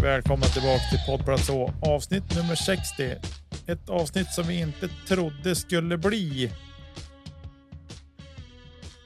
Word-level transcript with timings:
Och 0.00 0.06
välkomna 0.06 0.46
tillbaka 0.46 0.82
till 0.90 0.98
Poddplats 1.06 1.50
Å, 1.50 1.72
avsnitt 1.82 2.36
nummer 2.36 2.54
60. 2.54 3.16
Ett 3.66 3.88
avsnitt 3.88 4.32
som 4.32 4.46
vi 4.46 4.60
inte 4.60 4.88
trodde 5.08 5.56
skulle 5.56 5.98
bli 5.98 6.52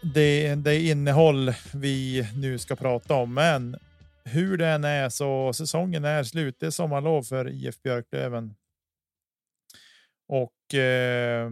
det, 0.03 0.55
det 0.55 0.81
innehåll 0.81 1.53
vi 1.75 2.28
nu 2.36 2.59
ska 2.59 2.77
prata 2.77 3.14
om. 3.14 3.34
Men 3.34 3.77
hur 4.25 4.56
det 4.56 4.69
än 4.69 4.84
är 4.84 5.09
så 5.09 5.53
säsongen 5.53 6.05
är 6.05 6.23
slut. 6.23 6.56
Det 6.61 6.67
är 6.67 6.70
sommarlov 6.70 7.23
för 7.23 7.48
IF 7.48 7.83
Björklöven. 7.83 8.55
Och 10.29 10.74
eh, 10.74 11.51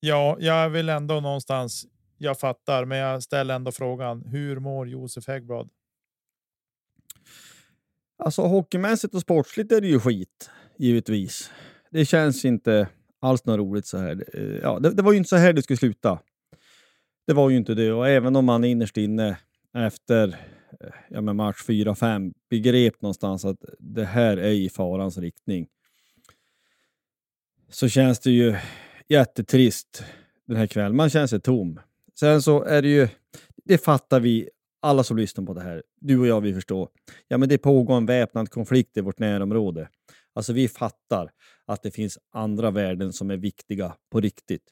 ja, 0.00 0.36
jag 0.40 0.70
vill 0.70 0.88
ändå 0.88 1.20
någonstans. 1.20 1.86
Jag 2.18 2.40
fattar, 2.40 2.84
men 2.84 2.98
jag 2.98 3.22
ställer 3.22 3.54
ändå 3.54 3.72
frågan. 3.72 4.24
Hur 4.26 4.58
mår 4.58 4.88
Josef 4.88 5.26
Häggblad? 5.26 5.70
Alltså 8.18 8.42
hockeymässigt 8.42 9.14
och 9.14 9.20
sportsligt 9.20 9.72
är 9.72 9.80
det 9.80 9.88
ju 9.88 10.00
skit, 10.00 10.50
givetvis. 10.78 11.50
Det 11.90 12.04
känns 12.04 12.44
inte 12.44 12.88
alls 13.20 13.44
något 13.44 13.58
roligt 13.58 13.86
så 13.86 13.98
här. 13.98 14.24
Eh, 14.34 14.58
ja, 14.62 14.78
det, 14.78 14.90
det 14.90 15.02
var 15.02 15.12
ju 15.12 15.18
inte 15.18 15.28
så 15.28 15.36
här 15.36 15.52
det 15.52 15.62
skulle 15.62 15.76
sluta. 15.76 16.18
Det 17.26 17.32
var 17.32 17.50
ju 17.50 17.56
inte 17.56 17.74
det 17.74 17.92
och 17.92 18.08
även 18.08 18.36
om 18.36 18.44
man 18.44 18.64
innerst 18.64 18.96
inne 18.96 19.36
efter 19.74 20.28
eh, 20.80 20.90
ja, 21.08 21.20
men 21.20 21.36
match 21.36 21.64
4-5 21.66 22.32
begrep 22.50 23.02
någonstans 23.02 23.44
att 23.44 23.64
det 23.78 24.04
här 24.04 24.36
är 24.36 24.50
i 24.50 24.68
farans 24.68 25.18
riktning. 25.18 25.68
Så 27.70 27.88
känns 27.88 28.20
det 28.20 28.30
ju 28.30 28.56
jättetrist 29.08 30.04
den 30.46 30.56
här 30.56 30.66
kvällen. 30.66 30.96
Man 30.96 31.10
känner 31.10 31.26
sig 31.26 31.40
tom. 31.40 31.80
Sen 32.20 32.42
så 32.42 32.62
är 32.62 32.82
det 32.82 32.88
ju, 32.88 33.08
det 33.64 33.78
fattar 33.78 34.20
vi 34.20 34.48
alla 34.80 35.04
som 35.04 35.16
lyssnar 35.16 35.44
på 35.44 35.54
det 35.54 35.60
här, 35.60 35.82
du 36.00 36.18
och 36.18 36.26
jag, 36.26 36.40
vi 36.40 36.54
förstår. 36.54 36.88
Ja, 37.28 37.38
men 37.38 37.48
det 37.48 37.58
pågår 37.58 37.96
en 37.96 38.06
väpnad 38.06 38.50
konflikt 38.50 38.96
i 38.96 39.00
vårt 39.00 39.18
närområde. 39.18 39.88
Alltså, 40.34 40.52
vi 40.52 40.68
fattar 40.68 41.30
att 41.66 41.82
det 41.82 41.90
finns 41.90 42.18
andra 42.32 42.70
värden 42.70 43.12
som 43.12 43.30
är 43.30 43.36
viktiga 43.36 43.96
på 44.10 44.20
riktigt. 44.20 44.62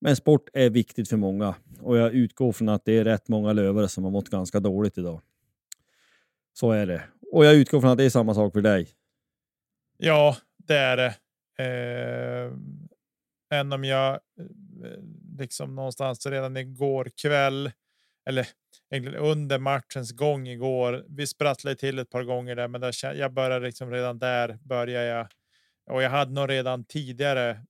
Men 0.00 0.16
sport 0.16 0.48
är 0.52 0.70
viktigt 0.70 1.08
för 1.08 1.16
många 1.16 1.54
och 1.80 1.98
jag 1.98 2.12
utgår 2.12 2.52
från 2.52 2.68
att 2.68 2.84
det 2.84 2.98
är 2.98 3.04
rätt 3.04 3.28
många 3.28 3.52
lövare 3.52 3.88
som 3.88 4.04
har 4.04 4.10
mått 4.10 4.28
ganska 4.28 4.60
dåligt 4.60 4.98
idag. 4.98 5.20
Så 6.52 6.70
är 6.72 6.86
det. 6.86 7.02
Och 7.32 7.44
jag 7.44 7.54
utgår 7.54 7.80
från 7.80 7.90
att 7.90 7.98
det 7.98 8.04
är 8.04 8.10
samma 8.10 8.34
sak 8.34 8.52
för 8.52 8.60
dig. 8.60 8.88
Ja, 9.96 10.36
det 10.56 10.76
är 10.76 10.96
det. 10.96 11.14
Eh, 11.58 12.52
än 13.58 13.72
om 13.72 13.84
jag 13.84 14.14
eh, 14.14 14.18
liksom 15.38 15.74
någonstans 15.74 16.26
redan 16.26 16.56
igår 16.56 17.10
kväll 17.22 17.70
eller 18.28 18.46
under 19.16 19.58
matchens 19.58 20.12
gång 20.12 20.48
igår. 20.48 21.04
Vi 21.08 21.26
sprattlade 21.26 21.76
till 21.76 21.98
ett 21.98 22.10
par 22.10 22.22
gånger 22.22 22.56
där, 22.56 22.68
men 22.68 22.80
där, 22.80 23.14
jag 23.14 23.32
började 23.32 23.66
liksom 23.66 23.90
redan 23.90 24.18
där 24.18 24.58
börjar 24.62 25.02
jag 25.02 25.26
och 25.90 26.02
jag 26.02 26.10
hade 26.10 26.32
nog 26.32 26.50
redan 26.50 26.84
tidigare 26.84 27.62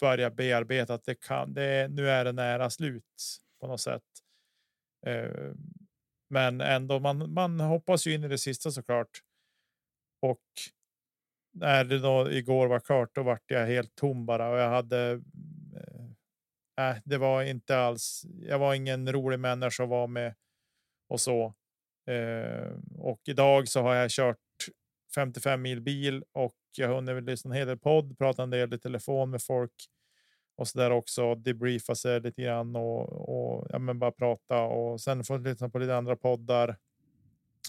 Börja 0.00 0.30
bearbeta 0.30 0.94
att 0.94 1.04
det 1.04 1.14
kan. 1.14 1.54
Det 1.54 1.88
nu 1.90 2.08
är 2.10 2.24
det 2.24 2.32
nära 2.32 2.70
slut 2.70 3.04
på 3.60 3.66
något 3.66 3.80
sätt. 3.80 4.02
Ehm, 5.06 5.56
men 6.30 6.60
ändå, 6.60 7.00
man, 7.00 7.32
man 7.32 7.60
hoppas 7.60 8.06
ju 8.06 8.14
in 8.14 8.24
i 8.24 8.28
det 8.28 8.38
sista 8.38 8.70
såklart. 8.70 9.20
Och 10.22 10.42
när 11.52 11.84
det 11.84 11.98
då 11.98 12.30
igår 12.30 12.66
var 12.66 12.80
klart, 12.80 13.14
då 13.14 13.22
vart 13.22 13.42
jag 13.46 13.66
helt 13.66 13.94
tom 13.94 14.26
bara 14.26 14.50
och 14.50 14.58
jag 14.58 14.70
hade. 14.70 15.22
Eh, 16.78 16.96
det 17.04 17.18
var 17.18 17.42
inte 17.42 17.78
alls. 17.78 18.24
Jag 18.40 18.58
var 18.58 18.74
ingen 18.74 19.12
rolig 19.12 19.40
människa 19.40 19.82
att 19.82 19.88
vara 19.88 20.06
med 20.06 20.34
och 21.08 21.20
så. 21.20 21.54
Eh, 22.06 22.70
och 22.98 23.20
idag 23.24 23.68
så 23.68 23.82
har 23.82 23.94
jag 23.94 24.10
kört 24.10 24.38
55 25.14 25.62
mil 25.62 25.80
bil 25.80 26.24
och 26.32 26.56
jag 26.76 26.88
har 26.88 26.94
hunnit 26.94 27.24
lyssna 27.24 27.50
en 27.50 27.56
hel 27.56 27.66
del 27.66 27.78
podd, 27.78 28.18
prata 28.18 28.42
en 28.42 28.50
del 28.50 28.74
i 28.74 28.78
telefon 28.78 29.30
med 29.30 29.42
folk 29.42 29.72
och 30.56 30.68
så 30.68 30.78
där 30.78 30.90
också 30.90 31.34
debriefa 31.34 31.94
sig 31.94 32.20
lite 32.20 32.42
grann 32.42 32.76
och, 32.76 33.28
och 33.28 33.66
ja, 33.70 33.78
men 33.78 33.98
bara 33.98 34.12
prata 34.12 34.60
och 34.62 35.00
sen 35.00 35.24
fått 35.24 35.42
lyssna 35.42 35.68
på 35.68 35.78
lite 35.78 35.96
andra 35.96 36.16
poddar. 36.16 36.76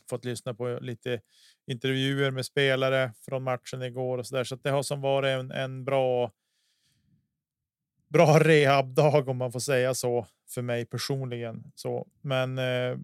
Fått 0.09 0.25
lyssna 0.25 0.53
på 0.53 0.79
lite 0.81 1.21
intervjuer 1.67 2.31
med 2.31 2.45
spelare 2.45 3.13
från 3.25 3.43
matchen 3.43 3.81
igår 3.81 4.17
och 4.17 4.27
så 4.27 4.35
där. 4.35 4.43
Så 4.43 4.55
att 4.55 4.63
det 4.63 4.69
har 4.69 4.83
som 4.83 5.01
varit 5.01 5.39
en, 5.39 5.51
en 5.51 5.85
bra. 5.85 6.31
Bra 8.15 8.39
rehabdag 8.39 9.29
om 9.29 9.37
man 9.37 9.51
får 9.51 9.59
säga 9.59 9.93
så 9.93 10.27
för 10.49 10.61
mig 10.61 10.85
personligen. 10.85 11.71
Så, 11.75 12.07
men 12.21 12.57
eh, 12.57 12.97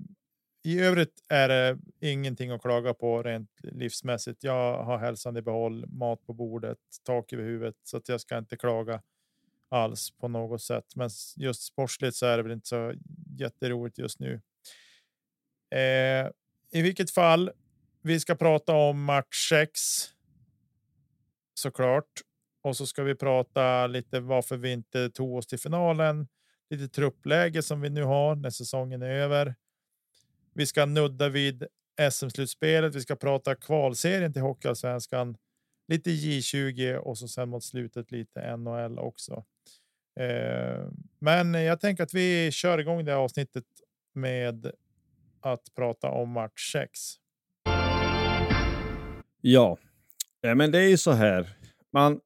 i 0.63 0.79
övrigt 0.79 1.23
är 1.27 1.47
det 1.49 1.77
ingenting 1.99 2.51
att 2.51 2.61
klaga 2.61 2.93
på 2.93 3.23
rent 3.23 3.49
livsmässigt. 3.63 4.43
Jag 4.43 4.83
har 4.83 4.97
hälsan 4.97 5.37
i 5.37 5.41
behåll, 5.41 5.85
mat 5.87 6.25
på 6.25 6.33
bordet, 6.33 6.77
tak 7.03 7.33
över 7.33 7.43
huvudet 7.43 7.75
så 7.83 7.97
att 7.97 8.09
jag 8.09 8.21
ska 8.21 8.37
inte 8.37 8.57
klaga 8.57 9.01
alls 9.69 10.11
på 10.11 10.27
något 10.27 10.61
sätt. 10.61 10.95
Men 10.95 11.09
just 11.37 11.63
sportsligt 11.63 12.15
så 12.15 12.25
är 12.25 12.37
det 12.37 12.43
väl 12.43 12.51
inte 12.51 12.67
så 12.67 12.93
jätteroligt 13.37 13.97
just 13.97 14.19
nu. 14.19 14.41
Eh, 15.75 16.29
I 16.71 16.81
vilket 16.81 17.11
fall, 17.11 17.51
vi 18.01 18.19
ska 18.19 18.35
prata 18.35 18.73
om 18.73 19.03
match 19.03 19.49
6. 19.49 19.79
Såklart. 21.53 22.21
Och 22.61 22.77
så 22.77 22.85
ska 22.85 23.03
vi 23.03 23.15
prata 23.15 23.87
lite 23.87 24.19
varför 24.19 24.57
vi 24.57 24.71
inte 24.71 25.09
tog 25.09 25.35
oss 25.35 25.47
till 25.47 25.59
finalen. 25.59 26.27
Lite 26.69 26.87
truppläge 26.87 27.63
som 27.63 27.81
vi 27.81 27.89
nu 27.89 28.03
har 28.03 28.35
när 28.35 28.49
säsongen 28.49 29.01
är 29.01 29.15
över. 29.15 29.55
Vi 30.53 30.65
ska 30.65 30.85
nudda 30.85 31.29
vid 31.29 31.65
SM-slutspelet. 32.11 32.95
Vi 32.95 33.01
ska 33.01 33.15
prata 33.15 33.55
kvalserien 33.55 34.33
till 34.33 34.41
Hockeyallsvenskan, 34.41 35.37
lite 35.87 36.09
J20 36.09 36.95
och 36.95 37.17
så 37.17 37.27
sen 37.27 37.49
mot 37.49 37.63
slutet 37.63 38.11
lite 38.11 38.57
NHL 38.57 38.99
också. 38.99 39.45
Eh, 40.19 40.87
men 41.19 41.53
jag 41.53 41.79
tänker 41.79 42.03
att 42.03 42.13
vi 42.13 42.51
kör 42.51 42.77
igång 42.77 43.05
det 43.05 43.11
här 43.11 43.19
avsnittet 43.19 43.65
med 44.13 44.71
att 45.41 45.73
prata 45.75 46.09
om 46.09 46.29
match 46.29 46.71
6. 46.71 46.99
Ja, 49.41 49.77
ja 50.41 50.55
men 50.55 50.71
det 50.71 50.79
är 50.79 50.89
ju 50.89 50.97
så 50.97 51.11
här. 51.11 51.49
Man 51.93 52.19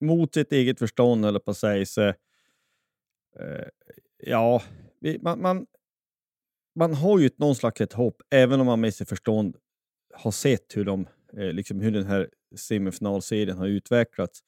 mot 0.00 0.34
sitt 0.34 0.52
eget 0.52 0.78
förstånd 0.78 1.26
eller 1.26 1.38
på 1.38 1.50
att 1.50 1.56
säga 1.56 1.86
så. 1.86 2.02
Eh, 2.08 2.14
ja, 4.18 4.62
vi, 5.00 5.18
man, 5.22 5.42
man, 5.42 5.66
man 6.74 6.94
har 6.94 7.18
ju 7.18 7.30
någon 7.36 7.54
slags 7.54 7.80
ett 7.80 7.92
hopp, 7.92 8.22
även 8.30 8.60
om 8.60 8.66
man 8.66 8.80
med 8.80 8.94
sitt 8.94 9.08
förstånd 9.08 9.56
har 10.14 10.30
sett 10.30 10.76
hur, 10.76 10.84
de, 10.84 11.06
eh, 11.36 11.52
liksom 11.52 11.80
hur 11.80 11.90
den 11.90 12.06
här 12.06 12.28
semifinalserien 12.56 13.58
har 13.58 13.66
utvecklats. 13.66 14.40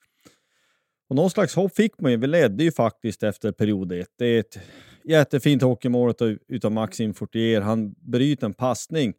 Och 1.09 1.17
någon 1.17 1.31
slags 1.31 1.55
hopp 1.55 1.75
fick 1.75 2.01
man 2.01 2.13
ju. 2.13 2.17
Vi 2.17 2.27
ledde 2.27 2.65
ju 2.65 2.73
faktiskt 2.73 3.23
efter 3.23 3.53
period 3.53 3.93
ett. 3.93 4.13
Det 4.17 4.27
är 4.27 4.41
ett 4.41 4.59
jättefint 5.05 5.63
hockeymål 5.63 6.15
utav 6.49 6.73
Maxim 6.73 7.15
Fortier. 7.15 7.61
Han 7.61 7.93
bryter 7.93 8.47
en 8.47 8.55
passning 8.55 9.15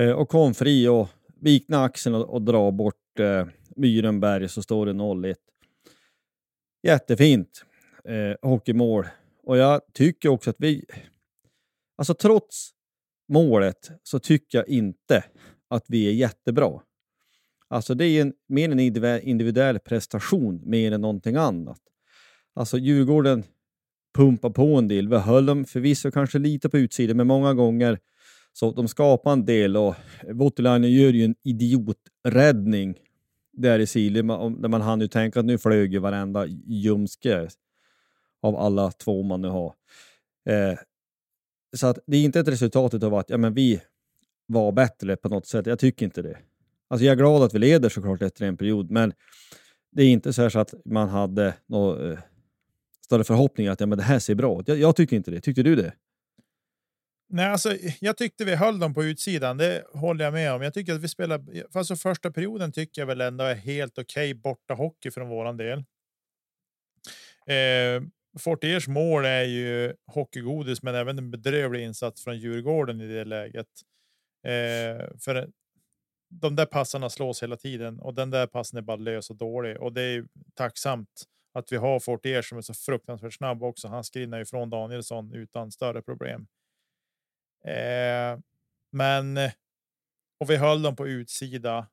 eh, 0.00 0.10
och 0.10 0.28
kom 0.28 0.54
fri 0.54 0.88
och 0.88 1.08
vikna 1.40 1.84
axeln 1.84 2.14
och, 2.14 2.34
och 2.34 2.42
dra 2.42 2.70
bort 2.70 3.18
eh, 3.18 3.46
Myrenberg 3.76 4.48
så 4.48 4.62
står 4.62 4.86
det 4.86 4.92
0-1. 4.92 5.34
Jättefint 6.82 7.64
eh, 8.04 8.50
hockeymål. 8.50 9.06
Och 9.42 9.56
jag 9.56 9.80
tycker 9.94 10.28
också 10.28 10.50
att 10.50 10.56
vi... 10.58 10.84
Alltså 11.98 12.14
trots 12.14 12.70
målet 13.28 13.90
så 14.02 14.18
tycker 14.18 14.58
jag 14.58 14.68
inte 14.68 15.24
att 15.68 15.84
vi 15.88 16.08
är 16.08 16.12
jättebra. 16.12 16.80
Alltså 17.68 17.94
det 17.94 18.06
är 18.06 18.22
en, 18.22 18.32
mer 18.48 18.70
en 18.70 18.80
individuell 19.22 19.78
prestation 19.78 20.60
mer 20.64 20.92
än 20.92 21.00
någonting 21.00 21.36
annat. 21.36 21.80
Alltså 22.54 22.78
Djurgården 22.78 23.44
pumpar 24.14 24.50
på 24.50 24.76
en 24.76 24.88
del. 24.88 25.08
Vi 25.08 25.16
höll 25.16 25.46
dem 25.46 25.64
förvisso 25.64 26.10
kanske 26.10 26.38
lite 26.38 26.68
på 26.68 26.78
utsidan, 26.78 27.16
men 27.16 27.26
många 27.26 27.54
gånger 27.54 27.98
så 28.52 28.72
de 28.72 28.88
skapar 28.88 29.32
en 29.32 29.44
del 29.44 29.76
och 29.76 29.94
Voutilainen 30.32 30.90
gör 30.90 31.12
ju 31.12 31.24
en 31.24 31.34
idioträddning 31.44 32.94
där 33.52 33.78
i 33.78 33.86
Sili 33.86 34.22
där 34.22 34.68
man 34.68 34.80
hann 34.80 35.00
ju 35.00 35.08
tänka 35.08 35.40
att 35.40 35.46
nu 35.46 35.58
flög 35.58 35.92
ju 35.92 35.98
varenda 35.98 36.46
ljumske 36.46 37.48
av 38.42 38.56
alla 38.56 38.90
två 38.90 39.22
man 39.22 39.42
nu 39.42 39.48
har. 39.48 39.74
Eh, 40.48 40.78
så 41.76 41.86
att 41.86 41.98
det 42.06 42.16
är 42.16 42.24
inte 42.24 42.40
ett 42.40 42.48
resultat 42.48 42.94
av 42.94 43.14
att 43.14 43.30
ja, 43.30 43.36
men 43.36 43.54
vi 43.54 43.80
var 44.46 44.72
bättre 44.72 45.16
på 45.16 45.28
något 45.28 45.46
sätt. 45.46 45.66
Jag 45.66 45.78
tycker 45.78 46.04
inte 46.06 46.22
det. 46.22 46.38
Alltså 46.88 47.04
jag 47.04 47.12
är 47.12 47.16
glad 47.16 47.42
att 47.42 47.54
vi 47.54 47.58
leder 47.58 47.88
såklart 47.88 48.22
efter 48.22 48.46
en 48.46 48.56
period, 48.56 48.90
men 48.90 49.12
det 49.92 50.02
är 50.02 50.08
inte 50.08 50.32
så, 50.32 50.50
så 50.50 50.58
att 50.58 50.74
man 50.84 51.08
hade 51.08 51.54
några 51.66 52.12
eh, 52.12 52.18
större 53.04 53.24
förhoppningar 53.24 53.72
att 53.72 53.80
ja, 53.80 53.86
men 53.86 53.98
det 53.98 54.04
här 54.04 54.18
ser 54.18 54.34
bra 54.34 54.60
ut. 54.60 54.68
Jag, 54.68 54.78
jag 54.78 54.96
tycker 54.96 55.16
inte 55.16 55.30
det. 55.30 55.40
Tyckte 55.40 55.62
du 55.62 55.76
det? 55.76 55.92
Nej, 57.32 57.46
alltså, 57.46 57.76
jag 58.00 58.16
tyckte 58.16 58.44
vi 58.44 58.54
höll 58.54 58.78
dem 58.78 58.94
på 58.94 59.04
utsidan. 59.04 59.56
Det 59.56 59.84
håller 59.92 60.24
jag 60.24 60.32
med 60.32 60.52
om. 60.52 60.62
Jag 60.62 60.74
tycker 60.74 60.94
att 60.94 61.00
vi 61.00 61.08
spelar. 61.08 61.44
Alltså 61.72 61.96
första 61.96 62.30
perioden 62.30 62.72
tycker 62.72 63.02
jag 63.02 63.06
väl 63.06 63.20
ändå 63.20 63.44
är 63.44 63.54
helt 63.54 63.98
okej 63.98 64.30
okay, 64.30 64.34
borta 64.34 64.74
hockey 64.74 65.10
från 65.10 65.28
våran 65.28 65.56
del. 65.56 65.78
Eh, 67.46 68.02
Fortiers 68.38 68.88
mål 68.88 69.24
är 69.24 69.42
ju 69.42 69.94
hockeygodis, 70.06 70.82
men 70.82 70.94
även 70.94 71.18
en 71.18 71.30
bedrövlig 71.30 71.84
insats 71.84 72.24
från 72.24 72.38
Djurgården 72.38 73.00
i 73.00 73.06
det 73.06 73.24
läget. 73.24 73.66
Eh, 74.46 75.18
för 75.20 75.50
de 76.30 76.56
där 76.56 76.66
passarna 76.66 77.10
slås 77.10 77.42
hela 77.42 77.56
tiden 77.56 78.00
och 78.00 78.14
den 78.14 78.30
där 78.30 78.46
passen 78.46 78.78
är 78.78 78.82
bara 78.82 78.96
lös 78.96 79.30
och 79.30 79.36
dålig 79.36 79.80
och 79.80 79.92
det 79.92 80.02
är 80.02 80.24
tacksamt 80.54 81.24
att 81.54 81.72
vi 81.72 81.76
har 81.76 82.00
Fortier 82.00 82.42
som 82.42 82.58
är 82.58 82.62
så 82.62 82.74
fruktansvärt 82.74 83.34
snabb 83.34 83.62
också. 83.62 83.88
Han 83.88 84.04
skrinnar 84.04 84.40
ifrån 84.40 84.70
Danielsson 84.70 85.34
utan 85.34 85.70
större 85.72 86.02
problem. 86.02 86.46
Eh, 87.64 88.38
men 88.92 89.38
och 90.40 90.50
vi 90.50 90.56
höll 90.56 90.82
dem 90.82 90.96
på 90.96 91.08
utsida. 91.08 91.88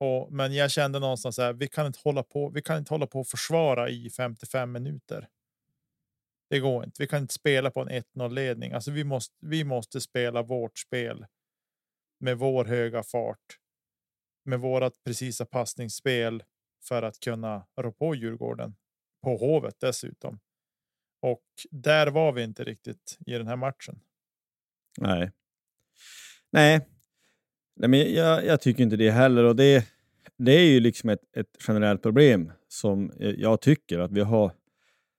Och, 0.00 0.32
men 0.32 0.54
jag 0.54 0.70
kände 0.70 0.98
någonstans 0.98 1.38
att 1.38 1.56
vi 1.56 1.68
kan 1.68 1.86
inte 1.86 1.98
hålla 2.04 2.22
på. 2.22 2.48
Vi 2.48 2.62
kan 2.62 2.78
inte 2.78 2.94
hålla 2.94 3.06
på 3.06 3.20
och 3.20 3.28
försvara 3.28 3.88
i 3.88 4.10
55 4.10 4.72
minuter. 4.72 5.28
Det 6.50 6.60
går 6.60 6.84
inte. 6.84 7.02
Vi 7.02 7.06
kan 7.06 7.22
inte 7.22 7.34
spela 7.34 7.70
på 7.70 7.80
en 7.80 7.88
1-0 7.88 8.30
ledning. 8.30 8.72
Alltså 8.72 8.90
vi 8.90 9.04
måste. 9.04 9.34
Vi 9.40 9.64
måste 9.64 10.00
spela 10.00 10.42
vårt 10.42 10.78
spel 10.78 11.26
med 12.20 12.38
vår 12.38 12.64
höga 12.64 13.02
fart. 13.02 13.58
Med 14.44 14.60
vårat 14.60 15.04
precisa 15.04 15.46
passningsspel 15.46 16.44
för 16.84 17.02
att 17.02 17.20
kunna 17.20 17.66
rå 17.76 17.92
på 17.92 18.14
Djurgården 18.14 18.76
på 19.22 19.36
Hovet 19.36 19.80
dessutom. 19.80 20.40
Och 21.22 21.44
där 21.70 22.06
var 22.06 22.32
vi 22.32 22.42
inte 22.42 22.64
riktigt 22.64 23.18
i 23.26 23.32
den 23.32 23.46
här 23.46 23.56
matchen. 23.56 24.00
Nej. 24.98 25.30
Nej, 26.50 26.88
Nej 27.76 27.88
men 27.88 28.14
jag, 28.14 28.46
jag 28.46 28.60
tycker 28.60 28.82
inte 28.82 28.96
det 28.96 29.10
heller. 29.10 29.44
Och 29.44 29.56
det, 29.56 29.86
det 30.36 30.52
är 30.52 30.64
ju 30.64 30.80
liksom 30.80 31.10
ett, 31.10 31.36
ett 31.36 31.56
generellt 31.68 32.02
problem 32.02 32.52
som 32.68 33.12
jag 33.18 33.60
tycker 33.60 33.98
att 33.98 34.12
vi 34.12 34.20
har 34.20 34.52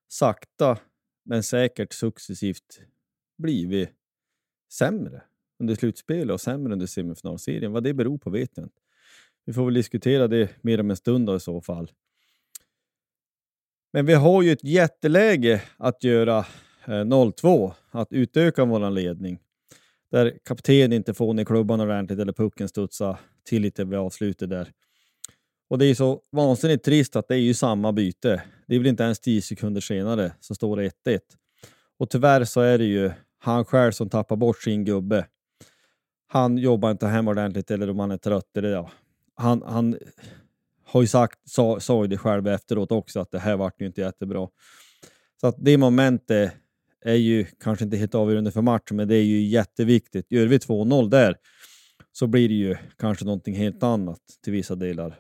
sakta 0.07 0.77
men 1.25 1.44
säkert 1.44 1.94
successivt 1.94 2.81
blivit 3.38 3.89
sämre 4.71 5.21
under 5.59 5.75
slutspelet 5.75 6.33
och 6.33 6.41
sämre 6.41 6.74
under 6.74 6.85
semifinalserien. 6.85 7.71
Vad 7.71 7.83
det 7.83 7.94
beror 7.94 8.18
på 8.18 8.29
vet 8.29 8.51
jag 8.53 8.65
inte. 8.65 8.81
Vi 9.45 9.53
får 9.53 9.65
väl 9.65 9.74
diskutera 9.74 10.27
det 10.27 10.50
mer 10.62 10.79
om 10.79 10.89
en 10.89 10.97
stund 10.97 11.27
då, 11.27 11.35
i 11.35 11.39
så 11.39 11.62
fall. 11.62 11.91
Men 13.94 14.06
vi 14.06 14.13
har 14.13 14.41
ju 14.41 14.51
ett 14.51 14.63
jätteläge 14.63 15.63
att 15.77 16.03
göra 16.03 16.38
eh, 16.85 16.91
0-2, 16.91 17.74
att 17.91 18.13
utöka 18.13 18.65
vår 18.65 18.89
ledning. 18.89 19.39
Där 20.12 20.38
kapten 20.45 20.94
inte 20.94 21.13
får 21.13 21.33
ner 21.33 21.45
klubban 21.45 21.81
ordentligt 21.81 22.19
eller 22.19 22.33
pucken 22.33 22.69
studsar 22.69 23.19
till 23.44 23.62
lite 23.62 23.86
vid 23.86 24.00
avslutet 24.00 24.50
där. 24.50 24.71
Och 25.69 25.77
det 25.77 25.86
är 25.86 25.95
så 25.95 26.21
vansinnigt 26.31 26.86
trist 26.86 27.15
att 27.15 27.27
det 27.27 27.36
är 27.36 27.39
ju 27.39 27.54
samma 27.54 27.92
byte. 27.92 28.44
Det 28.68 28.75
är 28.75 28.80
väl 28.80 28.88
inte 28.88 29.04
ens 29.04 29.19
10 29.19 29.42
sekunder 29.42 29.81
senare 29.81 30.31
så 30.39 30.56
står 30.56 30.77
det 30.77 30.92
1-1. 31.06 31.19
Och 32.00 32.09
tyvärr 32.09 32.44
så 32.44 32.62
är 32.62 32.77
det 32.77 32.86
ju 32.86 33.12
han 33.39 33.65
själv 33.65 33.92
som 33.92 34.09
tappar 34.09 34.36
bort 34.36 34.62
sin 34.62 34.86
gubbe. 34.86 35.25
Han 36.27 36.57
jobbar 36.57 36.92
inte 36.92 37.07
hem 37.07 37.27
ordentligt 37.27 37.71
eller 37.71 37.89
om 37.89 38.00
han 38.00 38.12
är 38.12 38.18
trött. 38.18 38.57
Eller 38.57 38.69
ja. 38.69 38.92
han, 39.36 39.63
han 39.65 39.98
har 40.86 41.01
ju 41.01 41.07
sagt, 41.07 41.39
sa, 41.50 41.80
sa 41.80 42.03
ju 42.03 42.07
det 42.07 42.18
själv 42.18 42.48
efteråt 42.48 42.92
också, 42.92 43.19
att 43.19 43.31
det 43.31 43.39
här 43.39 43.57
vart 43.57 43.81
ju 43.81 43.86
inte 43.86 44.01
jättebra. 44.01 44.48
Så 45.42 45.48
att 45.48 45.56
det 45.57 45.77
momentet 45.77 46.53
är 47.06 47.16
ju 47.16 47.46
kanske 47.63 47.86
inte 47.86 47.98
helt 47.98 48.16
avgörande 48.16 48.51
för 48.51 48.62
matchen, 48.62 48.98
men 48.98 49.08
det 49.08 49.16
är 49.16 49.24
ju 49.24 49.42
jätteviktigt. 49.42 50.32
Gör 50.32 50.48
vi 50.48 50.58
2-0 50.58 51.10
där 51.10 51.36
så 52.12 52.27
blir 52.27 52.50
det 52.50 52.56
ju 52.56 52.75
kanske 52.98 53.25
någonting 53.25 53.56
helt 53.56 53.84
annat 53.84 54.22
till 54.44 54.54
vissa 54.54 54.75
delar. 54.75 55.20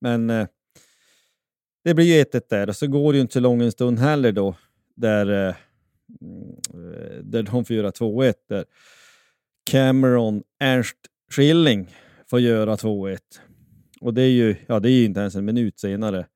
Men 0.00 0.30
eh, 0.30 0.46
det 1.84 1.94
blir 1.94 2.04
ju 2.04 2.22
1-1 2.24 2.42
där 2.50 2.68
och 2.68 2.76
så 2.76 2.86
går 2.86 3.12
det 3.12 3.16
ju 3.16 3.22
inte 3.22 3.32
så 3.32 3.40
lång 3.40 3.62
en 3.62 3.72
stund 3.72 3.98
heller 3.98 4.32
då 4.32 4.56
där, 4.96 5.48
eh, 5.48 5.54
mm, 6.20 7.30
där 7.30 7.42
de 7.42 7.64
får 7.64 7.76
göra 7.76 7.90
2-1. 7.90 8.34
Där 8.48 8.64
Cameron 9.70 10.42
Ernst 10.60 10.96
Schilling 11.30 11.94
får 12.30 12.40
göra 12.40 12.76
2-1. 12.76 13.18
Och 14.00 14.14
det 14.14 14.22
är 14.22 14.30
ju 14.30 14.56
ja, 14.66 14.80
det 14.80 14.90
är 14.90 15.04
inte 15.04 15.20
ens 15.20 15.34
en 15.34 15.44
minut 15.44 15.80
senare. 15.80 16.26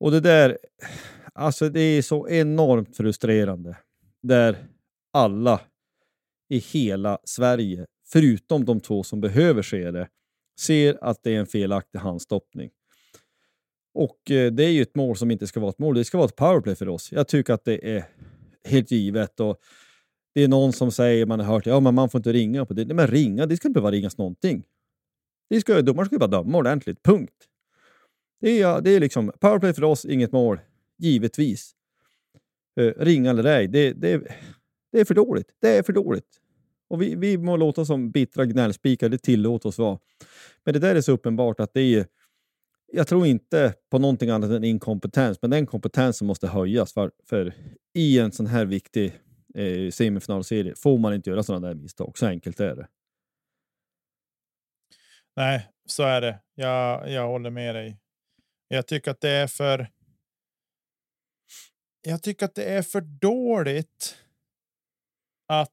Och 0.00 0.10
det 0.10 0.20
där, 0.20 0.58
alltså 1.34 1.68
det 1.68 1.80
är 1.80 2.02
så 2.02 2.28
enormt 2.28 2.96
frustrerande. 2.96 3.76
Där 4.22 4.56
alla 5.12 5.60
i 6.48 6.58
hela 6.58 7.18
Sverige, 7.24 7.86
förutom 8.06 8.64
de 8.64 8.80
två 8.80 9.02
som 9.02 9.20
behöver 9.20 9.62
se 9.62 9.90
det, 9.90 10.08
ser 10.60 11.04
att 11.04 11.22
det 11.22 11.34
är 11.34 11.40
en 11.40 11.46
felaktig 11.46 11.98
handstoppning. 11.98 12.70
Och 13.94 14.30
eh, 14.30 14.52
det 14.52 14.64
är 14.64 14.70
ju 14.70 14.82
ett 14.82 14.94
mål 14.94 15.16
som 15.16 15.30
inte 15.30 15.46
ska 15.46 15.60
vara 15.60 15.70
ett 15.70 15.78
mål. 15.78 15.94
Det 15.94 16.04
ska 16.04 16.18
vara 16.18 16.28
ett 16.28 16.36
powerplay 16.36 16.74
för 16.74 16.88
oss. 16.88 17.12
Jag 17.12 17.28
tycker 17.28 17.52
att 17.52 17.64
det 17.64 17.96
är 17.96 18.04
helt 18.64 18.90
givet. 18.90 19.40
Och 19.40 19.60
det 20.34 20.42
är 20.42 20.48
någon 20.48 20.72
som 20.72 20.92
säger, 20.92 21.26
man 21.26 21.40
har 21.40 21.46
hört, 21.46 21.66
ja 21.66 21.80
men 21.80 21.94
man 21.94 22.10
får 22.10 22.18
inte 22.18 22.32
ringa 22.32 22.66
på 22.66 22.74
det. 22.74 22.84
Nej, 22.84 22.96
men 22.96 23.06
ringa, 23.06 23.46
det 23.46 23.56
ska 23.56 23.68
inte 23.68 23.80
behöva 23.80 23.90
ringas 23.90 24.18
någonting. 24.18 24.64
Det 25.50 25.60
ska, 25.60 25.82
domaren 25.82 26.06
ska 26.06 26.18
bara 26.18 26.26
döma 26.26 26.58
ordentligt, 26.58 27.02
punkt. 27.02 27.48
Det 28.40 28.62
är, 28.62 28.80
det 28.80 28.90
är 28.90 29.00
liksom 29.00 29.32
powerplay 29.40 29.72
för 29.72 29.84
oss, 29.84 30.04
inget 30.04 30.32
mål. 30.32 30.58
Givetvis. 31.04 31.74
Eh, 32.80 32.92
ringa 32.96 33.30
eller 33.30 33.44
ej, 33.44 33.68
det, 33.68 33.92
det, 33.92 34.22
det 34.92 35.00
är 35.00 35.04
för 35.04 35.14
dåligt. 35.14 35.54
Det 35.60 35.68
är 35.68 35.82
för 35.82 35.92
dåligt. 35.92 36.40
Och 36.88 37.02
vi, 37.02 37.14
vi 37.14 37.38
må 37.38 37.56
låta 37.56 37.84
som 37.84 38.10
bittra 38.10 38.44
gnällspikar, 38.44 39.08
det 39.08 39.18
tillåter 39.18 39.68
oss 39.68 39.78
vara. 39.78 39.98
Men 40.64 40.74
det 40.74 40.80
där 40.80 40.94
är 40.94 41.00
så 41.00 41.12
uppenbart 41.12 41.60
att 41.60 41.74
det 41.74 41.80
är... 41.80 42.06
Jag 42.92 43.08
tror 43.08 43.26
inte 43.26 43.74
på 43.90 43.98
någonting 43.98 44.30
annat 44.30 44.50
än 44.50 44.64
inkompetens, 44.64 45.38
men 45.42 45.50
den 45.50 45.66
kompetensen 45.66 46.26
måste 46.26 46.48
höjas. 46.48 46.92
För, 46.92 47.10
för 47.24 47.54
i 47.94 48.18
en 48.18 48.32
sån 48.32 48.46
här 48.46 48.64
viktig 48.64 49.12
eh, 49.54 49.90
semifinalserie 49.90 50.74
får 50.76 50.98
man 50.98 51.14
inte 51.14 51.30
göra 51.30 51.42
sådana 51.42 51.68
där 51.68 51.74
misstag. 51.74 52.18
Så 52.18 52.26
enkelt 52.26 52.60
är 52.60 52.76
det. 52.76 52.88
Nej, 55.36 55.68
så 55.86 56.02
är 56.02 56.20
det. 56.20 56.40
Jag, 56.54 57.10
jag 57.10 57.26
håller 57.26 57.50
med 57.50 57.74
dig. 57.74 57.98
Jag 58.68 58.86
tycker 58.86 59.10
att 59.10 59.20
det 59.20 59.30
är 59.30 59.46
för 59.46 59.88
jag 62.06 62.22
tycker 62.22 62.46
att 62.46 62.54
det 62.54 62.64
är 62.64 62.82
för 62.82 63.00
dåligt 63.00 64.16
att 65.48 65.70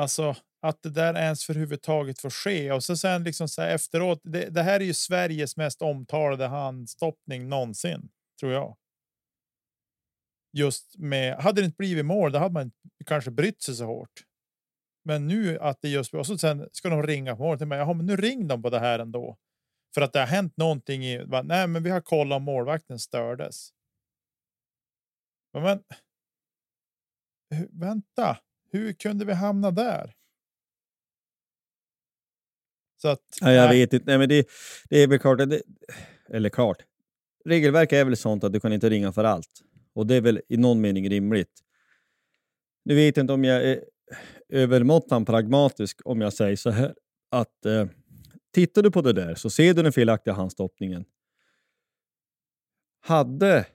alltså 0.00 0.36
att 0.62 0.82
det 0.82 0.90
där 0.90 1.14
ens 1.14 1.44
för 1.44 1.54
huvudtaget 1.54 2.20
får 2.20 2.30
ske 2.30 2.72
och 2.72 2.84
så 2.84 2.96
sen 2.96 3.24
liksom 3.24 3.48
så 3.48 3.62
här 3.62 3.74
efteråt. 3.74 4.20
Det, 4.22 4.48
det 4.48 4.62
här 4.62 4.80
är 4.80 4.84
ju 4.84 4.94
Sveriges 4.94 5.56
mest 5.56 5.82
omtalade 5.82 6.46
handstoppning 6.46 7.48
någonsin 7.48 8.08
tror 8.40 8.52
jag. 8.52 8.76
Just 10.52 10.98
med 10.98 11.36
hade 11.36 11.60
det 11.60 11.64
inte 11.64 11.76
blivit 11.76 12.06
mål, 12.06 12.32
då 12.32 12.38
hade 12.38 12.54
man 12.54 12.72
kanske 13.06 13.30
brytt 13.30 13.62
sig 13.62 13.74
så 13.74 13.84
hårt. 13.84 14.24
Men 15.04 15.26
nu 15.26 15.58
att 15.58 15.82
det 15.82 15.88
just 15.88 16.14
och 16.14 16.26
så 16.26 16.38
sen 16.38 16.68
ska 16.72 16.88
de 16.88 17.02
ringa 17.02 17.36
på 17.36 17.42
målet. 17.42 17.68
Jaha, 17.68 17.94
men 17.94 18.06
nu 18.06 18.16
ring 18.16 18.48
dem 18.48 18.62
på 18.62 18.70
det 18.70 18.78
här 18.78 18.98
ändå 18.98 19.36
för 19.94 20.00
att 20.00 20.12
det 20.12 20.18
har 20.18 20.26
hänt 20.26 20.56
någonting 20.56 21.04
i. 21.04 21.26
Nej, 21.44 21.66
men 21.66 21.82
vi 21.82 21.90
har 21.90 22.00
kollat 22.00 22.36
om 22.36 22.42
målvakten 22.42 22.98
stördes. 22.98 23.70
Men. 25.62 25.82
Vänta, 27.70 28.38
hur 28.70 28.92
kunde 28.92 29.24
vi 29.24 29.32
hamna 29.32 29.70
där? 29.70 30.14
Så 32.96 33.08
att, 33.08 33.20
ja, 33.40 33.52
jag 33.52 33.68
nej. 33.68 33.80
vet 33.80 33.92
inte. 33.92 34.06
Nej, 34.06 34.18
men 34.18 34.28
det, 34.28 34.48
det 34.88 34.98
är 34.98 35.08
väl 35.08 35.18
klart. 35.18 35.38
Det, 35.38 35.62
eller 36.28 36.48
klart. 36.48 36.76
Regelverket 37.44 37.96
är 37.96 38.04
väl 38.04 38.16
sånt 38.16 38.44
att 38.44 38.52
du 38.52 38.60
kan 38.60 38.72
inte 38.72 38.90
ringa 38.90 39.12
för 39.12 39.24
allt. 39.24 39.62
Och 39.94 40.06
det 40.06 40.14
är 40.14 40.20
väl 40.20 40.40
i 40.48 40.56
någon 40.56 40.80
mening 40.80 41.10
rimligt. 41.10 41.60
Nu 42.84 42.94
vet 42.94 43.16
inte 43.16 43.32
om 43.32 43.44
jag 43.44 43.64
är 43.64 43.84
övermåttan 44.48 45.24
pragmatisk 45.24 46.00
om 46.04 46.20
jag 46.20 46.32
säger 46.32 46.56
så 46.56 46.70
här 46.70 46.94
att 47.30 47.66
eh, 47.66 47.86
tittar 48.52 48.82
du 48.82 48.90
på 48.90 49.02
det 49.02 49.12
där 49.12 49.34
så 49.34 49.50
ser 49.50 49.74
du 49.74 49.82
den 49.82 49.92
felaktiga 49.92 50.34
handstoppningen. 50.34 51.04
Hade, 53.00 53.66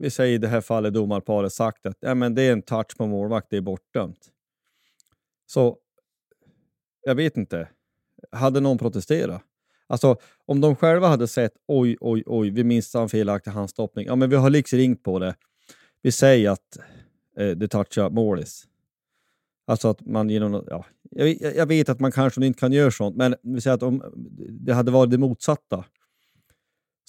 vi 0.00 0.10
säger 0.10 0.34
i 0.34 0.38
det 0.38 0.48
här 0.48 0.60
fallet 0.60 0.94
domarparet 0.94 1.52
sagt 1.52 1.86
att 1.86 1.96
ja, 2.00 2.14
men 2.14 2.34
det 2.34 2.42
är 2.42 2.52
en 2.52 2.62
touch 2.62 2.96
på 2.96 3.06
målvakt, 3.06 3.46
det 3.50 3.56
är 3.56 3.60
bortdömt. 3.60 4.30
Så 5.46 5.78
jag 7.02 7.14
vet 7.14 7.36
inte. 7.36 7.68
Hade 8.32 8.60
någon 8.60 8.78
protesterat? 8.78 9.42
Alltså 9.86 10.16
om 10.46 10.60
de 10.60 10.76
själva 10.76 11.08
hade 11.08 11.28
sett 11.28 11.52
oj, 11.68 11.96
oj, 12.00 12.22
oj, 12.26 12.50
vi 12.50 12.64
minns 12.64 12.94
en 12.94 13.08
felaktig 13.08 13.50
handstoppning. 13.50 14.06
Ja, 14.06 14.16
men 14.16 14.30
vi 14.30 14.36
har 14.36 14.50
liksom 14.50 14.78
ringt 14.78 15.02
på 15.02 15.18
det. 15.18 15.34
Vi 16.02 16.12
säger 16.12 16.50
att 16.50 16.78
eh, 17.36 17.50
det 17.50 17.68
touchar 17.68 18.10
målis. 18.10 18.64
Alltså 19.66 19.88
att 19.88 20.06
man 20.06 20.30
genom... 20.30 20.64
Ja, 20.66 20.84
jag, 21.10 21.28
jag 21.56 21.66
vet 21.66 21.88
att 21.88 22.00
man 22.00 22.12
kanske 22.12 22.46
inte 22.46 22.60
kan 22.60 22.72
göra 22.72 22.90
sånt, 22.90 23.16
men 23.16 23.34
vi 23.42 23.60
säger 23.60 23.74
att 23.74 23.82
om 23.82 24.02
det 24.48 24.72
hade 24.72 24.90
varit 24.90 25.10
det 25.10 25.18
motsatta 25.18 25.84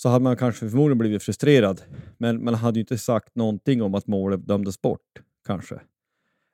så 0.02 0.10
hade 0.10 0.24
man 0.24 0.38
kanske 0.38 0.70
förmodligen 0.70 0.98
blivit 0.98 1.24
frustrerad. 1.24 1.82
Men 2.18 2.44
man 2.44 2.54
hade 2.54 2.80
ju 2.80 2.82
inte 2.82 2.98
sagt 2.98 3.36
någonting 3.36 3.82
om 3.82 3.96
att 3.96 4.08
målet 4.08 4.48
dömdes 4.48 4.82
bort, 4.82 5.22
kanske. 5.48 5.80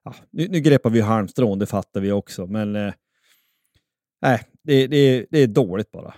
Ja, 0.03 0.15
nu, 0.29 0.47
nu 0.47 0.59
greppar 0.59 0.89
vi 0.89 1.01
halmstrån, 1.01 1.59
det 1.59 1.65
fattar 1.65 2.01
vi 2.01 2.11
också, 2.11 2.47
men 2.47 2.75
eh, 2.75 2.93
nej, 4.21 4.43
det, 4.63 4.87
det, 4.87 5.25
det 5.31 5.39
är 5.39 5.47
dåligt 5.47 5.91
bara. 5.91 6.13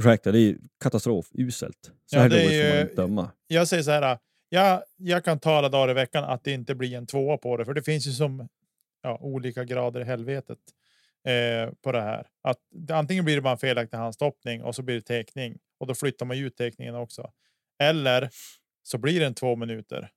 Ursäkta, 0.00 0.32
det 0.32 0.38
är 0.38 0.56
katastrof, 0.82 1.26
uselt. 1.34 1.92
Så 2.06 2.16
ja, 2.16 2.20
här 2.20 2.28
dåligt 2.28 2.62
får 2.62 2.74
man 2.74 2.80
inte 2.80 3.02
döma. 3.02 3.30
Jag 3.46 3.68
säger 3.68 3.82
så 3.82 3.90
här, 3.90 4.18
jag, 4.48 4.82
jag 4.96 5.24
kan 5.24 5.38
ta 5.38 5.54
alla 5.54 5.68
dagar 5.68 5.90
i 5.90 5.94
veckan 5.94 6.24
att 6.24 6.44
det 6.44 6.52
inte 6.52 6.74
blir 6.74 6.94
en 6.94 7.06
tvåa 7.06 7.36
på 7.36 7.56
det, 7.56 7.64
för 7.64 7.74
det 7.74 7.82
finns 7.82 8.06
ju 8.06 8.12
som 8.12 8.48
ja, 9.02 9.18
olika 9.20 9.64
grader 9.64 10.00
i 10.00 10.04
helvetet 10.04 10.58
eh, 11.24 11.72
på 11.82 11.92
det 11.92 12.00
här. 12.00 12.26
Att 12.42 12.58
antingen 12.90 13.24
blir 13.24 13.36
det 13.36 13.42
bara 13.42 13.52
en 13.52 13.58
felaktig 13.58 13.96
handstoppning 13.96 14.62
och 14.62 14.74
så 14.74 14.82
blir 14.82 14.94
det 14.94 15.02
teckning 15.02 15.58
och 15.80 15.86
då 15.86 15.94
flyttar 15.94 16.26
man 16.26 16.38
ljudteckningen 16.38 16.94
också. 16.94 17.32
Eller 17.82 18.30
så 18.82 18.98
blir 18.98 19.20
det 19.20 19.26
en 19.26 19.34
två 19.34 19.56
minuter 19.56 20.10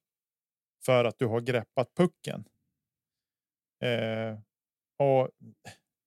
för 0.85 1.05
att 1.05 1.19
du 1.19 1.25
har 1.25 1.41
greppat 1.41 1.95
pucken. 1.95 2.45
Eh, 3.83 4.39
och 4.97 5.29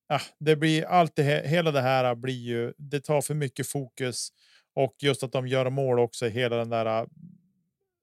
ja, 0.08 0.20
det 0.38 0.56
blir 0.56 0.84
allt 0.84 1.16
det, 1.16 1.48
hela 1.48 1.70
det 1.70 1.80
här 1.80 2.14
blir 2.14 2.44
ju. 2.44 2.72
Det 2.78 3.00
tar 3.00 3.20
för 3.20 3.34
mycket 3.34 3.68
fokus 3.68 4.28
och 4.74 4.94
just 5.02 5.22
att 5.22 5.32
de 5.32 5.46
gör 5.46 5.70
mål 5.70 5.98
också. 5.98 6.26
Hela 6.26 6.56
den 6.56 6.70
där 6.70 6.86
ah, 6.86 7.06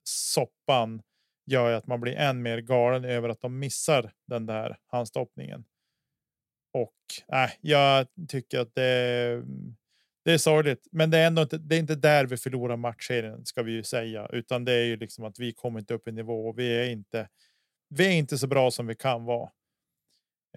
soppan 0.04 1.02
gör 1.46 1.72
att 1.72 1.86
man 1.86 2.00
blir 2.00 2.16
än 2.16 2.42
mer 2.42 2.58
galen 2.58 3.04
över 3.04 3.28
att 3.28 3.40
de 3.40 3.58
missar 3.58 4.12
den 4.26 4.46
där 4.46 4.78
handstoppningen. 4.86 5.64
Och 6.72 7.32
äh, 7.32 7.50
jag 7.60 8.06
tycker 8.28 8.60
att 8.60 8.74
det, 8.74 9.32
mm, 9.32 9.76
det 10.24 10.32
är 10.32 10.38
sorgligt, 10.38 10.86
men 10.92 11.10
det 11.10 11.18
är 11.18 11.26
ändå 11.26 11.42
inte. 11.42 11.58
Det 11.58 11.76
är 11.76 11.78
inte 11.78 11.94
där 11.94 12.26
vi 12.26 12.36
förlorar 12.36 12.76
matchserien 12.76 13.46
ska 13.46 13.62
vi 13.62 13.72
ju 13.72 13.82
säga, 13.82 14.28
utan 14.32 14.64
det 14.64 14.72
är 14.72 14.84
ju 14.84 14.96
liksom 14.96 15.24
att 15.24 15.38
vi 15.38 15.52
kommer 15.52 15.80
inte 15.80 15.94
upp 15.94 16.08
i 16.08 16.12
nivå 16.12 16.48
och 16.48 16.58
vi 16.58 16.76
är 16.76 16.90
inte. 16.90 17.28
Vi 17.88 18.06
är 18.06 18.12
inte 18.12 18.38
så 18.38 18.46
bra 18.46 18.70
som 18.70 18.86
vi 18.86 18.94
kan 18.94 19.24
vara. 19.24 19.50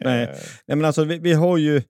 Nej, 0.01 0.23
eh. 0.23 0.29
Nej 0.65 0.77
men 0.77 0.85
alltså 0.85 1.03
vi, 1.03 1.17
vi 1.17 1.33
har 1.33 1.57
ju 1.57 1.81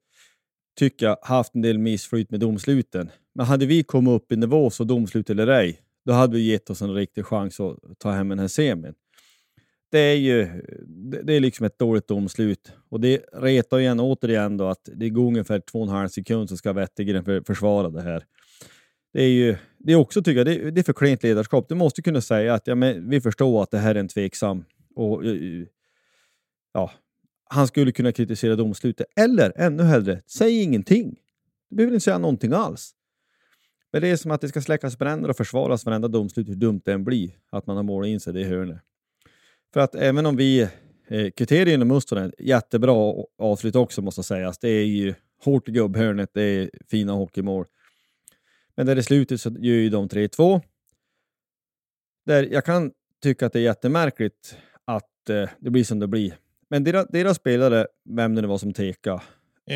tycker 0.78 1.06
jag 1.06 1.18
haft 1.22 1.56
en 1.56 1.62
del 1.62 1.78
missflyt 1.78 2.32
med 2.32 2.40
domsluten. 2.40 3.12
Men 3.36 3.46
hade 3.46 3.66
vi 3.66 3.84
kommit 3.84 4.12
upp 4.12 4.32
i 4.32 4.36
nivå 4.36 4.70
så 4.70 4.84
domslut 4.84 5.30
eller 5.30 5.48
ej, 5.48 5.82
då 6.06 6.14
hade 6.14 6.34
vi 6.34 6.52
gett 6.52 6.70
oss 6.70 6.82
en 6.82 6.94
riktig 6.94 7.26
chans 7.26 7.60
att 7.60 8.00
ta 8.00 8.12
hem 8.12 8.30
den 8.30 8.40
här 8.40 8.48
semin. 8.48 8.94
Det 9.90 10.00
är 10.00 10.16
ju 10.16 10.62
det 11.24 11.34
är 11.34 11.40
liksom 11.40 11.66
ett 11.66 11.80
dåligt 11.80 12.08
domslut 12.08 12.74
och 12.90 13.00
det 13.00 13.26
retar 13.34 13.80
igen 13.80 14.00
återigen 14.00 14.58
då 14.58 14.68
att 14.68 14.90
det 14.96 15.10
går 15.10 15.28
ungefär 15.28 15.60
två 15.60 15.80
och 15.80 15.88
en 15.88 15.92
halv 15.92 16.10
sekund 16.10 16.50
så 16.50 16.58
ska 16.58 16.74
Wettergren 16.74 17.44
försvara 17.44 17.90
det 17.90 18.02
här. 18.02 18.26
Det 19.14 19.24
är 19.24 19.30
ju 19.30 19.56
det 19.78 19.92
är 19.94 19.96
också 19.96 20.24
tycker 20.24 20.38
jag, 20.38 20.46
det, 20.46 20.72
det 20.72 20.82
är 20.82 20.84
för 20.84 20.94
klent 20.94 21.24
ledarskap. 21.24 21.70
Du 21.70 21.76
måste 21.76 22.02
kunna 22.02 22.22
säga 22.22 22.54
att 22.54 22.68
ja, 22.68 22.76
men 22.76 23.10
vi 23.10 23.22
förstår 23.22 23.64
att 23.64 23.72
det 23.72 23.78
här 23.78 23.96
är 23.96 24.00
en 24.00 24.08
tveksam 24.08 24.66
och 24.96 25.26
eh, 25.26 25.66
ja, 26.74 26.92
han 27.50 27.68
skulle 27.68 27.92
kunna 27.92 28.12
kritisera 28.12 28.56
domslutet. 28.56 29.08
Eller 29.16 29.54
ännu 29.56 29.84
hellre, 29.84 30.22
säg 30.26 30.62
ingenting. 30.62 31.16
Du 31.70 31.76
behöver 31.76 31.94
inte 31.94 32.04
säga 32.04 32.18
någonting 32.18 32.54
alls. 32.54 32.94
Men 33.92 34.02
det 34.02 34.08
är 34.08 34.16
som 34.16 34.32
att 34.32 34.42
det 34.42 34.50
ska 34.50 34.62
släckas 34.62 34.98
bränder 34.98 35.30
och 35.30 35.38
försvaras 35.38 35.86
varenda 35.86 36.08
domslut, 36.08 36.50
hur 36.50 36.56
dumt 36.56 36.82
det 36.86 36.94
än 36.94 37.04
blir, 37.04 37.32
att 37.50 37.68
man 37.68 37.76
har 37.76 37.84
målat 37.84 38.08
in 38.08 38.20
sig 38.20 38.34
det 38.34 38.44
hörnet. 38.44 38.82
För 39.74 39.80
att 39.80 39.96
även 39.96 40.26
om 40.26 40.36
vi 40.36 40.62
eh, 41.08 41.30
kvitterar 41.36 41.70
inom 41.70 41.88
Mustonen, 41.88 42.34
jättebra 42.40 43.14
avslut 43.38 43.76
också 43.76 44.02
måste 44.02 44.24
sägas. 44.24 44.58
Det 44.58 44.70
är 44.70 44.86
ju 44.86 45.14
hårt 45.44 45.70
i 45.70 45.72
gubbhörnet, 45.72 46.30
det 46.34 46.42
är 46.42 46.70
fina 46.90 47.14
hockeymål. 47.14 47.66
Men 48.76 48.86
där 48.86 48.96
i 48.96 49.04
slutet 49.04 49.42
så 49.42 49.50
gör 49.50 49.76
ju 49.76 49.90
de 49.90 50.08
3-2. 50.08 50.62
Där 52.26 52.44
jag 52.44 52.66
kan 52.66 52.92
tycka 53.24 53.46
att 53.46 53.54
det 53.54 53.60
är 53.60 53.64
jättemärkligt 53.64 54.58
att 54.86 55.30
eh, 55.30 55.50
det 55.60 55.70
blir 55.70 55.84
som 55.84 56.00
det 56.00 56.08
blir. 56.08 56.38
Men 56.70 56.84
deras, 56.84 57.08
deras 57.10 57.38
spelare, 57.38 57.88
vem 58.10 58.36
det 58.36 58.42
nu 58.42 58.48
var 58.48 58.58
som 58.58 58.74
teka, 58.74 59.22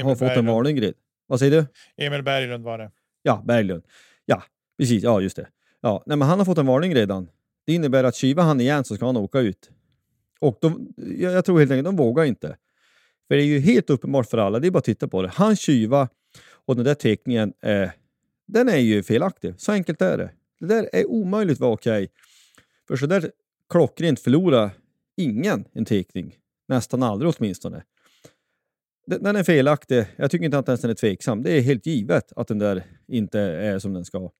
har 0.03 0.15
fått 0.15 0.31
en 0.31 0.45
varning. 0.45 0.93
Vad 1.27 1.39
säger 1.39 1.51
du? 1.51 1.65
Emil 2.05 2.23
Berglund 2.23 2.63
var 2.63 2.77
det. 2.77 2.91
Ja, 3.21 3.43
Berglund. 3.45 3.83
Ja, 4.25 4.43
precis. 4.77 5.03
Ja, 5.03 5.21
just 5.21 5.35
det. 5.35 5.47
Ja, 5.81 6.03
nej, 6.05 6.17
men 6.17 6.27
han 6.27 6.37
har 6.39 6.45
fått 6.45 6.57
en 6.57 6.65
varning 6.65 6.95
redan. 6.95 7.29
Det 7.65 7.73
innebär 7.73 8.03
att 8.03 8.15
kiva 8.15 8.41
han 8.41 8.61
igen 8.61 8.83
så 8.83 8.95
ska 8.95 9.05
han 9.05 9.17
åka 9.17 9.39
ut. 9.39 9.71
Och 10.41 10.57
de, 10.61 10.93
jag 11.17 11.45
tror 11.45 11.59
helt 11.59 11.71
enkelt 11.71 11.85
de 11.85 11.95
vågar 11.95 12.25
inte. 12.25 12.57
För 13.27 13.35
det 13.35 13.43
är 13.43 13.45
ju 13.45 13.59
helt 13.59 13.89
uppenbart 13.89 14.29
för 14.29 14.37
alla, 14.37 14.59
det 14.59 14.67
är 14.67 14.71
bara 14.71 14.79
att 14.79 14.85
titta 14.85 15.07
på 15.07 15.21
det. 15.21 15.27
Han 15.27 15.55
tjuva 15.55 16.09
och 16.65 16.75
den 16.75 16.85
där 16.85 16.95
teckningen, 16.95 17.53
eh, 17.61 17.89
den 18.47 18.69
är 18.69 18.77
ju 18.77 19.03
felaktig. 19.03 19.53
Så 19.57 19.71
enkelt 19.71 20.01
är 20.01 20.17
det. 20.17 20.31
Det 20.59 20.65
där 20.65 20.89
är 20.93 21.05
omöjligt 21.05 21.55
att 21.55 21.61
vara 21.61 21.73
okej. 21.73 22.11
För 22.87 22.95
så 22.95 23.05
där 23.05 23.31
klockrent 23.69 24.19
förlorar 24.19 24.69
ingen 25.17 25.65
en 25.73 25.85
teckning. 25.85 26.35
Nästan 26.67 27.03
aldrig 27.03 27.33
åtminstone 27.37 27.83
den 29.19 29.35
är 29.35 29.43
felaktig. 29.43 30.05
Jag 30.15 30.31
tycker 30.31 30.45
inte 30.45 30.57
att 30.57 30.65
den 30.65 30.89
är 30.89 30.93
tveksam. 30.93 31.43
Det 31.43 31.57
är 31.57 31.61
helt 31.61 31.85
givet 31.85 32.33
att 32.35 32.47
den 32.47 32.59
där 32.59 32.83
inte 33.07 33.39
är 33.39 33.79
som 33.79 33.93
den 33.93 34.05
ska. 34.05 34.31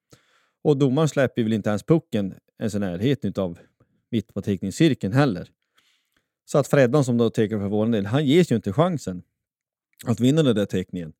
Och 0.63 0.77
domaren 0.77 1.09
släpper 1.09 1.43
väl 1.43 1.53
inte 1.53 1.69
ens 1.69 1.83
pucken 1.83 2.33
ens 2.59 2.75
i 2.75 2.79
närheten 2.79 3.33
av 3.37 3.59
mitt 4.09 4.33
på 4.33 4.41
teckningscirkeln 4.41 5.13
heller. 5.13 5.49
Så 6.51 6.57
att 6.57 6.67
Freddan 6.67 7.05
som 7.05 7.17
då 7.17 7.29
tecknar 7.29 7.59
för 7.59 7.67
vår 7.67 7.85
del, 7.85 8.05
han 8.05 8.25
ges 8.25 8.51
ju 8.51 8.55
inte 8.55 8.73
chansen 8.73 9.23
att 10.05 10.19
vinna 10.19 10.43
den 10.43 10.55
där 10.55 10.65
teckningen. 10.65 11.13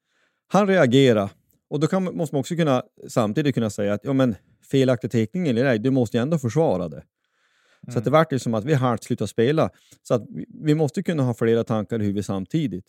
Han 0.48 0.68
reagerar 0.68 1.30
och 1.70 1.80
då 1.80 1.88
kan, 1.88 2.04
måste 2.04 2.36
man 2.36 2.40
också 2.40 2.56
kunna 2.56 2.84
samtidigt 3.08 3.56
kunna 3.56 3.70
säga 3.70 3.94
att 3.94 4.02
ja, 4.04 4.14
men 4.14 4.36
felaktig 4.72 5.12
teckning 5.12 5.48
eller 5.48 5.64
nej, 5.64 5.80
du 5.80 5.92
måste 5.92 6.18
ju 6.18 6.22
ändå 6.22 6.40
försvara 6.40 6.88
det. 6.88 6.98
Mm. 6.98 7.94
Så 7.94 8.00
att 8.00 8.06
det 8.06 8.12
vart 8.12 8.34
ju 8.34 8.40
som 8.40 8.54
att 8.54 8.66
vi 8.66 8.74
halvt 8.74 9.04
slutade 9.04 9.28
spela. 9.28 9.70
Så 10.04 10.14
att 10.14 10.26
vi, 10.30 10.46
vi 10.64 10.76
måste 10.76 11.04
kunna 11.04 11.24
ha 11.24 11.34
flera 11.34 11.64
tankar 11.64 12.00
i 12.02 12.04
huvudet 12.04 12.26
samtidigt. 12.26 12.86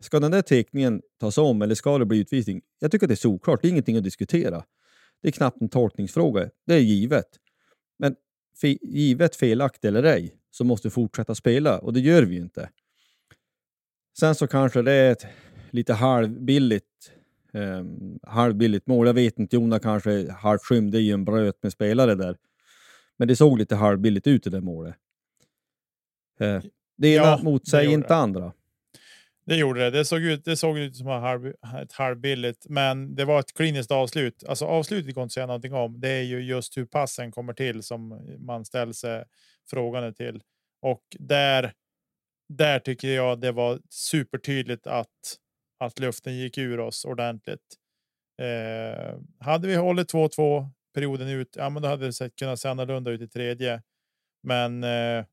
Ska 0.00 0.20
den 0.20 0.30
där 0.30 0.42
teckningen 0.42 1.02
tas 1.20 1.38
om 1.38 1.62
eller 1.62 1.74
ska 1.74 1.98
det 1.98 2.06
bli 2.06 2.18
utvisning? 2.18 2.62
Jag 2.78 2.90
tycker 2.90 3.06
att 3.06 3.08
det 3.08 3.14
är 3.14 3.16
såklart, 3.16 3.62
det 3.62 3.68
är 3.68 3.70
ingenting 3.70 3.96
att 3.96 4.04
diskutera. 4.04 4.64
Det 5.22 5.28
är 5.28 5.32
knappt 5.32 5.60
en 5.60 5.68
tolkningsfråga, 5.68 6.48
det 6.66 6.74
är 6.74 6.78
givet. 6.78 7.28
Men 7.98 8.14
fe 8.60 8.78
givet 8.82 9.36
felaktigt 9.36 9.84
eller 9.84 10.02
ej 10.02 10.36
så 10.56 10.64
måste 10.64 10.88
vi 10.88 10.92
fortsätta 10.92 11.34
spela 11.34 11.78
och 11.78 11.92
det 11.92 12.00
gör 12.00 12.22
vi 12.22 12.34
ju 12.34 12.40
inte. 12.40 12.70
Sen 14.18 14.34
så 14.34 14.46
kanske 14.46 14.82
det 14.82 14.92
är 14.92 15.12
ett 15.12 15.26
lite 15.70 15.92
halvbilligt, 15.94 17.12
eh, 17.52 17.84
halvbilligt 18.30 18.86
mål. 18.86 19.06
Jag 19.06 19.14
vet 19.14 19.38
inte, 19.38 19.56
Jona 19.56 19.78
kanske 19.78 20.32
halvt 20.32 20.62
skymde 20.62 20.98
i 20.98 21.10
en 21.10 21.24
bröt 21.24 21.62
med 21.62 21.72
spelare 21.72 22.14
där. 22.14 22.36
Men 23.16 23.28
det 23.28 23.36
såg 23.36 23.58
lite 23.58 23.76
halvbilligt 23.76 24.26
ut 24.26 24.46
i 24.46 24.50
det 24.50 24.60
målet. 24.60 24.94
Eh, 26.40 26.62
det 26.98 27.08
ena 27.08 27.24
Ja, 27.24 27.40
motsäger 27.42 27.90
inte 27.90 28.08
det. 28.08 28.14
andra. 28.16 28.52
Det 29.46 29.56
gjorde 29.56 29.80
det. 29.80 29.90
Det 29.90 30.04
såg 30.04 30.20
ut, 30.22 30.44
det 30.44 30.56
såg 30.56 30.78
ut 30.78 30.96
som 30.96 31.06
ett, 31.08 31.20
halv, 31.20 31.46
ett 31.82 31.92
halvbilligt, 31.92 32.66
men 32.68 33.14
det 33.14 33.24
var 33.24 33.40
ett 33.40 33.54
kliniskt 33.54 33.90
avslut. 33.90 34.44
Alltså 34.48 34.64
avslutet 34.64 35.14
går 35.14 35.22
inte 35.22 35.28
att 35.28 35.32
säga 35.32 35.46
någonting 35.46 35.74
om. 35.74 36.00
Det 36.00 36.08
är 36.08 36.22
ju 36.22 36.40
just 36.40 36.76
hur 36.76 36.84
passen 36.86 37.32
kommer 37.32 37.52
till 37.52 37.82
som 37.82 38.20
man 38.38 38.64
ställer 38.64 38.92
sig 38.92 39.24
frågande 39.70 40.12
till. 40.12 40.42
Och 40.82 41.02
där, 41.18 41.72
där 42.48 42.78
tycker 42.78 43.08
jag 43.08 43.40
det 43.40 43.52
var 43.52 43.80
supertydligt 43.88 44.86
att, 44.86 45.36
att 45.78 45.98
luften 45.98 46.36
gick 46.36 46.58
ur 46.58 46.80
oss 46.80 47.04
ordentligt. 47.04 47.76
Eh, 48.42 49.18
hade 49.40 49.68
vi 49.68 49.74
hållit 49.74 50.12
2-2 50.12 50.68
perioden 50.94 51.28
ut, 51.28 51.56
ja, 51.56 51.70
men 51.70 51.82
då 51.82 51.88
hade 51.88 52.06
det 52.06 52.12
sett, 52.12 52.36
kunnat 52.36 52.60
se 52.60 52.68
annorlunda 52.68 53.10
ut 53.10 53.20
i 53.20 53.28
tredje. 53.28 53.82
Men 54.42 54.84
eh, 54.84 55.24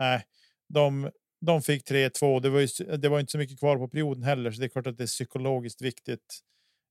nej, 0.00 0.24
de, 0.68 1.10
de 1.40 1.62
fick 1.62 1.90
3-2. 1.90 2.40
Det 2.40 2.50
var, 2.50 2.60
ju, 2.60 2.96
det 2.96 3.08
var 3.08 3.20
inte 3.20 3.32
så 3.32 3.38
mycket 3.38 3.58
kvar 3.58 3.76
på 3.76 3.88
perioden 3.88 4.22
heller, 4.22 4.50
så 4.50 4.60
det 4.60 4.66
är 4.66 4.68
klart 4.68 4.86
att 4.86 4.98
det 4.98 5.04
är 5.04 5.06
psykologiskt 5.06 5.82
viktigt 5.82 6.40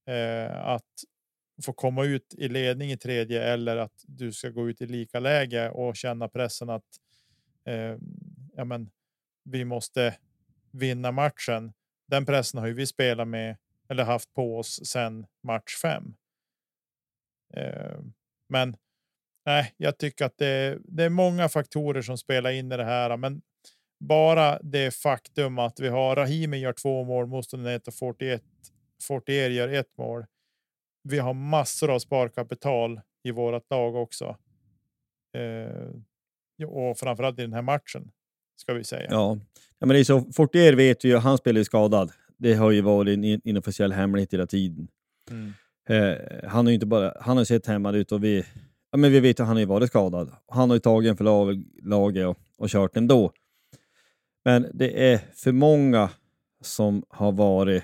eh, 0.10 0.68
att 0.68 0.84
få 1.64 1.74
komma 1.74 2.04
ut 2.04 2.36
i 2.38 2.48
ledning 2.48 2.92
i 2.92 2.98
tredje 2.98 3.44
eller 3.44 3.78
att 3.78 4.04
du 4.08 4.34
ska 4.34 4.50
gå 4.50 4.70
ut 4.70 4.82
i 4.82 4.86
lika 4.86 5.20
läge 5.20 5.70
och 5.70 5.96
känna 5.96 6.28
pressen 6.28 6.70
att 6.70 7.00
eh, 7.66 7.98
ja, 8.56 8.66
men, 8.66 8.90
vi 9.44 9.66
måste 9.66 10.16
vinna 10.72 11.12
matchen. 11.12 11.74
Den 12.08 12.26
pressen 12.26 12.60
har 12.60 12.68
ju 12.68 12.74
vi 12.74 12.86
spelat 12.86 13.28
med 13.28 13.58
eller 13.90 14.04
haft 14.04 14.34
på 14.34 14.58
oss 14.58 14.86
sedan 14.86 15.26
match 15.44 15.76
fem. 15.82 16.16
Eh, 17.54 18.00
men 18.50 18.78
nej, 19.46 19.74
jag 19.78 19.98
tycker 19.98 20.26
att 20.26 20.38
det, 20.38 20.78
det 20.84 21.04
är 21.04 21.10
många 21.10 21.50
faktorer 21.50 22.02
som 22.02 22.18
spelar 22.18 22.52
in 22.52 22.72
i 22.72 22.78
det 22.78 22.86
här, 22.86 23.18
men 23.18 23.42
bara 24.00 24.60
det 24.60 24.96
faktum 24.96 25.60
att 25.60 25.80
vi 25.80 25.88
har 25.88 26.16
Rahimi 26.16 26.58
gör 26.58 26.74
två 26.74 27.04
mål, 27.04 27.28
motståndaren 27.28 27.82
och 27.88 27.94
41, 27.94 28.44
41 29.08 29.52
gör 29.52 29.68
ett 29.68 29.98
mål. 29.98 30.26
Vi 31.10 31.20
har 31.20 31.34
massor 31.34 31.90
av 31.92 32.00
sparkapital 32.00 33.02
i 33.24 33.32
vårt 33.32 33.70
lag 33.70 33.96
också. 33.96 34.38
Eh, 35.38 36.68
och 36.68 36.98
framförallt 36.98 37.40
i 37.40 37.42
den 37.42 37.54
här 37.54 37.62
matchen 37.62 38.12
ska 38.56 38.74
vi 38.74 38.84
säga. 38.84 39.08
Ja, 39.10 39.38
ja 39.80 39.86
men 39.86 39.90
det 39.90 40.00
är 40.00 40.04
så. 40.04 40.22
Fortier 40.34 40.74
vet 40.74 41.06
vi 41.06 41.10
ju, 41.10 41.18
han 41.18 41.38
spelar 41.38 41.58
ju 41.60 41.66
skadad. 41.66 42.12
Det 42.38 42.54
har 42.54 42.72
ju 42.72 42.82
varit 42.82 43.18
en 43.18 43.24
in- 43.24 43.42
inofficiell 43.44 43.92
hemlighet 43.92 44.34
hela 44.34 44.48
tiden. 44.48 44.88
Mm. 45.32 45.54
Eh, 45.90 46.50
han 46.50 46.66
har 46.66 46.72
ju 46.72 46.74
inte 46.74 46.86
bara, 46.86 47.14
han 47.22 47.38
har 47.38 47.42
ju 47.42 47.46
sett 47.46 47.66
hämmad 47.68 47.96
ut 47.96 48.12
och 48.12 48.24
vi, 48.24 48.46
ja, 48.92 48.98
men 48.98 49.12
vi 49.12 49.20
vet 49.20 49.40
att 49.40 49.48
han 49.48 49.56
har 49.56 49.62
ju 49.62 49.66
varit 49.66 49.90
skadad. 49.90 50.32
Han 50.48 50.70
har 50.70 50.76
ju 50.76 50.80
tagit 50.80 51.10
en 51.10 51.18
för 51.18 51.24
lag, 51.24 51.64
laget 51.84 52.28
och, 52.28 52.38
och 52.58 52.70
kört 52.70 52.98
ändå. 52.98 53.32
Men 54.46 54.68
det 54.74 55.12
är 55.12 55.18
för 55.34 55.52
många 55.52 56.10
som 56.62 57.04
har 57.10 57.32
varit 57.32 57.84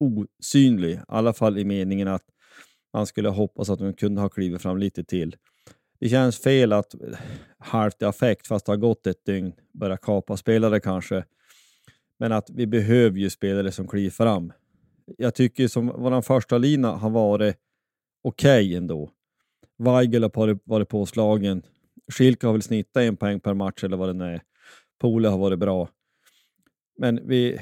osynlig, 0.00 0.90
i 0.90 1.00
alla 1.08 1.32
fall 1.32 1.58
i 1.58 1.64
meningen 1.64 2.08
att 2.08 2.24
han 2.96 3.06
skulle 3.06 3.28
hoppas 3.28 3.70
att 3.70 3.78
de 3.78 3.92
kunde 3.92 4.20
ha 4.20 4.28
klivit 4.28 4.62
fram 4.62 4.78
lite 4.78 5.04
till. 5.04 5.36
Det 6.00 6.08
känns 6.08 6.38
fel 6.38 6.72
att 6.72 6.94
halvt 7.58 8.02
i 8.02 8.04
affekt, 8.04 8.46
fast 8.46 8.66
det 8.66 8.72
har 8.72 8.76
gått 8.76 9.06
ett 9.06 9.24
dygn, 9.24 9.52
börja 9.72 9.96
kapa 9.96 10.36
spelare 10.36 10.80
kanske. 10.80 11.24
Men 12.18 12.32
att 12.32 12.50
vi 12.50 12.66
behöver 12.66 13.18
ju 13.18 13.30
spelare 13.30 13.72
som 13.72 13.88
kliver 13.88 14.10
fram. 14.10 14.52
Jag 15.18 15.34
tycker 15.34 15.68
som 15.68 15.86
vår 15.86 16.22
första 16.22 16.58
lina 16.58 16.92
har 16.92 17.10
varit 17.10 17.56
okej 18.22 18.76
ändå. 18.76 19.10
Weigel 19.78 20.22
har 20.22 20.58
varit, 20.64 20.88
påslagen. 20.88 21.62
Schilke 22.12 22.46
har 22.46 22.52
väl 22.52 22.62
snittat 22.62 23.02
en 23.02 23.16
poäng 23.16 23.40
per 23.40 23.54
match 23.54 23.84
eller 23.84 23.96
vad 23.96 24.08
det 24.08 24.12
nu 24.12 24.24
är. 24.24 24.42
Pole 25.00 25.28
har 25.28 25.38
varit 25.38 25.58
bra. 25.58 25.88
Men 26.98 27.28
vi... 27.28 27.60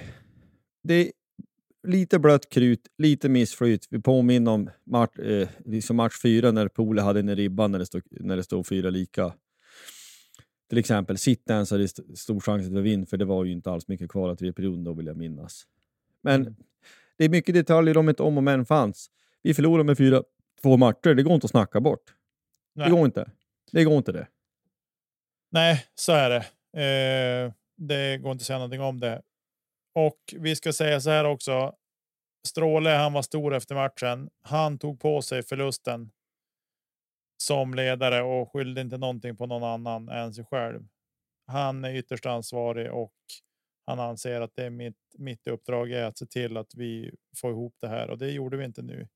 Det 0.83 1.12
lite 1.85 2.18
blött 2.18 2.49
krut, 2.49 2.81
lite 2.99 3.29
missflyt. 3.29 3.87
Vi 3.90 4.01
påminner 4.01 4.51
om 4.51 4.70
match, 4.85 5.18
eh, 5.18 5.49
liksom 5.64 5.97
match 5.97 6.20
fyra 6.23 6.51
när 6.51 6.68
Pole 6.68 7.03
hade 7.03 7.20
en 7.20 7.29
i 7.29 7.35
ribban 7.35 7.73
när 7.73 7.79
det 7.79 7.87
stod, 7.87 8.03
när 8.11 8.37
det 8.37 8.44
stod 8.44 8.66
fyra 8.66 8.90
lika. 8.90 9.35
Till 10.68 10.79
exempel, 10.79 11.18
Sittens 11.18 11.70
hade 11.70 11.85
st- 11.85 12.16
stor 12.16 12.40
chans 12.40 12.66
att 12.66 12.73
vi 12.73 12.81
vinner, 12.81 13.07
för 13.07 13.16
det 13.16 13.25
var 13.25 13.44
ju 13.44 13.53
inte 13.53 13.70
alls 13.70 13.88
mycket 13.88 14.11
kvar 14.11 14.44
i 14.44 14.53
perioden 14.53 14.85
då 14.85 14.92
vill 14.92 15.07
jag 15.07 15.16
minnas. 15.16 15.62
Men 16.23 16.40
Mm. 16.40 16.55
det 17.16 17.25
är 17.25 17.29
mycket 17.29 17.55
detaljer 17.55 17.97
om 17.97 18.09
ett 18.09 18.20
om 18.20 18.37
och 18.37 18.42
men 18.42 18.66
fanns. 18.66 19.11
Vi 19.42 19.55
förlorade 19.55 19.85
med 19.85 19.99
fyra, 19.99 20.23
två 20.62 20.77
matcher, 20.77 21.14
det 21.14 21.23
går 21.23 21.35
inte 21.35 21.44
att 21.44 21.51
snacka 21.51 21.81
bort. 21.81 22.14
Nej. 22.75 22.87
Det 22.88 22.97
går 22.97 23.07
inte. 23.07 23.31
Det 23.73 23.85
går 23.85 23.97
inte 23.97 24.12
det. 24.12 24.27
Nej, 25.51 25.85
så 25.94 26.12
är 26.12 26.31
det. 26.31 26.44
Eh, 27.47 27.53
det 27.77 28.18
går 28.18 28.33
inte 28.33 28.42
att 28.42 28.47
säga 28.47 28.59
någonting 28.59 28.81
om 28.81 29.01
det. 29.01 29.23
Och 29.95 30.19
vi 30.37 30.57
ska 30.57 30.73
säga 30.73 31.01
så 31.01 31.11
här 31.11 31.25
också. 31.25 31.75
Stråle, 32.49 32.91
han 32.91 33.13
var 33.13 33.23
stor 33.23 33.55
efter 33.55 33.75
matchen. 33.75 34.31
Han 34.43 34.79
tog 34.79 35.01
på 35.01 35.23
sig 35.23 35.43
förlusten 35.43 36.11
som 37.43 37.75
ledare 37.75 38.23
och 38.23 38.53
skyllde 38.53 38.81
inte 38.81 38.99
någonting 38.99 39.37
på 39.37 39.47
någon 39.47 39.65
annan 39.65 40.09
än 40.09 40.35
sig 40.35 40.45
själv. 40.45 40.87
Han 41.47 41.85
är 41.85 41.95
ytterst 41.95 42.27
ansvarig 42.27 42.93
och 42.93 43.15
han 43.87 44.01
anser 44.01 44.41
att 44.41 44.57
det 44.57 44.65
är 44.65 44.71
mitt, 44.71 44.97
mitt 45.19 45.47
uppdrag 45.47 45.93
är 45.93 46.05
att 46.05 46.19
se 46.19 46.27
till 46.27 46.57
att 46.57 46.75
vi 46.75 47.15
får 47.37 47.51
ihop 47.51 47.75
det 47.81 47.89
här 47.89 48.11
och 48.11 48.19
det 48.19 48.31
gjorde 48.31 48.57
vi 48.57 48.65
inte 48.65 48.83
nu. 48.83 49.09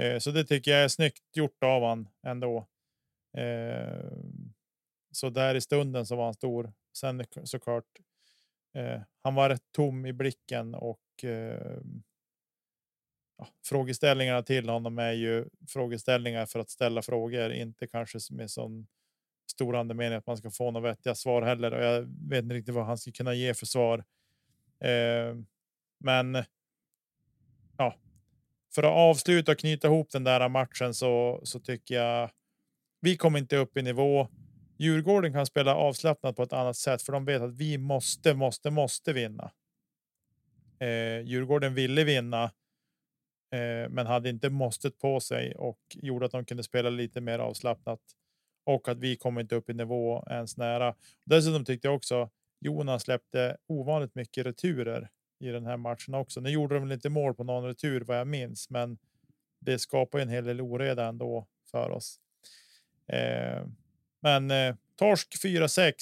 Eh, 0.00 0.18
så 0.18 0.30
det 0.30 0.44
tycker 0.44 0.70
jag 0.70 0.84
är 0.84 0.88
snyggt 0.88 1.36
gjort 1.36 1.62
av 1.64 1.82
han 1.82 2.08
ändå. 2.26 2.68
Eh, 3.38 4.12
så 5.12 5.30
där 5.30 5.54
i 5.54 5.60
stunden 5.60 6.06
så 6.06 6.16
var 6.16 6.24
han 6.24 6.34
stor. 6.34 6.72
Sen 6.98 7.24
såklart. 7.44 7.84
Eh, 8.76 9.00
han 9.22 9.34
var 9.34 9.48
rätt 9.48 9.72
tom 9.72 10.06
i 10.06 10.12
blicken 10.12 10.74
och 10.74 11.24
eh, 11.24 11.78
ja, 13.38 13.48
frågeställningarna 13.64 14.42
till 14.42 14.68
honom 14.68 14.98
är 14.98 15.12
ju 15.12 15.48
frågeställningar 15.68 16.46
för 16.46 16.58
att 16.58 16.70
ställa 16.70 17.02
frågor, 17.02 17.52
inte 17.52 17.86
kanske 17.86 18.18
med 18.30 18.50
sån 18.50 18.86
stor 19.50 19.76
andemening 19.76 20.18
att 20.18 20.26
man 20.26 20.36
ska 20.36 20.50
få 20.50 20.70
några 20.70 20.88
vettiga 20.88 21.14
svar 21.14 21.42
heller. 21.42 21.74
Och 21.74 21.84
jag 21.84 22.02
vet 22.28 22.42
inte 22.42 22.54
riktigt 22.54 22.74
vad 22.74 22.86
han 22.86 22.98
ska 22.98 23.12
kunna 23.12 23.34
ge 23.34 23.54
för 23.54 23.66
svar. 23.66 24.04
Eh, 24.80 25.36
men. 25.98 26.44
Ja, 27.78 27.94
för 28.74 28.82
att 28.82 28.92
avsluta 28.92 29.52
och 29.52 29.58
knyta 29.58 29.88
ihop 29.88 30.10
den 30.10 30.24
där 30.24 30.48
matchen 30.48 30.94
så 30.94 31.40
så 31.44 31.60
tycker 31.60 31.94
jag. 31.94 32.30
Vi 33.00 33.16
kommer 33.16 33.38
inte 33.38 33.56
upp 33.56 33.76
i 33.76 33.82
nivå. 33.82 34.28
Djurgården 34.76 35.32
kan 35.32 35.46
spela 35.46 35.74
avslappnat 35.74 36.36
på 36.36 36.42
ett 36.42 36.52
annat 36.52 36.76
sätt, 36.76 37.02
för 37.02 37.12
de 37.12 37.24
vet 37.24 37.42
att 37.42 37.54
vi 37.54 37.78
måste, 37.78 38.34
måste, 38.34 38.70
måste 38.70 39.12
vinna. 39.12 39.50
Eh, 40.78 41.20
Djurgården 41.20 41.74
ville 41.74 42.04
vinna, 42.04 42.44
eh, 43.52 43.88
men 43.90 44.06
hade 44.06 44.28
inte 44.28 44.50
måstet 44.50 44.98
på 44.98 45.20
sig 45.20 45.54
och 45.54 45.80
gjorde 45.94 46.26
att 46.26 46.32
de 46.32 46.44
kunde 46.44 46.62
spela 46.62 46.90
lite 46.90 47.20
mer 47.20 47.38
avslappnat 47.38 48.00
och 48.64 48.88
att 48.88 48.98
vi 48.98 49.16
kom 49.16 49.38
inte 49.38 49.54
upp 49.54 49.70
i 49.70 49.74
nivå 49.74 50.24
ens 50.30 50.56
nära. 50.56 50.94
Dessutom 51.24 51.64
tyckte 51.64 51.88
jag 51.88 51.94
också 51.94 52.30
Jonas 52.60 53.02
släppte 53.02 53.56
ovanligt 53.66 54.14
mycket 54.14 54.46
returer 54.46 55.10
i 55.38 55.48
den 55.48 55.66
här 55.66 55.76
matchen 55.76 56.14
också. 56.14 56.40
Nu 56.40 56.50
gjorde 56.50 56.74
de 56.74 56.82
väl 56.82 56.92
inte 56.92 57.08
mål 57.08 57.34
på 57.34 57.44
någon 57.44 57.64
retur 57.64 58.00
vad 58.00 58.18
jag 58.18 58.26
minns, 58.26 58.70
men 58.70 58.98
det 59.60 59.78
skapar 59.78 60.18
ju 60.18 60.22
en 60.22 60.28
hel 60.28 60.44
del 60.44 60.60
oreda 60.60 61.06
ändå 61.06 61.46
för 61.70 61.90
oss. 61.90 62.20
Eh, 63.12 63.66
men 64.26 64.50
eh, 64.50 64.74
torsk 64.96 65.44
4-6. 65.44 65.92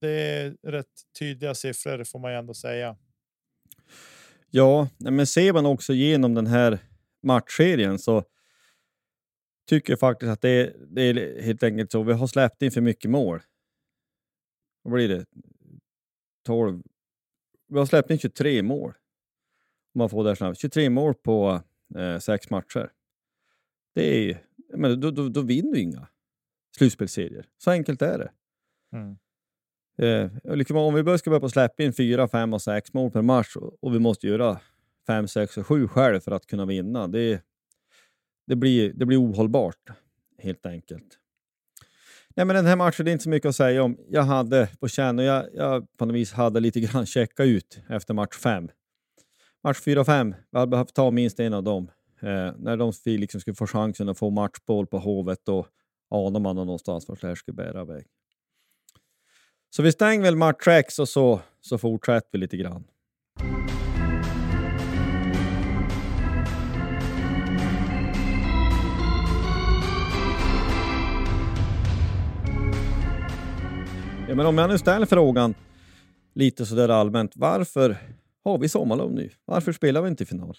Det 0.00 0.08
är 0.08 0.56
rätt 0.62 0.86
tydliga 1.18 1.54
siffror 1.54 2.04
får 2.04 2.18
man 2.18 2.32
ju 2.32 2.38
ändå 2.38 2.54
säga. 2.54 2.96
Ja, 4.50 4.88
men 4.98 5.26
ser 5.26 5.52
man 5.52 5.66
också 5.66 5.92
genom 5.92 6.34
den 6.34 6.46
här 6.46 6.78
matchserien 7.22 7.98
så 7.98 8.24
tycker 9.68 9.92
jag 9.92 10.00
faktiskt 10.00 10.30
att 10.30 10.40
det 10.40 10.48
är, 10.48 10.76
det 10.90 11.02
är 11.02 11.42
helt 11.42 11.62
enkelt 11.62 11.92
så. 11.92 12.02
Vi 12.02 12.12
har 12.12 12.26
släppt 12.26 12.62
in 12.62 12.70
för 12.70 12.80
mycket 12.80 13.10
mål. 13.10 13.42
Vad 14.82 14.94
blir 14.94 15.08
det? 15.08 15.24
12. 16.46 16.82
Vi 17.68 17.78
har 17.78 17.86
släppt 17.86 18.10
in 18.10 18.18
23 18.18 18.62
mål. 18.62 18.90
Om 19.94 19.98
man 19.98 20.10
får 20.10 20.24
det 20.24 20.30
här 20.30 20.34
snabbt. 20.34 20.60
23 20.60 20.90
mål 20.90 21.14
på 21.14 21.62
eh, 21.96 22.18
sex 22.18 22.50
matcher. 22.50 22.90
Det 23.94 24.16
är 24.16 24.20
ju, 24.20 24.36
då, 24.96 25.10
då, 25.10 25.28
då 25.28 25.42
vinner 25.42 25.72
du 25.72 25.80
inga 25.80 26.08
slutspelsserier. 26.76 27.46
Så 27.58 27.70
enkelt 27.70 28.02
är 28.02 28.18
det. 28.18 28.30
Eh, 29.98 30.30
och 30.44 30.56
liksom 30.56 30.76
om 30.76 30.94
vi 30.94 31.18
ska 31.18 31.30
börja 31.30 31.40
på 31.40 31.48
släppa 31.48 31.82
in 31.82 31.92
4, 31.92 32.28
5 32.28 32.54
och 32.54 32.62
6 32.62 32.92
mål 32.92 33.10
per 33.10 33.22
match 33.22 33.56
och, 33.56 33.94
vi 33.94 33.98
måste 33.98 34.26
göra 34.26 34.60
5, 35.06 35.28
6 35.28 35.56
och 35.56 35.66
7 35.66 35.88
själv 35.88 36.20
för 36.20 36.32
att 36.32 36.46
kunna 36.46 36.66
vinna. 36.66 37.08
Det, 37.08 37.42
det, 38.46 38.56
blir, 38.56 38.92
det 38.92 39.06
blir 39.06 39.22
ohållbart 39.22 39.90
helt 40.38 40.66
enkelt. 40.66 41.18
Nej, 42.36 42.46
men 42.46 42.56
den 42.56 42.66
här 42.66 42.76
matchen 42.76 43.04
det 43.04 43.10
är 43.10 43.12
inte 43.12 43.24
så 43.24 43.30
mycket 43.30 43.48
att 43.48 43.56
säga 43.56 43.82
om. 43.82 43.98
Jag 44.08 44.22
hade 44.22 44.68
på 44.80 44.88
känn 44.88 45.18
och 45.18 45.24
jag, 45.24 45.46
jag 45.54 45.96
på 45.96 46.04
något 46.04 46.14
vis 46.14 46.32
hade 46.32 46.60
lite 46.60 46.80
grann 46.80 47.06
checka 47.06 47.44
ut 47.44 47.80
efter 47.88 48.14
match 48.14 48.36
5. 48.36 48.68
Match 49.64 49.80
4 49.80 50.00
och 50.00 50.06
5, 50.06 50.34
vi 50.50 50.58
hade 50.58 50.70
behövt 50.70 50.94
ta 50.94 51.10
minst 51.10 51.40
en 51.40 51.54
av 51.54 51.62
dem. 51.62 51.90
Eh, 52.20 52.52
när 52.58 52.76
de 52.76 52.92
liksom 53.04 53.40
skulle 53.40 53.54
få 53.54 53.66
chansen 53.66 54.08
att 54.08 54.18
få 54.18 54.30
matchboll 54.30 54.86
på 54.86 54.98
Hovet 54.98 55.48
och 55.48 55.66
anar 56.12 56.40
man 56.40 56.56
någonstans 56.56 57.08
vart 57.08 57.20
det 57.20 57.26
här 57.26 57.34
ska 57.34 57.52
bära 57.52 57.82
iväg. 57.82 58.06
Så 59.70 59.82
vi 59.82 59.92
stänger 59.92 60.22
väl 60.22 60.36
match-tracks 60.36 61.00
och 61.00 61.08
så, 61.08 61.40
så 61.60 61.78
fortsätter 61.78 62.28
vi 62.32 62.38
lite 62.38 62.56
grann. 62.56 62.84
Ja, 74.28 74.36
men 74.36 74.46
om 74.46 74.58
jag 74.58 74.70
nu 74.70 74.78
ställer 74.78 75.06
frågan 75.06 75.54
lite 76.34 76.66
sådär 76.66 76.88
allmänt, 76.88 77.32
varför 77.36 77.96
har 78.44 78.58
vi 78.58 78.68
sommarlov 78.68 79.12
nu? 79.12 79.30
Varför 79.44 79.72
spelar 79.72 80.02
vi 80.02 80.08
inte 80.08 80.22
i 80.22 80.26
final? 80.26 80.56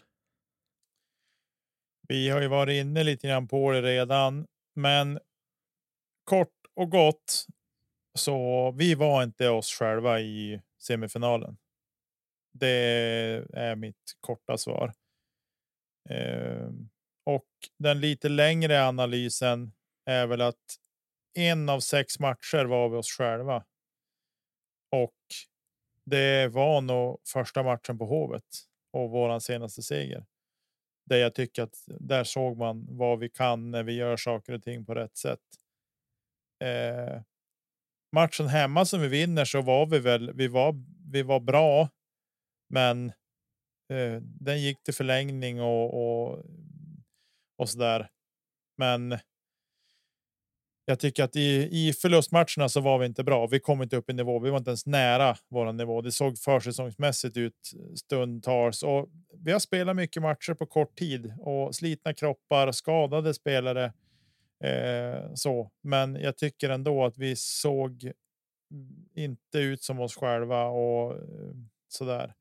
Vi 2.08 2.30
har 2.30 2.42
ju 2.42 2.48
varit 2.48 2.74
inne 2.74 3.04
lite 3.04 3.28
grann 3.28 3.48
på 3.48 3.72
det 3.72 3.82
redan, 3.82 4.46
men 4.76 5.20
kort 6.23 6.53
och 6.73 6.91
gott 6.91 7.45
så 8.15 8.71
vi 8.71 8.95
var 8.95 9.23
inte 9.23 9.49
oss 9.49 9.71
själva 9.71 10.19
i 10.19 10.62
semifinalen. 10.79 11.57
Det 12.53 12.69
är 13.53 13.75
mitt 13.75 14.17
korta 14.19 14.57
svar. 14.57 14.93
Eh, 16.09 16.69
och 17.25 17.47
den 17.79 17.99
lite 17.99 18.29
längre 18.29 18.88
analysen 18.88 19.71
är 20.05 20.27
väl 20.27 20.41
att 20.41 20.77
en 21.33 21.69
av 21.69 21.79
sex 21.79 22.19
matcher 22.19 22.65
var 22.65 22.89
vi 22.89 22.97
oss 22.97 23.12
själva. 23.12 23.65
Och 24.91 25.13
det 26.05 26.47
var 26.47 26.81
nog 26.81 27.21
första 27.33 27.63
matchen 27.63 27.97
på 27.97 28.05
Hovet 28.05 28.43
och 28.91 29.09
våran 29.09 29.41
senaste 29.41 29.81
seger. 29.81 30.25
Där 31.05 31.17
jag 31.17 31.36
tycker 31.36 31.63
att 31.63 31.75
där 31.88 32.23
såg 32.23 32.57
man 32.57 32.86
vad 32.89 33.19
vi 33.19 33.29
kan 33.29 33.71
när 33.71 33.83
vi 33.83 33.93
gör 33.93 34.17
saker 34.17 34.53
och 34.53 34.63
ting 34.63 34.86
på 34.86 34.95
rätt 34.95 35.17
sätt. 35.17 35.39
Eh, 36.63 37.21
matchen 38.15 38.47
hemma 38.47 38.86
som 38.86 39.02
vi 39.02 39.08
vinner 39.08 39.45
så 39.45 39.62
var 39.62 39.86
vi 39.86 39.99
väl. 39.99 40.34
Vi 40.34 40.47
var. 40.47 40.76
Vi 41.12 41.21
var 41.21 41.39
bra, 41.39 41.89
men 42.69 43.08
eh, 43.89 44.21
den 44.21 44.62
gick 44.62 44.84
till 44.84 44.93
förlängning 44.93 45.62
och 45.62 45.93
och, 45.93 46.45
och 47.58 47.69
så 47.69 47.78
där. 47.78 48.10
Men 48.78 49.17
jag 50.86 50.99
tycker 50.99 51.23
att 51.23 51.36
i, 51.36 51.69
i 51.71 51.93
förlustmatcherna 51.93 52.69
så 52.69 52.82
var 52.82 52.99
vi 52.99 53.06
inte 53.06 53.23
bra. 53.23 53.47
Vi 53.47 53.60
kom 53.60 53.82
inte 53.82 53.97
upp 53.97 54.10
i 54.10 54.13
nivå. 54.13 54.39
Vi 54.39 54.49
var 54.49 54.58
inte 54.58 54.69
ens 54.69 54.86
nära 54.86 55.38
vår 55.49 55.73
nivå. 55.73 56.02
Det 56.02 56.12
såg 56.12 56.38
försäsongsmässigt 56.38 57.38
ut 57.38 57.71
stundtals 57.95 58.84
och 58.84 59.10
vi 59.38 59.52
har 59.52 59.60
spelat 59.60 59.95
mycket 59.95 60.21
matcher 60.21 60.54
på 60.54 60.65
kort 60.65 60.97
tid 60.97 61.34
och 61.39 61.76
slitna 61.76 62.13
kroppar, 62.13 62.71
skadade 62.71 63.34
spelare. 63.34 63.93
Eh, 64.63 65.34
så, 65.34 65.71
men 65.82 66.15
jag 66.15 66.38
tycker 66.38 66.69
ändå 66.69 67.06
att 67.06 67.17
vi 67.17 67.36
såg 67.36 68.12
inte 69.13 69.60
ut 69.60 69.84
som 69.84 69.99
oss 69.99 70.15
själva 70.15 70.65
och 70.65 71.12
eh, 71.12 71.54
så 71.88 72.06
där. 72.06 72.34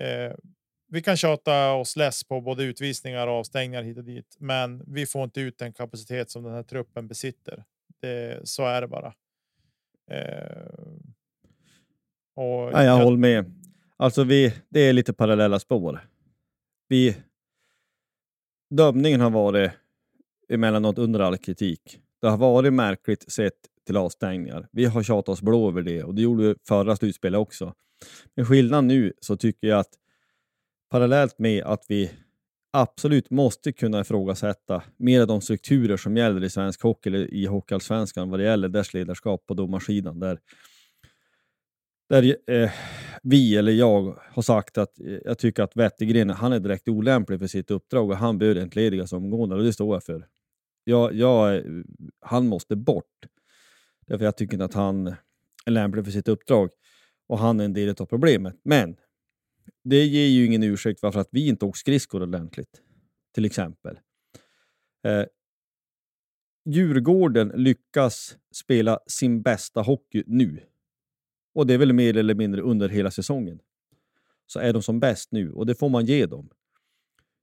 Eh, 0.00 0.34
vi 0.88 1.02
kan 1.02 1.16
tjata 1.16 1.72
oss 1.72 1.96
less 1.96 2.24
på 2.24 2.40
både 2.40 2.64
utvisningar 2.64 3.26
och 3.26 3.34
avstängningar 3.34 3.82
hit 3.82 3.98
och 3.98 4.04
dit, 4.04 4.36
men 4.38 4.84
vi 4.86 5.06
får 5.06 5.24
inte 5.24 5.40
ut 5.40 5.58
den 5.58 5.72
kapacitet 5.72 6.30
som 6.30 6.42
den 6.42 6.52
här 6.52 6.62
truppen 6.62 7.08
besitter. 7.08 7.64
Det, 8.00 8.48
så 8.48 8.66
är 8.66 8.80
det 8.80 8.88
bara. 8.88 9.14
Eh, 10.10 10.72
och 12.34 12.44
ja, 12.44 12.72
jag, 12.72 12.84
jag 12.84 13.04
håller 13.04 13.18
med. 13.18 13.52
Alltså, 13.96 14.24
vi, 14.24 14.54
det 14.68 14.80
är 14.80 14.92
lite 14.92 15.12
parallella 15.12 15.58
spår. 15.58 16.08
Vi. 16.88 17.16
Dömningen 18.70 19.20
har 19.20 19.30
varit 19.30 19.72
emellanåt 20.48 20.98
under 20.98 21.20
all 21.20 21.36
kritik. 21.36 21.98
Det 22.20 22.28
har 22.28 22.36
varit 22.36 22.72
märkligt 22.72 23.32
sett 23.32 23.52
till 23.86 23.96
avstängningar. 23.96 24.68
Vi 24.72 24.84
har 24.84 25.02
tjatat 25.02 25.28
oss 25.28 25.42
blå 25.42 25.68
över 25.68 25.82
det 25.82 26.04
och 26.04 26.14
det 26.14 26.22
gjorde 26.22 26.42
vi 26.42 26.54
förra 26.68 26.96
slutspelet 26.96 27.38
också. 27.38 27.74
Men 28.34 28.46
skillnaden 28.46 28.86
nu 28.86 29.12
så 29.20 29.36
tycker 29.36 29.68
jag 29.68 29.78
att 29.78 29.92
parallellt 30.90 31.38
med 31.38 31.64
att 31.64 31.84
vi 31.88 32.10
absolut 32.72 33.30
måste 33.30 33.72
kunna 33.72 34.00
ifrågasätta 34.00 34.82
mer 34.96 35.20
av 35.20 35.26
de 35.26 35.40
strukturer 35.40 35.96
som 35.96 36.16
gäller 36.16 36.44
i 36.44 36.50
svensk 36.50 36.82
hockey 36.82 37.08
eller 37.10 37.34
i 37.34 37.46
Hockeyallsvenskan 37.46 38.30
vad 38.30 38.40
det 38.40 38.44
gäller 38.44 38.68
dess 38.68 38.94
ledarskap 38.94 39.46
på 39.46 39.54
domarsidan. 39.54 40.20
Där, 40.20 40.38
där 42.08 42.36
eh, 42.50 42.70
vi, 43.22 43.56
eller 43.56 43.72
jag, 43.72 44.18
har 44.32 44.42
sagt 44.42 44.78
att 44.78 45.00
eh, 45.00 45.18
jag 45.24 45.38
tycker 45.38 45.62
att 45.62 45.76
Wettergren 45.76 46.30
han 46.30 46.52
är 46.52 46.60
direkt 46.60 46.88
olämplig 46.88 47.38
för 47.38 47.46
sitt 47.46 47.70
uppdrag 47.70 48.10
och 48.10 48.16
han 48.16 48.38
bör 48.38 48.56
entledigas 48.56 49.12
omgående 49.12 49.56
och 49.56 49.62
det 49.62 49.72
står 49.72 49.96
jag 49.96 50.04
för. 50.04 50.26
Jag, 50.88 51.14
jag, 51.14 51.62
han 52.20 52.46
måste 52.46 52.76
bort. 52.76 53.26
Därför 54.06 54.24
jag 54.24 54.36
tycker 54.36 54.54
inte 54.54 54.64
att 54.64 54.74
han 54.74 55.06
är 55.66 55.70
lämplig 55.70 56.04
för 56.04 56.12
sitt 56.12 56.28
uppdrag 56.28 56.70
och 57.26 57.38
han 57.38 57.60
är 57.60 57.64
en 57.64 57.72
del 57.72 57.94
av 57.98 58.06
problemet. 58.06 58.60
Men 58.62 58.96
det 59.84 60.04
ger 60.04 60.26
ju 60.26 60.46
ingen 60.46 60.62
ursäkt 60.62 61.02
varför 61.02 61.20
att 61.20 61.28
vi 61.30 61.48
inte 61.48 61.64
åkt 61.64 61.78
skridskor 61.78 62.22
ordentligt. 62.22 62.82
Till 63.34 63.44
exempel. 63.44 63.98
Eh, 65.06 65.24
Djurgården 66.64 67.48
lyckas 67.48 68.36
spela 68.54 68.98
sin 69.06 69.42
bästa 69.42 69.82
hockey 69.82 70.24
nu. 70.26 70.60
Och 71.54 71.66
det 71.66 71.74
är 71.74 71.78
väl 71.78 71.92
mer 71.92 72.16
eller 72.16 72.34
mindre 72.34 72.62
under 72.62 72.88
hela 72.88 73.10
säsongen. 73.10 73.58
Så 74.46 74.60
är 74.60 74.72
de 74.72 74.82
som 74.82 75.00
bäst 75.00 75.32
nu 75.32 75.52
och 75.52 75.66
det 75.66 75.74
får 75.74 75.88
man 75.88 76.06
ge 76.06 76.26
dem. 76.26 76.50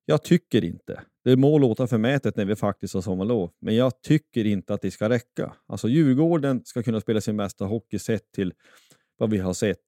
Jag 0.05 0.23
tycker 0.23 0.63
inte. 0.63 1.01
Det 1.23 1.35
må 1.35 1.57
låta 1.57 1.87
förmätet 1.87 2.35
när 2.35 2.45
vi 2.45 2.55
faktiskt 2.55 2.93
har 2.93 3.01
sommarlov, 3.01 3.51
men 3.59 3.75
jag 3.75 4.01
tycker 4.01 4.45
inte 4.45 4.73
att 4.73 4.81
det 4.81 4.91
ska 4.91 5.09
räcka. 5.09 5.55
Alltså 5.67 5.89
Djurgården 5.89 6.61
ska 6.65 6.83
kunna 6.83 7.01
spela 7.01 7.21
sin 7.21 7.37
bästa 7.37 7.65
hockey 7.65 7.99
sett 7.99 8.31
till 8.31 8.53
vad 9.17 9.29
vi 9.29 9.37
har 9.37 9.53
sett 9.53 9.79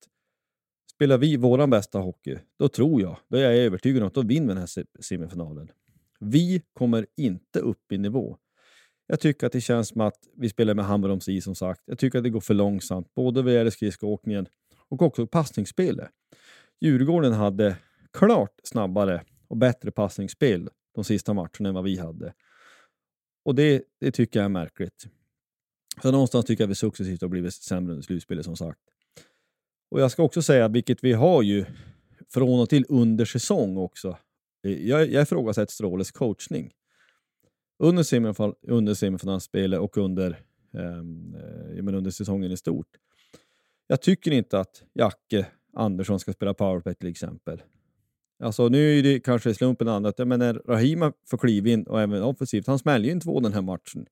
Spelar 0.95 1.17
vi 1.17 1.37
våran 1.37 1.69
bästa 1.69 1.99
hockey, 1.99 2.37
då 2.59 2.67
tror 2.67 3.01
jag, 3.01 3.17
då 3.27 3.37
är 3.37 3.41
jag 3.41 3.55
övertygad 3.55 4.01
om 4.01 4.07
att 4.07 4.13
då 4.13 4.21
vinner 4.21 4.47
vi 4.47 4.53
den 4.53 4.57
här 4.57 5.01
semifinalen. 5.01 5.71
Vi 6.19 6.61
kommer 6.73 7.05
inte 7.17 7.59
upp 7.59 7.91
i 7.91 7.97
nivå. 7.97 8.37
Jag 9.07 9.19
tycker 9.19 9.47
att 9.47 9.53
det 9.53 9.61
känns 9.61 9.87
som 9.87 10.01
att 10.01 10.19
vi 10.37 10.49
spelar 10.49 10.73
med 10.73 10.85
hammer 10.85 11.09
om 11.09 11.21
sig 11.21 11.41
som 11.41 11.55
sagt. 11.55 11.81
Jag 11.85 11.99
tycker 11.99 12.17
att 12.17 12.23
det 12.23 12.29
går 12.29 12.39
för 12.39 12.53
långsamt, 12.53 13.13
både 13.15 13.41
vad 13.41 13.53
gäller 13.53 13.71
skridskoåkningen 13.71 14.47
och 14.89 15.01
också 15.01 15.27
passningsspelet. 15.27 16.09
Djurgården 16.81 17.33
hade 17.33 17.75
klart 18.13 18.59
snabbare 18.63 19.21
och 19.47 19.57
bättre 19.57 19.91
passningsspel 19.91 20.69
de 20.95 21.03
sista 21.03 21.33
matcherna 21.33 21.69
än 21.69 21.73
vad 21.73 21.83
vi 21.83 21.99
hade. 21.99 22.33
Och 23.45 23.55
det, 23.55 23.83
det 23.99 24.11
tycker 24.11 24.39
jag 24.39 24.45
är 24.45 24.49
märkligt. 24.49 25.07
Så 26.01 26.11
någonstans 26.11 26.45
tycker 26.45 26.63
jag 26.63 26.67
att 26.67 26.71
vi 26.71 26.75
successivt 26.75 27.21
har 27.21 27.29
blivit 27.29 27.53
sämre 27.53 27.91
under 27.91 28.03
slutspelet 28.03 28.45
som 28.45 28.57
sagt. 28.57 28.79
Och 29.91 30.01
jag 30.01 30.11
ska 30.11 30.23
också 30.23 30.41
säga, 30.41 30.67
vilket 30.67 31.03
vi 31.03 31.13
har 31.13 31.41
ju 31.41 31.65
från 32.33 32.59
och 32.59 32.69
till 32.69 32.85
under 32.89 33.25
säsong 33.25 33.77
också. 33.77 34.17
Eh, 34.63 34.87
jag, 34.87 35.11
jag 35.11 35.23
ifrågasätter 35.23 35.71
Stråles 35.71 36.11
coachning. 36.11 36.71
Under, 37.79 38.03
semifinal, 38.03 38.55
under 38.61 38.93
semifinalspelet 38.93 39.79
och 39.79 39.97
under, 39.97 40.41
ehm, 40.73 41.35
eh, 41.35 41.83
men 41.83 41.95
under 41.95 42.11
säsongen 42.11 42.51
i 42.51 42.57
stort. 42.57 42.87
Jag 43.87 44.01
tycker 44.01 44.31
inte 44.31 44.59
att 44.59 44.83
Jacke 44.93 45.47
Andersson 45.73 46.19
ska 46.19 46.33
spela 46.33 46.53
powerplay 46.53 46.95
till 46.95 47.09
exempel. 47.09 47.61
Alltså 48.39 48.69
nu 48.69 48.99
är 48.99 49.03
det 49.03 49.19
kanske 49.19 49.53
slumpen 49.53 49.87
annat, 49.87 50.17
men 50.17 50.39
när 50.39 50.53
Rahima 50.53 51.13
får 51.29 51.37
kliva 51.37 51.69
in 51.69 51.83
och 51.83 52.01
även 52.01 52.23
offensivt, 52.23 52.67
han 52.67 52.79
smäller 52.79 53.05
ju 53.05 53.11
in 53.11 53.19
två 53.19 53.39
den 53.39 53.53
här 53.53 53.61
matchen. 53.61 54.05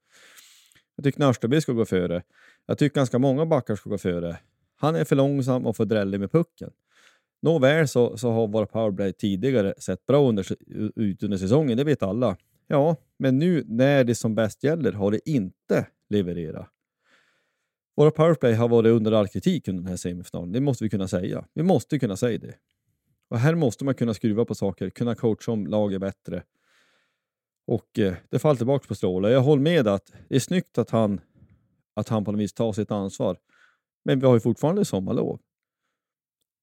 Jag 0.96 1.04
tycker 1.04 1.20
Nörsteby 1.20 1.62
ska 1.62 1.74
gå 1.74 1.86
före. 1.86 2.24
Jag 2.66 2.78
tycker 2.78 2.96
ganska 2.96 3.20
många 3.20 3.46
backar 3.46 3.76
ska 3.76 3.90
gå 3.90 3.98
före. 3.98 4.38
Han 4.76 4.96
är 4.96 5.06
för 5.06 5.16
långsam 5.16 5.66
och 5.66 5.78
för 5.78 5.86
drällig 5.86 6.20
med 6.20 6.32
pucken. 6.32 6.72
Nåväl 7.42 7.88
så, 7.88 8.18
så 8.18 8.32
har 8.32 8.48
våra 8.48 8.66
powerplay 8.66 9.14
tidigare 9.14 9.74
sett 9.78 10.06
bra 10.06 10.30
under, 10.30 10.48
ut 10.96 11.24
under 11.24 11.38
säsongen, 11.38 11.78
det 11.78 11.84
vet 11.84 12.04
alla. 12.04 12.38
Ja, 12.68 12.96
men 13.20 13.40
nu 13.40 13.64
när 13.68 14.04
det 14.04 14.16
som 14.16 14.36
bäst 14.36 14.64
gäller 14.64 14.92
har 14.92 15.12
det 15.12 15.30
inte 15.30 15.88
levererat. 16.10 16.70
Våra 17.96 18.12
powerplay 18.12 18.54
har 18.54 18.70
varit 18.70 18.92
under 18.92 19.12
all 19.12 19.28
kritik 19.28 19.68
under 19.68 19.82
den 19.82 19.90
här 19.90 19.98
semifinalen, 19.98 20.52
det 20.52 20.62
måste 20.62 20.84
vi 20.84 20.90
kunna 20.90 21.08
säga. 21.08 21.46
Vi 21.54 21.64
måste 21.64 22.00
kunna 22.00 22.18
säga 22.18 22.38
det. 22.38 22.54
Och 23.34 23.40
här 23.40 23.56
måste 23.56 23.86
man 23.86 23.96
kunna 23.96 24.14
skruva 24.14 24.46
på 24.46 24.56
saker, 24.56 24.90
kunna 24.90 25.16
coacha 25.16 25.52
om 25.52 25.68
laget 25.68 26.02
bättre. 26.02 26.44
Och 27.68 28.00
eh, 28.00 28.16
det 28.30 28.40
faller 28.40 28.58
tillbaka 28.58 28.88
på 28.88 28.96
Stråle. 28.96 29.30
Jag 29.30 29.42
håller 29.42 29.62
med 29.62 29.88
att 29.88 30.14
det 30.30 30.36
är 30.36 30.40
snyggt 30.40 30.78
att 30.78 30.90
han, 30.90 31.22
att 31.94 32.10
han 32.10 32.26
på 32.26 32.32
något 32.32 32.42
vis 32.42 32.54
tar 32.54 32.74
sitt 32.74 32.92
ansvar. 32.92 33.38
Men 34.06 34.20
vi 34.20 34.26
har 34.26 34.34
ju 34.34 34.40
fortfarande 34.40 34.86
sommarlov. 34.86 35.40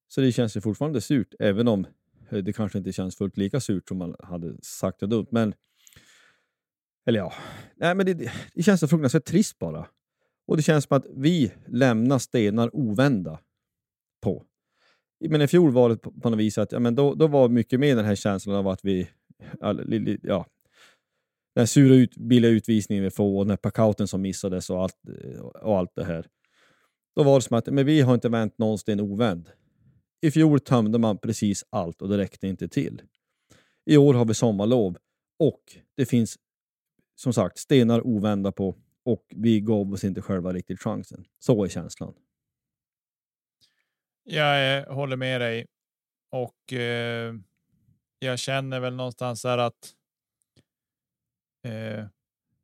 Så 0.09 0.21
det 0.21 0.33
känns 0.33 0.57
ju 0.57 0.61
fortfarande 0.61 1.01
surt, 1.01 1.35
även 1.39 1.69
om 1.69 1.87
eh, 2.29 2.39
det 2.39 2.53
kanske 2.53 2.79
inte 2.79 2.93
känns 2.93 3.17
fullt 3.17 3.37
lika 3.37 3.61
surt 3.61 3.89
som 3.89 3.99
man 3.99 4.17
hade 4.19 4.57
sagt 4.63 5.01
det 5.01 5.07
dumt. 5.07 5.27
Men, 5.31 5.55
eller 7.07 7.19
ja, 7.19 7.33
nej, 7.77 7.95
men 7.95 8.07
det, 8.07 8.33
det 8.55 8.63
känns 8.63 8.81
så 8.81 8.89
fruktansvärt 8.89 9.25
trist 9.25 9.59
bara. 9.59 9.87
Och 10.47 10.57
det 10.57 10.63
känns 10.63 10.85
som 10.85 10.97
att 10.97 11.07
vi 11.17 11.53
lämnar 11.67 12.19
stenar 12.19 12.77
ovända 12.77 13.41
på. 14.21 14.45
Men 15.29 15.43
i 15.43 15.47
fjol 15.47 15.73
var 15.73 15.89
det 15.89 15.97
på, 15.97 16.13
på 16.13 16.31
något 16.31 16.39
vis 16.39 16.59
att 16.59 16.73
ja, 16.73 16.79
men 16.79 16.95
då, 16.95 17.15
då 17.15 17.27
var 17.27 17.49
mycket 17.49 17.81
mer 17.81 17.97
den 17.97 18.05
här 18.05 18.15
känslan 18.15 18.57
av 18.57 18.69
att 18.69 18.85
vi, 18.85 19.09
ja, 20.23 20.47
den 21.55 21.67
sura 21.67 21.95
ut, 21.95 22.17
billiga 22.17 22.51
utvisningen 22.51 23.05
vi 23.05 23.11
får 23.11 23.39
och 23.39 23.45
den 23.45 23.51
här 23.51 23.57
packouten 23.57 24.09
som 24.09 24.23
missades 24.23 24.71
och 24.71 24.83
allt, 24.83 24.97
och 25.63 25.79
allt 25.79 25.93
det 25.95 26.05
här. 26.05 26.27
Då 27.17 27.23
var 27.23 27.35
det 27.35 27.43
som 27.43 27.57
att 27.57 27.67
men 27.67 27.87
vi 27.87 28.01
har 28.01 28.15
inte 28.15 28.29
vänt 28.29 28.59
någon 28.59 28.79
sten 28.79 29.01
ovänd. 29.01 29.51
I 30.21 30.31
fjol 30.31 30.61
tömde 30.61 30.99
man 30.99 31.19
precis 31.19 31.65
allt 31.71 32.03
och 32.03 32.09
det 32.09 32.19
räckte 32.19 32.49
inte 32.49 32.69
till. 32.69 33.03
I 33.87 33.97
år 33.97 34.15
har 34.15 34.25
vi 34.25 34.35
sommarlov 34.35 34.97
och 35.39 35.61
det 35.97 36.07
finns 36.07 36.37
som 37.15 37.33
sagt 37.33 37.59
stenar 37.59 38.07
ovända 38.07 38.53
på 38.53 38.77
och 39.05 39.25
vi 39.37 39.61
gav 39.61 39.93
oss 39.93 40.05
inte 40.05 40.23
själva 40.23 40.53
riktigt 40.53 40.81
chansen. 40.81 41.25
Så 41.39 41.65
är 41.65 41.69
känslan. 41.69 42.15
Jag 44.33 44.79
eh, 44.79 44.95
håller 44.95 45.17
med 45.17 45.41
dig 45.41 45.67
och 46.31 46.73
eh, 46.73 47.35
jag 48.19 48.39
känner 48.39 48.81
väl 48.81 48.95
någonstans 48.95 49.45
här 49.45 49.59
att 49.59 49.95
eh, 51.67 52.07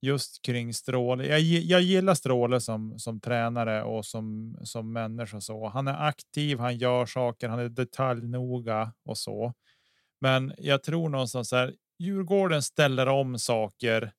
just 0.00 0.42
kring 0.42 0.74
Stråle. 0.74 1.26
Jag, 1.26 1.40
jag 1.40 1.82
gillar 1.82 2.14
Stråle 2.14 2.60
som, 2.60 2.98
som 2.98 3.20
tränare 3.20 3.82
och 3.82 4.06
som, 4.06 4.56
som 4.62 4.92
människa. 4.92 5.40
Så. 5.40 5.68
Han 5.68 5.88
är 5.88 6.08
aktiv, 6.08 6.58
han 6.58 6.76
gör 6.76 7.06
saker, 7.06 7.48
han 7.48 7.58
är 7.58 7.68
detaljnoga 7.68 8.92
och 9.04 9.18
så. 9.18 9.52
Men 10.20 10.54
jag 10.58 10.82
tror 10.82 11.08
någonstans 11.08 11.52
här, 11.52 11.74
Djurgården 11.98 12.62
ställer 12.62 13.08
om 13.08 13.38
saker 13.38 14.12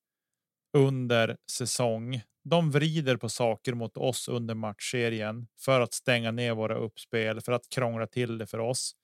under 0.77 1.37
säsong. 1.51 2.21
De 2.49 2.71
vrider 2.71 3.17
på 3.17 3.29
saker 3.29 3.73
mot 3.73 3.97
oss 3.97 4.27
under 4.27 4.55
matchserien 4.55 5.47
för 5.59 5.81
att 5.81 5.93
stänga 5.93 6.31
ner 6.31 6.53
våra 6.53 6.75
uppspel, 6.75 7.41
för 7.41 7.51
att 7.51 7.69
krångla 7.69 8.07
till 8.07 8.37
det 8.37 8.47
för 8.47 8.59
oss. 8.59 8.95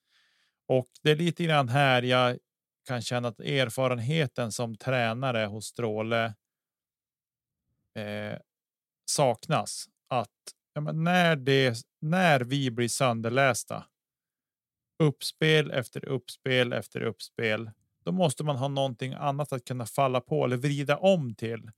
Och 0.68 0.88
det 1.02 1.12
är 1.12 1.16
lite 1.16 1.44
grann 1.44 1.70
här 1.70 2.02
jag 2.02 2.38
kan 2.88 3.02
känna 3.02 3.28
att 3.28 3.40
erfarenheten 3.40 4.52
som 4.52 4.78
tränare 4.78 5.46
hos 5.46 5.66
Stråle 5.66 6.26
eh, 7.96 8.40
saknas. 9.06 9.86
Att 10.08 10.30
ja, 10.74 10.82
när, 10.82 11.36
det, 11.36 11.78
när 12.02 12.40
vi 12.40 12.72
blir 12.72 12.88
sönderlästa, 12.88 13.86
uppspel 15.00 15.72
efter 15.72 16.06
uppspel 16.06 16.74
efter 16.74 17.02
uppspel, 17.02 17.72
då 18.06 18.12
måste 18.12 18.44
man 18.44 18.56
ha 18.56 18.68
någonting 18.68 19.14
annat 19.14 19.54
att 19.54 19.66
kunna 19.66 19.86
falla 19.86 20.22
på 20.22 20.46
eller 20.46 20.58
vrida 20.58 20.98
om 20.98 21.36
till. 21.36 21.72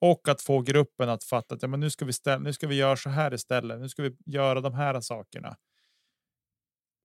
Och 0.00 0.28
att 0.28 0.42
få 0.42 0.60
gruppen 0.60 1.08
att 1.08 1.24
fatta 1.24 1.54
att 1.54 1.62
ja, 1.62 1.68
men 1.68 1.80
nu, 1.80 1.90
ska 1.90 2.04
vi 2.04 2.12
ställa, 2.12 2.38
nu 2.38 2.52
ska 2.52 2.66
vi 2.66 2.74
göra 2.74 2.96
så 2.96 3.10
här 3.10 3.34
istället. 3.34 3.80
Nu 3.80 3.88
ska 3.88 4.02
vi 4.02 4.16
göra 4.26 4.60
de 4.60 4.74
här 4.74 5.00
sakerna. 5.00 5.56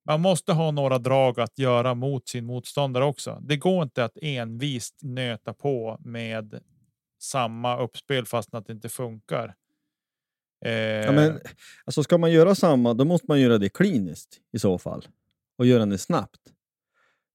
Man 0.05 0.21
måste 0.21 0.53
ha 0.53 0.71
några 0.71 0.97
drag 0.97 1.39
att 1.39 1.59
göra 1.59 1.93
mot 1.93 2.27
sin 2.27 2.45
motståndare 2.45 3.05
också. 3.05 3.39
Det 3.41 3.57
går 3.57 3.83
inte 3.83 4.03
att 4.03 4.17
envist 4.21 4.99
nöta 5.01 5.53
på 5.53 5.97
med 5.99 6.59
samma 7.21 7.77
uppspel 7.79 8.25
fast 8.25 8.53
att 8.53 8.67
det 8.67 8.73
inte 8.73 8.89
funkar. 8.89 9.55
Eh... 10.65 10.71
Ja, 10.71 11.11
men, 11.11 11.39
alltså 11.85 12.03
ska 12.03 12.17
man 12.17 12.31
göra 12.31 12.55
samma, 12.55 12.93
då 12.93 13.05
måste 13.05 13.25
man 13.27 13.41
göra 13.41 13.57
det 13.57 13.69
kliniskt 13.69 14.39
i 14.51 14.59
så 14.59 14.77
fall 14.77 15.07
och 15.57 15.65
göra 15.65 15.85
det 15.85 15.97
snabbt. 15.97 16.41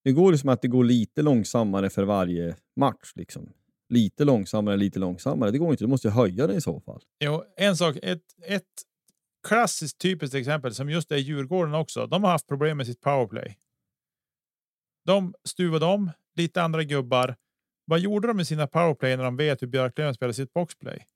Det 0.04 0.12
går 0.12 0.32
liksom 0.32 0.48
att 0.48 0.62
det 0.62 0.68
går 0.68 0.84
lite 0.84 1.22
långsammare 1.22 1.90
för 1.90 2.02
varje 2.02 2.56
match. 2.76 3.12
Liksom. 3.14 3.52
Lite 3.90 4.24
långsammare, 4.24 4.76
lite 4.76 4.98
långsammare. 4.98 5.50
Det 5.50 5.58
går 5.58 5.70
inte. 5.70 5.84
Du 5.84 5.88
måste 5.88 6.10
höja 6.10 6.46
det 6.46 6.54
i 6.54 6.60
så 6.60 6.80
fall. 6.80 7.02
Jo, 7.24 7.44
en 7.56 7.76
sak. 7.76 7.96
Ett, 8.02 8.22
ett 8.46 8.64
klassiskt 9.48 9.98
typiskt 9.98 10.34
exempel 10.34 10.74
som 10.74 10.90
just 10.90 11.12
är 11.12 11.16
Djurgården 11.16 11.74
också. 11.74 12.06
De 12.06 12.24
har 12.24 12.30
haft 12.30 12.46
problem 12.46 12.76
med 12.76 12.86
sitt 12.86 13.00
powerplay. 13.00 13.58
De 15.06 15.34
stuvade 15.44 15.86
om 15.86 16.10
lite 16.36 16.62
andra 16.62 16.84
gubbar. 16.84 17.36
Vad 17.84 18.00
gjorde 18.00 18.28
de 18.28 18.36
med 18.36 18.46
sina 18.46 18.66
powerplay 18.66 19.16
när 19.16 19.24
de 19.24 19.36
vet 19.36 19.62
hur 19.62 19.66
Björklöven 19.66 20.14
spelar 20.14 20.32
sitt 20.32 20.52
boxplay? 20.52 21.06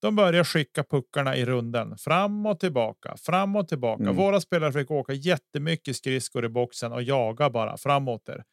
De 0.00 0.16
börjar 0.16 0.44
skicka 0.44 0.84
puckarna 0.84 1.36
i 1.36 1.44
runden 1.44 1.98
fram 1.98 2.46
och 2.46 2.60
tillbaka, 2.60 3.16
fram 3.16 3.56
och 3.56 3.68
tillbaka. 3.68 4.02
Mm. 4.02 4.16
Våra 4.16 4.40
spelare 4.40 4.72
fick 4.72 4.90
åka 4.90 5.12
jättemycket 5.12 5.96
skridskor 5.96 6.44
i 6.44 6.48
boxen 6.48 6.92
och 6.92 7.02
jaga 7.02 7.50
bara 7.50 7.76
framåt. 7.76 8.26
Det. 8.26 8.44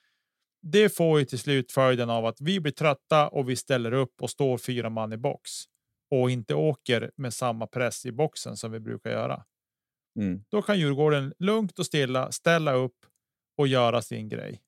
Det 0.71 0.89
får 0.89 1.19
ju 1.19 1.25
till 1.25 1.39
slut 1.39 1.71
följden 1.71 2.10
av 2.10 2.25
att 2.25 2.41
vi 2.41 2.60
blir 2.60 2.71
trötta 2.71 3.28
och 3.28 3.49
vi 3.49 3.56
ställer 3.56 3.91
upp 3.91 4.21
och 4.21 4.30
står 4.30 4.58
fyra 4.58 4.89
man 4.89 5.13
i 5.13 5.17
box 5.17 5.51
och 6.12 6.32
inte 6.32 6.56
åker 6.56 7.12
med 7.15 7.34
samma 7.34 7.67
press 7.67 8.06
i 8.06 8.12
boxen 8.12 8.58
som 8.58 8.71
vi 8.71 8.80
brukar 8.80 9.12
göra. 9.12 9.45
Mm. 10.19 10.43
Då 10.49 10.62
kan 10.62 10.80
Djurgården 10.80 11.34
lugnt 11.39 11.80
och 11.80 11.86
stilla 11.86 12.32
ställa 12.32 12.73
upp 12.73 12.97
och 13.58 13.67
göra 13.67 14.01
sin 14.01 14.30
grej. 14.30 14.62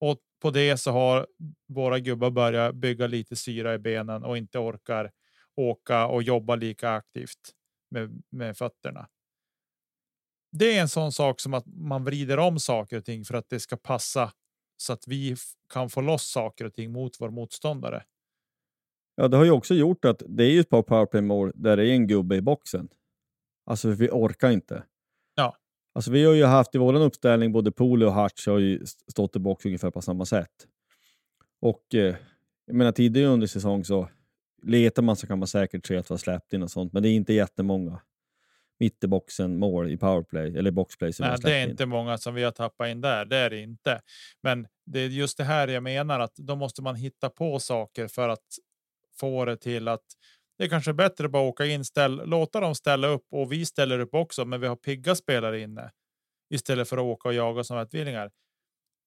Och 0.00 0.18
på 0.42 0.50
det 0.50 0.76
så 0.76 0.90
har 0.90 1.26
våra 1.68 1.98
gubbar 1.98 2.30
börjat 2.30 2.74
bygga 2.74 3.06
lite 3.06 3.36
syra 3.36 3.74
i 3.74 3.78
benen 3.78 4.24
och 4.24 4.38
inte 4.38 4.58
orkar 4.58 5.10
åka 5.56 6.06
och 6.06 6.22
jobba 6.22 6.56
lika 6.56 6.90
aktivt 6.90 7.52
med, 7.90 8.22
med 8.30 8.56
fötterna. 8.56 9.08
Det 10.52 10.76
är 10.76 10.80
en 10.80 10.88
sån 10.88 11.12
sak 11.12 11.40
som 11.40 11.54
att 11.54 11.66
man 11.66 12.04
vrider 12.04 12.38
om 12.38 12.58
saker 12.58 12.98
och 12.98 13.04
ting 13.04 13.24
för 13.24 13.34
att 13.34 13.48
det 13.48 13.60
ska 13.60 13.76
passa 13.76 14.32
så 14.84 14.92
att 14.92 15.08
vi 15.08 15.36
kan 15.68 15.90
få 15.90 16.00
loss 16.00 16.22
saker 16.22 16.64
och 16.64 16.74
ting 16.74 16.92
mot 16.92 17.20
vår 17.20 17.30
motståndare. 17.30 18.02
Ja, 19.14 19.28
det 19.28 19.36
har 19.36 19.44
ju 19.44 19.50
också 19.50 19.74
gjort 19.74 20.04
att 20.04 20.22
det 20.28 20.44
är 20.44 20.50
ju 20.50 20.60
ett 20.60 20.68
par 20.68 20.82
powerplay-mål 20.82 21.52
där 21.54 21.76
det 21.76 21.86
är 21.86 21.92
en 21.92 22.06
gubbe 22.06 22.36
i 22.36 22.40
boxen. 22.40 22.88
Alltså, 23.66 23.88
vi 23.88 24.08
orkar 24.12 24.50
inte. 24.50 24.82
Ja. 25.34 25.56
Alltså, 25.92 26.10
vi 26.10 26.24
har 26.24 26.34
ju 26.34 26.44
haft 26.44 26.74
i 26.74 26.78
vår 26.78 26.94
uppställning, 26.94 27.52
både 27.52 27.72
Poli 27.72 28.06
och 28.06 28.12
Hatch 28.12 28.46
har 28.46 28.58
ju 28.58 28.86
stått 28.86 29.36
i 29.36 29.38
box 29.38 29.66
ungefär 29.66 29.90
på 29.90 30.02
samma 30.02 30.24
sätt. 30.24 30.68
Och 31.60 31.94
eh, 31.94 32.16
jag 32.66 32.76
menar 32.76 32.92
tidigare 32.92 33.28
under 33.28 33.46
säsong 33.46 33.84
så 33.84 34.08
letar 34.62 35.02
man 35.02 35.16
så 35.16 35.26
kan 35.26 35.38
man 35.38 35.48
säkert 35.48 35.86
se 35.86 35.96
att 35.96 36.10
vi 36.10 36.12
har 36.12 36.18
släppt 36.18 36.52
in 36.52 36.62
och 36.62 36.70
sånt, 36.70 36.92
men 36.92 37.02
det 37.02 37.08
är 37.08 37.12
inte 37.12 37.32
jättemånga 37.32 38.00
mitt 38.80 39.04
i 39.04 39.06
boxen 39.06 39.58
mål 39.58 39.90
i 39.90 39.96
powerplay 39.96 40.56
eller 40.56 40.70
boxplay. 40.70 41.12
Som 41.12 41.26
Nej, 41.26 41.38
det 41.42 41.54
är 41.54 41.64
in. 41.64 41.70
inte 41.70 41.86
många 41.86 42.18
som 42.18 42.34
vi 42.34 42.42
har 42.42 42.50
tappat 42.50 42.88
in 42.88 43.00
där. 43.00 43.24
Det 43.24 43.36
är 43.36 43.50
det 43.50 43.60
inte. 43.60 44.02
Men 44.42 44.66
det 44.86 45.00
är 45.00 45.08
just 45.08 45.38
det 45.38 45.44
här 45.44 45.68
jag 45.68 45.82
menar 45.82 46.20
att 46.20 46.36
då 46.36 46.56
måste 46.56 46.82
man 46.82 46.96
hitta 46.96 47.30
på 47.30 47.60
saker 47.60 48.08
för 48.08 48.28
att 48.28 48.46
få 49.20 49.44
det 49.44 49.56
till 49.56 49.88
att 49.88 50.04
det 50.58 50.64
är 50.64 50.68
kanske 50.68 50.90
är 50.90 50.92
bättre 50.92 51.24
att 51.24 51.30
bara 51.30 51.42
åka 51.42 51.66
in, 51.66 51.84
ställ, 51.84 52.22
låta 52.28 52.60
dem 52.60 52.74
ställa 52.74 53.08
upp 53.08 53.26
och 53.30 53.52
vi 53.52 53.66
ställer 53.66 53.98
upp 53.98 54.14
också. 54.14 54.44
Men 54.44 54.60
vi 54.60 54.66
har 54.66 54.76
pigga 54.76 55.14
spelare 55.14 55.60
inne 55.60 55.90
istället 56.54 56.88
för 56.88 56.96
att 56.96 57.02
åka 57.02 57.28
och 57.28 57.34
jaga 57.34 57.64
som 57.64 57.88
tvillingar. 57.88 58.30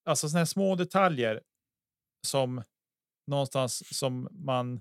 Alltså 0.04 0.28
sådana 0.28 0.46
små 0.46 0.74
detaljer 0.74 1.40
som 2.26 2.62
någonstans 3.26 3.98
som 3.98 4.28
man 4.30 4.80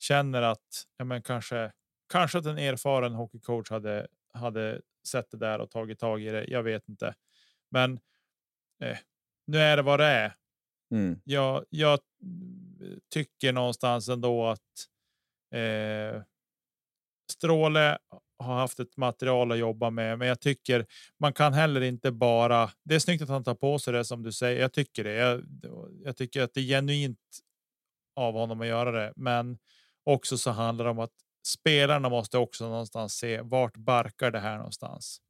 känner 0.00 0.42
att 0.42 0.84
ja, 0.96 1.04
men 1.04 1.22
kanske, 1.22 1.72
kanske 2.12 2.38
att 2.38 2.46
en 2.46 2.58
erfaren 2.58 3.14
hockeycoach 3.14 3.70
hade, 3.70 4.06
hade 4.34 4.80
sett 5.08 5.30
det 5.30 5.36
där 5.36 5.58
och 5.58 5.70
tagit 5.70 5.98
tag 5.98 6.22
i 6.22 6.30
det. 6.30 6.44
Jag 6.48 6.62
vet 6.62 6.88
inte, 6.88 7.14
men 7.70 7.92
eh, 8.82 8.98
nu 9.46 9.58
är 9.58 9.76
det 9.76 9.82
vad 9.82 10.00
det 10.00 10.06
är. 10.06 10.34
Mm. 10.90 11.20
Jag, 11.24 11.64
jag 11.70 11.98
tycker 13.12 13.52
någonstans 13.52 14.08
ändå 14.08 14.46
att 14.46 14.88
eh, 15.54 16.22
Stråle 17.32 17.98
har 18.38 18.54
haft 18.54 18.80
ett 18.80 18.96
material 18.96 19.52
att 19.52 19.58
jobba 19.58 19.90
med, 19.90 20.18
men 20.18 20.28
jag 20.28 20.40
tycker 20.40 20.86
man 21.20 21.32
kan 21.32 21.52
heller 21.52 21.80
inte 21.80 22.12
bara. 22.12 22.70
Det 22.84 22.94
är 22.94 22.98
snyggt 22.98 23.22
att 23.22 23.28
han 23.28 23.44
tar 23.44 23.54
på 23.54 23.78
sig 23.78 23.92
det 23.92 24.04
som 24.04 24.22
du 24.22 24.32
säger. 24.32 24.60
Jag 24.60 24.72
tycker 24.72 25.04
det. 25.04 25.14
Jag, 25.14 25.44
jag 26.04 26.16
tycker 26.16 26.42
att 26.42 26.54
det 26.54 26.60
är 26.60 26.64
genuint 26.64 27.18
av 28.16 28.34
honom 28.34 28.60
att 28.60 28.66
göra 28.66 28.90
det, 28.90 29.12
men 29.16 29.58
också 30.04 30.38
så 30.38 30.50
handlar 30.50 30.84
det 30.84 30.90
om 30.90 30.98
att 30.98 31.23
spelarna 31.46 32.08
måste 32.08 32.38
också 32.38 32.68
någonstans 32.68 33.14
se 33.14 33.40
vart 33.40 33.76
barkar 33.76 34.30
det 34.30 34.40
här 34.40 34.56
någonstans. 34.56 35.20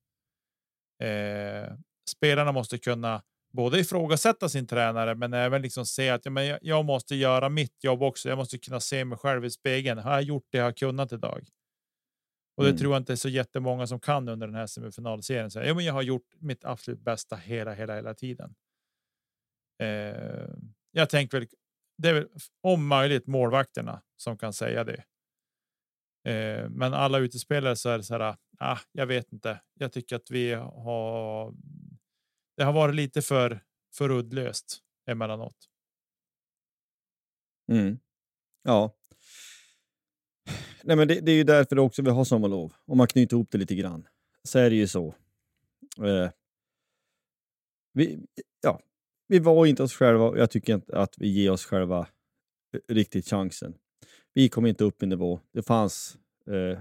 Eh, 1.03 1.73
spelarna 2.11 2.53
måste 2.53 2.79
kunna 2.79 3.23
både 3.53 3.81
ifrågasätta 3.81 4.49
sin 4.49 4.67
tränare, 4.67 5.15
men 5.15 5.33
även 5.33 5.63
liksom 5.63 5.87
se 5.87 6.11
att 6.11 6.25
ja, 6.25 6.31
men 6.31 6.47
jag, 6.47 6.59
jag 6.63 6.85
måste 6.85 7.15
göra 7.15 7.49
mitt 7.49 7.85
jobb 7.85 8.03
också. 8.03 8.29
Jag 8.29 8.39
måste 8.39 8.59
kunna 8.59 8.81
se 8.81 9.05
mig 9.05 9.19
själv 9.19 9.45
i 9.45 9.51
spegeln. 9.51 9.99
Har 9.99 10.13
jag 10.13 10.23
gjort 10.23 10.47
det 10.51 10.59
jag 10.59 10.65
har 10.65 10.73
kunnat 10.73 11.13
idag? 11.13 11.49
Och 12.57 12.65
det 12.65 12.71
mm. 12.71 12.79
tror 12.79 12.93
jag 12.93 13.01
inte 13.01 13.13
är 13.13 13.17
så 13.17 13.29
jättemånga 13.29 13.87
som 13.87 14.01
kan 14.01 14.29
under 14.29 14.47
den 14.47 14.57
här 14.57 14.67
semifinalserien. 14.67 15.51
Så, 15.51 15.59
ja, 15.59 15.75
men 15.75 15.85
jag 15.85 15.93
har 15.93 16.03
gjort 16.03 16.35
mitt 16.39 16.65
absolut 16.65 17.01
bästa 17.01 17.37
hela, 17.37 17.75
hela, 17.75 17.95
hela 17.95 18.15
tiden. 18.15 18.55
Eh, 19.83 20.49
jag 20.93 21.11
tänker 21.11 21.39
väl 21.39 21.49
det 21.97 22.09
är 22.09 22.15
väl 22.15 22.29
om 22.63 22.87
möjligt 22.87 23.27
målvakterna 23.27 24.03
som 24.17 24.39
kan 24.39 24.53
säga 24.53 24.85
det. 24.85 25.05
Eh, 26.25 26.69
men 26.71 26.95
alla 26.95 27.19
utespelare 27.19 27.77
så 27.77 27.89
är 27.89 27.99
det 27.99 28.05
så 28.05 28.19
här. 28.19 28.37
Ah, 28.59 28.79
jag 28.93 29.07
vet 29.07 29.33
inte. 29.33 29.61
Jag 29.75 29.93
tycker 29.93 30.17
att 30.17 30.31
vi 30.31 30.53
har. 30.53 31.55
Det 32.57 32.65
har 32.65 32.73
varit 32.73 32.95
lite 32.95 33.23
för 33.23 33.61
för 33.95 34.11
uddlöst 34.11 34.81
emellanåt. 35.07 35.57
Mm. 37.73 37.99
Ja. 38.63 38.97
Nej, 40.83 40.97
men 40.97 41.09
det, 41.09 41.21
det, 41.21 41.33
är 41.33 41.37
ju 41.37 41.45
därför 41.45 41.79
också 41.79 42.03
vi 42.03 42.11
har 42.11 42.25
sommarlov. 42.25 42.73
Om 42.85 42.99
man 42.99 43.07
knyter 43.07 43.37
ihop 43.37 43.51
det 43.51 43.59
lite 43.59 43.75
grann 43.75 44.07
så 44.43 44.59
är 44.59 44.71
det 44.71 44.77
ju 44.77 44.87
så. 44.87 45.15
Eh, 46.03 46.31
vi, 47.93 48.27
ja, 48.61 48.81
vi 49.29 49.39
var 49.39 49.67
inte 49.67 49.83
oss 49.83 49.95
själva 49.95 50.25
och 50.25 50.39
jag 50.39 50.51
tycker 50.51 50.75
inte 50.75 50.99
att 50.99 51.15
vi 51.19 51.29
ger 51.29 51.51
oss 51.51 51.65
själva 51.65 52.09
eh, 52.73 52.95
riktigt 52.95 53.29
chansen. 53.29 53.75
Vi 54.35 54.49
kom 54.49 54.67
inte 54.67 54.85
upp 54.85 55.03
i 55.03 55.07
nivå. 55.07 55.41
Det 55.53 55.63
fanns 55.63 56.17
eh, 56.47 56.79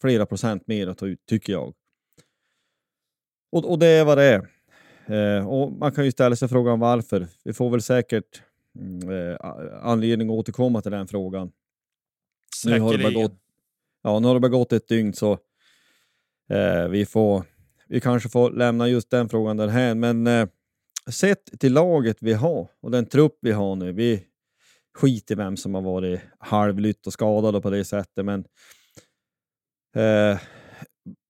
flera 0.00 0.26
procent 0.26 0.66
mer 0.66 0.86
att 0.86 0.98
ta 0.98 1.06
ut, 1.06 1.26
tycker 1.26 1.52
jag. 1.52 1.74
Och, 3.52 3.70
och 3.70 3.78
det 3.78 3.86
är 3.86 4.04
vad 4.04 4.18
det 4.18 4.24
är. 4.24 4.48
Eh, 5.06 5.48
och 5.48 5.72
man 5.72 5.92
kan 5.92 6.04
ju 6.04 6.12
ställa 6.12 6.36
sig 6.36 6.48
frågan 6.48 6.80
varför. 6.80 7.26
Vi 7.44 7.52
får 7.52 7.70
väl 7.70 7.82
säkert 7.82 8.42
mm, 8.78 9.10
eh, 9.10 9.36
anledning 9.82 10.28
att 10.28 10.34
återkomma 10.34 10.82
till 10.82 10.92
den 10.92 11.08
frågan. 11.08 11.52
Nu 12.64 12.80
har, 12.80 12.92
det 12.92 13.02
bara 13.02 13.22
gått, 13.22 13.38
ja, 14.02 14.18
nu 14.18 14.26
har 14.26 14.34
det 14.34 14.40
bara 14.40 14.48
gått 14.48 14.72
ett 14.72 14.88
dygn 14.88 15.12
så 15.12 15.32
eh, 16.50 16.88
vi, 16.88 17.06
får, 17.06 17.44
vi 17.86 18.00
kanske 18.00 18.28
får 18.28 18.50
lämna 18.50 18.88
just 18.88 19.10
den 19.10 19.28
frågan 19.28 19.56
därhän. 19.56 20.00
Men 20.00 20.26
eh, 20.26 20.48
sett 21.10 21.60
till 21.60 21.72
laget 21.72 22.16
vi 22.20 22.32
har 22.32 22.68
och 22.80 22.90
den 22.90 23.06
trupp 23.06 23.38
vi 23.40 23.52
har 23.52 23.76
nu. 23.76 23.92
Vi 23.92 24.24
Skit 24.94 25.30
i 25.30 25.34
vem 25.34 25.56
som 25.56 25.74
har 25.74 25.82
varit 25.82 26.20
halvlytt 26.38 27.06
och 27.06 27.12
skadad 27.12 27.56
och 27.56 27.62
på 27.62 27.70
det 27.70 27.84
sättet. 27.84 28.24
Men 28.24 28.44
eh, 29.96 30.40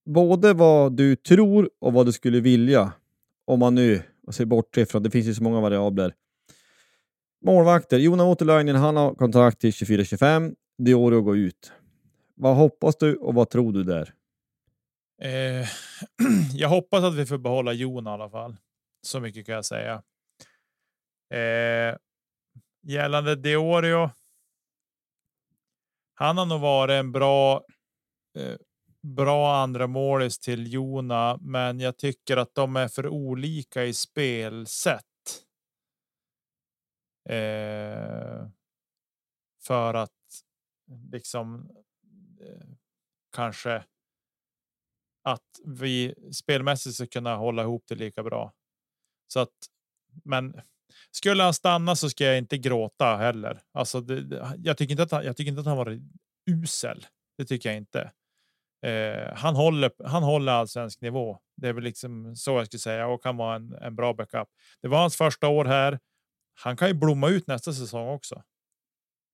både 0.04 0.52
vad 0.52 0.96
du 0.96 1.16
tror 1.16 1.70
och 1.78 1.92
vad 1.92 2.06
du 2.06 2.12
skulle 2.12 2.40
vilja, 2.40 2.92
om 3.44 3.58
man 3.58 3.74
nu 3.74 4.02
ser 4.30 4.44
bort 4.44 4.76
ifrån, 4.76 5.02
det 5.02 5.10
finns 5.10 5.26
ju 5.26 5.34
så 5.34 5.42
många 5.42 5.60
variabler. 5.60 6.14
Målvakter, 7.44 7.98
Jona 7.98 8.24
Återlainen, 8.24 8.76
han 8.76 8.96
har 8.96 9.14
kontrakt 9.14 9.60
till 9.60 9.70
24-25. 9.70 10.54
Dioro 10.78 11.20
går 11.20 11.38
ut. 11.38 11.72
Vad 12.34 12.56
hoppas 12.56 12.96
du 12.96 13.16
och 13.16 13.34
vad 13.34 13.50
tror 13.50 13.72
du 13.72 13.84
där? 13.84 14.14
Eh, 15.22 15.68
jag 16.54 16.68
hoppas 16.68 17.04
att 17.04 17.14
vi 17.14 17.26
får 17.26 17.38
behålla 17.38 17.72
Jon 17.72 18.06
i 18.06 18.10
alla 18.10 18.30
fall. 18.30 18.56
Så 19.02 19.20
mycket 19.20 19.46
kan 19.46 19.54
jag 19.54 19.64
säga. 19.64 20.02
Eh, 21.30 21.96
gällande 22.82 23.36
Diorio. 23.36 24.10
Han 26.14 26.38
har 26.38 26.46
nog 26.46 26.60
varit 26.60 26.92
en 26.92 27.12
bra 27.12 27.64
eh, 28.38 28.56
bra 29.02 29.56
andra 29.56 29.86
målis 29.86 30.38
till 30.38 30.72
Jona, 30.72 31.38
men 31.40 31.80
jag 31.80 31.98
tycker 31.98 32.36
att 32.36 32.54
de 32.54 32.76
är 32.76 32.88
för 32.88 33.08
olika 33.08 33.84
i 33.84 33.94
spelsätt. 33.94 35.04
Eh, 37.28 38.48
för 39.62 39.94
att 39.94 40.10
liksom 41.12 41.70
eh, 42.40 42.66
kanske 43.32 43.84
att 45.22 45.60
vi 45.64 46.14
spelmässigt 46.32 46.96
ska 46.96 47.06
kunna 47.06 47.36
hålla 47.36 47.62
ihop 47.62 47.84
det 47.88 47.94
lika 47.94 48.22
bra. 48.22 48.52
Så 49.26 49.40
att, 49.40 49.54
men 50.24 50.60
skulle 51.10 51.42
han 51.42 51.54
stanna 51.54 51.96
så 51.96 52.10
ska 52.10 52.24
jag 52.24 52.38
inte 52.38 52.58
gråta 52.58 53.16
heller. 53.16 53.60
Alltså, 53.72 54.00
det, 54.00 54.56
jag 54.58 54.76
tycker 54.76 54.90
inte 54.90 55.02
att 55.02 55.10
han, 55.10 55.24
jag 55.24 55.36
tycker 55.36 55.48
inte 55.48 55.60
att 55.60 55.66
han 55.66 55.76
var 55.76 56.00
usel. 56.50 57.06
Det 57.38 57.44
tycker 57.44 57.68
jag 57.68 57.76
inte. 57.76 58.10
Eh, 58.86 59.34
han 59.34 59.54
håller. 59.54 59.90
Han 60.04 60.22
håller 60.22 60.52
allsvensk 60.52 61.00
nivå. 61.00 61.38
Det 61.56 61.68
är 61.68 61.72
väl 61.72 61.84
liksom 61.84 62.36
så 62.36 62.50
jag 62.50 62.66
skulle 62.66 62.80
säga 62.80 63.06
och 63.06 63.22
kan 63.22 63.36
vara 63.36 63.56
en, 63.56 63.72
en 63.72 63.96
bra 63.96 64.14
backup. 64.14 64.48
Det 64.82 64.88
var 64.88 64.98
hans 64.98 65.16
första 65.16 65.48
år 65.48 65.64
här. 65.64 65.98
Han 66.54 66.76
kan 66.76 66.88
ju 66.88 66.94
blomma 66.94 67.28
ut 67.28 67.46
nästa 67.46 67.72
säsong 67.72 68.08
också. 68.08 68.42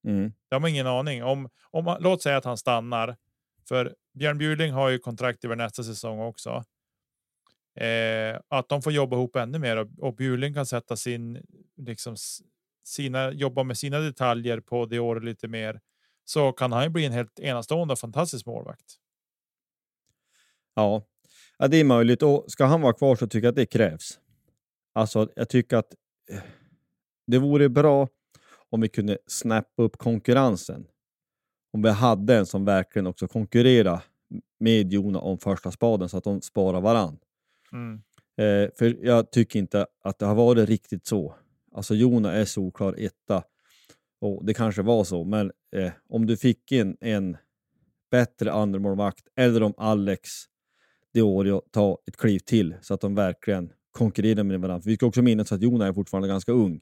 Mm. 0.07 0.33
Jag 0.49 0.61
har 0.61 0.69
ingen 0.69 0.87
aning 0.87 1.25
om 1.25 1.49
om. 1.71 1.97
Låt 2.01 2.23
säga 2.23 2.37
att 2.37 2.45
han 2.45 2.57
stannar 2.57 3.17
för 3.69 3.95
Björn 4.15 4.39
Bjurling 4.39 4.73
har 4.73 4.89
ju 4.89 4.99
kontrakt 4.99 5.45
över 5.45 5.57
nästa 5.57 5.83
säsong 5.83 6.21
också. 6.21 6.65
Eh, 7.77 8.41
att 8.49 8.69
de 8.69 8.83
får 8.83 8.93
jobba 8.93 9.17
ihop 9.17 9.37
ännu 9.37 9.59
mer 9.59 9.77
och, 9.77 9.89
och 9.99 10.15
Bjurling 10.15 10.55
kan 10.55 10.67
sätta 10.67 10.97
sin 10.97 11.43
liksom 11.77 12.17
sina 12.85 13.33
jobba 13.33 13.63
med 13.63 13.79
sina 13.79 13.99
detaljer 13.99 14.61
på 14.61 14.87
det 14.87 14.99
året 14.99 15.25
lite 15.25 15.49
mer 15.49 15.81
så 16.25 16.53
kan 16.53 16.73
han 16.73 16.85
ju 16.85 16.89
bli 16.89 17.05
en 17.05 17.13
helt 17.13 17.41
enastående 17.41 17.93
och 17.93 17.99
fantastisk 17.99 18.47
målvakt. 18.47 18.97
Ja. 20.75 21.03
ja, 21.59 21.69
det 21.69 21.77
är 21.77 21.85
möjligt 21.85 22.23
och 22.23 22.45
ska 22.49 22.65
han 22.65 22.81
vara 22.81 22.93
kvar 22.93 23.17
så 23.17 23.27
tycker 23.27 23.47
jag 23.47 23.53
att 23.53 23.57
det 23.57 23.67
krävs. 23.67 24.21
Alltså, 24.93 25.29
jag 25.37 25.49
tycker 25.49 25.77
att 25.77 25.95
eh, 26.31 26.41
det 27.27 27.39
vore 27.39 27.69
bra 27.69 28.09
om 28.71 28.81
vi 28.81 28.89
kunde 28.89 29.19
snappa 29.27 29.83
upp 29.83 29.99
konkurrensen. 29.99 30.87
Om 31.73 31.83
vi 31.83 31.91
hade 31.91 32.37
en 32.37 32.47
som 32.47 32.65
verkligen 32.65 33.07
också 33.07 33.29
konkurrerar 33.29 34.03
med 34.61 34.93
Jona 34.93 35.19
om 35.19 35.39
första 35.39 35.71
spaden 35.71 36.09
så 36.09 36.17
att 36.17 36.25
de 36.25 36.41
sparar 36.41 36.81
varann. 36.81 37.19
Mm. 37.73 38.03
Eh, 38.39 38.71
för 38.79 39.05
jag 39.05 39.31
tycker 39.31 39.59
inte 39.59 39.87
att 40.05 40.19
det 40.19 40.27
har 40.27 40.35
varit 40.35 40.69
riktigt 40.69 41.07
så. 41.07 41.35
Alltså 41.73 41.95
Jona 41.95 42.33
är 42.33 42.45
solklar 42.45 42.95
etta 42.99 43.45
och 44.21 44.45
det 44.45 44.55
kanske 44.55 44.83
var 44.83 45.05
så, 45.05 45.25
men 45.25 45.53
eh, 45.77 45.93
om 46.09 46.27
du 46.27 46.37
fick 46.37 46.73
in 46.73 46.97
en 47.01 47.37
bättre 48.11 48.53
andremålvakt 48.53 49.29
eller 49.37 49.63
om 49.63 49.75
Alex 49.77 50.31
Diorio 51.15 51.63
tar 51.71 51.99
ett 52.07 52.17
kliv 52.17 52.39
till 52.39 52.75
så 52.83 52.95
att 52.95 53.01
de 53.01 53.15
verkligen 53.15 53.73
konkurrerar 53.91 54.45
med 54.45 54.61
varandra. 54.61 54.83
För 54.83 54.91
vi 54.91 54.97
ska 54.97 55.07
också 55.07 55.23
minnas 55.23 55.53
att 55.53 55.63
Jona 55.63 55.87
är 55.87 55.93
fortfarande 55.93 56.29
ganska 56.29 56.53
ung. 56.53 56.81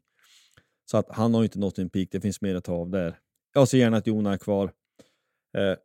Så 0.90 0.96
att 0.96 1.06
han 1.08 1.34
har 1.34 1.42
inte 1.42 1.58
nått 1.58 1.76
sin 1.76 1.90
peak, 1.90 2.08
det 2.10 2.20
finns 2.20 2.40
mer 2.40 2.54
att 2.54 2.64
ta 2.64 2.72
av 2.72 2.90
där. 2.90 3.18
Jag 3.54 3.68
ser 3.68 3.78
gärna 3.78 3.96
att 3.96 4.06
Jona 4.06 4.32
är 4.32 4.36
kvar. 4.36 4.72
Eh, 5.56 5.76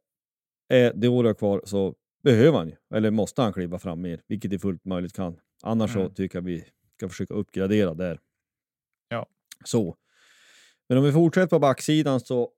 är 0.77 0.93
Diorio 0.93 1.33
kvar 1.33 1.61
så 1.65 1.95
behöver 2.23 2.57
han 2.57 2.67
ju, 2.67 2.75
eller 2.95 3.11
måste 3.11 3.41
han 3.41 3.53
kliva 3.53 3.79
fram 3.79 4.01
mer, 4.01 4.21
vilket 4.27 4.53
är 4.53 4.57
fullt 4.57 4.85
möjligt 4.85 5.13
kan. 5.13 5.39
Annars 5.63 5.95
mm. 5.95 6.07
så 6.07 6.13
tycker 6.13 6.37
jag 6.37 6.43
vi 6.43 6.65
ska 6.95 7.09
försöka 7.09 7.33
uppgradera 7.33 7.93
där. 7.93 8.19
Ja. 9.09 9.25
Så. 9.65 9.95
Men 10.89 10.97
om 10.97 11.03
vi 11.03 11.11
fortsätter 11.11 11.47
på 11.47 11.59
backsidan 11.59 12.19
så... 12.19 12.49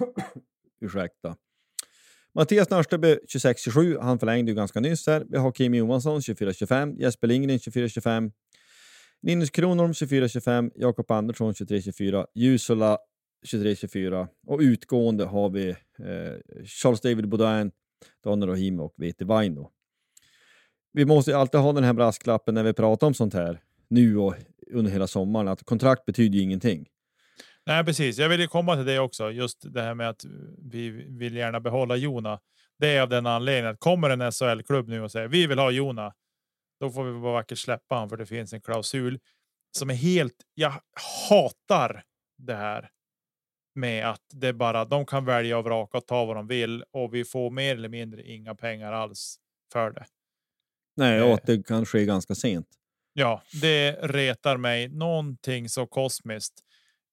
Ursäkta. 0.80 1.36
Mattias 2.34 2.70
Nörsteby 2.70 3.18
26-27, 3.34 4.00
han 4.00 4.18
förlängde 4.18 4.50
ju 4.50 4.56
ganska 4.56 4.80
nyss 4.80 5.06
här. 5.06 5.26
Vi 5.28 5.38
har 5.38 5.52
Kim 5.52 5.74
Johansson 5.74 6.20
24-25, 6.20 6.96
Jesper 7.00 7.26
Lindgren 7.26 7.58
24-25, 7.58 8.32
Linus 9.22 9.50
Kronholm 9.50 9.92
24-25, 9.92 10.70
Jakob 10.74 11.10
Andersson 11.10 11.52
23-24, 11.52 12.26
Jusula 12.34 12.98
23-24 13.46 14.28
och 14.46 14.60
utgående 14.60 15.24
har 15.24 15.50
vi 15.50 15.68
eh, 15.68 16.64
Charles 16.64 17.00
David 17.00 17.28
Baudin, 17.28 17.72
Daniel 18.24 18.48
Rahimi 18.48 18.82
och 18.82 18.94
Vete 18.96 19.24
Vaino. 19.24 19.70
Vi 20.92 21.04
måste 21.04 21.36
alltid 21.36 21.60
ha 21.60 21.72
den 21.72 21.84
här 21.84 21.92
brasklappen 21.92 22.54
när 22.54 22.62
vi 22.62 22.72
pratar 22.72 23.06
om 23.06 23.14
sånt 23.14 23.34
här 23.34 23.60
nu 23.88 24.18
och 24.18 24.34
under 24.72 24.92
hela 24.92 25.06
sommaren 25.06 25.48
att 25.48 25.64
kontrakt 25.64 26.04
betyder 26.04 26.36
ju 26.36 26.42
ingenting. 26.42 26.86
Nej, 27.66 27.84
precis. 27.84 28.18
Jag 28.18 28.28
vill 28.28 28.48
komma 28.48 28.76
till 28.76 28.84
det 28.84 28.98
också. 28.98 29.30
Just 29.30 29.74
det 29.74 29.82
här 29.82 29.94
med 29.94 30.08
att 30.08 30.24
vi 30.58 30.90
vill 30.90 31.36
gärna 31.36 31.60
behålla 31.60 31.96
Jona. 31.96 32.40
Det 32.78 32.96
är 32.96 33.02
av 33.02 33.08
den 33.08 33.26
anledningen 33.26 33.70
att 33.70 33.80
kommer 33.80 34.10
en 34.10 34.32
SHL-klubb 34.32 34.88
nu 34.88 35.02
och 35.02 35.12
säger 35.12 35.28
vi 35.28 35.46
vill 35.46 35.58
ha 35.58 35.70
Jona. 35.70 36.12
Då 36.80 36.90
får 36.90 37.04
vi 37.04 37.20
bara 37.20 37.32
vackert 37.32 37.58
släppa 37.58 37.94
honom 37.94 38.08
för 38.08 38.16
det 38.16 38.26
finns 38.26 38.52
en 38.52 38.60
klausul 38.60 39.18
som 39.78 39.90
är 39.90 39.94
helt. 39.94 40.34
Jag 40.54 40.72
hatar 41.28 42.04
det 42.38 42.54
här 42.54 42.90
med 43.76 44.10
att 44.10 44.22
det 44.32 44.52
bara 44.52 44.84
de 44.84 45.06
kan 45.06 45.24
välja 45.24 45.58
och 45.58 45.64
vraka 45.64 45.98
och 45.98 46.06
ta 46.06 46.24
vad 46.24 46.36
de 46.36 46.46
vill 46.46 46.84
och 46.90 47.14
vi 47.14 47.24
får 47.24 47.50
mer 47.50 47.74
eller 47.74 47.88
mindre 47.88 48.22
inga 48.22 48.54
pengar 48.54 48.92
alls 48.92 49.36
för 49.72 49.90
det. 49.90 50.04
Nej, 50.96 51.22
och 51.22 51.34
att 51.34 51.46
det 51.46 51.66
kan 51.66 51.86
ske 51.86 52.04
ganska 52.04 52.34
sent. 52.34 52.66
Ja, 53.12 53.42
det 53.60 53.92
retar 53.92 54.56
mig 54.56 54.88
någonting 54.88 55.68
så 55.68 55.86
kosmiskt. 55.86 56.54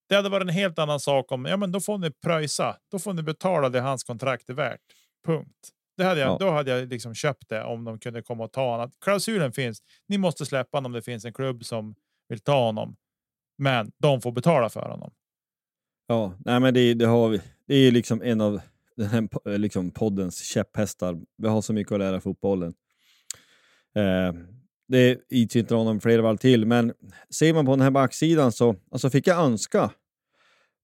Det 0.10 0.16
hade 0.16 0.30
varit 0.30 0.48
en 0.48 0.54
helt 0.54 0.80
annan 0.80 1.00
sak 1.00 1.32
om 1.32 1.46
ja, 1.46 1.58
men 1.58 1.72
då 1.72 1.80
får 1.80 1.98
ni 1.98 2.12
pröjsa. 2.12 2.78
Då 2.92 3.00
får 3.00 3.14
ni 3.14 3.24
betala 3.24 3.70
det 3.70 3.80
hans 3.80 4.04
kontrakt 4.04 4.50
är 4.50 4.54
värt. 4.54 4.82
Punkt. 5.26 5.70
Det 5.98 6.04
hade 6.04 6.22
jag, 6.22 6.30
ja. 6.30 6.38
Då 6.40 6.50
hade 6.50 6.72
jag 6.72 6.90
liksom 6.90 7.14
köpt 7.14 7.50
det 7.50 7.64
om 7.64 7.84
de 7.84 8.00
kunde 8.00 8.22
komma 8.22 8.44
och 8.44 8.52
ta 8.52 8.72
honom. 8.72 8.92
Klausulen 9.02 9.52
finns. 9.52 9.80
Ni 10.08 10.18
måste 10.18 10.46
släppa 10.46 10.78
honom 10.78 10.90
om 10.92 10.94
det 10.94 11.02
finns 11.02 11.26
en 11.26 11.34
klubb 11.34 11.66
som 11.66 11.96
vill 12.30 12.40
ta 12.40 12.66
honom. 12.66 12.96
Men 13.58 13.92
de 13.98 14.22
får 14.22 14.32
betala 14.32 14.70
för 14.70 14.90
honom. 14.90 15.14
Ja, 16.14 16.34
nej, 16.46 16.60
men 16.60 16.74
det, 16.74 16.94
det 16.94 17.06
har 17.06 17.30
vi. 17.30 17.42
Det 17.68 17.76
är 17.76 17.92
liksom 17.92 18.22
en 18.22 18.42
av 18.42 18.62
den 18.96 19.08
här 19.08 19.58
liksom 19.58 19.92
poddens 19.92 20.44
käpphästar. 20.44 21.22
Vi 21.38 21.48
har 21.48 21.62
så 21.62 21.74
mycket 21.74 21.94
att 21.94 22.00
lära 22.00 22.22
fotbollen. 22.22 22.74
Eh, 23.96 24.34
det 24.88 25.20
gick 25.30 25.56
inte 25.56 25.76
honom 25.76 26.00
flera 26.00 26.22
varv 26.22 26.38
till, 26.38 26.66
men 26.66 26.94
ser 27.30 27.54
man 27.54 27.66
på 27.66 27.72
den 27.72 27.82
här 27.82 27.92
backsidan 27.92 28.52
så 28.52 28.76
alltså 28.92 29.10
fick 29.10 29.28
jag 29.28 29.46
önska 29.46 29.92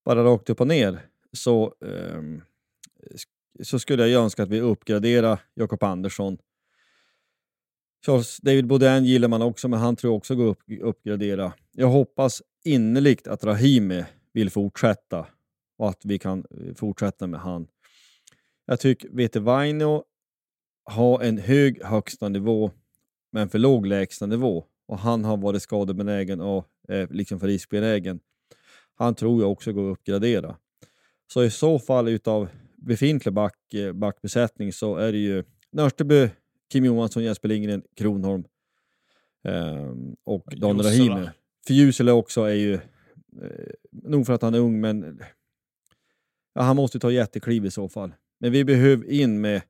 bara 0.05 0.23
rakt 0.23 0.49
upp 0.49 0.61
och 0.61 0.67
ner 0.67 0.99
så, 1.33 1.73
eh, 1.85 2.21
så 3.63 3.79
skulle 3.79 4.07
jag 4.07 4.23
önska 4.23 4.43
att 4.43 4.49
vi 4.49 4.61
uppgraderar 4.61 5.39
Jakob 5.53 5.83
Andersson. 5.83 6.37
Charles 8.05 8.37
David 8.37 8.67
Baudin 8.67 9.05
gillar 9.05 9.27
man 9.27 9.41
också, 9.41 9.67
men 9.67 9.79
han 9.79 9.95
tror 9.95 10.13
också 10.13 10.35
går 10.35 10.47
upp, 10.47 10.61
uppgradera. 10.81 11.53
Jag 11.71 11.87
hoppas 11.87 12.41
innerligt 12.63 13.27
att 13.27 13.43
Rahimi 13.43 14.05
vill 14.33 14.49
fortsätta 14.49 15.27
och 15.77 15.89
att 15.89 16.05
vi 16.05 16.19
kan 16.19 16.45
eh, 16.51 16.73
fortsätta 16.73 17.27
med 17.27 17.39
han. 17.39 17.67
Jag 18.65 18.79
tycker 18.79 19.09
Vete 19.09 19.39
Vaino 19.39 20.03
har 20.83 21.21
en 21.21 21.37
hög 21.37 21.83
högsta 21.83 22.29
nivå 22.29 22.71
men 23.31 23.49
för 23.49 23.59
låg 23.59 23.85
lägsta 23.85 24.25
nivå 24.25 24.65
och 24.87 24.99
han 24.99 25.25
har 25.25 25.37
varit 25.37 25.61
skadebenägen 25.61 26.41
och 26.41 26.65
eh, 26.89 27.09
liksom 27.11 27.39
för 27.39 27.47
riskbenägen. 27.47 28.19
Han 28.95 29.15
tror 29.15 29.41
jag 29.41 29.51
också 29.51 29.73
går 29.73 29.91
att 29.91 29.97
uppgradera. 29.97 30.57
Så 31.33 31.43
i 31.43 31.51
så 31.51 31.79
fall 31.79 32.07
utav 32.07 32.47
befintlig 32.77 33.33
back, 33.33 33.73
eh, 33.73 33.93
backbesättning 33.93 34.73
så 34.73 34.95
är 34.95 35.11
det 35.11 35.17
ju 35.17 35.43
Nörsteby, 35.71 36.29
Kim 36.71 36.85
Johansson, 36.85 37.23
Jesper 37.23 37.47
Lindgren, 37.47 37.83
Kronholm 37.95 38.43
eh, 39.43 39.93
och 40.23 40.43
Jusela. 40.51 40.83
Rahimi. 40.83 41.29
För 41.67 41.73
Jusela 41.73 42.13
också 42.13 42.41
är 42.41 42.53
ju, 42.53 42.79
nog 43.91 44.25
för 44.25 44.33
att 44.33 44.41
han 44.41 44.53
är 44.53 44.59
ung, 44.59 44.81
men 44.81 45.21
ja, 46.53 46.61
han 46.61 46.75
måste 46.75 46.99
ta 46.99 47.11
jättekliv 47.11 47.65
i 47.65 47.71
så 47.71 47.89
fall. 47.89 48.11
Men 48.39 48.51
vi 48.51 48.65
behöver 48.65 49.11
in 49.11 49.41
med, 49.41 49.61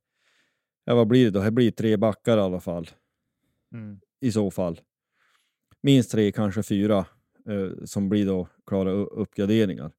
ja 0.85 0.95
vad 0.95 1.07
blir 1.07 1.25
det 1.25 1.31
då? 1.31 1.43
Det 1.43 1.51
blir 1.51 1.71
tre 1.71 1.97
backar 1.97 2.37
i 2.37 2.41
alla 2.41 2.59
fall 2.59 2.89
Mm. 3.73 3.99
i 4.21 4.31
så 4.31 4.51
fall. 4.51 4.79
Minst 5.81 6.11
tre, 6.11 6.31
kanske 6.31 6.63
fyra, 6.63 7.05
eh, 7.49 7.85
som 7.85 8.09
blir 8.09 8.25
då 8.25 8.47
klara 8.65 8.91
uppgraderingar. 8.91 9.91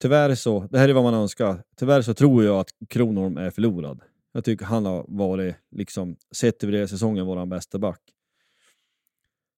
Tyvärr 0.00 0.34
så, 0.34 0.68
det 0.70 0.78
här 0.78 0.88
är 0.88 0.92
vad 0.92 1.02
man 1.02 1.14
önskar, 1.14 1.62
tyvärr 1.76 2.02
så 2.02 2.14
tror 2.14 2.44
jag 2.44 2.60
att 2.60 2.68
Kronholm 2.88 3.36
är 3.36 3.50
förlorad. 3.50 4.00
Jag 4.32 4.44
tycker 4.44 4.64
han 4.64 4.86
har 4.86 5.04
varit, 5.08 5.56
liksom, 5.70 6.16
sett 6.36 6.64
över 6.64 6.72
hela 6.72 6.88
säsongen, 6.88 7.26
vår 7.26 7.46
bästa 7.46 7.78
back. 7.78 8.00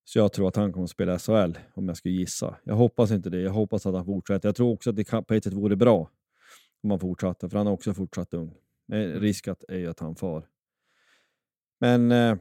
Så 0.09 0.19
jag 0.19 0.33
tror 0.33 0.49
att 0.49 0.57
han 0.57 0.73
kommer 0.73 0.85
att 0.85 0.91
spela 0.91 1.19
SHL, 1.19 1.59
om 1.75 1.89
jag 1.89 1.97
skulle 1.97 2.15
gissa. 2.15 2.57
Jag 2.65 2.75
hoppas 2.75 3.11
inte 3.11 3.31
det, 3.31 3.41
jag 3.41 3.51
hoppas 3.51 3.87
att 3.87 3.95
han 3.95 4.05
fortsätter. 4.05 4.49
Jag 4.49 4.57
tror 4.57 4.73
också 4.73 4.91
att 4.91 4.97
det 4.97 5.05
på 5.05 5.35
ett 5.35 5.45
sätt 5.45 5.53
vore 5.53 5.77
bra 5.77 6.11
om 6.83 6.91
han 6.91 7.01
fortsatte, 7.01 7.49
för 7.49 7.59
han 7.59 7.67
är 7.67 7.71
också 7.71 7.95
fortsatt 7.95 8.35
ung. 8.35 8.55
Men 8.87 9.21
risk 9.21 9.49
att, 9.49 9.65
är 9.69 9.79
ju 9.79 9.91
att 9.91 10.01
han 10.01 10.17
far. 10.17 10.49
Men 11.79 12.13
eh, 12.13 12.37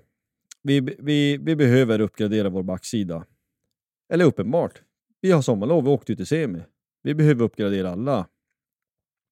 vi, 0.61 0.80
vi, 0.99 1.38
vi 1.38 1.55
behöver 1.55 2.01
uppgradera 2.01 2.49
vår 2.49 2.63
backsida. 2.63 3.26
Eller 4.09 4.26
uppenbart, 4.26 4.82
vi 5.22 5.32
har 5.32 5.41
sommarlov, 5.41 5.84
vi 5.84 5.89
åkte 5.89 6.13
ut 6.13 6.20
i 6.20 6.26
semi. 6.26 6.63
Vi 7.01 7.16
behöver 7.16 7.43
uppgradera 7.43 7.91
alla, 7.91 8.28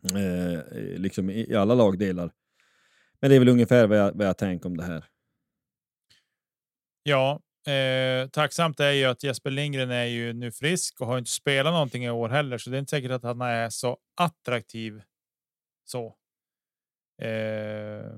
eh, 0.03 0.75
liksom 0.97 1.29
i, 1.29 1.51
i 1.51 1.55
alla 1.55 1.75
lagdelar. 1.75 2.31
Men 3.19 3.29
det 3.29 3.36
är 3.36 3.39
väl 3.39 3.49
ungefär 3.49 3.88
vad 3.88 3.97
jag, 3.97 4.13
vad 4.13 4.27
jag 4.27 4.38
tänker 4.38 4.69
om 4.69 4.77
det 4.77 4.84
här. 4.84 5.05
Ja, 7.03 7.41
eh, 7.68 8.28
tacksamt 8.30 8.80
är 8.80 8.91
ju 8.91 9.05
att 9.05 9.24
Jesper 9.24 9.51
Lindgren 9.51 9.91
är 9.91 10.05
ju 10.05 10.34
nu 10.34 10.51
frisk 10.51 11.01
och 11.01 11.07
har 11.07 11.18
inte 11.18 11.32
spelat 11.32 11.74
någonting 11.74 12.05
i 12.05 12.09
år 12.09 12.30
heller, 12.30 12.57
så 12.57 12.70
det 12.70 12.78
är 12.78 12.80
inte 12.80 12.89
säkert 12.89 13.11
att 13.11 13.24
han 13.24 13.41
är 13.41 13.70
så 13.70 13.97
attraktiv. 14.16 15.01
Så. 15.86 16.05
Eh, 17.22 18.11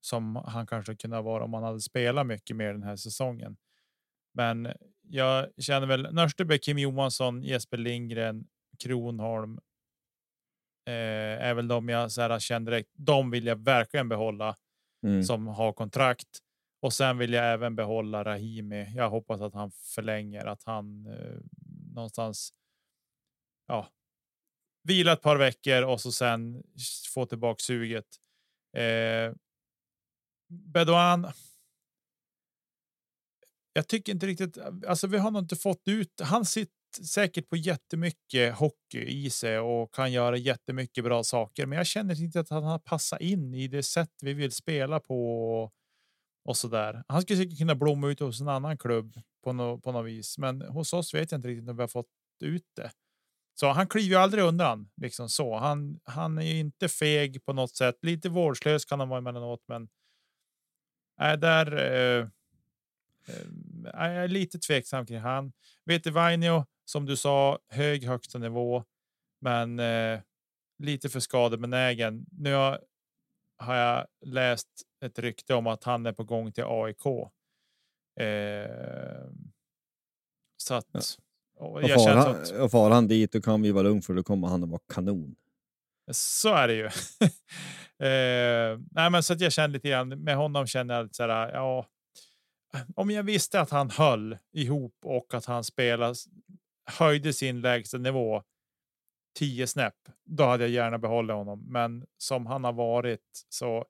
som 0.00 0.36
han 0.36 0.66
kanske 0.66 0.96
kunde 0.96 1.20
vara 1.20 1.44
om 1.44 1.54
han 1.54 1.62
hade 1.62 1.80
spelat 1.80 2.26
mycket 2.26 2.56
mer 2.56 2.72
den 2.72 2.82
här 2.82 2.96
säsongen. 2.96 3.56
Men 4.34 4.72
jag 5.02 5.48
känner 5.58 5.86
väl 5.86 6.14
Nörsteby, 6.14 6.58
Kim 6.58 6.78
Johansson, 6.78 7.42
Jesper 7.42 7.76
Lindgren, 7.76 8.46
Kronholm. 8.84 9.58
Eh, 10.86 11.46
är 11.46 11.54
väl 11.54 11.68
de 11.68 11.88
jag 11.88 12.12
så 12.12 12.20
här, 12.22 12.38
känner 12.38 12.70
direkt. 12.70 12.90
De 12.92 13.30
vill 13.30 13.46
jag 13.46 13.64
verkligen 13.64 14.08
behålla 14.08 14.56
Mm. 15.04 15.22
som 15.24 15.46
har 15.46 15.72
kontrakt. 15.72 16.28
Och 16.84 16.92
sen 16.92 17.18
vill 17.18 17.32
jag 17.32 17.52
även 17.52 17.76
behålla 17.76 18.24
Rahimi. 18.24 18.92
Jag 18.96 19.10
hoppas 19.10 19.40
att 19.40 19.54
han 19.54 19.70
förlänger, 19.70 20.46
att 20.46 20.64
han 20.64 21.06
eh, 21.06 21.38
någonstans. 21.94 22.52
Ja. 23.66 23.88
Vila 24.82 25.12
ett 25.12 25.22
par 25.22 25.36
veckor 25.36 25.82
och 25.82 26.00
så 26.00 26.12
sen 26.12 26.62
få 27.14 27.26
tillbaka 27.26 27.62
suget. 27.62 28.06
Eh, 28.76 29.34
Bedouin. 30.48 31.26
Jag 33.72 33.88
tycker 33.88 34.12
inte 34.12 34.26
riktigt, 34.26 34.58
alltså 34.86 35.06
vi 35.06 35.18
har 35.18 35.30
nog 35.30 35.42
inte 35.42 35.56
fått 35.56 35.88
ut, 35.88 36.20
han 36.20 36.44
sitter 36.44 37.04
säkert 37.04 37.48
på 37.48 37.56
jättemycket 37.56 38.54
hockey 38.54 39.04
i 39.04 39.30
sig 39.30 39.58
och 39.58 39.94
kan 39.94 40.12
göra 40.12 40.36
jättemycket 40.36 41.04
bra 41.04 41.24
saker. 41.24 41.66
Men 41.66 41.78
jag 41.78 41.86
känner 41.86 42.22
inte 42.22 42.40
att 42.40 42.50
han 42.50 42.80
passar 42.80 43.22
in 43.22 43.54
i 43.54 43.68
det 43.68 43.82
sätt 43.82 44.12
vi 44.22 44.34
vill 44.34 44.52
spela 44.52 45.00
på 45.00 45.72
och 46.44 46.56
så 46.56 46.68
där. 46.68 47.04
Han 47.08 47.22
skulle 47.22 47.38
säkert 47.38 47.58
kunna 47.58 47.74
blomma 47.74 48.08
ut 48.08 48.20
hos 48.20 48.40
en 48.40 48.48
annan 48.48 48.78
klubb 48.78 49.20
på, 49.44 49.52
no, 49.52 49.80
på 49.80 49.92
något 49.92 50.06
vis, 50.06 50.38
men 50.38 50.62
hos 50.62 50.92
oss 50.92 51.14
vet 51.14 51.30
jag 51.32 51.38
inte 51.38 51.48
riktigt 51.48 51.68
om 51.68 51.76
vi 51.76 51.82
har 51.82 51.88
fått 51.88 52.06
ut 52.40 52.66
det. 52.76 52.90
Så 53.60 53.68
han 53.68 53.86
kliver 53.86 54.08
ju 54.08 54.14
aldrig 54.14 54.44
undan 54.44 54.88
liksom 54.96 55.28
så. 55.28 55.56
Han, 55.56 56.00
han 56.04 56.38
är 56.38 56.42
ju 56.42 56.58
inte 56.58 56.88
feg 56.88 57.44
på 57.44 57.52
något 57.52 57.76
sätt. 57.76 57.98
Lite 58.02 58.28
vårdslös 58.28 58.84
kan 58.84 59.00
han 59.00 59.08
vara 59.08 59.18
emellanåt, 59.18 59.64
men 59.68 59.88
är 61.16 61.36
där. 61.36 61.76
Eh, 61.76 62.28
eh, 63.28 63.46
äh, 63.94 64.00
är 64.00 64.10
jag 64.10 64.30
lite 64.30 64.58
tveksam 64.58 65.06
kring 65.06 65.20
han. 65.20 65.52
Vet 65.84 66.06
Vainio, 66.06 66.66
som 66.84 67.06
du 67.06 67.16
sa, 67.16 67.58
hög 67.68 68.04
högsta 68.04 68.38
nivå, 68.38 68.84
men 69.40 69.78
eh, 69.78 70.20
lite 70.78 71.08
för 71.08 71.20
skadebenägen. 71.20 72.26
Nu 72.30 72.52
har, 72.52 72.80
har 73.58 73.74
jag 73.74 74.06
läst 74.20 74.68
ett 75.04 75.18
rykte 75.18 75.54
om 75.54 75.66
att 75.66 75.84
han 75.84 76.06
är 76.06 76.12
på 76.12 76.24
gång 76.24 76.52
till 76.52 76.64
AIK. 76.66 77.06
Eh, 78.20 79.26
så 80.56 80.74
att. 80.74 81.18
och 81.56 81.72
Och 81.72 81.82
jag 81.82 82.04
far, 82.04 82.14
han, 82.14 82.30
att, 82.30 82.50
och 82.50 82.70
far 82.70 82.90
han 82.90 83.08
dit 83.08 83.32
då 83.32 83.40
kan 83.40 83.62
vi 83.62 83.72
vara 83.72 83.82
lugn 83.82 84.02
för 84.02 84.14
då 84.14 84.22
kommer 84.22 84.48
han 84.48 84.62
att 84.62 84.68
vara 84.68 84.80
kanon. 84.88 85.36
Så 86.12 86.54
är 86.54 86.68
det 86.68 86.74
ju. 86.74 86.84
eh, 88.08 88.78
nej, 88.90 89.10
men 89.10 89.22
så 89.22 89.32
att 89.32 89.40
jag 89.40 89.52
känner 89.52 89.68
lite 89.68 89.88
grann 89.88 90.08
med 90.08 90.36
honom 90.36 90.66
känner 90.66 90.94
jag 90.94 91.14
så 91.14 91.22
här. 91.22 91.52
Ja, 91.52 91.86
om 92.96 93.10
jag 93.10 93.22
visste 93.22 93.60
att 93.60 93.70
han 93.70 93.90
höll 93.90 94.38
ihop 94.52 94.96
och 95.04 95.34
att 95.34 95.44
han 95.44 95.64
spelar 95.64 96.14
höjde 96.86 97.32
sin 97.32 97.60
lägsta 97.60 97.98
nivå 97.98 98.42
10 99.34 99.66
snäpp, 99.66 99.94
då 100.24 100.44
hade 100.44 100.64
jag 100.64 100.70
gärna 100.70 100.98
behållit 100.98 101.36
honom. 101.36 101.64
Men 101.68 102.06
som 102.18 102.46
han 102.46 102.64
har 102.64 102.72
varit 102.72 103.46
så 103.48 103.84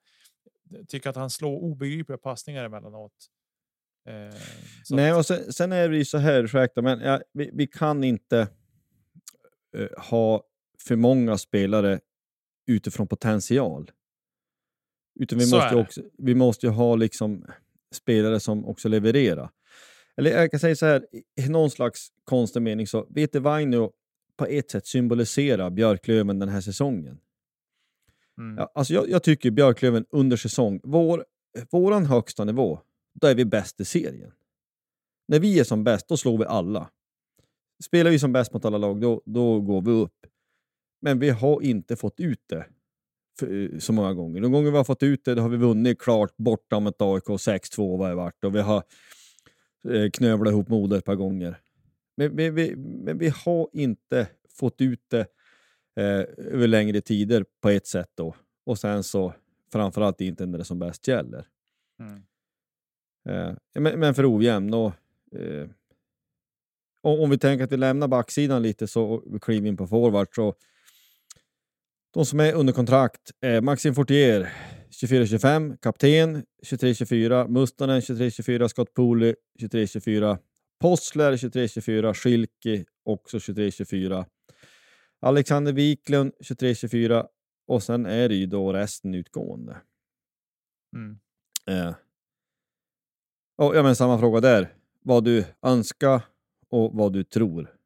jag 0.70 0.88
tycker 0.88 1.10
att 1.10 1.16
han 1.16 1.30
slår 1.30 1.58
obegripliga 1.58 2.18
passningar 2.18 2.64
emellanåt. 2.64 3.12
Eh, 4.08 4.40
Nej, 4.90 5.12
och 5.12 5.26
sen, 5.26 5.52
sen 5.52 5.72
är 5.72 5.88
det 5.88 5.96
ju 5.96 6.04
så 6.04 6.18
här, 6.18 6.44
ursäkta, 6.44 6.82
men 6.82 7.00
ja, 7.00 7.20
vi, 7.32 7.50
vi 7.52 7.66
kan 7.66 8.04
inte 8.04 8.48
eh, 9.76 9.88
ha 10.10 10.42
för 10.78 10.96
många 10.96 11.38
spelare 11.38 12.00
utifrån 12.66 13.06
potential. 13.06 13.90
Utan 15.20 15.38
vi 15.38 15.44
Så 15.44 15.56
måste, 15.56 15.76
också, 15.76 16.02
vi 16.18 16.34
måste 16.34 16.66
ju 16.66 16.72
ha 16.72 16.96
liksom 16.96 17.46
spelare 17.94 18.40
som 18.40 18.64
också 18.64 18.88
levererar. 18.88 19.50
Eller 20.16 20.30
jag 20.30 20.50
kan 20.50 20.60
säga 20.60 20.76
så 20.76 20.86
här, 20.86 21.06
i 21.36 21.48
någon 21.48 21.70
slags 21.70 22.08
konstig 22.24 22.62
mening 22.62 22.86
så 22.86 23.06
Vete 23.10 23.40
Vainio 23.40 23.92
på 24.36 24.46
ett 24.46 24.70
sätt 24.70 24.86
symboliserar 24.86 25.70
Björklöven 25.70 26.38
den 26.38 26.48
här 26.48 26.60
säsongen. 26.60 27.18
mm. 28.38 28.58
Ja, 28.58 28.72
alltså 28.74 28.94
jag, 28.94 29.10
jag 29.10 29.22
tycker 29.22 29.50
Björklöven 29.50 30.04
under 30.10 30.36
säsong, 30.36 30.80
vår, 30.84 31.24
våran 31.70 32.06
högsta 32.06 32.44
nivå, 32.44 32.80
då 33.20 33.26
är 33.26 33.34
vi 33.34 33.44
bäst 33.44 33.80
i 33.80 33.84
serien. 33.84 34.32
När 35.28 35.40
vi 35.40 35.58
är 35.58 35.64
som 35.64 35.84
bäst, 35.84 36.08
då 36.08 36.16
slår 36.16 36.38
vi 36.38 36.44
alla. 36.44 36.90
Spelar 37.84 38.10
vi 38.10 38.18
som 38.18 38.32
bäst 38.32 38.52
mot 38.52 38.64
alla 38.64 38.78
lag, 38.78 39.00
då, 39.00 39.22
då 39.24 39.60
går 39.60 39.82
vi 39.82 39.90
upp. 39.90 40.26
Men 41.00 41.18
vi 41.18 41.30
har 41.30 41.62
inte 41.62 41.96
fått 41.96 42.20
ut 42.20 42.42
det 42.46 42.66
för, 43.38 43.78
så 43.78 43.92
många 43.92 44.14
gånger. 44.14 44.40
De 44.40 44.52
gånger 44.52 44.70
vi 44.70 44.76
har 44.76 44.84
fått 44.84 45.02
ut 45.02 45.24
det, 45.24 45.34
då 45.34 45.42
har 45.42 45.48
vi 45.48 45.56
vunnit 45.56 46.00
klart 46.00 46.36
borta 46.36 46.80
mot 46.80 47.02
AIK 47.02 47.24
6-2 47.24 47.98
vad 47.98 48.10
det 48.10 48.14
varit 48.14 48.44
och 48.44 48.54
vi 48.54 48.60
har 48.60 48.82
eh, 49.90 50.10
knövlat 50.10 50.52
ihop 50.52 50.68
Modo 50.68 50.96
ett 50.96 51.04
par 51.04 51.14
gånger. 51.14 51.60
Men, 52.16 52.36
vi- 52.36 52.50
vi, 52.50 52.76
men 52.76 53.18
vi 53.18 53.28
har 53.28 53.68
inte 53.72 54.28
fått 54.48 54.80
ut 54.80 55.00
det 55.10 55.20
eh, 56.00 56.24
över 56.52 56.66
längre 56.66 57.00
tider 57.00 57.44
på 57.60 57.68
ett 57.68 57.86
sätt 57.86 58.10
då. 58.14 58.34
Och 58.66 58.78
sen 58.78 59.02
så 59.02 59.34
framförallt 59.72 60.20
inte 60.20 60.46
när 60.46 60.58
det 60.58 60.64
som 60.64 60.78
bäst 60.78 61.08
gäller. 61.08 61.46
Mm. 62.00 62.22
Eh, 63.28 63.56
men, 63.74 64.00
men 64.00 64.14
för 64.14 64.36
ojämn. 64.36 64.74
Och, 64.74 64.92
eh, 65.32 65.68
om, 67.02 67.20
om 67.20 67.30
vi 67.30 67.38
tänker 67.38 67.64
att 67.64 67.72
vi 67.72 67.76
lämnar 67.76 68.08
backsidan 68.08 68.62
lite 68.62 68.86
så 68.86 69.04
och 69.04 69.34
vi 69.34 69.38
kliver 69.40 69.68
in 69.68 69.76
på 69.76 69.86
forward 69.86 70.28
så 70.34 70.54
de 72.14 72.24
som 72.26 72.40
är 72.40 72.52
under 72.54 72.72
kontrakt 72.72 73.30
är 73.40 73.60
Maxim 73.60 73.94
Fortier 73.94 74.52
24-25, 74.90 75.76
kapten 75.82 76.44
23-24, 76.62 77.48
Mustonen 77.48 78.00
23-24, 78.00 78.68
Scott 78.68 78.94
Pooley 78.94 79.34
23-24, 79.60 80.38
Postler 80.80 81.32
23-24, 81.36 82.14
Schilke 82.14 82.84
också 83.04 83.38
23-24, 83.38 84.24
Alexander 85.20 85.72
Wiklund 85.72 86.32
23-24 86.40 87.26
och 87.66 87.82
sen 87.82 88.06
är 88.06 88.28
det 88.28 88.34
ju 88.34 88.46
då 88.46 88.72
resten 88.72 89.14
utgående. 89.14 89.80
Mm. 90.96 91.18
Eh. 91.66 91.94
Och, 93.56 93.76
ja, 93.76 93.82
men 93.82 93.96
samma 93.96 94.18
fråga 94.18 94.40
där. 94.40 94.74
Vad 95.00 95.24
du 95.24 95.44
önskar 95.62 96.22
och 96.68 96.94
vad 96.94 97.12
du 97.12 97.24
tror. 97.24 97.76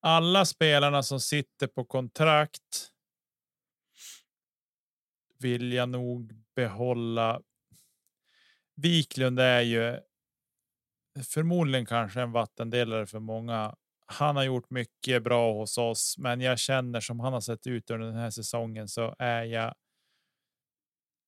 alla 0.00 0.44
spelarna 0.44 1.02
som 1.02 1.20
sitter 1.20 1.66
på 1.66 1.84
kontrakt. 1.84 2.90
Vill 5.38 5.72
jag 5.72 5.88
nog 5.88 6.34
behålla. 6.54 7.42
Wiklund 8.74 9.40
är 9.40 9.60
ju. 9.60 9.98
Förmodligen 11.20 11.86
kanske 11.86 12.20
en 12.22 12.32
vattendelare 12.32 13.06
för 13.06 13.18
många. 13.18 13.76
han 14.06 14.36
har 14.36 14.44
gjort 14.44 14.70
mycket 14.70 15.22
bra 15.22 15.52
hos 15.52 15.78
oss, 15.78 16.14
men 16.18 16.40
jag 16.40 16.58
känner 16.58 17.00
som 17.00 17.20
han 17.20 17.32
har 17.32 17.40
sett 17.40 17.66
ut 17.66 17.90
under 17.90 18.06
den 18.06 18.16
här 18.16 18.30
säsongen 18.30 18.88
så 18.88 19.14
är 19.18 19.42
jag. 19.42 19.74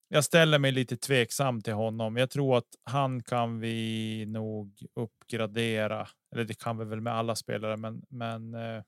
Jag 0.09 0.25
ställer 0.25 0.59
mig 0.59 0.73
lite 0.73 0.97
tveksam 0.97 1.63
till 1.63 1.73
honom. 1.73 2.17
Jag 2.17 2.31
tror 2.31 2.59
att 2.59 2.69
han 2.85 3.23
kan 3.23 3.61
vi 3.61 4.27
nog 4.27 4.87
uppgradera. 4.95 6.09
Eller 6.33 6.45
det 6.45 6.59
kan 6.59 6.79
vi 6.79 6.85
väl 6.85 7.01
med 7.01 7.13
alla 7.15 7.37
spelare, 7.37 7.77
men 7.77 8.03
men. 8.09 8.55
Eh, 8.55 8.83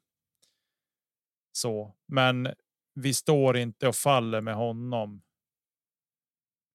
så, 1.52 1.94
men 2.06 2.48
vi 2.94 3.14
står 3.14 3.56
inte 3.56 3.88
och 3.88 3.94
faller 3.94 4.40
med 4.40 4.54
honom. 4.54 5.22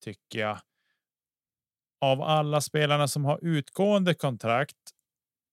Tycker 0.04 0.40
jag. 0.40 0.60
Av 2.02 2.22
alla 2.22 2.62
spelarna 2.62 3.08
som 3.08 3.26
har 3.26 3.40
utgående 3.42 4.14
kontrakt 4.14 4.78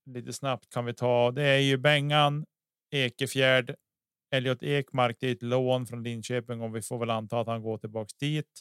lite 0.09 0.33
snabbt 0.33 0.71
kan 0.71 0.85
vi 0.85 0.95
ta. 0.95 1.31
Det 1.31 1.43
är 1.43 1.59
ju 1.59 1.77
Bengan, 1.77 2.47
Ekefjärd, 2.91 3.75
Elliot 4.31 4.63
Ekmark. 4.63 5.17
Det 5.21 5.27
är 5.29 5.33
ett 5.33 5.43
lån 5.43 5.87
från 5.87 6.03
Linköping 6.03 6.61
och 6.61 6.77
vi 6.77 6.83
får 6.83 6.99
väl 6.99 7.11
anta 7.11 7.41
att 7.41 7.47
han 7.47 7.63
går 7.63 7.79
tillbaks 7.79 8.15
dit. 8.15 8.61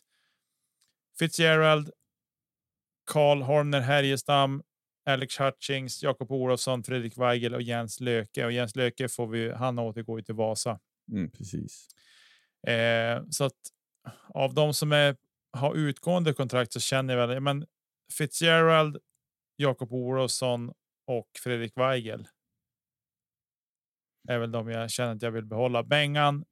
Fitzgerald, 1.19 1.91
Karl 3.11 3.41
Horner 3.41 3.81
Härjestam, 3.81 4.63
Alex 5.05 5.39
Hutchings, 5.39 6.03
Jakob 6.03 6.31
Olofsson, 6.31 6.83
Fredrik 6.83 7.17
Weigel 7.17 7.55
och 7.55 7.61
Jens 7.61 7.99
Löke. 7.99 8.45
Och 8.45 8.51
Jens 8.51 8.75
Löke 8.75 9.09
får 9.09 9.27
vi. 9.27 9.51
Han 9.53 9.79
återgår 9.79 10.21
till 10.21 10.35
Vasa. 10.35 10.79
Mm, 11.11 11.31
precis. 11.31 11.87
Eh, 12.67 13.23
så 13.29 13.43
att 13.43 13.53
av 14.33 14.53
de 14.53 14.73
som 14.73 14.91
är, 14.91 15.15
har 15.51 15.75
utgående 15.75 16.33
kontrakt 16.33 16.73
så 16.73 16.79
känner 16.79 17.17
jag 17.17 17.27
väl, 17.27 17.39
men 17.39 17.65
Fitzgerald, 18.13 18.97
Jakob 19.55 19.93
Olofsson 19.93 20.73
och 21.07 21.29
Fredrik 21.43 21.77
Weigel. 21.77 22.27
Är 24.29 24.39
väl 24.39 24.51
de 24.51 24.69
jag 24.69 24.91
känner 24.91 25.15
att 25.15 25.21
jag 25.21 25.31
vill 25.31 25.45
behålla. 25.45 25.83
Bengan. 25.83 26.45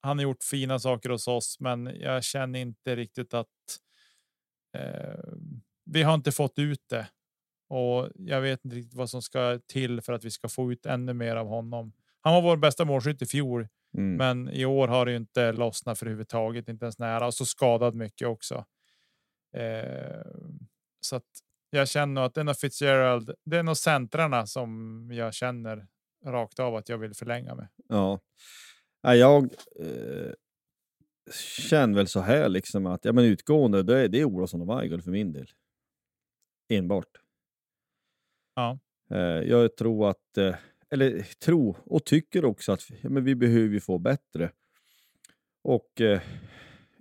Han 0.00 0.18
har 0.18 0.22
gjort 0.22 0.44
fina 0.44 0.78
saker 0.78 1.10
hos 1.10 1.28
oss, 1.28 1.60
men 1.60 1.86
jag 1.86 2.24
känner 2.24 2.58
inte 2.58 2.96
riktigt 2.96 3.34
att. 3.34 3.48
Eh, 4.76 5.34
vi 5.84 6.02
har 6.02 6.14
inte 6.14 6.32
fått 6.32 6.58
ut 6.58 6.88
det 6.88 7.08
och 7.68 8.08
jag 8.14 8.40
vet 8.40 8.64
inte 8.64 8.76
riktigt 8.76 8.94
vad 8.94 9.10
som 9.10 9.22
ska 9.22 9.58
till 9.66 10.00
för 10.00 10.12
att 10.12 10.24
vi 10.24 10.30
ska 10.30 10.48
få 10.48 10.72
ut 10.72 10.86
ännu 10.86 11.12
mer 11.12 11.36
av 11.36 11.46
honom. 11.46 11.92
Han 12.20 12.34
var 12.34 12.42
vår 12.42 12.56
bästa 12.56 12.84
målskytt 12.84 13.22
i 13.22 13.26
fjol, 13.26 13.68
mm. 13.96 14.16
men 14.16 14.48
i 14.48 14.64
år 14.64 14.88
har 14.88 15.06
det 15.06 15.10
ju 15.12 15.16
inte 15.16 15.52
lossnat 15.52 15.98
för 15.98 16.06
överhuvudtaget, 16.06 16.68
inte 16.68 16.84
ens 16.84 16.98
nära 16.98 17.26
och 17.26 17.34
så 17.34 17.46
skadad 17.46 17.94
mycket 17.94 18.28
också. 18.28 18.64
Eh, 19.54 20.26
så 21.00 21.16
att 21.16 21.28
jag 21.70 21.88
känner 21.88 22.22
att 22.22 22.34
den 22.34 22.48
av 22.48 22.54
Fitzgerald, 22.54 23.34
det 23.44 23.56
är 23.56 23.62
nog 23.62 23.76
centrarna 23.76 24.46
som 24.46 25.08
jag 25.12 25.34
känner 25.34 25.86
rakt 26.24 26.60
av 26.60 26.76
att 26.76 26.88
jag 26.88 26.98
vill 26.98 27.14
förlänga 27.14 27.54
med. 27.54 27.68
Ja, 27.88 28.20
jag 29.02 29.44
eh, 29.80 30.32
känner 31.68 31.94
väl 31.94 32.08
så 32.08 32.20
här 32.20 32.48
liksom 32.48 32.86
att 32.86 33.04
ja, 33.04 33.12
men 33.12 33.24
utgående, 33.24 33.82
det 33.82 33.98
är, 33.98 34.08
det 34.08 34.20
är 34.20 34.24
Olofsson 34.24 34.60
och 34.60 34.78
Weigel 34.78 35.02
för 35.02 35.10
min 35.10 35.32
del. 35.32 35.46
Enbart. 36.68 37.20
Ja. 38.54 38.78
Eh, 39.10 39.18
jag 39.20 39.76
tror 39.76 40.10
att, 40.10 40.38
eh, 40.38 40.54
eller 40.90 41.22
tro 41.22 41.76
och 41.84 42.04
tycker 42.04 42.44
också 42.44 42.72
att 42.72 42.90
ja, 43.02 43.08
men 43.08 43.24
vi 43.24 43.34
behöver 43.34 43.80
få 43.80 43.98
bättre. 43.98 44.50
Och 45.62 46.00
eh, 46.00 46.20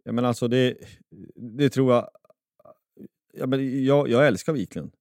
ja, 0.04 0.12
men 0.12 0.26
alltså 0.26 0.47
det, 0.47 0.78
det 1.36 1.70
tror 1.70 1.93
jag 1.93 2.10
ja, 3.34 3.47
men 3.47 3.86
jag, 3.86 4.09
jag 4.09 4.27
älskar 4.27 4.53
Wiklund. 4.53 4.93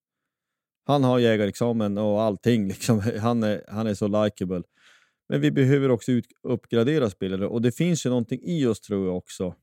Han 0.84 1.04
har 1.04 1.18
jägarexamen 1.18 1.98
och 1.98 2.22
allting. 2.22 2.68
Liksom. 2.68 3.00
Han, 3.20 3.42
är, 3.42 3.64
han 3.68 3.86
är 3.86 3.94
så 3.94 4.24
likable. 4.24 4.62
Men 5.28 5.40
vi 5.40 5.50
behöver 5.50 5.90
också 5.90 6.12
ut, 6.12 6.26
uppgradera 6.42 7.10
spelare 7.10 7.46
och 7.46 7.62
det 7.62 7.72
finns 7.72 8.06
ju 8.06 8.10
någonting 8.10 8.40
i 8.42 8.66
oss 8.66 8.80
tror 8.80 9.06
jag 9.06 9.16
också. 9.16 9.54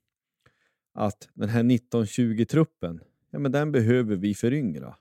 Att 0.93 1.29
den 1.33 1.49
här 1.49 1.63
1920-truppen, 1.63 2.99
ja 3.31 3.39
men 3.39 3.51
den 3.51 3.71
behöver 3.71 4.15
vi 4.15 4.35
föryngra. 4.35 4.95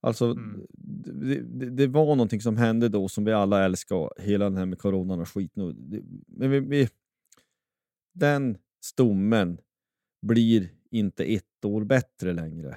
Alltså, 0.00 0.24
mm. 0.24 0.66
det, 0.72 1.40
det, 1.40 1.70
det, 1.70 1.86
var 1.86 2.04
någonting 2.04 2.40
som 2.40 2.56
hände 2.56 2.88
då 2.88 3.08
som 3.08 3.24
vi 3.24 3.32
alla 3.32 3.64
älskar, 3.64 4.20
hela 4.20 4.44
den 4.44 4.56
här 4.56 4.66
med 4.66 4.78
coronan 4.78 5.20
och 5.20 5.28
skit. 5.28 5.52
Nu. 5.54 5.74
Men 6.26 6.50
vi, 6.50 6.60
vi, 6.60 6.88
den 8.14 8.58
stommen 8.80 9.58
blir 10.22 10.68
inte 10.90 11.24
ett 11.24 11.64
år 11.64 11.84
bättre 11.84 12.32
längre. 12.32 12.76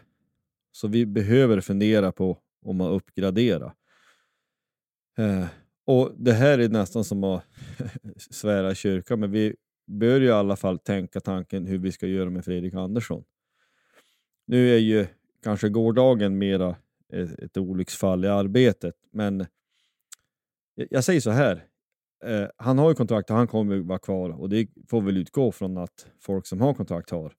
Så 0.71 0.87
vi 0.87 1.05
behöver 1.05 1.61
fundera 1.61 2.11
på 2.11 2.37
om 2.61 2.81
att 2.81 2.91
uppgradera. 2.91 3.73
Eh, 5.17 5.45
och 5.85 6.11
Det 6.17 6.33
här 6.33 6.59
är 6.59 6.69
nästan 6.69 7.03
som 7.03 7.23
att 7.23 7.43
svära 8.17 8.71
i 8.71 8.75
kyrkan, 8.75 9.19
men 9.19 9.31
vi 9.31 9.55
bör 9.87 10.19
ju 10.19 10.27
i 10.27 10.31
alla 10.31 10.55
fall 10.55 10.79
tänka 10.79 11.19
tanken 11.19 11.67
hur 11.67 11.77
vi 11.77 11.91
ska 11.91 12.07
göra 12.07 12.29
med 12.29 12.45
Fredrik 12.45 12.73
Andersson. 12.73 13.23
Nu 14.45 14.73
är 14.75 14.79
ju 14.79 15.07
kanske 15.43 15.69
gårdagen 15.69 16.37
mera 16.37 16.75
ett, 17.13 17.39
ett 17.39 17.57
olycksfall 17.57 18.25
i 18.25 18.27
arbetet, 18.27 18.95
men 19.11 19.45
jag 20.75 21.03
säger 21.03 21.21
så 21.21 21.29
här. 21.29 21.65
Eh, 22.23 22.47
han 22.57 22.77
har 22.77 22.89
ju 22.89 22.95
kontrakt 22.95 23.29
och 23.29 23.35
han 23.35 23.47
kommer 23.47 23.77
vara 23.77 23.99
kvar 23.99 24.29
och 24.29 24.49
det 24.49 24.67
får 24.89 25.01
väl 25.01 25.17
utgå 25.17 25.51
från 25.51 25.77
att 25.77 26.07
folk 26.19 26.45
som 26.45 26.61
har 26.61 26.73
kontrakt 26.73 27.09
har. 27.09 27.33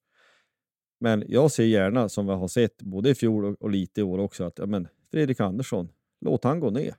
Men 1.03 1.25
jag 1.29 1.51
ser 1.51 1.65
gärna, 1.65 2.09
som 2.09 2.27
vi 2.27 2.33
har 2.33 2.49
sett 2.49 2.83
både 2.83 3.11
i 3.11 3.15
fjol 3.15 3.45
och, 3.45 3.63
och 3.63 3.71
lite 3.71 4.01
i 4.01 4.05
år 4.05 4.19
också, 4.19 4.45
att 4.45 4.59
ja, 4.59 4.67
men 4.67 4.89
Fredrik 5.11 5.41
Andersson, 5.41 5.89
låt 6.21 6.45
han 6.45 6.61
gå 6.61 6.71
ner 6.71 6.95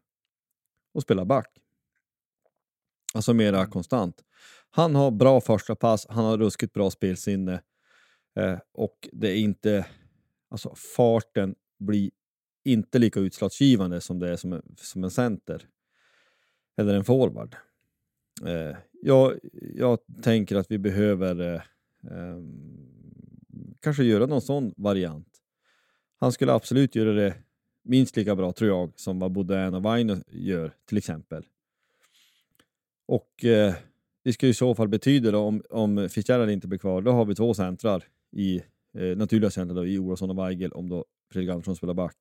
och 0.93 1.01
spela 1.01 1.26
back. 1.26 1.47
Alltså 3.14 3.34
mera 3.34 3.58
mm. 3.58 3.70
konstant. 3.70 4.24
Han 4.70 4.95
har 4.95 5.12
bra 5.12 5.41
första 5.41 5.76
pass, 5.76 6.08
han 6.10 6.26
har 6.26 6.38
ruskigt 6.38 6.74
bra 6.74 6.89
spelsinne 6.91 7.62
eh, 8.36 8.60
och 8.72 9.10
det 9.12 9.30
är 9.30 9.36
inte, 9.36 9.86
alltså 10.49 10.76
farten 10.95 11.56
blir 11.80 12.12
inte 12.64 12.99
lika 12.99 13.20
utslagsgivande 13.20 14.01
som 14.01 14.20
det 14.20 14.30
är 14.30 14.36
som 14.36 14.54
en, 14.54 14.76
som 14.78 15.04
en 15.04 15.12
center 15.12 15.68
eller 16.78 16.93
en 16.93 17.06
forward. 17.06 17.56
Eh, 18.45 18.78
jag, 19.01 19.39
jag 19.54 19.99
tänker 20.24 20.56
att 20.56 20.72
vi 20.72 20.78
behöver 20.78 21.54
eh, 21.54 21.62
ehm, 22.12 22.93
kanske 23.84 24.04
göra 24.04 24.26
någon 24.26 24.42
sån 24.42 24.74
variant. 24.78 25.28
Han 26.20 26.32
skulle 26.32 26.54
absolut 26.54 26.96
göra 26.96 27.14
det 27.14 27.36
minst 27.84 28.16
lika 28.16 28.36
bra 28.36 28.52
tror 28.52 28.70
jag 28.70 28.92
som 28.96 29.20
vad 29.20 29.32
Baudin 29.32 29.74
och 29.74 29.86
Weiner 29.86 30.24
gör 30.28 30.74
till 30.86 30.98
exempel. 30.98 31.46
Och 33.06 33.46
eh, 33.46 33.74
det 34.24 34.34
skulle 34.34 34.50
i 34.50 34.54
så 34.54 34.76
fall 34.76 34.88
betyda 34.88 35.32
då, 35.32 35.40
om, 35.40 35.64
om 35.70 36.10
Fitzgerald 36.10 36.52
inte 36.52 36.68
blir 36.68 36.80
kvar, 36.80 37.02
då 37.02 37.12
har 37.12 37.26
vi 37.26 37.36
två 37.36 37.54
centrar 37.54 38.04
i 38.32 38.62
eh, 38.98 39.18
naturliga 39.18 39.52
centrar 39.52 39.76
då, 39.76 39.86
i 39.86 40.00
Olofsson 40.00 40.30
och 40.30 40.38
Weigel 40.38 40.72
om 40.72 40.90
då 40.90 41.06
Fredrik 41.32 41.52
Andersson 41.52 41.76
spelar 41.76 41.94
back. 41.94 42.16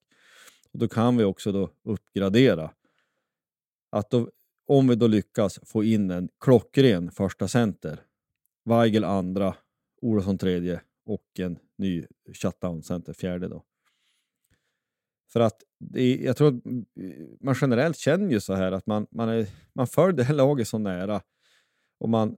Och 0.73 0.79
då 0.79 0.89
kan 0.89 1.17
vi 1.17 1.25
också 1.25 1.53
då 1.53 1.71
uppgradera. 1.83 2.71
Att 3.91 4.11
då, 4.11 4.31
om 4.67 4.89
vi 4.89 4.95
då 4.95 5.07
lyckas 5.07 5.61
få 5.63 5.85
in 5.85 6.11
en 6.11 6.29
klockren 6.41 7.11
första 7.11 7.49
center, 7.49 8.01
Weigel 8.65 9.05
andra, 9.05 9.55
Olofsson 10.01 10.39
tredje 10.39 10.81
och 11.05 11.27
en 11.39 11.59
ny 11.79 12.07
shutdown 12.43 12.83
center, 12.83 13.13
fjärde 13.13 13.49
då. 13.49 13.65
För 15.33 15.41
att 15.41 15.63
det, 15.79 16.17
jag 16.17 16.37
tror 16.37 16.49
att 16.49 16.65
man 17.41 17.55
generellt 17.61 17.97
känner 17.97 18.31
ju 18.31 18.41
så 18.41 18.55
här 18.55 18.73
att 18.73 18.87
man, 18.87 19.07
man, 19.11 19.29
är, 19.29 19.47
man 19.73 19.87
följer 19.87 20.17
det 20.17 20.25
här 20.25 20.35
laget 20.35 20.69
så 20.69 20.79
nära 20.79 21.23
och 21.99 22.09
man, 22.09 22.37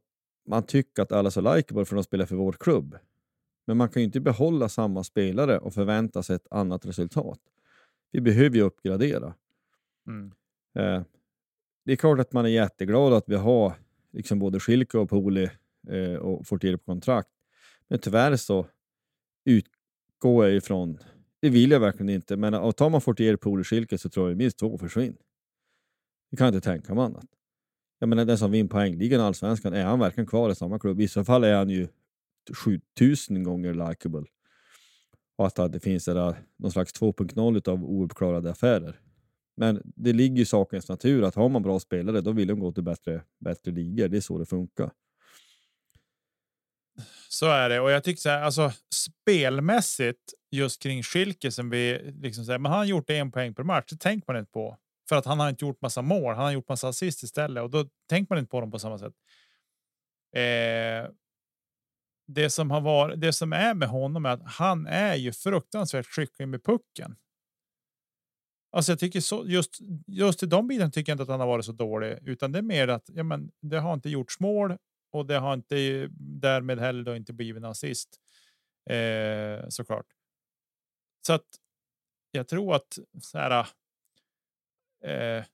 man 0.49 0.63
tycker 0.63 1.03
att 1.03 1.13
alla 1.13 1.27
är 1.27 1.31
så 1.31 1.41
likeable 1.41 1.85
för 1.85 1.97
att 1.97 2.03
de 2.03 2.05
spelar 2.05 2.27
för 2.27 2.37
vår 2.37 2.53
klubb. 2.53 2.99
Men 3.67 3.77
man 3.77 3.89
kan 3.89 4.03
ju 4.03 4.07
inte 4.07 4.21
behålla 4.21 4.69
samma 4.69 5.05
spelare 5.05 5.59
och 5.59 5.75
förvänta 5.75 6.23
sig 6.23 6.37
ett 6.37 6.47
annat 6.51 6.87
resultat. 6.87 7.41
Vi 8.13 8.21
behöver 8.21 8.57
ju 8.57 8.63
uppgradera. 8.63 9.35
Mm. 10.07 10.33
Eh, 10.79 11.03
det 11.85 11.93
är 11.93 11.97
klart 11.97 12.19
att 12.19 12.33
man 12.33 12.45
är 12.45 12.49
jätteglad 12.49 13.13
att 13.13 13.29
vi 13.29 13.35
har 13.35 13.73
liksom 14.13 14.39
både 14.39 14.61
Schilke 14.61 14.99
och 14.99 15.11
Poli 15.11 15.51
eh, 15.89 16.15
och 16.15 16.47
Fortier 16.47 16.77
på 16.77 16.85
kontrakt. 16.85 17.34
Men 17.95 18.01
tyvärr 18.01 18.37
så 18.37 18.67
utgår 19.45 20.47
jag 20.47 20.57
ifrån, 20.57 20.99
det 21.43 21.51
vill 21.51 21.71
jag 21.71 21.81
verkligen 21.81 22.09
inte, 22.09 22.37
men 22.37 22.73
tar 22.73 22.91
man 22.91 23.01
Fortier 23.01 23.37
på 23.37 23.65
så 23.99 24.09
tror 24.09 24.29
jag 24.29 24.39
minst 24.39 24.59
två 24.59 24.79
försvinner. 24.79 25.17
Det 26.31 26.37
kan 26.37 26.45
jag 26.47 26.55
inte 26.55 26.69
tänka 26.69 26.95
mig 26.95 27.05
annat. 27.05 27.27
Jag 27.99 28.09
menar 28.09 28.25
den 28.25 28.39
som 28.39 28.51
vinner 28.51 28.69
poängligan 28.69 29.21
i 29.21 29.23
Allsvenskan, 29.23 29.73
är 29.73 29.85
han 29.85 29.99
verkligen 29.99 30.27
kvar 30.27 30.51
i 30.51 30.55
samma 30.55 30.79
klubb? 30.79 31.01
I 31.01 31.09
så 31.09 31.25
fall 31.25 31.45
är 31.45 31.55
han 31.55 31.71
ju 31.71 31.89
7000 32.65 33.45
gånger 33.45 33.89
likeable. 33.89 34.25
Och 35.37 35.47
att 35.47 35.73
det 35.73 35.81
finns 35.81 36.05
där, 36.05 36.37
någon 36.57 36.73
slags 36.73 37.01
2.0 37.01 37.69
av 37.69 37.85
ouppklarade 37.85 38.51
affärer. 38.51 39.01
Men 39.57 39.83
det 39.85 40.13
ligger 40.13 40.43
i 40.43 40.47
sakens 40.47 40.89
natur 40.89 41.23
att 41.23 41.35
har 41.35 41.49
man 41.49 41.63
bra 41.63 41.81
spelare, 41.81 42.21
då 42.21 42.33
vill 42.33 42.49
de 42.49 42.61
gå 42.61 42.73
till 42.73 42.85
bättre, 42.85 43.23
bättre 43.41 43.73
ligor. 43.73 44.09
Det 44.09 44.17
är 44.17 44.21
så 44.21 44.39
det 44.39 44.47
funkar. 44.47 44.91
Så 47.29 47.47
är 47.47 47.69
det 47.69 47.81
och 47.81 47.91
jag 47.91 48.05
tycker 48.05 48.21
så 48.21 48.29
här, 48.29 48.43
alltså 48.43 48.73
spelmässigt 48.95 50.35
just 50.51 50.83
kring 50.83 51.03
Schilke 51.03 51.51
som 51.51 51.71
vi 51.71 52.13
liksom 52.23 52.45
säger, 52.45 52.59
men 52.59 52.71
han 52.73 52.79
har 52.79 52.87
gjort 52.87 53.11
en 53.11 53.33
poäng 53.33 53.55
per 53.55 53.63
match. 53.63 53.85
Det 53.91 53.97
tänker 53.97 54.33
man 54.33 54.41
inte 54.41 54.51
på. 54.51 54.79
för 55.09 55.17
att 55.17 55.25
han 55.25 55.41
har 55.41 55.49
inte 55.49 55.65
gjort 55.65 55.81
massa 55.81 56.03
mål. 56.03 56.35
Han 56.35 56.45
har 56.45 56.53
gjort 56.53 56.69
massa 56.69 56.89
assist 56.89 57.23
istället 57.23 57.63
och 57.63 57.71
då 57.71 57.89
tänker 58.09 58.35
man 58.35 58.39
inte 58.39 58.51
på 58.51 58.61
dem 58.61 58.71
på 58.71 58.79
samma 58.79 58.99
sätt. 58.99 59.15
Eh, 60.37 61.11
det 62.27 62.51
som 62.51 62.71
har 62.71 62.81
varit, 62.81 63.21
det 63.21 63.33
som 63.33 63.53
är 63.53 63.75
med 63.75 63.89
honom 63.89 64.27
är 64.27 64.31
att 64.31 64.43
han 64.45 64.87
är 64.87 65.15
ju 65.15 65.33
fruktansvärt 65.33 66.07
skicklig 66.07 66.49
med 66.49 66.65
pucken. 66.65 67.17
Alltså 68.73 68.93
jag 68.93 68.99
tycker 68.99 69.21
så 69.21 69.45
just 69.47 69.79
just 70.07 70.43
i 70.43 70.47
de 70.47 70.69
bitarna 70.69 70.91
tycker 70.91 71.13
jag 71.13 71.15
inte 71.15 71.23
att 71.23 71.29
han 71.29 71.41
har 71.41 71.47
varit 71.47 71.65
så 71.65 71.73
dålig, 71.73 72.19
utan 72.23 72.53
det 72.53 72.59
är 72.59 72.63
mer 72.63 72.89
att 72.89 73.11
ja, 73.13 73.23
men 73.23 73.51
det 73.63 73.79
har 73.79 73.95
inte 73.95 74.09
gjorts 74.11 74.41
mål 74.41 74.77
och 75.15 75.27
det 75.27 75.39
har 75.39 75.55
inte 75.55 76.09
därmed 76.19 76.79
heller 76.79 77.03
då 77.05 77.17
inte 77.17 77.33
blivit 77.33 77.57
en 77.57 77.71
assist. 77.71 78.21
Eh, 78.91 79.69
såklart. 79.69 80.07
Så 81.27 81.33
att 81.33 81.47
jag 82.31 82.49
tror 82.49 82.75
att 82.75 82.99
så 83.21 83.39
här. 83.39 83.67
Eh, 85.05 85.45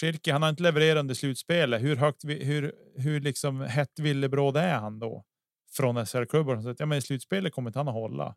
Schirke, 0.00 0.32
han 0.32 0.42
har 0.42 0.48
inte 0.48 0.62
levererat 0.62 1.00
under 1.00 1.14
slutspelet. 1.14 1.82
Hur 1.82 1.96
högt, 1.96 2.24
hur, 2.24 2.74
hur 2.96 3.20
liksom 3.20 3.60
hett 3.60 3.98
villebråd 3.98 4.56
är 4.56 4.74
han 4.78 4.98
då? 4.98 5.24
Från 5.72 6.06
SHL-klubbar 6.06 6.74
ja, 6.78 6.86
men 6.86 6.98
i 6.98 7.02
slutspelet 7.02 7.52
kommer 7.52 7.70
inte 7.70 7.78
han 7.78 7.88
att 7.88 7.94
hålla. 7.94 8.36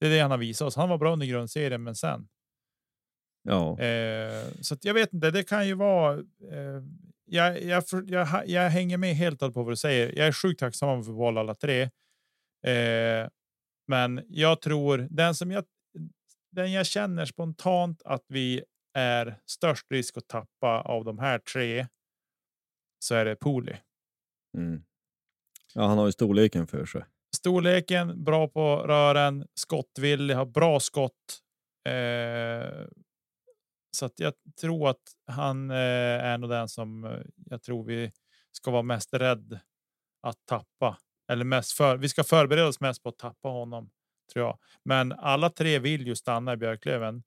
Det 0.00 0.06
är 0.06 0.10
det 0.10 0.20
han 0.20 0.30
har 0.30 0.38
visat 0.38 0.66
oss. 0.66 0.76
Han 0.76 0.88
var 0.88 0.98
bra 0.98 1.12
under 1.12 1.26
grundserien, 1.26 1.82
men 1.82 1.94
sen. 1.94 2.28
Ja. 3.42 3.80
Eh, 3.80 4.44
så 4.60 4.76
jag 4.80 4.94
vet 4.94 5.12
inte, 5.12 5.30
det 5.30 5.42
kan 5.42 5.66
ju 5.66 5.74
vara. 5.74 6.14
Eh, 6.52 6.82
jag, 7.24 7.62
jag, 7.62 7.84
jag, 8.06 8.48
jag, 8.48 8.70
hänger 8.70 8.98
med 8.98 9.14
helt 9.14 9.38
på 9.38 9.48
vad 9.62 9.72
du 9.72 9.76
säger. 9.76 10.18
Jag 10.18 10.26
är 10.26 10.32
sjukt 10.32 10.60
tacksam 10.60 11.04
får 11.04 11.12
behålla 11.12 11.40
alla 11.40 11.54
tre. 11.54 11.82
Eh, 12.66 13.28
men 13.86 14.24
jag 14.28 14.60
tror 14.60 15.08
den 15.10 15.34
som 15.34 15.50
jag, 15.50 15.64
den 16.52 16.72
jag 16.72 16.86
känner 16.86 17.24
spontant 17.24 18.02
att 18.04 18.24
vi 18.28 18.64
är 18.94 19.40
störst 19.46 19.86
risk 19.90 20.16
att 20.16 20.28
tappa 20.28 20.80
av 20.80 21.04
de 21.04 21.18
här 21.18 21.38
tre. 21.38 21.86
Så 22.98 23.14
är 23.14 23.24
det 23.24 23.36
Poli. 23.36 23.76
Mm. 24.56 24.82
Ja, 25.74 25.86
han 25.86 25.98
har 25.98 26.06
ju 26.06 26.12
storleken 26.12 26.66
för 26.66 26.84
sig. 26.86 27.04
Storleken, 27.36 28.24
bra 28.24 28.48
på 28.48 28.76
rören, 28.76 29.46
skottvillig, 29.54 30.34
har 30.34 30.46
bra 30.46 30.80
skott. 30.80 31.40
Eh, 31.88 32.86
så 33.94 34.06
att 34.06 34.20
jag 34.20 34.32
tror 34.60 34.88
att 34.88 35.02
han 35.26 35.70
eh, 35.70 35.76
är 35.76 36.38
nog 36.38 36.50
den 36.50 36.68
som 36.68 37.04
eh, 37.04 37.20
jag 37.50 37.62
tror 37.62 37.84
vi 37.84 38.12
ska 38.52 38.70
vara 38.70 38.82
mest 38.82 39.14
rädd 39.14 39.58
att 40.22 40.46
tappa 40.46 40.98
eller 41.32 41.44
mest 41.44 41.72
för. 41.72 41.96
Vi 41.96 42.08
ska 42.08 42.24
förbereda 42.24 42.68
oss 42.68 42.80
mest 42.80 43.02
på 43.02 43.08
att 43.08 43.18
tappa 43.18 43.48
honom 43.48 43.90
tror 44.32 44.46
jag. 44.46 44.58
Men 44.84 45.12
alla 45.12 45.50
tre 45.50 45.78
vill 45.78 46.06
ju 46.06 46.16
stanna 46.16 46.52
i 46.52 46.56
Björklöven. 46.56 47.22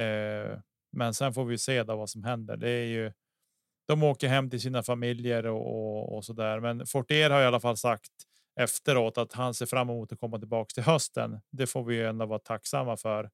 Eh, 0.00 0.58
men 0.92 1.14
sen 1.14 1.34
får 1.34 1.44
vi 1.44 1.58
se 1.58 1.82
då 1.82 1.96
vad 1.96 2.10
som 2.10 2.24
händer. 2.24 2.56
Det 2.56 2.70
är 2.70 2.86
ju. 2.86 3.12
De 3.88 4.02
åker 4.02 4.28
hem 4.28 4.50
till 4.50 4.60
sina 4.60 4.82
familjer 4.82 5.46
och, 5.46 5.66
och, 5.66 6.16
och 6.16 6.24
så 6.24 6.32
där. 6.32 6.60
Men 6.60 6.86
Fortier 6.86 7.30
har 7.30 7.42
i 7.42 7.44
alla 7.44 7.60
fall 7.60 7.76
sagt 7.76 8.12
efteråt 8.60 9.18
att 9.18 9.32
han 9.32 9.54
ser 9.54 9.66
fram 9.66 9.90
emot 9.90 10.12
att 10.12 10.20
komma 10.20 10.38
tillbaka 10.38 10.68
till 10.74 10.82
hösten. 10.82 11.40
Det 11.50 11.66
får 11.66 11.84
vi 11.84 11.94
ju 11.94 12.06
ändå 12.06 12.26
vara 12.26 12.38
tacksamma 12.38 12.96
för. 12.96 13.30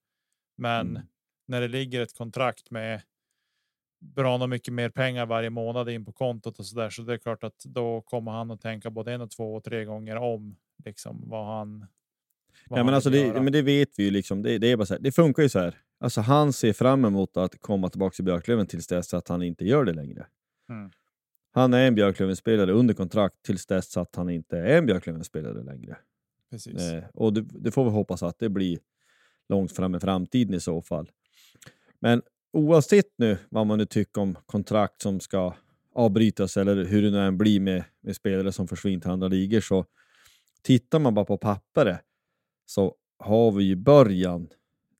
Men 0.56 0.90
mm 0.90 1.06
när 1.46 1.60
det 1.60 1.68
ligger 1.68 2.00
ett 2.00 2.18
kontrakt 2.18 2.70
med 2.70 3.02
bra 4.00 4.46
mycket 4.46 4.74
mer 4.74 4.88
pengar 4.88 5.26
varje 5.26 5.50
månad 5.50 5.88
in 5.88 6.04
på 6.04 6.12
kontot 6.12 6.58
och 6.58 6.66
så 6.66 6.76
där. 6.76 6.90
Så 6.90 7.02
det 7.02 7.12
är 7.12 7.18
klart 7.18 7.44
att 7.44 7.64
då 7.64 8.00
kommer 8.00 8.32
han 8.32 8.50
att 8.50 8.60
tänka 8.60 8.90
både 8.90 9.12
en 9.12 9.20
och 9.20 9.30
två 9.30 9.54
och 9.54 9.64
tre 9.64 9.84
gånger 9.84 10.16
om 10.16 10.56
liksom 10.84 11.22
vad 11.26 11.46
han. 11.46 11.86
Vad 12.68 12.78
ja, 12.78 12.84
men 12.84 12.94
alltså 12.94 13.10
det, 13.10 13.42
men 13.42 13.52
det 13.52 13.62
vet 13.62 13.98
vi 13.98 14.04
ju 14.04 14.10
liksom. 14.10 14.42
Det, 14.42 14.58
det, 14.58 14.66
är 14.66 14.76
bara 14.76 14.86
så 14.86 14.94
här, 14.94 15.00
det 15.00 15.12
funkar 15.12 15.42
ju 15.42 15.48
så 15.48 15.58
här. 15.58 15.76
Alltså 16.00 16.20
han 16.20 16.52
ser 16.52 16.72
fram 16.72 17.04
emot 17.04 17.36
att 17.36 17.60
komma 17.60 17.88
tillbaka 17.88 18.14
till 18.14 18.24
Björklöven 18.24 18.66
tills 18.66 18.86
dess 18.86 19.14
att 19.14 19.28
han 19.28 19.42
inte 19.42 19.64
gör 19.64 19.84
det 19.84 19.92
längre. 19.92 20.26
Mm. 20.68 20.90
Han 21.52 21.74
är 21.74 21.86
en 21.86 21.94
Björklöven-spelare 21.94 22.72
under 22.72 22.94
kontrakt 22.94 23.42
tills 23.42 23.66
dess 23.66 23.96
att 23.96 24.16
han 24.16 24.30
inte 24.30 24.58
är 24.58 24.78
en 24.78 24.86
Björklöven-spelare 24.86 25.62
längre. 25.62 25.96
Precis. 26.50 26.92
Eh, 26.92 27.04
och 27.14 27.32
det, 27.32 27.40
det, 27.40 27.70
får 27.70 27.84
vi 27.84 27.90
hoppas 27.90 28.22
att 28.22 28.38
det 28.38 28.48
blir 28.48 28.78
långt 29.48 29.72
fram 29.72 29.94
i 29.94 30.00
framtiden 30.00 30.54
i 30.54 30.60
så 30.60 30.82
fall. 30.82 31.10
Men 32.04 32.22
oavsett 32.52 33.18
nu 33.18 33.38
vad 33.48 33.66
man 33.66 33.78
nu 33.78 33.86
tycker 33.86 34.20
om 34.20 34.36
kontrakt 34.46 35.02
som 35.02 35.20
ska 35.20 35.54
avbrytas 35.94 36.56
eller 36.56 36.84
hur 36.84 37.02
det 37.02 37.10
nu 37.10 37.18
än 37.18 37.38
blir 37.38 37.60
med, 37.60 37.84
med 38.00 38.16
spelare 38.16 38.52
som 38.52 38.68
försvinner 38.68 39.00
till 39.00 39.10
andra 39.10 39.28
ligor 39.28 39.60
så 39.60 39.84
tittar 40.62 40.98
man 40.98 41.14
bara 41.14 41.24
på 41.24 41.38
pappret 41.38 42.00
så 42.66 42.94
har 43.18 43.52
vi 43.52 43.64
ju 43.64 43.76
början 43.76 44.48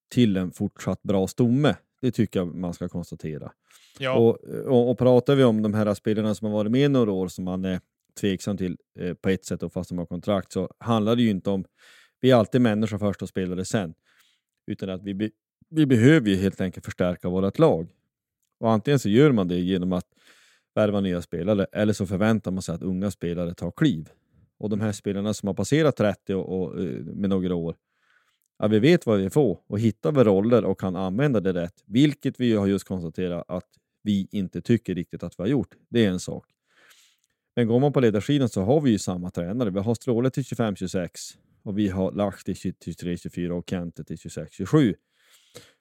till 0.09 0.37
en 0.37 0.53
fortsatt 0.53 1.03
bra 1.03 1.27
stomme. 1.27 1.77
Det 2.01 2.11
tycker 2.11 2.41
jag 2.41 2.55
man 2.55 2.75
ska 2.75 2.89
konstatera. 2.89 3.53
Ja. 3.99 4.19
Och, 4.19 4.45
och, 4.45 4.91
och 4.91 4.99
pratar 4.99 5.35
vi 5.35 5.45
om 5.45 5.63
de 5.63 5.75
här 5.75 5.95
spelarna 5.95 6.35
som 6.35 6.47
har 6.47 6.55
varit 6.55 6.73
med 6.73 6.91
några 6.91 7.13
år 7.13 7.29
som 7.29 7.45
man 7.45 7.65
är 7.65 7.81
tveksam 8.21 8.57
till 8.57 8.79
eh, 8.99 9.15
på 9.15 9.29
ett 9.29 9.45
sätt 9.45 9.63
och 9.63 9.73
fast 9.73 9.89
de 9.89 9.99
har 9.99 10.07
kontrakt 10.07 10.53
så 10.53 10.71
handlar 10.79 11.17
det 11.17 11.23
ju 11.23 11.31
inte 11.31 11.51
om 11.51 11.65
vi 12.21 12.31
är 12.31 12.37
alltid 12.37 12.61
människor 12.61 12.99
först 12.99 13.23
och 13.23 13.29
spelare 13.29 13.65
sen. 13.65 13.95
Utan 14.67 14.91
att 14.91 15.03
vi, 15.03 15.31
vi 15.75 15.87
behöver 15.87 16.31
ju 16.31 16.37
helt 16.37 16.61
enkelt 16.61 16.85
förstärka 16.85 17.29
vårt 17.29 17.59
lag. 17.59 17.89
Och 18.61 18.71
antingen 18.71 18.99
så 18.99 19.09
gör 19.09 19.33
man 19.33 19.49
det 19.49 19.59
genom 19.59 19.93
att 19.93 20.07
värva 20.75 21.01
nya 21.01 21.23
spelare 21.23 21.67
eller 21.73 21.93
så 21.93 22.07
förväntar 22.07 22.51
man 22.51 22.63
sig 22.63 22.75
att 22.75 22.83
unga 22.83 23.11
spelare 23.11 23.55
tar 23.55 23.71
kliv. 23.71 24.09
Och 24.59 24.71
de 24.71 24.81
här 24.81 24.93
spelarna 24.93 25.35
som 25.35 25.47
har 25.47 25.55
passerat 25.55 25.97
30 25.97 26.35
och, 26.35 26.61
och 26.61 26.81
eh, 26.81 26.91
med 27.01 27.31
några 27.31 27.55
år, 27.55 27.77
ja, 28.59 28.67
vi 28.67 28.79
vet 28.79 29.07
vad 29.07 29.19
vi 29.19 29.31
får 29.31 29.61
och 29.67 29.81
hittar 29.81 30.13
vi 30.13 30.25
roller 30.25 30.65
och 30.65 30.81
kan 30.81 30.97
använda 30.97 31.41
det 31.41 31.53
rätt, 31.53 31.83
vilket 31.87 32.41
vi 32.41 32.53
har 32.53 32.67
just 32.67 32.89
konstaterat 32.89 33.45
att 33.49 33.69
vi 34.03 34.29
inte 34.31 34.61
tycker 34.61 34.95
riktigt 34.95 35.23
att 35.23 35.39
vi 35.39 35.43
har 35.43 35.49
gjort. 35.49 35.75
Det 35.89 36.05
är 36.05 36.11
en 36.11 36.21
sak. 36.21 36.47
Men 37.57 37.67
går 37.67 37.81
man 37.81 37.93
på 37.93 38.01
ledarsidan 38.01 38.49
så 38.49 38.63
har 38.63 38.81
vi 38.81 38.91
ju 38.91 38.99
samma 38.99 39.31
tränare. 39.31 39.71
Vi 39.71 39.81
har 39.81 39.95
Stråle 39.95 40.31
till 40.31 40.43
25-26 40.43 41.09
och 41.63 41.79
vi 41.79 41.89
har 41.89 42.13
Lahti 42.13 42.55
till 42.55 42.73
23-24 42.73 43.51
och 43.51 43.71
Kente 43.71 44.05
till 44.05 44.17
26-27. 44.17 44.95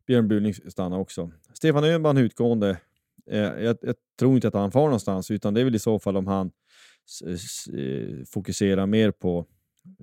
Björn 0.08 0.28
Buling 0.28 0.54
stannar 0.54 0.98
också. 0.98 1.32
Stefan 1.54 1.84
Öhman 1.84 2.18
utgående. 2.18 2.80
Eh, 3.26 3.40
jag, 3.40 3.78
jag, 3.82 3.96
tror 4.20 4.36
inte 4.36 4.48
att 4.48 4.54
han 4.54 4.72
far 4.72 4.86
någonstans, 4.86 5.32
utan 5.32 5.54
det 5.54 5.62
är 5.62 5.66
väl 5.66 5.76
i 5.76 5.80
så 5.80 6.00
fall 6.00 6.18
om 6.18 6.28
han 6.28 6.52
eh, 7.26 8.26
fokuserar 8.26 8.86
mer 8.86 9.12
på 9.12 9.46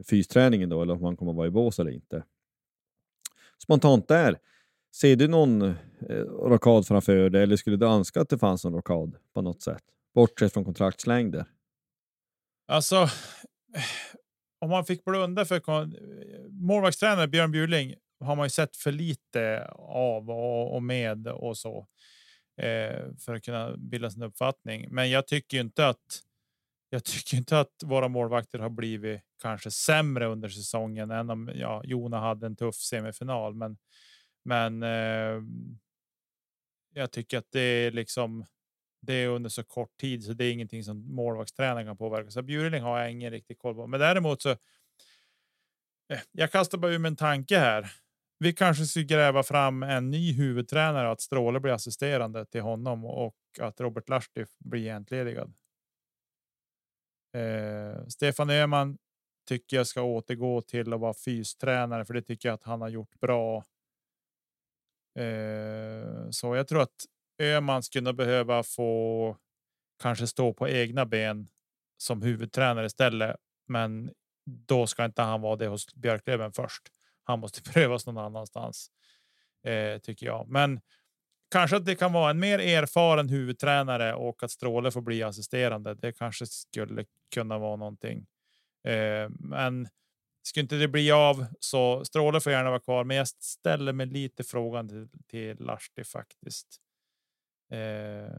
fysträningen 0.09 0.68
då, 0.68 0.82
eller 0.82 0.94
om 0.94 1.05
han 1.05 1.16
kommer 1.16 1.32
att 1.32 1.36
vara 1.36 1.46
i 1.46 1.51
bås 1.51 1.78
eller 1.78 1.90
inte. 1.90 2.24
Spontant 3.62 4.09
där, 4.09 4.38
ser 4.94 5.16
du 5.16 5.28
någon 5.28 5.62
eh, 5.62 5.74
rockad 6.24 6.86
framför 6.86 7.30
dig 7.30 7.42
eller 7.42 7.57
skulle 7.57 7.76
du 7.76 7.86
önska 7.86 8.20
att 8.20 8.28
det 8.28 8.38
fanns 8.38 8.64
en 8.64 8.72
rockad 8.72 9.16
på 9.34 9.42
något 9.42 9.62
sätt? 9.62 9.82
Bortsett 10.14 10.53
från 10.53 10.64
kontraktslängder. 10.64 11.44
Alltså, 12.68 12.96
eh, 12.96 13.82
om 14.59 14.70
man 14.70 14.84
fick 14.84 15.05
blunda 15.05 15.44
för 15.44 15.61
målvaktstränare 16.51 17.28
Björn 17.28 17.53
Bjurling 17.53 17.94
har 18.20 18.36
man 18.36 18.46
ju 18.46 18.50
sett 18.50 18.76
för 18.76 18.92
lite 18.92 19.68
av 19.78 20.30
och, 20.30 20.82
med 20.82 21.26
och 21.26 21.58
så 21.58 21.86
eh, 22.56 23.04
för 23.24 23.34
att 23.34 23.44
kunna 23.44 23.76
bilda 23.76 24.10
sin 24.10 24.22
uppfattning. 24.22 24.88
Men 24.90 25.10
jag 25.10 25.26
tycker 25.26 25.60
inte 25.60 25.88
att 25.88 26.22
jag 26.90 27.04
tycker 27.04 27.36
inte 27.36 27.60
att 27.60 27.82
våra 27.84 28.08
målvakter 28.08 28.58
har 28.58 28.70
blivit 28.70 29.20
kanske 29.42 29.70
sämre 29.70 30.26
under 30.26 30.48
säsongen 30.48 31.10
än 31.10 31.30
om 31.30 31.50
ja, 31.54 31.82
Jona 31.84 32.20
hade 32.20 32.46
en 32.46 32.56
tuff 32.56 32.74
semifinal. 32.74 33.54
Men, 33.54 33.78
men 34.44 34.82
eh, 34.82 35.42
jag 36.92 37.10
tycker 37.10 37.38
att 37.38 37.52
det 37.52 37.60
är 37.60 37.90
liksom. 37.90 38.44
Det 39.02 39.12
är 39.12 39.28
under 39.28 39.50
så 39.50 39.64
kort 39.64 39.96
tid 39.96 40.24
så 40.24 40.32
det 40.32 40.44
är 40.44 40.52
ingenting 40.52 40.84
som 40.84 41.14
målvaktstränaren 41.14 41.86
kan 41.86 41.96
påverka. 41.96 42.30
Så 42.30 42.42
Bjurling 42.42 42.82
har 42.82 43.00
jag 43.00 43.10
ingen 43.10 43.30
riktig 43.30 43.58
koll 43.58 43.74
på, 43.74 43.86
men 43.86 44.00
däremot 44.00 44.42
så. 44.42 44.50
Eh, 44.50 46.20
jag 46.32 46.52
kastar 46.52 46.78
bara 46.78 46.92
ur 46.92 46.98
mig 46.98 47.08
en 47.08 47.16
tanke 47.16 47.58
här 47.58 47.92
vi 48.41 48.53
kanske 48.53 48.86
ska 48.86 49.01
gräva 49.01 49.43
fram 49.43 49.82
en 49.82 50.11
ny 50.11 50.32
huvudtränare, 50.32 51.11
att 51.11 51.20
Stråle 51.20 51.61
blir 51.61 51.72
assisterande 51.72 52.47
till 52.47 52.61
honom 52.61 53.05
och 53.05 53.36
att 53.61 53.80
Robert 53.80 54.09
Lahti 54.09 54.45
blir 54.59 54.91
entledigad. 54.91 55.53
Eh, 57.36 58.07
Stefan 58.07 58.51
Öhman 58.51 58.99
tycker 59.49 59.76
jag 59.76 59.86
ska 59.86 60.03
återgå 60.03 60.62
till 60.62 60.93
att 60.93 61.01
vara 61.01 61.14
fystränare, 61.14 62.05
för 62.05 62.14
det 62.14 62.22
tycker 62.22 62.49
jag 62.49 62.55
att 62.55 62.64
han 62.64 62.80
har 62.80 62.88
gjort 62.88 63.20
bra. 63.20 63.64
Eh, 65.18 66.30
så 66.30 66.57
jag 66.57 66.68
tror 66.68 66.82
att 66.82 67.05
Öhman 67.38 67.82
skulle 67.82 68.12
behöva 68.12 68.62
få 68.62 69.36
kanske 70.03 70.26
stå 70.26 70.53
på 70.53 70.68
egna 70.68 71.07
ben 71.07 71.49
som 71.97 72.22
huvudtränare 72.22 72.86
istället. 72.86 73.36
Men 73.68 74.11
då 74.45 74.86
ska 74.86 75.05
inte 75.05 75.22
han 75.22 75.41
vara 75.41 75.57
det 75.57 75.66
hos 75.66 75.95
Björklöven 75.95 76.53
först 76.53 76.88
han 77.24 77.40
måste 77.40 77.62
prövas 77.72 78.06
någon 78.06 78.18
annanstans 78.18 78.90
eh, 79.66 79.98
tycker 79.98 80.26
jag. 80.26 80.48
Men 80.48 80.80
kanske 81.50 81.76
att 81.76 81.84
det 81.84 81.94
kan 81.94 82.12
vara 82.12 82.30
en 82.30 82.40
mer 82.40 82.58
erfaren 82.58 83.28
huvudtränare 83.28 84.14
och 84.14 84.42
att 84.42 84.50
Stråle 84.50 84.90
får 84.90 85.00
bli 85.00 85.22
assisterande. 85.22 85.94
Det 85.94 86.12
kanske 86.12 86.46
skulle 86.46 87.04
kunna 87.34 87.58
vara 87.58 87.76
någonting. 87.76 88.26
Eh, 88.84 89.28
men 89.30 89.88
skulle 90.42 90.62
inte 90.62 90.76
det 90.76 90.88
bli 90.88 91.10
av 91.10 91.46
så 91.60 92.04
Stråle 92.04 92.40
får 92.40 92.52
gärna 92.52 92.70
vara 92.70 92.80
kvar. 92.80 93.04
Men 93.04 93.16
jag 93.16 93.28
ställer 93.28 93.92
mig 93.92 94.06
lite 94.06 94.44
frågan 94.44 94.88
till, 94.88 95.08
till 95.26 95.56
Lahti 95.60 96.04
faktiskt. 96.04 96.66
Eh, 97.72 98.32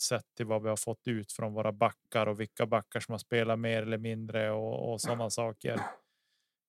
sett 0.00 0.34
till 0.36 0.46
vad 0.46 0.62
vi 0.62 0.68
har 0.68 0.76
fått 0.76 1.08
ut 1.08 1.32
från 1.32 1.52
våra 1.52 1.72
backar 1.72 2.26
och 2.26 2.40
vilka 2.40 2.66
backar 2.66 3.00
som 3.00 3.12
har 3.12 3.18
spelat 3.18 3.58
mer 3.58 3.82
eller 3.82 3.98
mindre 3.98 4.50
och, 4.50 4.92
och 4.92 5.00
sådana 5.00 5.30
saker. 5.30 5.80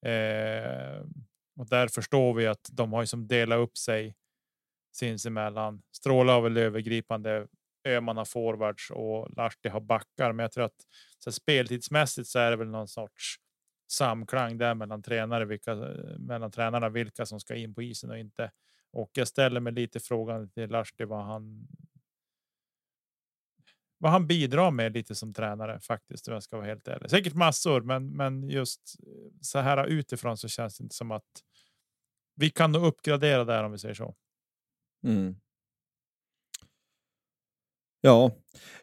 Eh, 0.05 1.05
och 1.59 1.69
där 1.69 1.87
förstår 1.87 2.33
vi 2.33 2.47
att 2.47 2.69
de 2.71 2.93
har 2.93 3.01
ju 3.01 3.07
som 3.07 3.27
delat 3.27 3.57
upp 3.59 3.77
sig 3.77 4.15
sinsemellan. 4.91 5.81
Stråla 5.91 6.33
har 6.33 6.41
väl 6.41 6.57
övergripande 6.57 7.47
Öman 7.87 8.17
har 8.17 8.25
forwards 8.25 8.91
och 8.91 9.37
Lahti 9.37 9.69
har 9.69 9.81
backar. 9.81 10.33
Men 10.33 10.43
jag 10.43 10.51
tror 10.51 10.63
att 10.63 10.87
så 11.19 11.31
speltidsmässigt 11.31 12.27
så 12.27 12.39
är 12.39 12.51
det 12.51 12.57
väl 12.57 12.67
någon 12.67 12.87
sorts 12.87 13.35
samklang 13.91 14.57
där 14.57 14.75
mellan 14.75 15.03
tränare, 15.03 15.45
vilka 15.45 15.75
mellan 16.17 16.51
tränarna, 16.51 16.89
vilka 16.89 17.25
som 17.25 17.39
ska 17.39 17.55
in 17.55 17.75
på 17.75 17.81
isen 17.81 18.09
och 18.09 18.17
inte. 18.17 18.51
Och 18.91 19.11
jag 19.13 19.27
ställer 19.27 19.59
mig 19.59 19.73
lite 19.73 19.99
frågan 19.99 20.49
till 20.49 20.69
Lahti 20.69 21.05
vad 21.05 21.25
han. 21.25 21.67
Vad 24.03 24.11
han 24.11 24.27
bidrar 24.27 24.71
med 24.71 24.93
lite 24.93 25.15
som 25.15 25.33
tränare 25.33 25.79
faktiskt, 25.79 26.27
om 26.27 26.33
jag 26.33 26.43
ska 26.43 26.57
vara 26.57 26.67
helt 26.67 26.87
ärlig. 26.87 27.09
Säkert 27.09 27.33
massor, 27.33 27.81
men 27.81 28.09
men 28.09 28.49
just 28.49 28.95
så 29.41 29.59
här 29.59 29.85
utifrån 29.85 30.37
så 30.37 30.47
känns 30.47 30.77
det 30.77 30.83
inte 30.83 30.95
som 30.95 31.11
att. 31.11 31.43
Vi 32.35 32.49
kan 32.49 32.71
nog 32.71 32.85
uppgradera 32.85 33.45
där 33.45 33.63
om 33.63 33.71
vi 33.71 33.77
säger 33.77 33.93
så. 33.93 34.15
Mm. 35.03 35.35
Ja, 38.01 38.31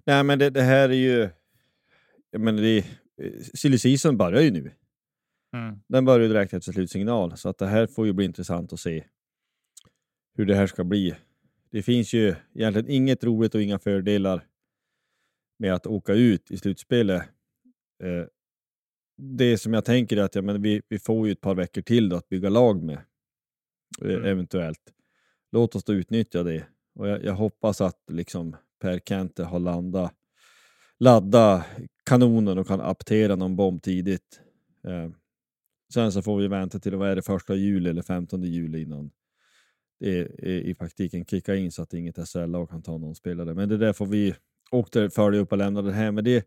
nej, 0.05 0.25
men 0.25 0.39
det, 0.39 0.51
det 0.51 0.63
här 0.63 0.89
är 0.89 0.95
ju. 0.95 1.29
Menar, 2.39 2.63
det, 2.63 2.85
silly 3.55 3.79
season 3.79 4.17
börjar 4.17 4.43
ju 4.43 4.51
nu. 4.51 4.73
Mm. 5.57 5.81
Den 5.89 6.05
börjar 6.05 6.21
ju 6.21 6.29
direkt 6.29 6.53
efter 6.53 6.73
slutsignal, 6.73 7.37
så 7.37 7.49
att 7.49 7.59
det 7.59 7.67
här 7.67 7.87
får 7.87 8.07
ju 8.07 8.13
bli 8.13 8.25
intressant 8.25 8.73
att 8.73 8.81
se 8.81 9.05
hur 10.35 10.47
det 10.47 10.55
här 10.55 10.67
ska 10.67 10.85
bli. 10.85 11.15
Det 11.71 11.83
finns 11.83 12.13
ju 12.13 12.35
egentligen 12.55 12.91
inget 12.91 13.25
roligt 13.25 13.55
och 13.55 13.63
inga 13.63 13.79
fördelar 13.79 14.50
med 15.61 15.75
att 15.75 15.87
åka 15.87 16.15
ut 16.15 16.51
i 16.51 16.57
slutspelet. 16.57 17.23
Eh, 18.03 18.25
det 19.17 19.59
som 19.59 19.75
jag 19.75 19.85
tänker 19.85 20.17
är 20.17 20.23
att 20.23 20.35
ja, 20.35 20.43
men 20.43 20.63
vi, 20.63 20.83
vi 20.89 20.99
får 20.99 21.27
ju 21.27 21.33
ett 21.33 21.41
par 21.41 21.55
veckor 21.55 21.83
till 21.83 22.09
då 22.09 22.17
att 22.17 22.29
bygga 22.29 22.49
lag 22.49 22.83
med, 22.83 22.99
eh, 24.03 24.11
Mm. 24.11 24.25
eventuellt. 24.25 24.93
Låt 25.53 25.75
oss 25.75 25.85
då 25.85 25.93
utnyttja 25.93 26.43
det. 26.43 26.67
Och 26.95 27.09
jag, 27.09 27.25
jag 27.25 27.35
hoppas 27.35 27.81
att 27.81 28.03
liksom 28.11 28.57
Per 28.81 28.99
Kente 28.99 29.45
har 29.45 29.59
landat, 29.59 30.13
ladda 30.99 31.65
kanonen 32.05 32.59
och 32.59 32.67
kan 32.67 32.81
aptera 32.81 33.37
någon 33.37 33.57
bomb 33.57 33.83
tidigt. 33.83 34.41
Eh, 34.87 35.11
sen 35.93 36.13
så 36.13 36.23
får 36.23 36.39
vi 36.39 36.49
vänta 36.49 36.79
till 36.79 36.97
vad 36.97 37.09
är 37.11 37.17
det 37.17 37.23
första 37.23 37.55
juli 37.55 37.91
eller 37.91 38.03
15 38.03 38.43
juli 38.43 38.83
innan 38.83 39.11
det 40.01 40.19
är, 40.19 40.45
är 40.45 40.61
i 40.61 40.75
praktiken 40.75 41.25
kicka 41.25 41.57
in 41.57 41.73
så 41.73 41.83
att 41.83 41.95
inget 41.95 42.29
SHL-lag 42.29 42.71
kan 42.71 42.83
ta 42.83 42.99
någon 42.99 43.15
spelare. 43.15 43.55
Men 43.55 43.69
det 43.69 43.77
där 43.77 43.93
får 43.93 44.07
vi 44.07 44.35
åka 44.71 45.11
följa 45.11 45.41
upp 45.41 45.53
och 45.53 45.59
lämna 45.59 45.83
det 45.83 45.93
här. 45.93 46.13
Men 46.13 46.25
det, 46.25 46.47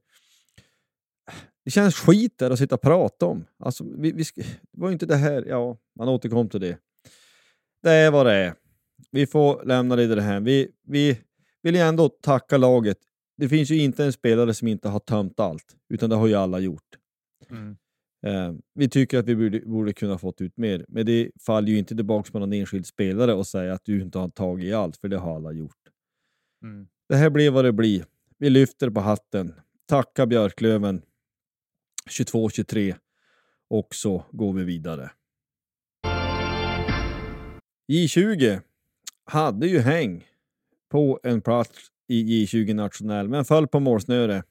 det 1.65 1.71
känns 1.71 1.95
skit 1.95 2.37
där 2.37 2.51
att 2.51 2.59
sitta 2.59 2.75
och 2.75 2.81
prata 2.81 3.25
om. 3.25 3.45
Alltså, 3.59 3.85
vi, 3.97 4.11
vi, 4.11 4.23
det 4.35 4.45
var 4.71 4.87
ju 4.87 4.93
inte 4.93 5.05
det 5.05 5.15
här, 5.15 5.45
ja, 5.47 5.77
man 5.99 6.07
återkom 6.07 6.49
till 6.49 6.61
det. 6.61 6.77
Det 7.83 7.91
är 7.91 8.11
vad 8.11 8.25
det 8.25 8.33
är. 8.33 8.53
Vi 9.11 9.27
får 9.27 9.65
lämna 9.65 9.95
det 9.95 10.21
här. 10.21 10.39
Vi, 10.39 10.71
vi 10.87 11.19
vill 11.61 11.75
ju 11.75 11.81
ändå 11.81 12.09
tacka 12.09 12.57
laget. 12.57 12.97
Det 13.37 13.49
finns 13.49 13.71
ju 13.71 13.77
inte 13.77 14.05
en 14.05 14.13
spelare 14.13 14.53
som 14.53 14.67
inte 14.67 14.89
har 14.89 14.99
tömt 14.99 15.39
allt, 15.39 15.75
utan 15.89 16.09
det 16.09 16.15
har 16.15 16.27
ju 16.27 16.35
alla 16.35 16.59
gjort. 16.59 16.97
Mm. 17.49 17.77
Eh, 18.25 18.53
vi 18.73 18.89
tycker 18.89 19.19
att 19.19 19.25
vi 19.25 19.35
borde, 19.35 19.59
borde 19.59 19.93
kunna 19.93 20.17
fått 20.17 20.41
ut 20.41 20.57
mer, 20.57 20.85
men 20.87 21.05
det 21.05 21.31
faller 21.39 21.67
ju 21.67 21.77
inte 21.77 21.95
tillbaka 21.95 22.31
på 22.31 22.39
någon 22.39 22.53
enskild 22.53 22.85
spelare 22.85 23.33
och 23.33 23.47
säga 23.47 23.73
att 23.73 23.85
du 23.85 24.01
inte 24.01 24.19
har 24.19 24.29
tagit 24.29 24.65
i 24.65 24.73
allt, 24.73 24.97
för 24.97 25.07
det 25.07 25.17
har 25.17 25.35
alla 25.35 25.51
gjort. 25.51 25.77
Mm. 26.63 26.87
Det 27.09 27.15
här 27.15 27.29
blir 27.29 27.51
vad 27.51 27.65
det 27.65 27.73
blir. 27.73 28.05
Vi 28.43 28.49
lyfter 28.49 28.89
på 28.89 28.99
hatten, 28.99 29.53
tackar 29.85 30.25
Björklöven 30.25 31.01
22-23 32.09 32.95
och 33.69 33.95
så 33.95 34.25
går 34.31 34.53
vi 34.53 34.63
vidare. 34.63 35.11
J20 37.91 38.61
hade 39.25 39.67
ju 39.67 39.79
häng 39.79 40.25
på 40.91 41.19
en 41.23 41.41
plats 41.41 41.79
i 42.07 42.45
J20 42.45 42.73
nationell, 42.73 43.29
men 43.29 43.45
föll 43.45 43.67
på 43.67 43.79
målsnöre. 43.79 44.43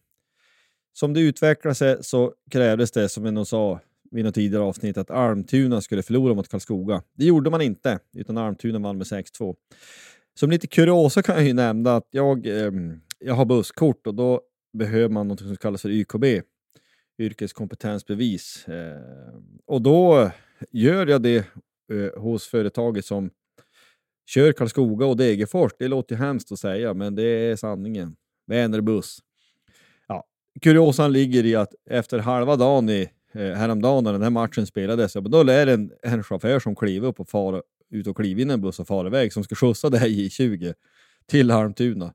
Som 0.93 1.15
det 1.15 1.21
utvecklade 1.21 1.75
sig 1.75 2.05
så 2.05 2.35
krävdes 2.51 2.91
det, 2.91 3.09
som 3.09 3.25
vi 3.25 3.31
nog 3.31 3.47
sa 3.47 3.81
vid 4.11 4.25
något 4.25 4.35
tidigare 4.35 4.65
avsnitt, 4.65 4.99
att 4.99 5.11
Almtuna 5.11 5.81
skulle 5.81 6.03
förlora 6.03 6.35
mot 6.35 6.49
Karlskoga. 6.49 7.03
Det 7.15 7.25
gjorde 7.25 7.51
man 7.51 7.61
inte, 7.61 7.99
utan 8.17 8.39
Almtuna 8.39 8.79
vann 8.79 8.99
med 8.99 9.07
6-2. 9.07 9.57
Som 10.35 10.51
lite 10.51 10.67
kuriosa 10.67 11.23
kan 11.23 11.35
jag 11.35 11.45
ju 11.45 11.53
nämna 11.53 11.97
att 11.97 12.09
jag, 12.11 12.47
eh, 12.47 12.73
jag 13.25 13.35
har 13.35 13.45
busskort 13.45 14.07
och 14.07 14.15
då 14.15 14.41
behöver 14.73 15.09
man 15.09 15.29
något 15.29 15.41
som 15.41 15.57
kallas 15.57 15.83
för 15.83 15.91
YKB, 15.91 16.25
yrkeskompetensbevis. 17.19 18.69
Eh, 18.69 19.01
och 19.67 19.83
då 19.83 20.31
gör 20.71 21.07
jag 21.07 21.23
det 21.23 21.37
eh, 21.93 22.21
hos 22.23 22.47
företaget 22.47 23.05
som 23.05 23.31
kör 24.31 24.53
Karlskoga 24.53 25.07
och 25.07 25.17
Degerfors. 25.17 25.73
Det 25.79 25.89
låter 25.89 26.15
ju 26.15 26.23
hemskt 26.23 26.53
att 26.53 26.59
säga, 26.59 26.95
men 26.95 27.15
det 27.15 27.23
är 27.23 27.57
sanningen. 27.57 28.17
Vänerbuss. 28.47 29.19
Ja, 30.09 30.25
kuriosan 30.61 31.13
ligger 31.13 31.47
i 31.47 31.55
att 31.55 31.75
efter 31.91 32.19
halva 32.19 32.57
dagen 32.57 32.89
i, 32.89 33.09
eh, 33.33 33.53
häromdagen 33.53 34.05
när 34.05 34.13
den 34.13 34.23
här 34.23 34.31
matchen 34.31 34.67
spelades, 34.67 35.13
då 35.13 35.41
är 35.41 35.67
det 35.67 35.73
en, 35.73 35.93
en 36.03 36.23
chaufför 36.23 36.59
som 36.59 36.77
kliver 36.77 37.09
upp 37.09 37.21
och 37.21 37.29
far 37.29 37.63
ut 37.91 38.07
och 38.07 38.17
kliver 38.17 38.43
in 38.43 38.51
i 38.51 38.53
en 38.53 38.61
buss 38.61 38.81
och 38.81 38.87
far 38.87 39.07
iväg 39.07 39.33
som 39.33 39.45
ska 39.45 39.55
skjutsa 39.55 39.91
det 39.91 39.99
här 39.99 40.09
J20 40.09 40.75
till 41.27 41.51
Halmtuna. 41.51 42.15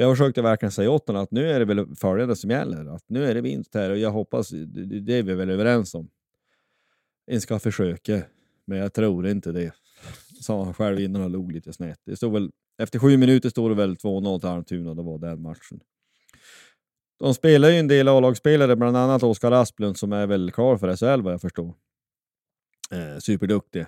Jag 0.00 0.16
försökte 0.16 0.42
verkligen 0.42 0.72
säga 0.72 0.90
åt 0.90 1.06
honom 1.06 1.22
att 1.22 1.30
nu 1.30 1.50
är 1.50 1.58
det 1.58 1.64
väl 1.64 1.96
följande 1.96 2.36
som 2.36 2.50
gäller. 2.50 2.94
Att 2.94 3.04
nu 3.06 3.24
är 3.24 3.34
det 3.34 3.40
vinst 3.40 3.74
här 3.74 3.90
och 3.90 3.98
jag 3.98 4.10
hoppas, 4.10 4.48
det, 4.48 5.18
är 5.18 5.22
vi 5.22 5.34
väl 5.34 5.50
överens 5.50 5.94
om. 5.94 6.10
En 7.26 7.40
ska 7.40 7.58
försöka, 7.58 8.22
men 8.64 8.78
jag 8.78 8.92
tror 8.92 9.28
inte 9.28 9.52
det. 9.52 9.72
Sa 10.40 10.64
han 10.64 10.74
själv 10.74 11.00
innan 11.00 11.22
han 11.22 11.32
log 11.32 11.52
lite 11.52 11.72
snett. 11.72 12.00
Det 12.04 12.16
stod 12.16 12.32
väl, 12.32 12.50
efter 12.78 12.98
sju 12.98 13.16
minuter 13.16 13.50
stod 13.50 13.70
det 13.70 13.74
väl 13.74 13.94
2-0 13.94 14.40
till 14.40 14.48
Almtuna, 14.48 14.94
det 14.94 15.02
var 15.02 15.18
den 15.18 15.42
matchen. 15.42 15.80
De 17.18 17.34
spelar 17.34 17.68
ju 17.68 17.76
en 17.76 17.88
del 17.88 18.08
A-lagsspelare, 18.08 18.76
bland 18.76 18.96
annat 18.96 19.22
Oskar 19.22 19.52
Asplund 19.52 19.96
som 19.96 20.12
är 20.12 20.26
väl 20.26 20.50
klar 20.50 20.76
för 20.76 20.96
SHL 20.96 21.22
vad 21.22 21.32
jag 21.32 21.40
förstår. 21.40 21.74
Eh, 22.90 23.18
superduktig. 23.18 23.86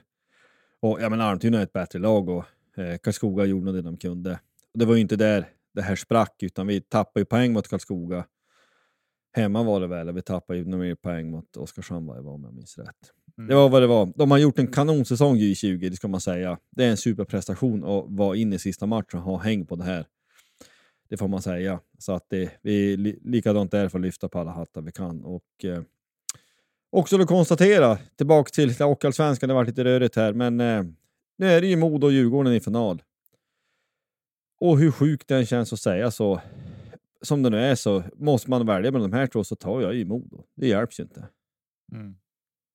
Och 0.81 0.99
ja, 1.01 1.09
men 1.09 1.21
Almtuna 1.21 1.59
är 1.59 1.63
ett 1.63 1.73
bättre 1.73 1.99
lag 1.99 2.29
och 2.29 2.45
eh, 2.77 2.99
Karlskoga 2.99 3.45
gjorde 3.45 3.65
nog 3.65 3.75
det 3.75 3.83
de 3.83 3.97
kunde. 3.97 4.41
Det 4.75 4.85
var 4.85 4.95
ju 4.95 5.01
inte 5.01 5.17
där 5.17 5.49
det 5.75 5.83
här 5.83 5.97
sprack, 5.97 6.43
utan 6.43 6.66
vi 6.66 6.81
tappade 6.81 7.21
ju 7.21 7.25
poäng 7.25 7.53
mot 7.53 7.68
Karlskoga. 7.68 8.25
Hemma 9.33 9.62
var 9.62 9.81
det 9.81 9.87
väl, 9.87 10.12
vi 10.12 10.23
tappade 10.23 10.59
ju 10.59 10.64
några 10.64 10.85
mer 10.85 10.95
poäng 10.95 11.31
mot 11.31 11.57
Oskarshamn 11.57 12.07
vad 12.07 12.16
det 12.16 12.23
var 12.23 12.33
om 12.33 12.45
jag 12.45 12.55
minns 12.55 12.79
rätt. 12.79 13.12
Mm. 13.39 13.49
Det 13.49 13.55
var 13.55 13.68
vad 13.68 13.83
det 13.83 13.87
var. 13.87 14.12
De 14.16 14.31
har 14.31 14.39
gjort 14.39 14.59
en 14.59 14.66
kanonsäsong 14.66 15.37
i 15.37 15.55
20 15.55 15.89
det 15.89 15.97
ska 15.97 16.09
man 16.09 16.21
säga. 16.21 16.59
Det 16.71 16.85
är 16.85 16.91
en 16.91 16.97
superprestation 16.97 17.85
att 17.85 18.05
vara 18.09 18.37
inne 18.37 18.57
i 18.57 18.59
sista 18.59 18.87
matchen 18.87 19.18
och 19.18 19.23
ha 19.23 19.39
häng 19.39 19.66
på 19.66 19.77
det 19.77 19.85
här. 19.85 20.07
Det 21.09 21.16
får 21.16 21.29
man 21.29 21.43
säga. 21.43 21.81
Så 21.99 22.12
att 22.12 22.27
det, 22.31 22.51
vi 22.62 22.97
likadant 23.25 23.71
där 23.71 23.89
för 23.89 23.99
att 23.99 24.05
lyfta 24.05 24.29
på 24.29 24.39
alla 24.39 24.51
hattar 24.51 24.83
vi 24.83 24.93
kan. 24.93 25.25
Och 25.25 25.64
eh, 25.64 25.83
också 26.91 27.21
att 27.21 27.29
konstatera, 27.29 27.99
tillbaka 28.16 28.51
till 28.51 28.75
Hockeyallsvenskan, 28.81 29.49
det 29.49 29.55
har 29.55 29.61
varit 29.61 29.68
lite 29.68 29.85
rörigt 29.85 30.16
här, 30.16 30.33
men 30.33 30.61
eh, 30.61 30.85
nu 31.39 31.47
är 31.47 31.61
det 31.61 31.66
ju 31.66 31.77
Modo 31.77 32.07
och 32.07 32.12
Djurgården 32.12 32.53
i 32.53 32.61
final. 32.61 33.03
Och 34.61 34.79
hur 34.79 34.91
sjukt 34.91 35.29
den 35.29 35.47
känns 35.47 35.73
att 35.73 35.81
säga 35.81 36.11
så, 36.11 36.41
som 37.23 37.43
det 37.43 37.51
nu 37.51 37.59
är 37.59 37.75
så, 37.75 38.03
måste 38.15 38.51
man 38.51 38.67
välja 38.67 38.91
mellan 38.91 39.11
de 39.11 39.17
här 39.17 39.27
två 39.27 39.45
så 39.45 39.57
tar 39.57 39.81
jag 39.81 39.95
ju 39.95 40.05
Modo. 40.05 40.45
Det 40.57 40.69
hjälps 40.69 41.01
ju 41.01 41.03
inte. 41.05 41.29
Mm. 41.93 42.17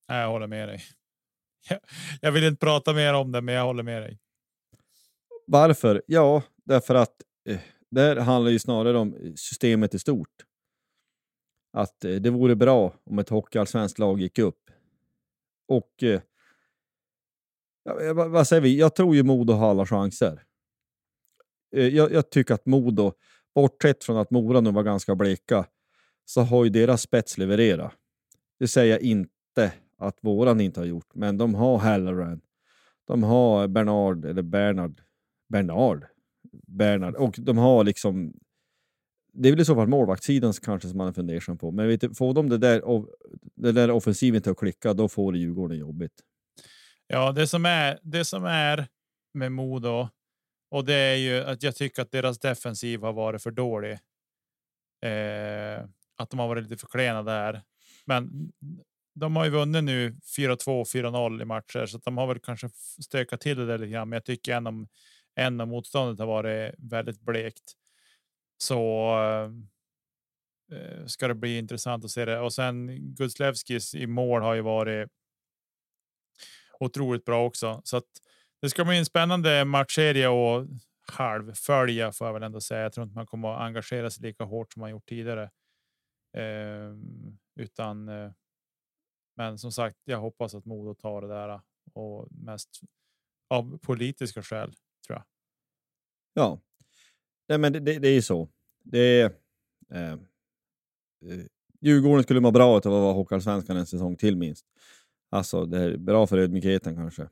Jag 0.08 0.30
håller 0.30 0.48
med 0.48 0.70
dig. 0.70 0.82
Jag, 1.70 1.80
jag 2.22 2.32
vill 2.32 2.44
inte 2.44 2.66
prata 2.66 2.94
mer 2.94 3.14
om 3.14 3.32
det, 3.32 3.42
men 3.42 3.56
jag 3.56 3.64
håller 3.64 3.84
med 3.84 4.02
dig. 4.02 4.20
Varför? 5.48 6.04
Ja, 6.08 6.44
därför 6.64 6.96
att 6.96 7.22
eh, 7.50 7.60
det 7.92 8.02
här 8.02 8.16
handlar 8.16 8.52
ju 8.52 8.60
snarare 8.60 8.98
om 8.98 9.34
systemet 9.36 9.94
i 9.94 10.00
stort. 10.00 10.46
Att 11.74 12.06
eh, 12.06 12.16
det 12.16 12.30
vore 12.30 12.56
bra 12.56 12.94
om 13.04 13.20
ett 13.20 13.30
hockeyallsvenskt 13.30 14.00
lag 14.00 14.22
gick 14.22 14.40
upp. 14.40 14.70
Och 15.68 16.04
eh, 16.04 16.22
ja, 17.84 18.14
vad, 18.14 18.30
vad 18.30 18.48
säger 18.48 18.62
vi? 18.62 18.80
Jag 18.80 18.96
tror 18.96 19.16
ju 19.16 19.24
Modo 19.24 19.54
har 19.54 19.70
alla 19.70 19.86
chanser. 19.86 20.44
Eh, 21.76 21.88
jag, 21.88 22.12
jag 22.12 22.30
tycker 22.30 22.54
att 22.54 22.66
Modo, 22.66 23.14
bortsett 23.56 24.04
från 24.04 24.18
att 24.18 24.32
Mora 24.32 24.62
nu 24.62 24.72
var 24.72 24.84
ganska 24.84 25.16
bleka, 25.16 25.66
så 26.26 26.42
har 26.42 26.64
ju 26.64 26.70
deras 26.70 27.02
spets 27.02 27.38
levererat. 27.38 27.94
Det 28.60 28.68
säger 28.68 28.92
jag 28.92 29.02
inte 29.02 29.74
att 29.98 30.18
våran 30.22 30.62
inte 30.62 30.80
har 30.80 30.86
gjort, 30.86 31.16
men 31.16 31.38
de 31.38 31.56
har 31.56 31.78
Halloran. 31.78 32.42
De 33.08 33.24
har 33.24 33.68
Bernard, 33.68 34.26
eller 34.26 34.42
Bernard, 34.42 35.02
Bernard, 35.50 36.06
Bernard, 36.68 37.16
och 37.16 37.36
de 37.38 37.58
har 37.58 37.84
liksom 37.84 38.34
det 39.38 39.50
är 39.50 39.52
väl 39.54 39.62
i 39.62 39.66
så 39.66 39.76
fall 39.76 39.88
målvaktssidan 39.88 40.54
kanske 40.54 40.88
som 40.88 40.98
man 40.98 41.08
är 41.08 41.14
fundersam 41.14 41.58
på. 41.58 41.72
Men 41.72 41.88
vet 41.88 42.02
du, 42.02 42.14
får 42.14 42.34
de 42.34 42.50
det 42.50 42.58
där, 42.58 42.84
och, 42.84 43.10
det 43.56 43.72
där 43.72 43.92
offensiven 43.92 44.42
till 44.42 44.52
att 44.52 44.58
klicka, 44.58 44.94
då 44.94 45.08
får 45.08 45.32
det 45.32 45.38
Djurgården 45.38 45.78
jobbigt. 45.78 46.12
Ja, 47.08 47.32
det 47.32 47.48
som 47.48 47.66
är 47.66 48.00
det 48.04 48.26
som 48.26 48.46
är 48.46 48.88
med 49.34 49.52
Modo. 49.52 50.10
Och 50.70 50.86
det 50.86 50.94
är 50.94 51.16
ju 51.16 51.44
att 51.44 51.64
jag 51.64 51.76
tycker 51.76 52.02
att 52.02 52.12
deras 52.12 52.40
defensiv 52.40 53.02
har 53.02 53.14
varit 53.14 53.44
för 53.44 53.52
dålig. 53.52 53.92
Eh, 55.02 55.86
att 56.18 56.30
de 56.30 56.40
har 56.40 56.48
varit 56.48 56.64
lite 56.64 56.78
för 56.78 56.88
klena 56.88 57.24
där. 57.24 57.62
Men 58.06 58.52
de 59.16 59.36
har 59.36 59.46
ju 59.46 59.52
vunnit 59.52 59.84
nu 59.84 60.12
4-2, 60.38 60.84
4-0 60.94 61.42
i 61.42 61.46
matcher, 61.46 61.86
så 61.86 61.98
de 61.98 62.18
har 62.18 62.28
väl 62.28 62.40
kanske 62.40 62.70
stökat 63.04 63.42
till 63.42 63.58
det 63.58 63.66
där 63.66 63.78
lite 63.78 63.92
grann. 63.92 64.10
Men 64.10 64.18
jag 64.18 64.26
tycker 64.26 64.56
en 64.56 64.68
av, 64.68 64.88
en 65.36 65.62
av 65.62 65.68
motståndet 65.68 66.20
har 66.20 66.28
varit 66.28 66.76
väldigt 66.78 67.22
blekt. 67.22 67.74
Så 68.58 69.10
eh, 69.20 69.52
eh 70.78 71.06
ska 71.06 71.28
det 71.28 71.36
bli 71.36 71.58
intressant 71.58 72.06
att 72.06 72.12
se 72.12 72.26
det. 72.26 72.40
Och 72.40 72.54
sen 72.54 72.98
Gudslevskis 73.16 73.96
i 73.96 74.08
mål 74.08 74.42
har 74.42 74.54
ju 74.54 74.62
varit 74.62 75.10
otroligt 76.80 77.26
bra 77.26 77.46
också. 77.46 77.82
Så 77.84 77.98
att 77.98 78.10
det 78.62 78.70
ska 78.70 78.86
bli 78.86 78.98
en 78.98 79.06
spännande 79.06 79.66
matchserie 79.66 80.28
och 80.28 80.68
halvfölja 81.08 82.12
får 82.12 82.28
jag 82.28 82.34
väl 82.34 82.44
ändå 82.44 82.62
säga. 82.62 82.82
Jag 82.82 82.94
tror 82.94 83.04
inte 83.04 83.16
man 83.16 83.28
kommer 83.28 83.54
att 83.54 83.62
engagera 83.62 84.10
sig 84.10 84.24
lika 84.24 84.44
hårt 84.44 84.74
som 84.74 84.80
man 84.80 84.92
gjort 84.92 85.10
tidigare. 85.10 85.44
Eh, 86.38 86.96
utan 87.60 88.10
eh, 88.10 88.32
men 89.38 89.58
som 89.58 89.72
sagt, 89.72 89.98
jag 90.04 90.20
hoppas 90.20 90.56
att 90.56 90.66
Modo 90.66 90.94
tar 90.94 91.22
det 91.22 91.28
där 91.28 91.62
och 91.94 92.28
mest 92.32 92.80
av 93.50 93.78
politiska 93.78 94.44
skäl 94.44 94.74
tror 95.08 95.18
jag. 95.18 95.24
Ja, 96.34 96.62
Nej, 97.50 97.58
men 97.58 97.74
det, 97.74 97.80
det, 97.80 98.00
det 98.00 98.08
är 98.08 98.14
ju 98.14 98.22
så. 98.22 98.50
Det 98.84 99.22
är, 99.22 99.26
eh, 99.92 100.12
eh, 100.12 100.20
Djurgården 101.82 102.24
skulle 102.24 102.40
må 102.40 102.52
bra 102.52 102.68
av 102.68 102.78
att 102.78 102.86
vara 102.86 103.14
Hockeyallsvenskan 103.14 103.78
en 103.78 103.86
säsong 103.86 104.16
till 104.16 104.38
minst. 104.38 104.66
Alltså, 105.30 105.66
det 105.66 105.78
är 105.78 105.98
bra 105.98 106.28
för 106.28 106.38
ödmjukheten 106.38 106.96
kanske. 106.96 107.30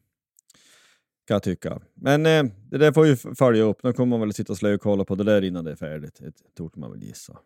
Kan 1.28 1.36
jag 1.36 1.43
tycka. 1.43 1.82
Men 1.93 2.26
eh, 2.26 2.43
det 2.69 2.78
där 2.78 2.91
får 2.91 3.07
ju 3.07 3.15
följa 3.15 3.63
upp. 3.63 3.84
Nu 3.84 3.93
kommer 3.93 4.17
man 4.17 4.28
väl 4.28 4.34
sitta 4.34 4.53
och 4.53 4.57
slö 4.57 4.74
och 4.74 4.82
kolla 4.82 5.05
på 5.05 5.15
det 5.15 5.24
där 5.24 5.41
innan 5.41 5.65
det 5.65 5.71
är 5.71 5.76
färdigt. 5.76 6.19
Det 6.19 6.55
torde 6.55 6.80
man 6.80 6.91
väl 6.91 7.03
gissa. 7.03 7.39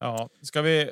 Ja, 0.00 0.30
ska 0.42 0.62
vi 0.62 0.90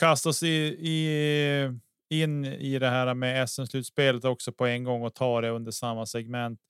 kasta 0.00 0.28
oss 0.28 0.42
i, 0.42 0.76
i, 0.80 1.78
in 2.10 2.44
i 2.44 2.78
det 2.78 2.88
här 2.88 3.14
med 3.14 3.50
SM-slutspelet 3.50 4.24
också 4.24 4.52
på 4.52 4.66
en 4.66 4.84
gång 4.84 5.02
och 5.02 5.14
ta 5.14 5.40
det 5.40 5.50
under 5.50 5.72
samma 5.72 6.06
segment. 6.06 6.60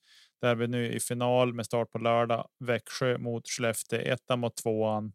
Där 0.40 0.54
vi 0.54 0.66
nu 0.66 0.92
i 0.92 1.00
final 1.00 1.54
med 1.54 1.66
start 1.66 1.90
på 1.90 1.98
lördag. 1.98 2.48
Växjö 2.64 3.18
mot 3.18 3.48
Skellefteå, 3.48 4.00
ettan 4.00 4.40
mot 4.40 4.56
tvåan. 4.56 5.12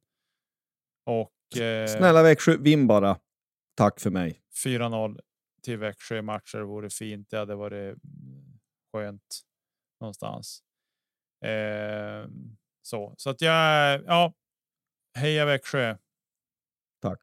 Och 1.06 1.62
eh, 1.62 1.88
snälla 1.88 2.24
Växjö, 2.24 2.58
vinn 2.58 2.88
bara. 2.88 3.18
Tack 3.76 4.00
för 4.00 4.10
mig. 4.10 4.42
4-0 4.66 5.20
till 5.64 5.78
Växjö 5.78 6.18
i 6.18 6.22
matcher 6.22 6.60
vore 6.60 6.90
fint. 6.90 7.30
Det 7.30 7.38
hade 7.38 7.56
varit 7.56 7.98
skönt 8.96 9.42
någonstans. 10.02 10.64
Eh, 11.46 12.30
så 12.82 13.16
så 13.18 13.30
att 13.30 13.42
jag 13.42 14.02
ja. 14.06 14.34
Heja 15.18 15.46
Växjö. 15.46 15.98
Tack. 17.02 17.22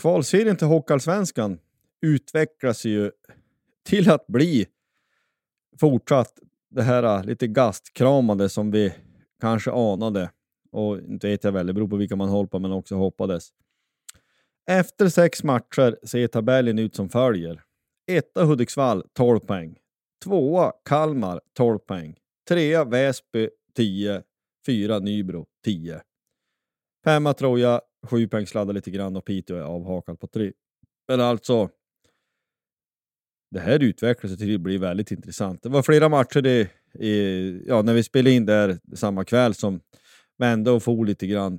Kvalserien 0.00 0.56
till 0.56 0.66
Hockeyallsvenskan 0.66 1.60
utvecklas 2.00 2.84
ju 2.84 3.12
till 3.84 4.10
att 4.10 4.26
bli 4.26 4.66
fortsatt 5.80 6.38
det 6.70 6.82
här 6.82 7.02
äh, 7.02 7.24
lite 7.24 7.46
gastkramande 7.46 8.48
som 8.48 8.70
vi 8.70 8.94
kanske 9.40 9.72
anade. 9.72 10.30
Och 10.72 10.98
inte 10.98 11.28
vet 11.28 11.44
jag 11.44 11.52
väl, 11.52 11.66
det 11.66 11.72
beror 11.72 11.88
på 11.88 11.96
vilka 11.96 12.16
man 12.16 12.28
håller 12.28 12.48
på, 12.48 12.58
men 12.58 12.72
också 12.72 12.94
hoppades. 12.94 13.48
Efter 14.70 15.08
sex 15.08 15.44
matcher 15.44 16.06
ser 16.06 16.26
tabellen 16.26 16.78
ut 16.78 16.96
som 16.96 17.08
följer. 17.08 17.64
Etta 18.08 18.44
Hudiksvall 18.44 19.04
12 19.12 19.40
poäng. 19.40 19.78
Tvåa 20.24 20.72
Kalmar 20.84 21.40
12 21.56 21.78
poäng. 21.78 22.16
Trea 22.48 22.84
Väsby 22.84 23.50
10. 23.76 24.22
Fyra 24.66 24.98
Nybro 24.98 25.46
10. 25.64 26.02
Femma 27.04 27.34
Troja, 27.34 27.80
7 28.06 28.28
poäng 28.28 28.46
sladdar 28.46 28.74
lite 28.74 28.90
grann 28.90 29.16
och 29.16 29.24
Piteå 29.24 29.56
är 29.56 29.62
avhakad 29.62 30.20
på 30.20 30.26
3. 30.26 30.52
Men 31.08 31.20
alltså, 31.20 31.70
det 33.50 33.60
här 33.60 33.82
utvecklar 33.82 34.28
sig 34.28 34.38
till 34.38 34.54
att 34.54 34.60
bli 34.60 34.78
väldigt 34.78 35.10
intressant. 35.10 35.62
Det 35.62 35.68
var 35.68 35.82
flera 35.82 36.08
matcher 36.08 36.40
det, 36.40 36.70
i, 36.94 37.62
ja, 37.66 37.82
när 37.82 37.94
vi 37.94 38.02
spelade 38.02 38.30
in 38.34 38.46
där 38.46 38.78
samma 38.94 39.24
kväll 39.24 39.54
som 39.54 39.80
vände 40.38 40.70
och 40.70 40.82
for 40.82 41.04
lite 41.04 41.26
grann. 41.26 41.58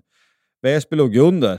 Väsby 0.61 0.95
låg 0.95 1.15
under 1.15 1.53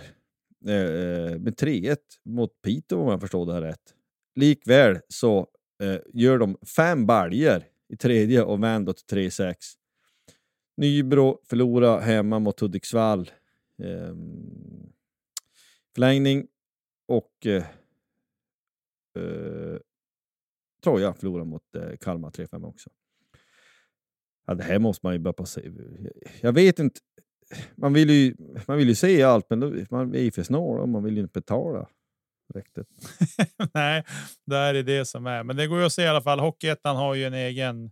eh, 0.67 0.75
eh 0.75 1.39
med 1.39 1.55
3-1 1.55 1.97
mot 2.25 2.63
Piteå 2.63 3.03
om 3.03 3.09
jag 3.09 3.21
förstår 3.21 3.47
det 3.47 3.53
här 3.53 3.63
rätt. 3.63 3.95
Likväl 4.35 4.99
så 5.09 5.47
eh, 5.83 5.99
gör 6.15 6.39
de 6.39 6.57
fem 6.77 7.07
baljer 7.07 7.65
i 7.89 7.97
tredje 7.97 8.43
och 8.43 8.63
vänder 8.63 8.93
till 8.93 9.19
3-6. 9.19 9.55
Nybro 10.77 11.41
förlorar 11.45 12.01
hemma 12.01 12.39
mot 12.39 12.61
Hudiksvall. 12.61 13.31
Eh, 13.83 14.15
förlängning 15.95 16.47
och 17.09 17.47
eh, 17.47 17.65
eh, 19.17 19.79
Troja 20.85 21.15
förlorar 21.15 21.45
mot 21.45 21.75
eh, 21.77 21.97
Kalmar 22.01 22.31
3-5 22.31 22.67
också. 22.67 22.91
Ja, 24.47 24.55
det 24.55 24.63
här 24.63 24.79
måste 24.79 25.07
man 25.07 25.13
ju 25.13 25.19
börja 25.19 25.47
se. 25.47 25.71
Jag 26.41 26.53
vet 26.53 26.79
inte. 26.79 27.01
Man 27.75 27.93
vill 27.93 28.11
ju, 28.11 28.35
man 28.67 28.77
vill 28.79 28.89
ju 28.89 28.95
se 28.95 29.23
allt, 29.23 29.51
men 29.51 29.61
då, 29.61 29.73
man 29.91 30.15
är 30.15 30.23
ju 30.23 30.31
för 30.31 30.43
snål 30.43 30.81
och 30.81 30.89
man 30.89 31.05
vill 31.05 31.17
ju 31.17 31.23
inte 31.23 31.41
betala. 31.41 31.89
Riktigt. 32.55 32.87
Nej, 33.75 34.05
det 34.47 34.57
är 34.57 34.83
det 34.83 35.05
som 35.05 35.27
är. 35.27 35.43
Men 35.43 35.57
det 35.57 35.67
går 35.67 35.79
ju 35.79 35.87
att 35.87 35.93
se 35.93 36.03
i 36.03 36.09
alla 36.09 36.23
fall. 36.23 36.41
Hockeyettan 36.41 36.97
har 36.97 37.15
ju 37.15 37.25
en 37.25 37.35
egen 37.35 37.91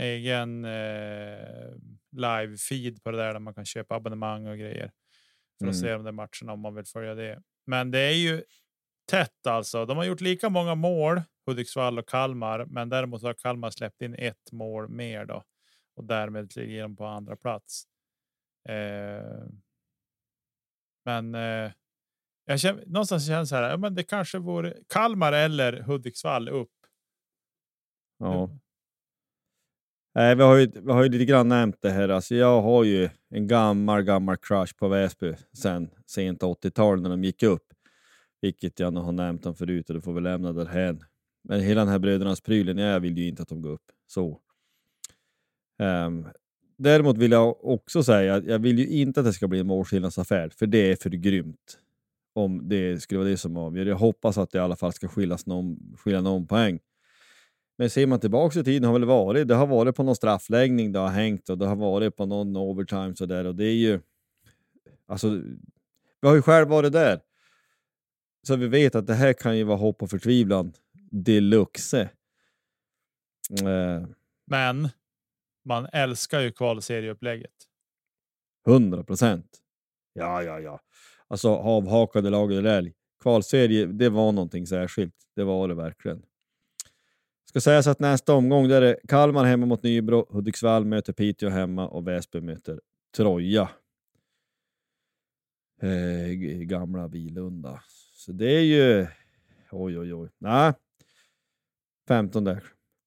egen 0.00 0.64
eh, 0.64 1.74
live 2.12 2.56
feed 2.56 3.02
på 3.02 3.10
det 3.10 3.16
där 3.16 3.32
där 3.32 3.40
man 3.40 3.54
kan 3.54 3.64
köpa 3.64 3.94
abonnemang 3.94 4.46
och 4.46 4.58
grejer 4.58 4.92
för 5.58 5.66
att 5.66 5.74
mm. 5.74 5.74
se 5.74 5.92
de 5.92 6.04
där 6.04 6.12
matcherna 6.12 6.52
om 6.52 6.60
man 6.60 6.74
vill 6.74 6.84
följa 6.84 7.14
det. 7.14 7.42
Men 7.66 7.90
det 7.90 7.98
är 7.98 8.14
ju 8.14 8.44
tätt 9.10 9.46
alltså. 9.46 9.86
De 9.86 9.96
har 9.96 10.04
gjort 10.04 10.20
lika 10.20 10.48
många 10.48 10.74
mål 10.74 11.22
Hudiksvall 11.46 11.98
och 11.98 12.08
Kalmar, 12.08 12.64
men 12.64 12.88
däremot 12.88 13.22
har 13.22 13.34
Kalmar 13.34 13.70
släppt 13.70 14.02
in 14.02 14.14
ett 14.14 14.52
mål 14.52 14.88
mer 14.88 15.24
då 15.24 15.44
och 15.96 16.04
därmed 16.04 16.56
ligger 16.56 16.82
de 16.82 16.96
på 16.96 17.06
andra 17.06 17.36
plats. 17.36 17.84
Eh, 18.68 19.46
men 21.04 21.34
eh, 21.34 21.72
jag 22.46 22.60
känner 22.60 22.84
någonstans 22.86 23.26
känns 23.26 23.48
så 23.48 23.56
här. 23.56 23.70
Ja, 23.70 23.76
men 23.76 23.94
det 23.94 24.02
kanske 24.02 24.38
vore 24.38 24.74
Kalmar 24.88 25.32
eller 25.32 25.80
Hudiksvall 25.80 26.48
upp. 26.48 26.70
Ja. 28.18 28.50
Nej, 30.14 30.34
vi 30.34 30.42
har 30.42 30.56
ju, 30.56 30.70
vi 30.74 30.92
har 30.92 31.02
ju 31.02 31.08
lite 31.08 31.24
grann 31.24 31.48
nämnt 31.48 31.76
det 31.80 31.90
här. 31.90 32.08
Alltså, 32.08 32.34
jag 32.34 32.62
har 32.62 32.84
ju 32.84 33.08
en 33.30 33.46
gammal, 33.46 34.02
gammal 34.02 34.36
crush 34.36 34.76
på 34.76 34.88
Väsby 34.88 35.34
sen 35.52 35.90
sent 36.06 36.42
80-tal 36.42 37.02
när 37.02 37.10
de 37.10 37.24
gick 37.24 37.42
upp. 37.42 37.62
Vilket 38.40 38.80
jag 38.80 38.92
nog 38.92 39.04
har 39.04 39.12
nämnt 39.12 39.42
dem 39.42 39.54
förut 39.54 39.88
och 39.88 39.94
det 39.94 40.00
får 40.00 40.12
vi 40.12 40.20
lämna 40.20 40.52
därhän. 40.52 41.04
Men 41.44 41.60
hela 41.60 41.80
den 41.80 41.88
här 41.88 41.98
brödernas 41.98 42.40
prylen, 42.40 42.78
jag 42.78 43.00
vill 43.00 43.18
ju 43.18 43.28
inte 43.28 43.42
att 43.42 43.48
de 43.48 43.62
går 43.62 43.70
upp. 43.70 43.90
Så. 44.06 44.40
Um, 45.78 46.28
däremot 46.76 47.18
vill 47.18 47.32
jag 47.32 47.64
också 47.64 48.02
säga 48.02 48.34
att 48.34 48.44
jag 48.44 48.58
vill 48.58 48.78
ju 48.78 48.86
inte 48.86 49.20
att 49.20 49.26
det 49.26 49.32
ska 49.32 49.48
bli 49.48 49.60
en 49.60 49.66
målskillnadsaffär, 49.66 50.48
för 50.48 50.66
det 50.66 50.92
är 50.92 50.96
för 50.96 51.10
grymt. 51.10 51.78
Om 52.36 52.68
det 52.68 53.00
skulle 53.02 53.18
vara 53.18 53.28
det 53.28 53.36
som 53.36 53.56
avgör. 53.56 53.86
Jag 53.86 53.96
hoppas 53.96 54.38
att 54.38 54.50
det 54.50 54.58
i 54.58 54.60
alla 54.60 54.76
fall 54.76 54.92
ska 54.92 55.08
skiljas 55.08 55.46
någon, 55.46 55.96
skilja 55.98 56.20
någon 56.20 56.46
poäng. 56.46 56.78
Men 57.78 57.90
ser 57.90 58.06
man 58.06 58.20
tillbaka 58.20 58.60
i 58.60 58.64
tiden 58.64 58.84
har 58.84 58.92
väl 58.92 59.04
varit, 59.04 59.48
det 59.48 59.54
har 59.54 59.66
varit 59.66 59.96
på 59.96 60.02
någon 60.02 60.16
straffläggning 60.16 60.92
det 60.92 60.98
har 60.98 61.08
hängt 61.08 61.48
och 61.48 61.58
det 61.58 61.66
har 61.66 61.76
varit 61.76 62.16
på 62.16 62.26
någon 62.26 62.56
overtime 62.56 63.16
sådär 63.16 63.44
och 63.44 63.54
det 63.54 63.64
är 63.64 63.74
ju, 63.74 64.00
alltså, 65.06 65.30
vi 66.20 66.28
har 66.28 66.34
ju 66.34 66.42
själv 66.42 66.68
varit 66.68 66.92
där. 66.92 67.20
Så 68.46 68.56
vi 68.56 68.68
vet 68.68 68.94
att 68.94 69.06
det 69.06 69.14
här 69.14 69.32
kan 69.32 69.58
ju 69.58 69.64
vara 69.64 69.76
hopp 69.76 70.02
och 70.02 70.10
förtvivlan 70.10 70.72
deluxe. 71.10 72.00
Eh, 73.50 74.08
Men 74.46 74.88
man 75.64 75.86
älskar 75.92 76.40
ju 76.40 76.52
kvalserieupplägget. 76.52 77.54
100 78.68 79.04
procent. 79.04 79.58
Ja, 80.12 80.42
ja, 80.42 80.60
ja. 80.60 80.80
Alltså 81.28 81.48
avhakade 81.48 82.30
lag 82.30 82.52
eller 82.52 82.78
älg. 82.78 82.92
Kvalserie, 83.22 83.86
det 83.86 84.08
var 84.08 84.32
någonting 84.32 84.66
särskilt. 84.66 85.14
Det 85.36 85.44
var 85.44 85.68
det 85.68 85.74
verkligen. 85.74 86.22
Ska 87.48 87.60
sägas 87.60 87.86
att 87.86 88.00
nästa 88.00 88.34
omgång 88.34 88.68
där 88.68 88.82
är 88.82 89.00
Kalmar 89.08 89.44
hemma 89.44 89.66
mot 89.66 89.82
Nybro, 89.82 90.26
Hudiksvall 90.30 90.84
möter 90.84 91.12
Piteå 91.12 91.48
hemma 91.48 91.88
och 91.88 92.08
Väsby 92.08 92.40
möter 92.40 92.80
Troja. 93.16 93.70
Eh, 95.82 96.28
gamla 96.60 97.08
Vilunda. 97.08 97.82
Så 98.12 98.32
det 98.32 98.50
är 98.56 98.60
ju... 98.60 99.06
Oj, 99.70 99.98
oj, 99.98 100.14
oj. 100.14 100.30
Nej, 100.38 100.72
15 102.08 102.44
där. 102.44 102.64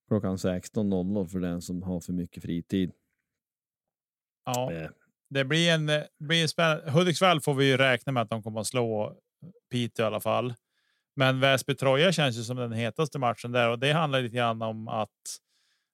Klockan 0.07 0.37
16.00 0.37 1.27
för 1.27 1.39
den 1.39 1.61
som 1.61 1.83
har 1.83 1.99
för 1.99 2.13
mycket 2.13 2.43
fritid. 2.43 2.91
Ja, 4.45 4.71
eh 4.73 4.89
det 5.29 5.45
blir 5.45 5.71
en, 5.71 5.89
eh, 5.89 6.03
blir 6.19 6.41
en 6.41 6.49
spännande. 6.49 6.91
Hudiksvall 6.91 7.41
får 7.41 7.53
vi 7.53 7.65
ju 7.65 7.77
räkna 7.77 8.11
med 8.11 8.23
att 8.23 8.29
de 8.29 8.43
kommer 8.43 8.61
att 8.61 8.67
slå 8.67 9.17
Piteå 9.71 10.03
i 10.03 10.07
alla 10.07 10.19
fall. 10.19 10.53
Men 11.15 11.39
Väsby 11.39 11.75
Troja 11.75 12.11
känns 12.11 12.37
ju 12.37 12.43
som 12.43 12.57
den 12.57 12.71
hetaste 12.71 13.19
matchen 13.19 13.51
där 13.51 13.69
och 13.69 13.79
det 13.79 13.91
handlar 13.91 14.21
lite 14.21 14.35
grann 14.35 14.61
om 14.61 14.87
att 14.87 15.09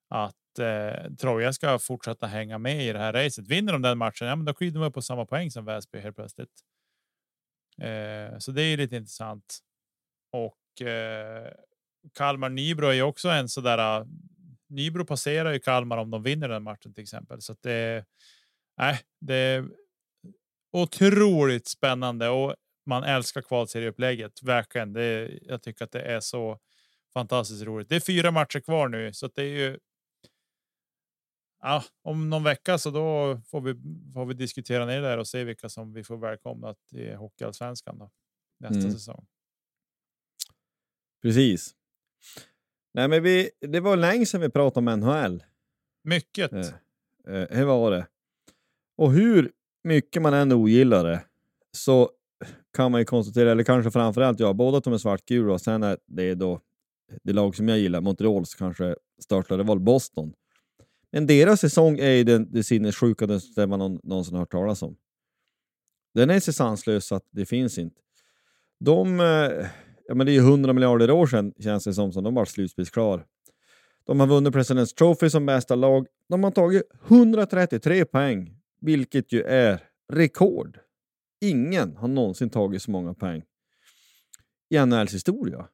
att 0.10 0.60
eh, 0.60 1.12
Troja 1.16 1.54
ska 1.54 1.80
fortsätta 1.80 2.28
hänga 2.28 2.58
med 2.58 2.86
i 2.86 2.94
det 2.94 3.00
här 3.00 3.14
racet. 3.14 3.48
Vinner 3.48 3.74
de 3.74 3.82
den 3.82 3.98
matchen, 3.98 4.28
ja, 4.28 4.36
men 4.36 4.46
då 4.46 4.54
kliver 4.54 4.80
de 4.80 4.86
upp 4.86 4.94
på 4.94 5.02
samma 5.02 5.26
poäng 5.26 5.52
som 5.52 5.66
Väsby 5.66 6.00
helt 6.00 6.16
plötsligt. 6.16 6.50
Eh, 7.82 8.38
så 8.38 8.52
det 8.52 8.62
är 8.62 8.78
lite 8.78 8.96
intressant. 8.96 9.60
Och 10.32 10.88
eh, 10.88 11.52
Kalmar 12.14 12.50
Nybro 12.50 12.88
är 12.88 13.02
också 13.02 13.30
en 13.30 13.50
sådär. 13.50 14.00
Eh, 14.00 14.06
Nybro 14.70 15.06
passerar 15.06 15.54
ju 15.54 15.60
Kalmar 15.60 15.98
om 15.98 16.12
de 16.12 16.24
vinner 16.24 16.50
den 16.50 16.64
matchen 16.64 16.94
till 16.94 17.04
exempel, 17.04 17.42
så 17.42 17.52
att 17.52 17.62
det. 17.62 18.06
Nej, 18.78 19.02
det 19.20 19.36
är 19.36 19.70
otroligt 20.72 21.68
spännande 21.68 22.30
och 22.30 22.56
man 22.86 23.04
älskar 23.04 23.42
kvalserieupplägget 23.42 24.44
verkligen. 24.44 24.94
Det, 24.94 25.40
jag 25.42 25.62
tycker 25.62 25.86
att 25.86 25.92
det 25.92 26.02
är 26.02 26.20
så 26.20 26.60
fantastiskt 27.14 27.64
roligt. 27.64 27.90
Det 27.90 27.96
är 27.96 28.00
fyra 28.00 28.32
matcher 28.32 28.60
kvar 28.60 28.88
nu 28.88 29.14
så 29.14 29.26
att 29.26 29.36
det 29.36 29.44
är 29.44 29.70
ju. 29.70 29.80
Ja, 31.62 31.84
om 32.02 32.30
någon 32.30 32.44
vecka 32.44 32.78
så 32.78 32.90
då 32.92 33.42
får 33.48 33.62
vi 33.62 33.74
får 34.14 34.26
vi 34.26 34.34
diskutera 34.34 34.86
ner 34.86 35.02
där 35.02 35.18
och 35.18 35.28
se 35.28 35.44
vilka 35.44 35.70
som 35.70 35.94
vi 35.94 36.04
får 36.04 36.18
välkomna 36.18 36.76
till 36.90 37.16
Hockeyallsvenskan 37.16 37.98
då 37.98 38.12
nästa 38.60 38.80
mm. 38.80 38.92
säsong. 38.92 39.28
Precis. 41.22 41.76
Nej, 42.94 43.08
men 43.08 43.24
vi, 43.24 43.50
det 43.60 43.80
var 43.80 43.98
länge 43.98 44.26
sedan 44.26 44.42
vi 44.42 44.50
pratade 44.50 44.92
om 44.92 45.00
NHL. 45.00 45.44
Mycket. 46.04 46.52
Eh, 46.54 46.70
eh, 47.28 47.58
hur 47.58 47.66
var 47.66 47.92
det? 47.92 48.08
Och 48.96 49.12
hur 49.12 49.52
mycket 49.84 50.22
man 50.22 50.34
än 50.34 50.52
ogillar 50.52 51.04
det 51.04 51.24
så 51.72 52.10
kan 52.74 52.92
man 52.92 53.02
ju 53.02 53.06
konstatera, 53.06 53.52
eller 53.52 53.64
kanske 53.64 53.92
framförallt 53.92 54.40
jag, 54.40 54.56
båda 54.56 54.80
de 54.80 54.94
är 54.94 54.98
svartgula 54.98 55.54
och 55.54 55.62
sen 55.62 55.84
är 55.84 55.98
det 56.08 56.36
då 56.36 56.62
det 57.24 57.34
lag 57.34 57.56
som 57.56 57.70
jag 57.70 57.80
gillar, 57.80 58.02
Montreals 58.02 58.56
kanske 58.56 58.96
största 59.20 59.58
rival 59.58 59.80
Boston. 59.80 60.34
Men 61.12 61.28
deras 61.28 61.60
säsong 61.60 62.00
är 62.00 62.12
ju 62.12 62.24
den, 62.24 62.52
det 62.52 62.64
den 63.56 63.70
man 63.70 63.80
någon, 63.80 64.00
någonsin 64.04 64.34
har 64.34 64.40
hört 64.40 64.52
talas 64.52 64.82
om. 64.82 64.96
Den 66.14 66.30
är 66.30 66.40
så 66.40 66.54
sanslös 66.54 67.12
att 67.12 67.28
det 67.32 67.46
finns 67.46 67.78
inte. 67.78 68.02
De, 68.80 69.20
eh, 69.20 69.26
ja 70.08 70.16
men 70.16 70.26
det 70.26 70.32
är 70.32 70.34
ju 70.34 70.40
100 70.40 70.74
miljarder 70.74 71.12
år 71.12 71.28
sedan 71.28 71.54
känns 71.60 71.84
det 71.84 71.94
som, 71.94 72.12
som 72.12 72.24
de 72.24 72.34
var 72.34 72.46
slutspelsklar. 72.46 73.26
De 74.06 74.20
har 74.20 74.28
vunnit 74.28 74.54
President's 74.54 74.96
Trophy 74.96 75.30
som 75.30 75.46
bästa 75.46 75.76
lag. 75.76 76.08
De 76.30 76.44
har 76.44 76.52
tagit 76.52 76.84
133 77.08 78.06
poäng, 78.06 78.55
vilket 78.86 79.32
ju 79.32 79.42
är 79.44 79.84
rekord. 80.14 80.80
Ingen 81.42 81.96
har 81.98 82.08
någonsin 82.08 82.50
tagit 82.50 82.82
så 82.82 82.92
många 82.92 83.14
poäng 83.14 83.44
i 84.70 84.86
NHLs 84.86 85.14
historia. 85.14 85.68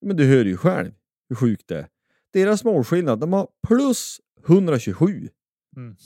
Men 0.00 0.16
du 0.16 0.26
hör 0.26 0.44
ju 0.44 0.56
själv 0.56 0.92
hur 1.28 1.36
sjukt 1.36 1.68
det 1.68 1.78
är. 1.78 1.88
Deras 2.32 2.64
målskillnad, 2.64 3.20
de 3.20 3.32
har 3.32 3.48
plus 3.68 4.20
127. 4.46 5.28
Mm. 5.76 5.96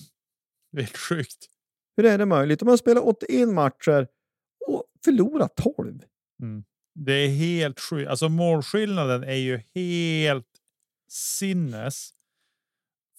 Det 0.73 0.83
är 0.83 0.87
sjukt. 0.87 1.47
Hur 1.97 2.05
är 2.05 2.19
det 2.19 2.27
möjligt? 2.27 2.61
De 2.61 2.69
har 2.69 2.77
spelat 2.77 3.05
81 3.05 3.49
matcher 3.49 4.09
och 4.67 4.85
förlorat 5.05 5.57
12. 5.57 6.03
Mm. 6.43 6.65
Det 6.95 7.13
är 7.13 7.29
helt 7.29 7.81
sjukt. 7.81 8.11
Alltså 8.11 8.29
målskillnaden 8.29 9.23
är 9.25 9.35
ju 9.35 9.61
helt 9.75 10.49
sinnes. 11.09 12.11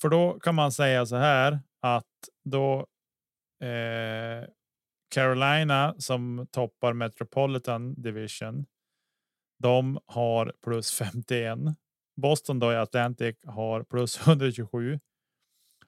För 0.01 0.09
då 0.09 0.39
kan 0.39 0.55
man 0.55 0.71
säga 0.71 1.05
så 1.05 1.15
här 1.15 1.59
att 1.81 2.05
då 2.43 2.87
eh, 3.61 4.49
Carolina 5.13 5.95
som 5.97 6.47
toppar 6.51 6.93
Metropolitan 6.93 8.01
Division. 8.01 8.65
De 9.59 9.99
har 10.05 10.53
plus 10.63 10.91
51. 10.91 11.59
Boston 12.21 12.59
då 12.59 12.73
i 12.73 12.75
Atlantic 12.75 13.35
har 13.45 13.83
plus 13.83 14.19
127. 14.27 14.99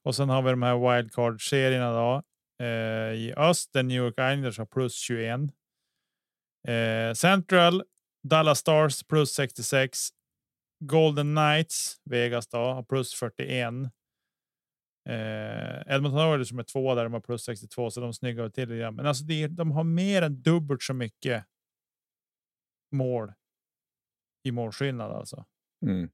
Och 0.04 0.16
sen 0.16 0.30
har 0.30 0.42
vi 0.42 0.50
de 0.50 0.62
här 0.62 0.96
wildcard 0.96 1.50
serierna 1.50 1.92
då. 1.92 2.24
Eh, 2.66 3.14
I 3.14 3.34
öst 3.38 3.74
New 3.74 3.98
York 3.98 4.14
Islanders 4.14 4.58
har 4.58 4.66
plus 4.66 4.96
21. 4.96 5.40
Eh, 6.68 7.14
Central 7.14 7.84
Dallas 8.24 8.60
Stars 8.60 9.04
plus 9.04 9.32
66. 9.32 10.10
Golden 10.80 11.36
Knights 11.36 12.02
Vegas 12.04 12.48
då 12.48 12.58
har 12.58 12.84
plus 12.84 13.14
41. 13.14 13.74
Eh, 15.10 15.95
Edmonton 15.95 16.32
Oilers 16.32 16.49
som 16.49 16.60
är 16.60 16.64
två 16.64 16.95
där 16.95 17.03
de 17.03 17.14
har 17.14 17.20
plus 17.20 17.43
62 17.43 17.91
så 17.91 18.01
de 18.01 18.14
snyggar 18.14 18.49
till 18.49 18.70
det. 18.70 18.91
Men 18.91 19.05
alltså 19.05 19.24
det, 19.24 19.47
de 19.47 19.72
har 19.72 19.84
mer 19.84 20.22
än 20.22 20.41
dubbelt 20.41 20.82
så 20.82 20.93
mycket. 20.93 21.45
Mål. 22.91 23.34
I 24.43 24.51
målskillnad 24.51 25.12
alltså. 25.12 25.45
Mm. 25.86 26.10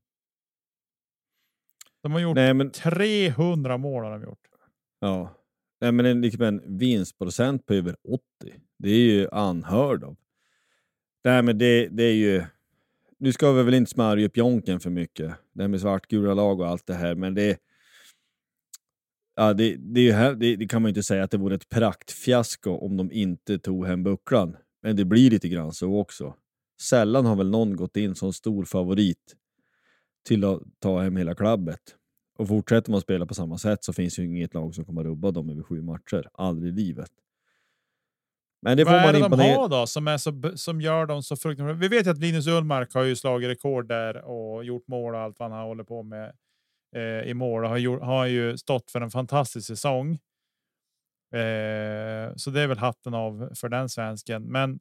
De 2.04 2.12
har 2.12 2.20
gjort 2.20 2.36
Nej, 2.36 2.54
men... 2.54 2.72
300 2.72 3.78
mål 3.78 4.04
har 4.04 4.12
de 4.12 4.24
gjort. 4.24 4.48
Ja, 5.00 5.36
Nej, 5.82 5.92
men 5.92 6.06
en, 6.06 6.22
liksom 6.22 6.42
en 6.42 6.78
vinstprocent 6.78 7.66
på 7.66 7.74
över 7.74 7.96
80. 8.08 8.22
Det 8.78 8.90
är 8.90 9.00
ju 9.00 9.30
anhörd 9.32 10.04
av. 10.04 10.16
Nej, 11.24 11.42
men 11.44 11.58
det, 11.58 11.88
det 11.88 12.04
är 12.04 12.14
ju. 12.14 12.44
Nu 13.18 13.34
ska 13.34 13.52
vi 13.52 13.64
väl 13.64 13.74
inte 13.74 13.92
smörja 13.92 14.26
upp 14.26 14.38
jonken 14.38 14.80
för 14.80 14.90
mycket. 14.90 15.34
Det 15.54 15.64
här 15.64 15.68
med 15.68 15.82
svartgula 15.82 16.34
lag 16.34 16.60
och 16.60 16.68
allt 16.68 16.88
det 16.88 16.94
här, 16.94 17.16
men 17.16 17.34
det 17.34 17.60
Ja, 19.36 19.54
det, 19.54 19.76
det, 19.76 20.12
det, 20.34 20.56
det, 20.56 20.68
kan 20.68 20.82
man 20.82 20.90
inte 20.90 21.04
säga 21.04 21.24
att 21.24 21.32
det 21.32 21.38
vore 21.38 21.56
ett 21.56 21.70
praktfiasko 21.70 22.72
om 22.72 22.98
de 22.98 23.12
inte 23.12 23.60
tog 23.60 23.86
hem 23.86 24.04
bucklan. 24.04 24.58
Men 24.82 24.96
det 24.96 25.06
blir 25.06 25.32
lite 25.32 25.50
grann 25.50 25.74
så 25.74 26.00
också. 26.00 26.36
Sällan 26.82 27.26
har 27.26 27.36
väl 27.36 27.50
någon 27.50 27.76
gått 27.76 27.98
in 27.98 28.16
som 28.16 28.34
stor 28.34 28.66
favorit 28.66 29.36
till 30.28 30.44
att 30.44 30.62
ta 30.80 31.02
hem 31.02 31.18
hela 31.18 31.36
klubbet. 31.36 31.82
Och 32.38 32.48
fortsätter 32.48 32.92
man 32.92 33.02
spela 33.02 33.26
på 33.26 33.34
samma 33.34 33.58
sätt 33.58 33.84
så 33.84 33.94
finns 33.94 34.20
ju 34.20 34.26
inget 34.26 34.54
lag 34.54 34.76
som 34.76 34.86
kommer 34.86 35.04
rubba 35.04 35.32
dem 35.32 35.50
över 35.50 35.64
sju 35.64 35.82
matcher. 35.82 36.30
Aldrig 36.34 36.74
i 36.74 36.76
livet. 36.76 37.12
Men 38.62 38.78
det 38.78 38.84
Vad 38.84 38.94
får 38.94 39.00
man 39.00 39.16
är 39.16 39.30
det 39.30 39.44
de 39.44 39.56
har 39.56 39.70
då 39.70 39.88
som, 39.88 40.08
är 40.08 40.18
så, 40.18 40.52
som 40.56 40.82
gör 40.82 41.06
dem 41.06 41.24
så 41.24 41.36
fruktansvärt? 41.36 41.78
Vi 41.78 41.88
vet 41.88 42.08
att 42.08 42.18
Linus 42.18 42.48
Ullmark 42.48 42.94
har 42.94 43.04
ju 43.04 43.16
slagit 43.16 43.50
rekord 43.50 43.88
där 43.88 44.26
och 44.26 44.66
gjort 44.66 44.88
mål 44.88 45.16
och 45.16 45.20
allt 45.20 45.40
vad 45.40 45.52
han 45.52 45.68
håller 45.68 45.84
på 45.84 46.04
med 46.04 46.34
eh, 46.96 47.30
i 47.30 47.34
mål 47.34 47.64
och 47.64 47.70
har, 47.70 47.78
gjort, 47.78 48.02
har 48.02 48.26
ju 48.26 48.58
stått 48.58 48.92
för 48.92 49.02
en 49.02 49.12
fantastisk 49.12 49.68
säsong. 49.68 50.12
Eh, 51.32 52.36
så 52.36 52.50
det 52.50 52.62
är 52.62 52.68
väl 52.68 52.78
hatten 52.78 53.14
av 53.14 53.52
för 53.56 53.70
den 53.70 53.90
svensken. 53.90 54.44
Men 54.44 54.80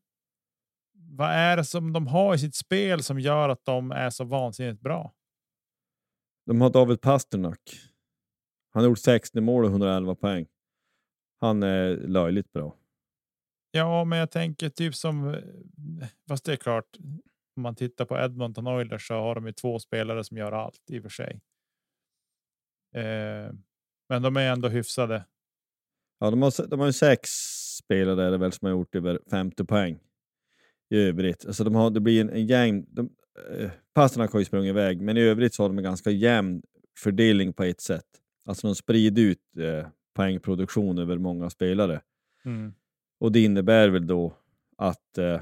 vad 0.92 1.30
är 1.30 1.56
det 1.56 1.64
som 1.64 1.92
de 1.92 2.06
har 2.06 2.34
i 2.34 2.38
sitt 2.38 2.54
spel 2.54 3.02
som 3.02 3.20
gör 3.20 3.48
att 3.48 3.64
de 3.64 3.90
är 3.90 4.10
så 4.10 4.24
vansinnigt 4.24 4.80
bra? 4.80 5.12
De 6.46 6.60
har 6.60 6.70
David 6.70 7.00
Pasternak. 7.00 7.60
Han 8.70 8.82
har 8.82 8.90
gjort 8.90 8.98
60 8.98 9.40
mål 9.40 9.64
och 9.64 9.70
111 9.70 10.14
poäng. 10.14 10.46
Han 11.40 11.62
är 11.62 11.96
löjligt 11.96 12.52
bra. 12.52 12.76
Ja, 13.70 14.04
men 14.04 14.18
jag 14.18 14.30
tänker 14.30 14.68
typ 14.68 14.94
som. 14.94 15.36
Fast 16.28 16.44
det 16.44 16.52
är 16.52 16.56
klart. 16.56 16.96
Om 17.56 17.62
man 17.62 17.74
tittar 17.74 18.04
på 18.04 18.18
Edmonton 18.18 18.66
Oilers 18.66 19.06
så 19.06 19.14
har 19.14 19.34
de 19.34 19.46
ju 19.46 19.52
två 19.52 19.78
spelare 19.78 20.24
som 20.24 20.36
gör 20.36 20.52
allt 20.52 20.90
i 20.90 20.98
och 20.98 21.02
för 21.02 21.10
sig. 21.10 21.40
Eh, 22.94 23.52
men 24.08 24.22
de 24.22 24.36
är 24.36 24.52
ändå 24.52 24.68
hyfsade. 24.68 25.24
Ja, 26.20 26.30
de 26.30 26.42
har, 26.42 26.66
de 26.66 26.80
har 26.80 26.92
sex 26.92 27.30
spelare 27.76 28.34
är 28.34 28.38
väl 28.38 28.52
som 28.52 28.66
har 28.66 28.72
gjort 28.72 28.94
över 28.94 29.20
50 29.30 29.64
poäng 29.64 29.98
i 30.90 30.96
övrigt. 30.96 31.46
Alltså 31.46 31.64
de 31.64 31.74
har, 31.74 31.90
det 31.90 32.00
blir 32.00 32.20
en, 32.20 32.30
en 32.30 32.46
jämn... 32.46 32.86
De, 32.88 33.10
eh, 33.58 33.70
Pasternak 33.94 34.32
har 34.32 34.38
ju 34.38 34.44
sprungit 34.44 34.70
iväg, 34.70 35.00
men 35.00 35.16
i 35.16 35.20
övrigt 35.20 35.54
så 35.54 35.62
har 35.62 35.68
de 35.68 35.78
en 35.78 35.84
ganska 35.84 36.10
jämn 36.10 36.62
fördelning 36.98 37.52
på 37.52 37.64
ett 37.64 37.80
sätt. 37.80 38.06
Alltså 38.44 38.66
de 38.66 38.74
sprider 38.74 39.22
ut 39.22 39.56
eh, 39.58 39.86
poängproduktion 40.14 40.98
över 40.98 41.18
många 41.18 41.50
spelare. 41.50 42.00
Mm. 42.44 42.74
Och 43.20 43.32
det 43.32 43.44
innebär 43.44 43.88
väl 43.88 44.06
då 44.06 44.36
att 44.76 45.18
eh, 45.18 45.40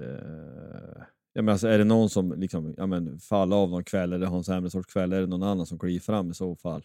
eh, 0.00 1.02
Ja, 1.32 1.42
men 1.42 1.52
alltså, 1.52 1.68
är 1.68 1.78
det 1.78 1.84
någon 1.84 2.10
som 2.10 2.32
liksom, 2.40 2.74
ja, 2.76 2.86
men, 2.86 3.18
faller 3.18 3.56
av 3.56 3.70
någon 3.70 3.84
kväll 3.84 4.12
eller 4.12 4.26
har 4.26 4.36
en 4.36 4.44
sämre 4.44 4.70
sorts 4.70 4.92
kväll, 4.92 5.12
är 5.12 5.20
det 5.20 5.26
någon 5.26 5.42
annan 5.42 5.66
som 5.66 5.78
kliver 5.78 6.00
fram 6.00 6.30
i 6.30 6.34
så 6.34 6.56
fall. 6.56 6.84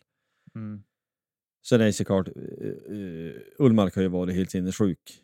Mm. 0.55 0.83
Sen 1.67 1.81
är 1.81 1.85
det 1.85 1.93
såklart, 1.93 2.27
uh, 2.27 3.31
Ullmark 3.57 3.95
har 3.95 4.01
ju 4.01 4.07
varit 4.07 4.35
helt 4.35 4.51
sinnessjuk 4.51 5.23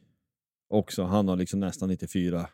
också. 0.69 1.03
Han 1.03 1.27
har 1.27 1.35
liksom 1.35 1.59
nästan 1.59 1.89
94 1.89 2.49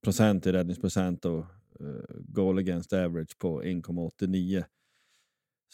procent 0.00 0.46
i 0.46 0.52
räddningsprocent 0.52 1.24
och 1.24 1.44
uh, 1.80 2.02
goal 2.10 2.58
against 2.58 2.92
average 2.92 3.38
på 3.38 3.62
1,89. 3.62 4.64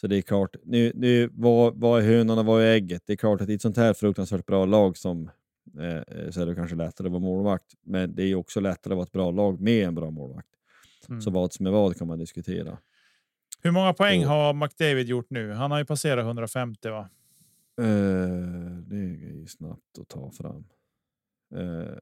Så 0.01 0.07
det 0.07 0.17
är 0.17 0.21
klart, 0.21 0.55
nu, 0.63 0.91
nu, 0.95 1.29
vad, 1.33 1.79
vad 1.79 2.01
är 2.01 2.05
hönan 2.05 2.39
och 2.39 2.45
vad 2.45 2.61
är 2.63 2.71
ägget? 2.71 3.03
Det 3.05 3.13
är 3.13 3.17
klart 3.17 3.41
att 3.41 3.49
i 3.49 3.53
ett 3.53 3.61
sånt 3.61 3.77
här 3.77 3.93
fruktansvärt 3.93 4.45
bra 4.45 4.65
lag 4.65 4.97
som 4.97 5.29
Eh, 5.77 6.17
eh, 6.17 6.31
så 6.31 6.41
är 6.41 6.45
det 6.45 6.55
kanske 6.55 6.75
lättare 6.75 7.07
att 7.07 7.11
vara 7.11 7.21
målvakt. 7.21 7.73
Men 7.81 8.15
det 8.15 8.23
är 8.23 8.35
också 8.35 8.59
lättare 8.59 8.93
att 8.93 8.97
vara 8.97 9.05
ett 9.05 9.11
bra 9.11 9.31
lag 9.31 9.61
med 9.61 9.87
en 9.87 9.95
bra 9.95 10.11
målvakt. 10.11 10.47
Mm. 11.09 11.21
Så 11.21 11.31
vad 11.31 11.53
som 11.53 11.65
är 11.65 11.71
vad 11.71 11.97
kan 11.97 12.07
man 12.07 12.19
diskutera. 12.19 12.77
Hur 13.61 13.71
många 13.71 13.93
poäng 13.93 14.23
och, 14.23 14.29
har 14.29 14.53
McDavid 14.53 15.07
gjort 15.07 15.29
nu? 15.29 15.51
Han 15.51 15.71
har 15.71 15.79
ju 15.79 15.85
passerat 15.85 16.25
150 16.25 16.89
va? 16.89 17.09
Eh, 17.81 17.85
det 18.87 18.95
är 18.95 19.39
ju 19.39 19.47
snabbt 19.47 19.99
att 20.01 20.07
ta 20.07 20.31
fram. 20.31 20.65
Eh, 21.55 21.97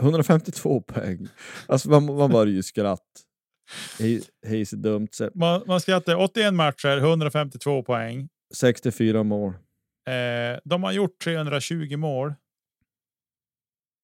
152 0.00 0.80
poäng. 0.80 1.28
Alltså 1.66 1.90
man, 1.90 2.04
man 2.04 2.30
börjar 2.30 2.54
ju 2.54 2.62
skratt. 2.62 3.24
Hej 4.46 4.66
så 4.66 4.76
dumt. 4.76 5.08
Så. 5.10 5.30
Man, 5.34 5.62
man 5.66 5.80
skrattar 5.80 6.16
81 6.16 6.54
matcher, 6.54 6.98
152 6.98 7.82
poäng. 7.82 8.28
64 8.54 9.22
mål. 9.22 9.52
Eh, 10.10 10.58
de 10.64 10.82
har 10.82 10.92
gjort 10.92 11.18
320 11.18 11.96
mål. 11.96 12.34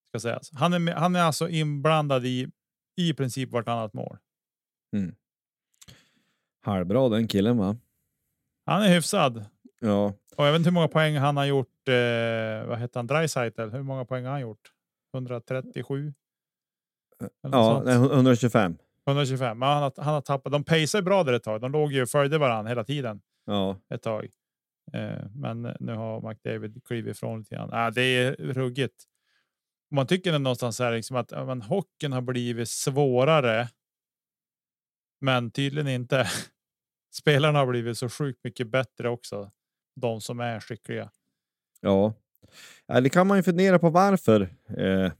Ska 0.08 0.20
sägas. 0.20 0.50
Han 0.52 0.72
är, 0.72 0.78
med, 0.78 0.94
han 0.94 1.16
är 1.16 1.22
alltså 1.22 1.48
inblandad 1.48 2.26
i 2.26 2.50
i 2.96 3.14
princip 3.14 3.52
vartannat 3.52 3.94
mål. 3.94 4.18
Mm. 4.92 5.14
Halvbra 6.62 7.08
den 7.08 7.28
killen 7.28 7.58
va? 7.58 7.76
Han 8.64 8.82
är 8.82 8.94
hyfsad. 8.94 9.44
Ja. 9.80 10.14
Och 10.36 10.46
jag 10.46 10.52
vet 10.52 10.58
inte 10.58 10.70
hur 10.70 10.74
många 10.74 10.88
poäng 10.88 11.16
han 11.16 11.36
har 11.36 11.44
gjort. 11.44 11.88
Eh, 11.88 12.68
vad 12.68 12.78
heter 12.78 12.98
han? 12.98 13.06
Dreisaitl. 13.06 13.62
Hur 13.62 13.82
många 13.82 14.04
poäng 14.04 14.24
har 14.24 14.32
han 14.32 14.40
gjort? 14.40 14.72
137? 15.14 16.14
Ja, 17.42 17.82
nej, 17.84 17.94
125. 17.94 18.78
125. 19.06 19.58
Men 19.58 19.68
han, 19.68 19.82
har, 19.82 19.92
han 19.96 20.14
har 20.14 20.20
tappat. 20.20 20.52
De 20.52 20.64
pacear 20.64 21.02
bra 21.02 21.24
där 21.24 21.32
ett 21.32 21.42
tag. 21.42 21.60
De 21.60 21.72
låg 21.72 21.92
ju 21.92 22.02
och 22.02 22.08
följde 22.08 22.38
varandra 22.38 22.68
hela 22.68 22.84
tiden. 22.84 23.20
Ja. 23.44 23.76
Ett 23.94 24.02
tag. 24.02 24.28
Eh, 24.92 25.26
men 25.34 25.62
nu 25.80 25.94
har 25.94 26.28
McDavid 26.30 26.84
klivit 26.84 27.16
ifrån 27.16 27.38
lite 27.38 27.54
grann. 27.54 27.70
Ah, 27.72 27.90
det 27.90 28.02
är 28.02 28.32
ruggigt. 28.32 29.04
Man 29.90 30.06
tycker 30.06 30.38
någonstans 30.38 30.78
här 30.78 30.92
liksom 30.92 31.16
att 31.16 31.30
men, 31.30 31.62
hockeyn 31.62 32.12
har 32.12 32.20
blivit 32.20 32.68
svårare. 32.68 33.68
Men 35.20 35.50
tydligen 35.50 35.88
inte. 35.88 36.26
Spelarna 37.12 37.58
har 37.58 37.66
blivit 37.66 37.98
så 37.98 38.08
sjukt 38.08 38.44
mycket 38.44 38.68
bättre 38.68 39.08
också. 39.08 39.50
De 39.96 40.20
som 40.20 40.40
är 40.40 40.60
skickliga. 40.60 41.10
Ja, 41.80 42.14
det 42.86 43.08
kan 43.08 43.26
man 43.26 43.36
ju 43.36 43.42
fundera 43.42 43.78
på 43.78 43.90
varför. 43.90 44.40
Eh, 44.78 45.12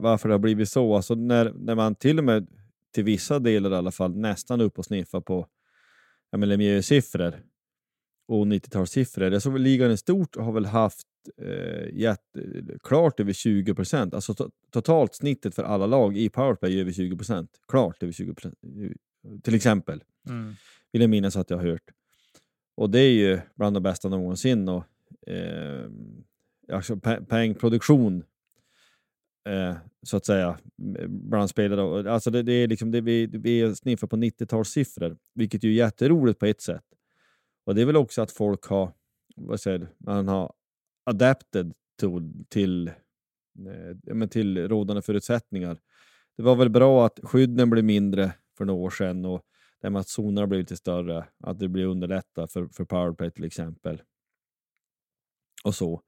varför 0.00 0.28
det 0.28 0.34
har 0.34 0.38
blivit 0.38 0.68
så. 0.68 0.96
Alltså 0.96 1.14
när, 1.14 1.52
när 1.52 1.74
man 1.74 1.94
till 1.94 2.18
och 2.18 2.24
med 2.24 2.46
till 2.94 3.04
vissa 3.04 3.38
delar 3.38 3.70
i 3.70 3.74
alla 3.74 3.90
fall 3.90 4.16
nästan 4.16 4.60
upp 4.60 4.78
och 4.78 4.84
sniffar 4.84 5.20
på 5.20 5.46
siffror 6.82 7.42
och 8.30 8.46
90-talssiffror. 8.46 9.32
Jag 9.32 9.42
såg 9.42 9.52
väl 9.52 9.62
ligan 9.62 9.90
i 9.90 9.96
stort 9.96 10.36
har 10.36 10.52
väl 10.52 10.66
haft 10.66 11.06
eh, 11.36 11.88
gett, 11.92 12.20
klart 12.82 13.20
över 13.20 13.32
20 13.32 13.74
procent. 13.74 14.14
Alltså 14.14 14.34
to 14.34 14.50
totalt 14.70 15.14
snittet 15.14 15.54
för 15.54 15.62
alla 15.62 15.86
lag 15.86 16.16
i 16.16 16.28
powerplay 16.28 16.76
är 16.76 16.80
över 16.80 16.92
20 16.92 17.16
procent. 17.16 17.50
Klart 17.68 18.02
över 18.02 18.12
20 18.12 18.34
procent. 18.34 18.58
Till 19.42 19.54
exempel. 19.54 20.02
Mm. 20.28 20.54
Vill 20.92 21.02
jag 21.02 21.10
minnas 21.10 21.36
att 21.36 21.50
jag 21.50 21.56
har 21.56 21.64
hört. 21.64 21.90
Och 22.76 22.90
det 22.90 23.00
är 23.00 23.10
ju 23.10 23.40
bland 23.54 23.76
de 23.76 23.82
bästa 23.82 24.08
någonsin. 24.08 24.68
Och, 24.68 24.84
eh, 25.26 25.90
alltså 26.72 26.96
poängproduktion 27.28 28.24
eh, 29.48 29.76
så 30.02 30.16
att 30.16 30.26
säga 30.26 30.58
bland 31.08 31.50
spelare. 31.50 32.12
Alltså 32.12 32.30
det, 32.30 32.42
det 32.42 32.52
är 32.52 32.68
liksom 32.68 32.90
det 32.90 33.00
vi, 33.00 33.26
vi 33.26 33.74
sniffar 33.76 34.06
på 34.06 34.16
90-talssiffror, 34.16 35.16
vilket 35.34 35.64
är 35.64 35.68
jätteroligt 35.68 36.38
på 36.38 36.46
ett 36.46 36.60
sätt. 36.60 36.84
Och 37.64 37.74
det 37.74 37.82
är 37.82 37.86
väl 37.86 37.96
också 37.96 38.22
att 38.22 38.30
folk 38.32 38.64
har, 38.64 38.92
vad 39.36 39.60
säger 39.60 39.88
man 39.98 40.28
har 40.28 40.52
adapted 41.04 41.74
till, 41.98 42.44
till, 42.48 42.88
eh, 42.88 44.28
till 44.28 44.68
rådande 44.68 45.02
förutsättningar. 45.02 45.80
Det 46.36 46.42
var 46.42 46.56
väl 46.56 46.70
bra 46.70 47.06
att 47.06 47.20
skydden 47.22 47.70
blev 47.70 47.84
mindre 47.84 48.32
för 48.58 48.64
några 48.64 48.80
år 48.80 48.90
sedan 48.90 49.24
och 49.24 49.42
det 49.80 49.90
med 49.90 50.00
att 50.00 50.08
zonerna 50.08 50.46
blev 50.46 50.60
lite 50.60 50.76
större, 50.76 51.26
att 51.44 51.58
det 51.58 51.68
blir 51.68 51.84
underlättat 51.86 52.52
för, 52.52 52.68
för 52.68 52.84
powerplay 52.84 53.30
till 53.30 53.44
exempel. 53.44 54.02
Och 55.64 55.74
så. 55.74 56.02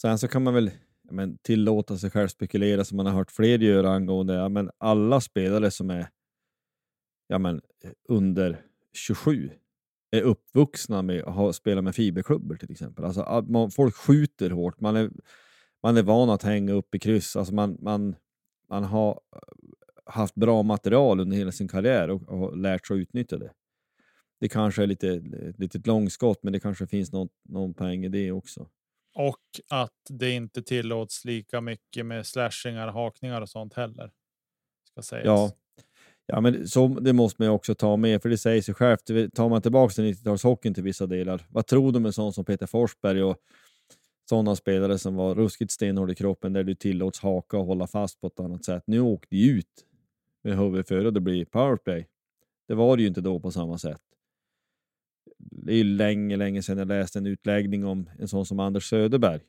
Sen 0.00 0.18
så 0.18 0.28
kan 0.28 0.42
man 0.42 0.54
väl 0.54 0.70
men, 1.10 1.38
tillåta 1.38 1.98
sig 1.98 2.10
själv 2.10 2.28
spekulera 2.28 2.84
som 2.84 2.96
man 2.96 3.06
har 3.06 3.12
hört 3.12 3.30
fler 3.30 3.58
göra 3.58 3.90
angående 3.90 4.34
ja, 4.34 4.48
men 4.48 4.70
alla 4.78 5.20
spelare 5.20 5.70
som 5.70 5.90
är 5.90 6.08
ja, 7.26 7.38
men, 7.38 7.60
eh, 7.84 7.90
under 8.08 8.62
27 8.92 9.50
är 10.10 10.22
uppvuxna 10.22 11.02
med 11.02 11.24
att 11.24 11.56
spela 11.56 11.82
med 11.82 11.94
fiberklubbor 11.94 12.56
till 12.56 12.70
exempel. 12.70 13.04
Alltså, 13.04 13.44
man, 13.48 13.70
folk 13.70 13.94
skjuter 13.94 14.50
hårt, 14.50 14.80
man 14.80 14.96
är, 14.96 15.10
man 15.82 15.96
är 15.96 16.02
van 16.02 16.30
att 16.30 16.42
hänga 16.42 16.72
upp 16.72 16.94
i 16.94 16.98
kryss. 16.98 17.36
Alltså 17.36 17.54
man, 17.54 17.78
man, 17.80 18.16
man 18.68 18.84
har 18.84 19.10
eh, 19.10 19.40
haft 20.04 20.34
bra 20.34 20.62
material 20.62 21.20
under 21.20 21.36
hela 21.36 21.52
sin 21.52 21.68
karriär 21.68 22.10
och, 22.10 22.28
och 22.28 22.56
lärt 22.56 22.86
sig 22.86 22.94
att 22.94 22.98
utnyttja 22.98 23.38
det. 23.38 23.52
Det 24.40 24.48
kanske 24.48 24.82
är 24.82 24.86
lite 24.86 25.22
litet 25.58 25.86
långskott, 25.86 26.42
men 26.42 26.52
det 26.52 26.60
kanske 26.60 26.86
finns 26.86 27.12
någon, 27.12 27.28
någon 27.48 27.74
poäng 27.74 28.04
i 28.04 28.08
det 28.08 28.32
också. 28.32 28.68
Och 29.14 29.44
att 29.68 30.00
det 30.08 30.30
inte 30.30 30.62
tillåts 30.62 31.24
lika 31.24 31.60
mycket 31.60 32.06
med 32.06 32.26
slashingar, 32.26 32.88
hakningar 32.88 33.40
och 33.40 33.48
sånt 33.48 33.74
heller. 33.74 34.12
Ska 34.90 35.02
sägas. 35.02 35.26
Ja, 35.26 35.52
Ja, 36.32 36.40
men 36.40 36.68
så, 36.68 36.88
det 36.88 37.12
måste 37.12 37.42
man 37.42 37.48
ju 37.48 37.52
också 37.52 37.74
ta 37.74 37.96
med, 37.96 38.22
för 38.22 38.28
det 38.28 38.38
säger 38.38 38.62
sig 38.62 38.74
självt. 38.74 39.34
Tar 39.34 39.48
man 39.48 39.62
tillbaka 39.62 39.92
till 39.92 40.04
90-talshockeyn 40.04 40.74
till 40.74 40.82
vissa 40.82 41.06
delar, 41.06 41.46
vad 41.48 41.66
tror 41.66 41.92
du 41.92 42.00
med 42.00 42.14
sån 42.14 42.32
som 42.32 42.44
Peter 42.44 42.66
Forsberg 42.66 43.22
och 43.22 43.36
sådana 44.28 44.56
spelare 44.56 44.98
som 44.98 45.14
var 45.14 45.34
ruskigt 45.34 45.72
stenhård 45.72 46.10
i 46.10 46.14
kroppen 46.14 46.52
där 46.52 46.64
du 46.64 46.74
tillåts 46.74 47.20
haka 47.20 47.58
och 47.58 47.66
hålla 47.66 47.86
fast 47.86 48.20
på 48.20 48.26
ett 48.26 48.40
annat 48.40 48.64
sätt. 48.64 48.82
Nu 48.86 49.00
åkte 49.00 49.28
de 49.30 49.50
ut 49.50 49.66
med 50.42 50.58
huvudet 50.58 50.88
före 50.88 51.06
och 51.06 51.12
det 51.12 51.20
blir 51.20 51.44
powerplay. 51.44 52.08
Det 52.68 52.74
var 52.74 52.96
det 52.96 53.02
ju 53.02 53.08
inte 53.08 53.20
då 53.20 53.40
på 53.40 53.50
samma 53.50 53.78
sätt. 53.78 54.00
Det 55.38 55.72
är 55.72 55.76
ju 55.76 55.84
länge, 55.84 56.36
länge 56.36 56.62
sedan 56.62 56.78
jag 56.78 56.88
läste 56.88 57.18
en 57.18 57.26
utläggning 57.26 57.84
om 57.84 58.10
en 58.18 58.28
sån 58.28 58.46
som 58.46 58.60
Anders 58.60 58.88
Söderberg. 58.88 59.40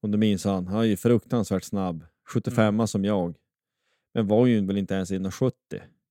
Om 0.00 0.10
du 0.10 0.18
minns 0.18 0.44
han, 0.44 0.66
han 0.66 0.80
är 0.80 0.84
ju 0.84 0.96
fruktansvärt 0.96 1.64
snabb. 1.64 2.04
75 2.28 2.74
mm. 2.74 2.86
som 2.86 3.04
jag. 3.04 3.34
Men 4.14 4.26
var 4.26 4.46
ju 4.46 4.66
väl 4.66 4.78
inte 4.78 4.94
ens 4.94 5.12
1,70. 5.12 5.52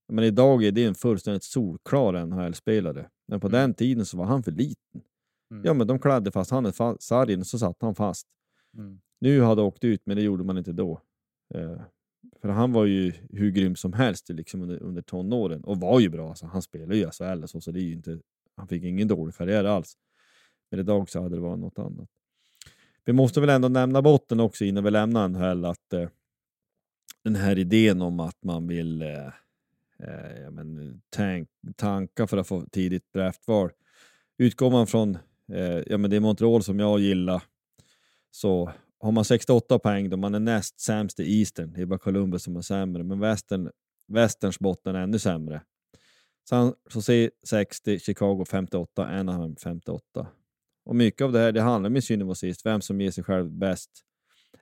Men 0.07 0.23
idag 0.23 0.63
är 0.63 0.71
det 0.71 0.83
en 0.83 0.95
fullständigt 0.95 1.43
solklar 1.43 2.25
NHL-spelare. 2.25 3.09
Men 3.27 3.39
på 3.39 3.47
mm. 3.47 3.59
den 3.59 3.73
tiden 3.73 4.05
så 4.05 4.17
var 4.17 4.25
han 4.25 4.43
för 4.43 4.51
liten. 4.51 5.01
Mm. 5.51 5.65
Ja, 5.65 5.73
men 5.73 5.87
de 5.87 5.99
klädde 5.99 6.31
fast 6.31 6.51
han 6.51 6.65
i 6.65 6.71
sargen 6.99 7.39
och 7.39 7.47
så 7.47 7.59
satt 7.59 7.77
han 7.81 7.95
fast. 7.95 8.27
Mm. 8.77 8.99
Nu 9.19 9.41
hade 9.41 9.61
åkt 9.61 9.83
ut, 9.83 10.01
men 10.05 10.17
det 10.17 10.23
gjorde 10.23 10.43
man 10.43 10.57
inte 10.57 10.71
då. 10.71 11.01
Eh, 11.53 11.81
för 12.41 12.49
han 12.49 12.71
var 12.71 12.85
ju 12.85 13.13
hur 13.29 13.51
grym 13.51 13.75
som 13.75 13.93
helst 13.93 14.29
liksom 14.29 14.61
under, 14.61 14.83
under 14.83 15.01
tonåren 15.01 15.63
och 15.63 15.79
var 15.79 15.99
ju 15.99 16.09
bra. 16.09 16.29
Alltså, 16.29 16.45
han 16.45 16.61
spelade 16.61 16.97
ju 16.97 17.11
SHL 17.11 17.45
så, 17.45 17.61
så 17.61 17.71
det 17.71 17.79
är 17.79 17.91
inte, 17.91 18.19
han 18.55 18.67
fick 18.67 18.83
ingen 18.83 19.07
dålig 19.07 19.35
karriär 19.35 19.63
alls. 19.63 19.97
Men 20.71 20.79
idag 20.79 21.09
så 21.09 21.21
hade 21.21 21.35
det 21.35 21.41
varit 21.41 21.59
något 21.59 21.79
annat. 21.79 22.09
Vi 23.05 23.13
måste 23.13 23.41
väl 23.41 23.49
ändå 23.49 23.67
nämna 23.67 24.01
botten 24.01 24.39
också 24.39 24.65
innan 24.65 24.83
vi 24.83 24.91
lämnar 24.91 25.27
NHL 25.27 25.65
att 25.65 25.93
eh, 25.93 26.09
den 27.23 27.35
här 27.35 27.59
idén 27.59 28.01
om 28.01 28.19
att 28.19 28.43
man 28.43 28.67
vill 28.67 29.01
eh, 29.01 29.27
eh, 29.99 30.41
ja, 30.43 30.51
men, 30.51 31.01
tank, 31.09 31.49
tanka 31.75 32.27
för 32.27 32.37
att 32.37 32.47
få 32.47 32.65
tidigt 32.71 33.13
draftval. 33.13 33.71
Utgår 34.37 34.71
man 34.71 34.87
från 34.87 35.17
eh, 35.51 35.81
ja, 35.87 35.97
men 35.97 36.09
det 36.09 36.15
är 36.15 36.19
Montreal 36.19 36.63
som 36.63 36.79
jag 36.79 36.99
gillar 36.99 37.43
så 38.31 38.71
har 38.99 39.11
man 39.11 39.25
68 39.25 39.79
poäng 39.79 40.09
då 40.09 40.17
man 40.17 40.35
är 40.35 40.39
näst 40.39 40.79
sämst 40.79 41.19
i 41.19 41.39
Eastern. 41.39 41.73
Det 41.73 41.81
är 41.81 41.85
bara 41.85 41.99
Columbus 41.99 42.43
som 42.43 42.55
är 42.55 42.61
sämre, 42.61 43.03
men 43.03 43.19
västern, 43.19 43.69
västerns 44.07 44.59
botten 44.59 44.95
är 44.95 44.99
ännu 44.99 45.19
sämre. 45.19 45.61
San 46.49 46.73
Jose 46.93 47.29
60, 47.47 47.99
Chicago 47.99 48.45
58, 48.45 49.05
Anaheim 49.05 49.55
58. 49.55 50.27
Och 50.85 50.95
mycket 50.95 51.21
av 51.21 51.31
det 51.31 51.39
här 51.39 51.51
det 51.51 51.61
handlar 51.61 51.89
om 51.89 51.95
i 51.95 52.01
synnerhet 52.01 52.37
sist, 52.37 52.65
vem 52.65 52.81
som 52.81 53.01
ger 53.01 53.11
sig 53.11 53.23
själv 53.23 53.51
bäst 53.51 53.89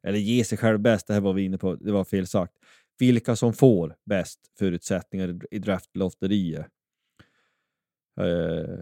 eller 0.03 0.19
ge 0.19 0.43
sig 0.43 0.57
själv 0.57 0.79
bäst, 0.79 1.07
det 1.07 1.13
här 1.13 1.21
var 1.21 1.33
vi 1.33 1.43
inne 1.43 1.57
på, 1.57 1.75
det 1.75 1.91
var 1.91 2.03
fel 2.03 2.27
sagt. 2.27 2.53
Vilka 2.99 3.35
som 3.35 3.53
får 3.53 3.95
bäst 4.05 4.39
förutsättningar 4.59 5.39
i 5.51 5.59
draftlotteriet. 5.59 6.67
Eh, 8.21 8.79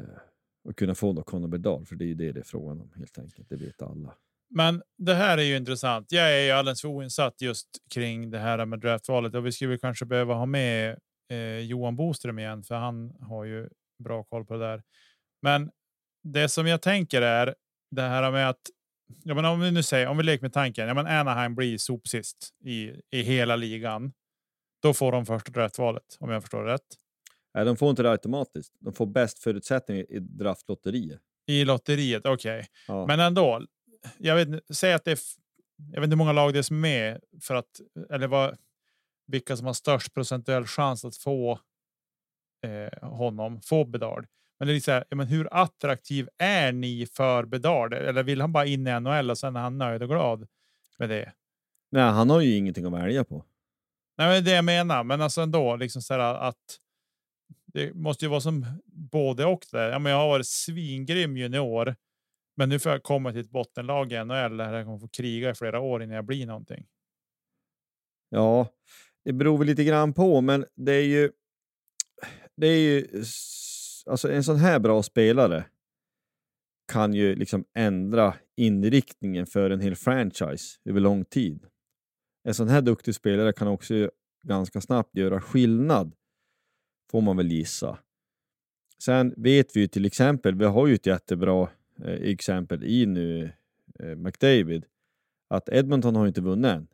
och 0.63 0.77
kunna 0.77 0.95
få 0.95 1.13
då 1.13 1.23
Conor 1.23 1.47
Bedard, 1.47 1.87
för 1.87 1.95
det 1.95 2.05
är 2.05 2.07
ju 2.07 2.15
det 2.15 2.31
det 2.31 2.39
är 2.39 2.43
frågan 2.43 2.81
om 2.81 2.91
helt 2.95 3.17
enkelt. 3.17 3.49
Det 3.49 3.55
vet 3.55 3.81
alla. 3.81 4.15
Men 4.49 4.81
det 4.97 5.13
här 5.13 5.37
är 5.37 5.41
ju 5.41 5.57
intressant. 5.57 6.11
Jag 6.11 6.33
är 6.33 6.45
ju 6.45 6.51
alldeles 6.51 6.81
för 6.81 6.87
oinsatt 6.87 7.41
just 7.41 7.67
kring 7.93 8.31
det 8.31 8.39
här 8.39 8.65
med 8.65 8.79
draftvalet 8.79 9.35
och 9.35 9.45
vi 9.45 9.51
skulle 9.51 9.77
kanske 9.77 10.05
behöva 10.05 10.33
ha 10.33 10.45
med 10.45 10.99
eh, 11.31 11.59
Johan 11.59 11.95
Boström 11.95 12.39
igen, 12.39 12.63
för 12.63 12.75
han 12.75 13.13
har 13.21 13.45
ju 13.45 13.69
bra 14.03 14.23
koll 14.23 14.45
på 14.45 14.53
det 14.53 14.59
där. 14.59 14.83
Men 15.41 15.71
det 16.23 16.49
som 16.49 16.67
jag 16.67 16.81
tänker 16.81 17.21
är 17.21 17.55
det 17.91 18.01
här 18.01 18.31
med 18.31 18.49
att 18.49 18.61
ja, 19.23 19.33
men 19.33 19.45
om 19.45 19.59
vi 19.59 19.71
nu 19.71 19.83
säger, 19.83 20.07
om 20.07 20.17
vi 20.17 20.23
leker 20.23 20.41
med 20.41 20.53
tanken, 20.53 20.87
ja, 20.87 20.93
men 20.93 21.07
Anaheim 21.07 21.55
blir 21.55 21.77
sopsist 21.77 22.49
i, 22.63 22.91
i 23.11 23.21
hela 23.21 23.55
ligan. 23.55 24.13
Då 24.81 24.93
får 24.93 25.11
de 25.11 25.25
första 25.25 25.51
draftvalet, 25.51 26.17
om 26.19 26.29
jag 26.29 26.41
förstår 26.43 26.63
rätt. 26.63 26.87
Nej, 27.53 27.65
de 27.65 27.77
får 27.77 27.89
inte 27.89 28.03
det 28.03 28.11
automatiskt. 28.11 28.73
De 28.79 28.93
får 28.93 29.05
bäst 29.05 29.39
förutsättningar 29.39 30.11
i 30.11 30.19
draftlotteriet. 30.19 31.21
I 31.47 31.65
lotteriet, 31.65 32.25
okej. 32.25 32.59
Okay. 32.59 32.67
Ja. 32.87 33.05
Men 33.05 33.19
ändå, 33.19 33.65
jag 34.17 34.35
vet, 34.35 34.63
säg 34.73 34.93
att 34.93 35.05
det 35.05 35.11
är, 35.11 35.19
jag 35.93 36.01
vet 36.01 36.03
inte 36.03 36.13
hur 36.13 36.17
många 36.17 36.31
lag 36.31 36.53
det 36.53 36.59
är 36.59 36.63
som 36.63 36.75
är 36.77 36.79
med 36.79 37.21
för 37.41 37.55
att, 37.55 37.81
eller 38.09 38.27
vad, 38.27 38.57
vilka 39.27 39.57
som 39.57 39.65
har 39.65 39.73
störst 39.73 40.13
procentuell 40.13 40.65
chans 40.65 41.05
att 41.05 41.17
få 41.17 41.59
eh, 42.65 43.09
honom, 43.09 43.61
få 43.61 43.85
Bedard. 43.85 44.27
Men 44.59 44.67
det 44.67 44.75
är 44.75 44.79
så 44.79 44.91
här, 44.91 45.03
men 45.09 45.27
hur 45.27 45.47
attraktiv 45.51 46.29
är 46.37 46.71
ni 46.71 47.05
för 47.05 47.45
Bedard? 47.45 47.93
Eller 47.93 48.23
vill 48.23 48.41
han 48.41 48.51
bara 48.51 48.65
in 48.65 48.87
i 48.87 48.99
NHL 48.99 49.29
och 49.29 49.37
sen 49.37 49.55
är 49.55 49.59
han 49.59 49.77
nöjd 49.77 50.03
och 50.03 50.09
glad 50.09 50.47
med 50.97 51.09
det? 51.09 51.33
Nej, 51.91 52.03
han 52.03 52.29
har 52.29 52.41
ju 52.41 52.55
ingenting 52.55 52.85
att 52.85 52.93
välja 52.93 53.23
på. 53.23 53.45
Nej, 54.17 54.27
men 54.27 54.43
det 54.43 54.51
det 54.51 54.55
jag 54.55 54.65
menar, 54.65 55.03
men 55.03 55.21
alltså 55.21 55.41
ändå 55.41 55.75
liksom 55.75 56.01
så 56.01 56.13
här 56.13 56.19
att. 56.19 56.79
Det 57.73 57.93
måste 57.93 58.25
ju 58.25 58.29
vara 58.29 58.41
som 58.41 58.65
både 58.85 59.45
och 59.45 59.65
där. 59.71 59.89
Ja, 59.89 59.99
men 59.99 60.11
jag 60.11 60.19
har 60.19 60.27
varit 60.27 60.47
svingrym 60.47 61.37
junior, 61.37 61.95
men 62.55 62.69
nu 62.69 62.79
får 62.79 62.91
jag 62.91 63.03
komma 63.03 63.31
till 63.31 63.41
ett 63.41 63.49
bottenlag 63.49 64.11
i 64.11 64.17
NHL 64.17 64.57
där 64.57 64.73
jag 64.73 64.85
kommer 64.85 64.99
få 64.99 65.07
kriga 65.07 65.49
i 65.49 65.53
flera 65.53 65.79
år 65.79 66.03
innan 66.03 66.15
jag 66.15 66.25
blir 66.25 66.45
någonting. 66.45 66.87
Ja, 68.29 68.67
det 69.25 69.33
beror 69.33 69.57
väl 69.57 69.67
lite 69.67 69.83
grann 69.83 70.13
på, 70.13 70.41
men 70.41 70.65
det 70.75 70.93
är 70.93 71.05
ju. 71.05 71.31
Det 72.55 72.67
är 72.67 72.79
ju 72.79 73.23
alltså 74.09 74.31
en 74.31 74.43
sån 74.43 74.57
här 74.57 74.79
bra 74.79 75.03
spelare 75.03 75.65
kan 76.87 77.13
ju 77.13 77.35
liksom 77.35 77.65
ändra 77.73 78.35
inriktningen 78.55 79.45
för 79.45 79.69
en 79.69 79.79
hel 79.79 79.95
franchise 79.95 80.79
över 80.85 80.99
lång 80.99 81.25
tid. 81.25 81.65
En 82.43 82.53
sån 82.53 82.67
här 82.67 82.81
duktig 82.81 83.15
spelare 83.15 83.53
kan 83.53 83.67
också 83.67 84.11
ganska 84.43 84.81
snabbt 84.81 85.17
göra 85.17 85.41
skillnad, 85.41 86.15
får 87.11 87.21
man 87.21 87.37
väl 87.37 87.51
gissa. 87.51 87.99
Sen 89.03 89.33
vet 89.37 89.75
vi 89.75 89.79
ju 89.79 89.87
till 89.87 90.05
exempel, 90.05 90.55
vi 90.55 90.65
har 90.65 90.87
ju 90.87 90.95
ett 90.95 91.05
jättebra 91.05 91.69
eh, 92.03 92.13
exempel 92.13 92.83
i 92.83 93.05
nu 93.05 93.51
eh, 93.99 94.15
McDavid, 94.15 94.85
att 95.47 95.69
Edmonton 95.69 96.15
har 96.15 96.27
inte 96.27 96.41
vunnit 96.41 96.71
än. 96.71 96.87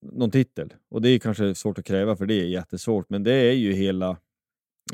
Någon 0.00 0.30
titel. 0.30 0.74
Och 0.88 1.02
det 1.02 1.08
är 1.08 1.18
kanske 1.18 1.54
svårt 1.54 1.78
att 1.78 1.84
kräva 1.84 2.16
för 2.16 2.26
det 2.26 2.34
är 2.34 2.46
jättesvårt, 2.46 3.10
men 3.10 3.22
det 3.22 3.32
är 3.32 3.52
ju 3.52 3.72
hela 3.72 4.18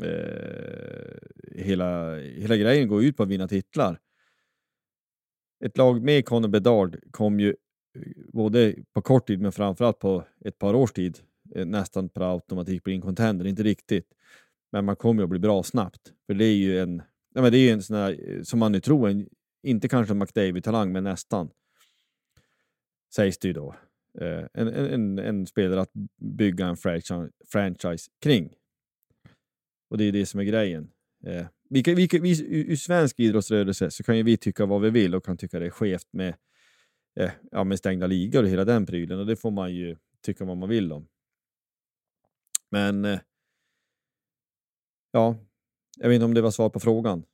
eh, 0.01 1.17
hela, 1.51 2.15
hela 2.15 2.57
grejen 2.57 2.87
går 2.87 3.03
ut 3.03 3.17
på 3.17 3.23
att 3.23 3.29
vinna 3.29 3.47
titlar. 3.47 3.99
Ett 5.65 5.77
lag 5.77 6.03
med 6.03 6.25
Conor 6.25 6.47
Bedard 6.47 6.97
kom 7.11 7.39
ju 7.39 7.49
eh, 7.49 8.01
både 8.33 8.75
på 8.93 9.01
kort 9.01 9.27
tid 9.27 9.41
men 9.41 9.51
framförallt 9.51 9.99
på 9.99 10.23
ett 10.45 10.57
par 10.57 10.73
års 10.73 10.91
tid 10.91 11.19
eh, 11.55 11.65
nästan 11.65 12.09
per 12.09 12.33
automatik 12.33 12.83
bli 12.83 12.93
en 12.93 13.01
contender, 13.01 13.45
inte 13.47 13.63
riktigt. 13.63 14.07
Men 14.71 14.85
man 14.85 14.95
kommer 14.95 15.23
att 15.23 15.29
bli 15.29 15.39
bra 15.39 15.63
snabbt. 15.63 16.13
För 16.25 16.33
det 16.33 16.45
är 16.45 16.55
ju 16.55 16.79
en, 16.79 17.01
ja, 17.33 17.41
men 17.41 17.51
det 17.51 17.57
är 17.57 17.73
en 17.73 17.81
sån 17.81 17.97
där, 17.97 18.29
eh, 18.29 18.41
som 18.41 18.59
man 18.59 18.71
nu 18.71 18.79
tror, 18.79 19.09
en, 19.09 19.29
inte 19.63 19.87
kanske 19.87 20.13
en 20.13 20.19
McDavid-talang, 20.19 20.91
men 20.91 21.03
nästan. 21.03 21.49
Sägs 23.15 23.37
det 23.37 23.47
ju 23.47 23.53
då. 23.53 23.75
Eh, 24.21 24.45
en, 24.53 24.67
en, 24.67 25.19
en, 25.19 25.47
spelare 25.47 25.81
att 25.81 25.91
bygga 26.17 26.65
en 26.65 26.77
franchise, 26.77 27.29
franchise 27.51 28.11
kring. 28.21 28.53
Och 29.93 29.99
det 29.99 30.03
är 30.03 30.11
det 30.11 30.25
som 30.25 30.39
är 30.39 30.43
grejen. 30.43 30.91
Eh, 31.25 31.45
vi, 31.69 31.83
vi, 31.85 32.07
vi, 32.21 32.29
I 32.71 32.77
svensk 32.77 33.19
idrottsrörelse 33.19 33.91
så 33.91 34.03
kan 34.03 34.17
ju 34.17 34.23
vi 34.23 34.37
tycka 34.37 34.65
vad 34.65 34.81
vi 34.81 34.89
vill 34.89 35.15
och 35.15 35.25
kan 35.25 35.37
tycka 35.37 35.59
det 35.59 35.65
är 35.65 35.69
skevt 35.69 36.07
med, 36.13 36.35
eh, 37.19 37.31
ja, 37.51 37.63
med 37.63 37.77
stängda 37.77 38.07
ligor 38.07 38.43
och 38.43 38.49
hela 38.49 38.65
den 38.65 38.85
prylen 38.85 39.19
och 39.19 39.25
det 39.25 39.35
får 39.35 39.51
man 39.51 39.73
ju 39.73 39.97
tycka 40.25 40.45
vad 40.45 40.57
man 40.57 40.69
vill 40.69 40.91
om. 40.91 41.07
Men 42.71 43.05
eh, 43.05 43.19
ja, 45.11 45.35
jag 45.97 46.09
vet 46.09 46.15
inte 46.15 46.25
om 46.25 46.33
det 46.33 46.41
var 46.41 46.51
svar 46.51 46.69
på 46.69 46.79
frågan. 46.79 47.25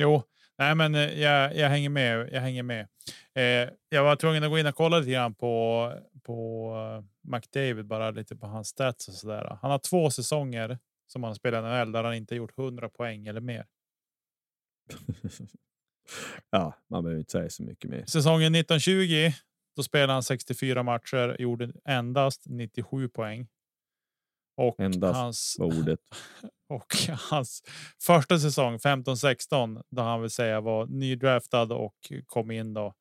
Jo, 0.00 0.22
nej, 0.58 0.74
men 0.74 0.94
eh, 0.94 1.20
jag, 1.20 1.56
jag 1.56 1.68
hänger 1.68 1.88
med. 1.88 2.28
Jag 2.32 2.40
hänger 2.40 2.62
med. 2.62 2.88
Eh, 3.34 3.70
jag 3.88 4.04
var 4.04 4.16
tvungen 4.16 4.44
att 4.44 4.50
gå 4.50 4.58
in 4.58 4.66
och 4.66 4.74
kolla 4.74 4.98
lite 4.98 5.10
grann 5.10 5.34
på 5.34 5.92
på 6.22 6.70
eh, 6.76 7.30
McDavid, 7.30 7.86
bara 7.86 8.10
lite 8.10 8.36
på 8.36 8.46
hans 8.46 8.68
stats 8.68 9.08
och 9.08 9.14
så 9.14 9.28
där. 9.28 9.58
Han 9.62 9.70
har 9.70 9.78
två 9.78 10.10
säsonger 10.10 10.78
som 11.12 11.22
han 11.22 11.34
spelar 11.34 11.58
i 11.58 11.84
NHL 11.84 11.92
där 11.92 12.04
han 12.04 12.14
inte 12.14 12.34
gjort 12.34 12.58
100 12.58 12.88
poäng 12.88 13.26
eller 13.26 13.40
mer. 13.40 13.66
ja, 16.50 16.74
man 16.90 17.04
behöver 17.04 17.18
inte 17.18 17.32
säga 17.32 17.50
så 17.50 17.62
mycket 17.62 17.90
mer. 17.90 18.04
Säsongen 18.06 18.54
1920 18.54 19.32
då 19.76 19.82
spelade 19.82 20.12
han 20.12 20.22
64 20.22 20.82
matcher, 20.82 21.36
gjorde 21.38 21.72
endast 21.84 22.42
97 22.46 23.08
poäng. 23.08 23.48
Och 24.56 24.80
endast 24.80 25.16
hans, 25.16 25.56
ordet. 25.60 26.00
Och 26.68 26.96
hans 27.30 27.62
första 28.02 28.38
säsong 28.38 28.76
15-16 28.76 29.82
då 29.90 30.02
han 30.02 30.20
vill 30.20 30.30
säga 30.30 30.60
var 30.60 30.86
nydraftad 30.86 31.62
och 31.74 32.12
kom 32.26 32.50
in 32.50 32.74
då. 32.74 32.94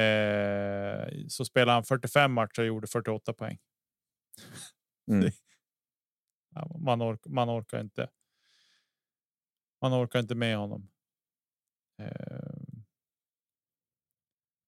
Eh, 0.00 1.08
så 1.28 1.44
spelade 1.44 1.72
han 1.72 1.84
45 1.84 2.32
matcher 2.32 2.60
och 2.60 2.66
gjorde 2.66 2.86
48 2.86 3.32
poäng. 3.32 3.58
Mm. 5.10 5.30
man, 6.78 7.02
ork, 7.02 7.20
man 7.26 7.50
orkar 7.50 7.80
inte. 7.80 8.08
Man 9.82 10.04
orkar 10.04 10.18
inte 10.18 10.34
med 10.34 10.56
honom. 10.56 10.90
Eh, 11.98 12.80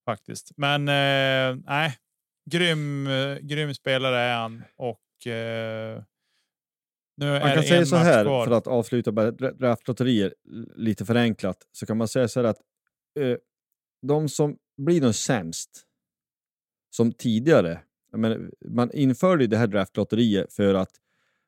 faktiskt, 0.05 0.53
men 0.57 0.89
eh, 0.89 1.63
nej, 1.65 1.99
grym, 2.51 3.09
grym 3.43 3.75
spelare 3.75 4.19
är 4.19 4.35
han 4.35 4.63
och 4.77 5.27
eh, 5.27 6.03
nu 7.17 7.31
man 7.31 7.55
kan 7.55 7.63
säga 7.63 7.87
så 7.87 7.97
här 7.97 8.25
kvar. 8.25 8.47
för 8.47 8.53
att 8.53 8.67
avsluta 8.67 9.31
draftlotterier 9.31 10.35
lite 10.77 11.05
förenklat 11.05 11.69
så 11.73 11.87
kan 11.87 11.97
man 11.97 12.09
säga 12.09 12.29
så 12.29 12.41
här 12.41 12.49
att 12.49 12.61
eh, 13.21 13.37
de 14.07 14.29
som 14.29 14.59
blir 14.77 15.01
de 15.01 15.13
sämst 15.13 15.87
som 16.91 17.13
tidigare. 17.13 17.81
Men 18.17 18.51
man 18.69 18.91
införde 18.93 19.47
det 19.47 19.57
här 19.57 19.67
draftlotteriet 19.67 20.53
för 20.53 20.75
att 20.75 20.91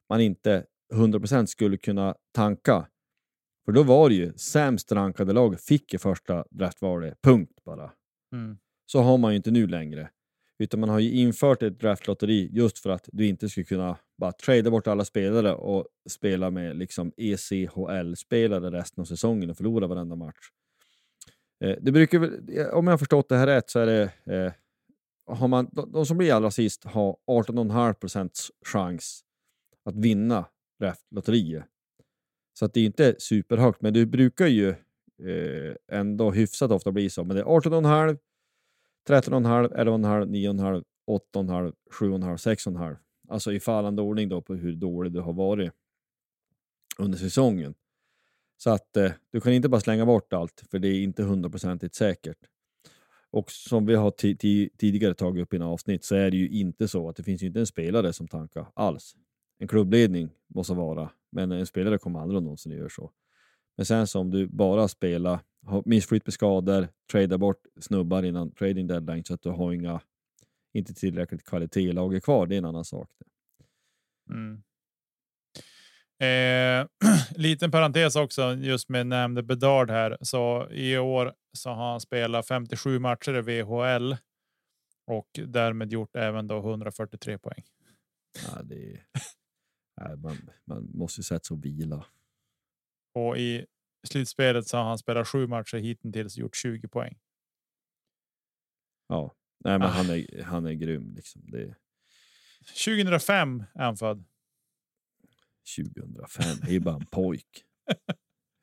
man 0.09 0.21
inte 0.21 0.65
100% 0.93 1.47
skulle 1.47 1.77
kunna 1.77 2.15
tanka. 2.33 2.87
För 3.65 3.73
då 3.73 3.83
var 3.83 4.09
det 4.09 4.15
ju 4.15 4.33
sämst 4.33 4.93
rankade 4.93 5.33
lag 5.33 5.61
fick 5.61 5.95
i 5.95 5.99
första 5.99 6.45
draftvalet, 6.51 7.23
punkt 7.23 7.61
bara. 7.65 7.93
Mm. 8.33 8.59
Så 8.87 9.01
har 9.01 9.19
man 9.19 9.33
ju 9.33 9.37
inte 9.37 9.51
nu 9.51 9.67
längre. 9.67 10.11
Utan 10.59 10.81
man 10.81 10.89
har 10.89 10.99
ju 10.99 11.11
infört 11.11 11.63
ett 11.63 11.81
draftlotteri 11.81 12.49
just 12.53 12.79
för 12.79 12.91
att 12.91 13.09
du 13.13 13.27
inte 13.27 13.49
skulle 13.49 13.65
kunna 13.65 13.97
bara 14.19 14.33
trada 14.33 14.71
bort 14.71 14.87
alla 14.87 15.05
spelare 15.05 15.55
och 15.55 15.87
spela 16.11 16.51
med 16.51 16.77
liksom 16.77 17.13
ECHL-spelare 17.17 18.71
resten 18.71 19.01
av 19.01 19.05
säsongen 19.05 19.51
och 19.51 19.57
förlora 19.57 19.87
varenda 19.87 20.17
match. 20.17 20.51
Eh, 21.65 21.77
det 21.81 21.93
brukar 21.93 22.19
om 22.75 22.87
jag 22.87 22.93
har 22.93 22.99
förstått 22.99 23.29
det 23.29 23.37
här 23.37 23.47
rätt 23.47 23.71
så 23.71 23.79
är 23.79 23.87
det 23.87 24.03
eh, 24.25 24.53
har 25.27 25.49
man, 25.49 25.69
de, 25.73 25.93
de 25.93 26.07
som 26.07 26.19
blir 26.19 26.33
allra 26.33 26.51
sist 26.51 26.85
har 26.85 27.17
18,5% 27.31 28.31
chans 28.67 29.25
att 29.85 29.97
vinna 29.97 30.47
lotteriet. 31.11 31.65
Så 32.59 32.65
att 32.65 32.75
det 32.75 32.81
är 32.81 32.85
inte 32.85 33.17
superhögt, 33.19 33.83
men 33.83 33.95
det 33.95 34.07
brukar 34.07 34.47
ju 34.47 34.69
eh, 34.69 35.77
ändå 35.89 36.31
hyfsat 36.31 36.71
ofta 36.71 36.93
bli 36.93 37.11
så. 37.11 37.25
Men 37.25 37.37
det 37.37 37.43
är 37.43 37.47
18,5, 37.47 38.19
13,5, 39.09 39.75
11,5, 39.77 40.27
9,5, 40.27 40.85
8,5, 41.35 41.73
7,5, 41.91 42.37
6,5. 42.37 42.97
Alltså 43.29 43.53
i 43.53 43.61
fallande 43.61 44.03
ordning 44.03 44.29
då 44.29 44.43
på 44.43 44.55
hur 44.55 44.73
dålig 44.77 45.13
du 45.13 45.21
har 45.21 45.33
varit 45.33 45.73
under 46.99 47.19
säsongen. 47.19 47.75
Så 48.57 48.71
att 48.71 48.97
eh, 48.97 49.13
du 49.31 49.41
kan 49.41 49.53
inte 49.53 49.69
bara 49.69 49.81
slänga 49.81 50.07
bort 50.07 50.33
allt, 50.33 50.65
för 50.71 50.79
det 50.79 50.89
är 50.89 51.03
inte 51.03 51.23
hundraprocentigt 51.23 51.95
säkert. 51.95 52.39
Och 53.31 53.51
som 53.51 53.87
vi 53.87 53.95
har 53.95 54.11
tidigare 54.77 55.15
tagit 55.15 55.43
upp 55.43 55.53
i 55.53 55.57
en 55.57 55.63
avsnitt 55.63 56.05
så 56.05 56.15
är 56.15 56.31
det 56.31 56.37
ju 56.37 56.49
inte 56.49 56.89
så 56.89 57.09
att 57.09 57.17
det 57.17 57.23
finns 57.23 57.43
ju 57.43 57.47
inte 57.47 57.61
en 57.61 57.67
spelare 57.67 58.13
som 58.13 58.29
tankar 58.29 58.67
alls 58.75 59.17
en 59.59 59.69
klubbledning 59.69 60.31
måste 60.55 60.75
vara, 60.75 61.11
men 61.33 61.53
en 61.53 61.67
spelare 61.67 61.99
kommer 61.99 62.21
aldrig 62.21 62.43
någonsin 62.43 62.73
göra 62.73 62.89
så. 62.89 63.11
Men 63.77 63.87
sen 63.87 64.07
så 64.07 64.21
om 64.21 64.31
du 64.31 64.47
bara 64.47 64.89
spelar, 64.89 65.41
har 65.67 65.83
missflytt 65.87 66.27
med 66.27 66.33
skador, 66.35 66.89
tradar 67.13 67.39
bort 67.39 67.63
snubbar 67.81 68.23
innan 68.23 68.51
trading 68.51 68.87
deadline 68.87 69.25
så 69.25 69.35
att 69.35 69.43
du 69.43 69.49
har 69.51 69.73
inga, 69.73 70.01
inte 70.73 70.95
tillräckligt 70.95 71.45
kvalitet 71.45 71.81
i 71.81 71.93
laget 71.93 72.25
kvar, 72.25 72.47
det 72.47 72.55
är 72.55 72.59
en 72.59 72.65
annan 72.65 72.85
sak. 72.85 73.11
Mm. 74.31 74.63
Eh, 76.21 76.87
liten 77.37 77.71
parentes 77.71 78.17
också 78.17 78.55
just 78.55 78.89
med 78.89 79.07
nämnde 79.07 79.43
Bedard 79.43 79.91
här. 79.91 80.19
Så 80.21 80.69
i 80.71 80.99
år 80.99 81.33
så 81.53 81.71
har 81.71 81.91
han 81.91 82.01
spelat 82.01 82.47
57 82.47 82.99
matcher 82.99 83.35
i 83.35 83.41
VHL 83.41 84.17
och 85.07 85.29
därmed 85.47 85.93
gjort 85.93 86.17
även 86.17 86.47
då 86.47 86.59
143 86.59 87.39
poäng. 87.39 87.65
Ja, 88.47 88.63
det 88.63 89.01
Nej, 90.01 90.17
man, 90.17 90.51
man 90.65 90.91
måste 90.95 91.21
ju 91.21 91.23
sätta 91.23 91.45
sig 91.45 91.55
och 91.55 91.65
vila. 91.65 92.07
Och 93.15 93.39
i 93.39 93.67
slutspelet 94.07 94.67
så 94.67 94.77
har 94.77 94.85
han 94.85 94.99
spelat 94.99 95.29
sju 95.29 95.47
matcher 95.47 95.77
hittills 95.77 96.37
och 96.37 96.41
gjort 96.41 96.57
20 96.57 96.89
poäng. 96.89 97.19
Ja, 99.09 99.35
nej, 99.65 99.79
men 99.79 99.89
ah. 99.89 99.91
han 99.91 100.11
är 100.11 100.43
han 100.43 100.67
är 100.67 100.73
grym 100.73 101.15
liksom. 101.15 101.43
Det... 101.45 101.75
2005 102.85 103.65
är 103.75 103.85
han 103.85 103.97
född. 103.97 104.25
2005, 105.77 106.45
det 106.67 106.77
är 106.77 106.81
bara 106.81 106.95
en 106.95 107.07
pojk. 107.11 107.65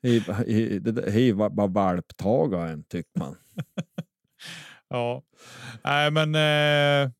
Det 0.02 0.08
är 0.08 1.48
bara 1.48 1.66
valptagaren 1.66 2.84
tycker 2.84 3.18
man. 3.18 3.36
ja, 4.88 5.22
nej, 5.84 6.10
men 6.10 6.34
eh, 6.34 7.12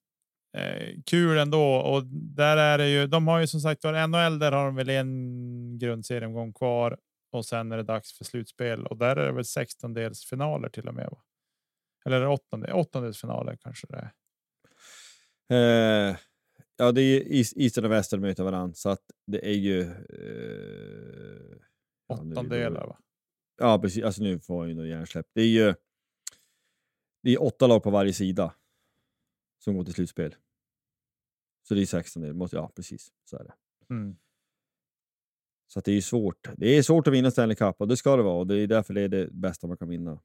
eh, 0.56 1.00
kul 1.06 1.38
ändå. 1.38 1.74
Och 1.74 2.06
där 2.06 2.56
är 2.56 2.78
det 2.78 2.88
ju. 2.88 3.06
De 3.06 3.28
har 3.28 3.40
ju 3.40 3.46
som 3.46 3.60
sagt 3.60 3.84
var 3.84 4.06
NHL. 4.06 4.38
Där 4.38 4.52
har 4.52 4.64
de 4.64 4.74
väl 4.74 4.88
en 4.88 5.78
grundseriemgång 5.78 6.52
kvar 6.52 6.98
och 7.32 7.46
sen 7.46 7.72
är 7.72 7.76
det 7.76 7.82
dags 7.82 8.18
för 8.18 8.24
slutspel 8.24 8.86
och 8.86 8.96
där 8.96 9.16
är 9.16 9.26
det 9.26 9.32
väl 9.32 9.44
16 9.44 9.94
finaler 10.30 10.68
till 10.68 10.88
och 10.88 10.94
med. 10.94 11.08
Va? 11.10 11.22
Eller 12.04 12.26
åttonde, 12.26 12.72
åttondelsfinaler 12.72 13.56
kanske 13.60 13.86
det 13.86 13.96
är. 13.96 14.12
Eh, 15.52 16.16
ja, 16.76 16.92
det 16.92 17.02
är 17.02 17.22
isen 17.58 17.84
och 17.84 17.90
väster 17.90 18.18
möter 18.18 18.44
varandra, 18.44 18.74
så 18.74 18.88
att 18.88 19.02
det 19.26 19.48
är 19.48 19.56
ju... 19.56 19.80
Eh, 19.80 21.56
ja, 22.08 22.14
Åttondelar 22.14 22.86
va? 22.86 22.98
Ja, 23.60 23.78
precis. 23.78 24.04
Alltså 24.04 24.22
nu 24.22 24.40
får 24.40 24.68
jag 24.68 24.76
ju 24.76 24.88
hjärnsläpp. 24.88 25.26
Det 25.34 25.40
är 25.42 25.46
ju 25.46 25.74
det 27.22 27.30
är 27.30 27.42
åtta 27.42 27.66
lag 27.66 27.82
på 27.82 27.90
varje 27.90 28.12
sida 28.12 28.54
som 29.58 29.76
går 29.76 29.84
till 29.84 29.94
slutspel. 29.94 30.34
Så 31.62 31.74
det 31.74 31.82
är 31.82 31.86
16 31.86 32.22
det 32.22 32.32
måste 32.32 32.56
Ja, 32.56 32.72
precis. 32.76 33.12
Så 33.24 33.36
är 33.36 33.44
det. 33.44 33.54
Mm. 33.90 34.16
Så 35.66 35.80
det 35.80 35.92
är 35.92 36.00
svårt. 36.00 36.48
Det 36.56 36.66
är 36.66 36.82
svårt 36.82 37.06
att 37.06 37.12
vinna 37.12 37.30
Stanley 37.30 37.56
Cup 37.56 37.80
och 37.80 37.88
det 37.88 37.96
ska 37.96 38.16
det 38.16 38.22
vara. 38.22 38.38
Och 38.38 38.46
det 38.46 38.60
är 38.60 38.66
därför 38.66 38.94
det 38.94 39.00
är 39.00 39.08
det 39.08 39.28
bästa 39.32 39.66
man 39.66 39.76
kan 39.76 39.88
vinna. 39.88 40.20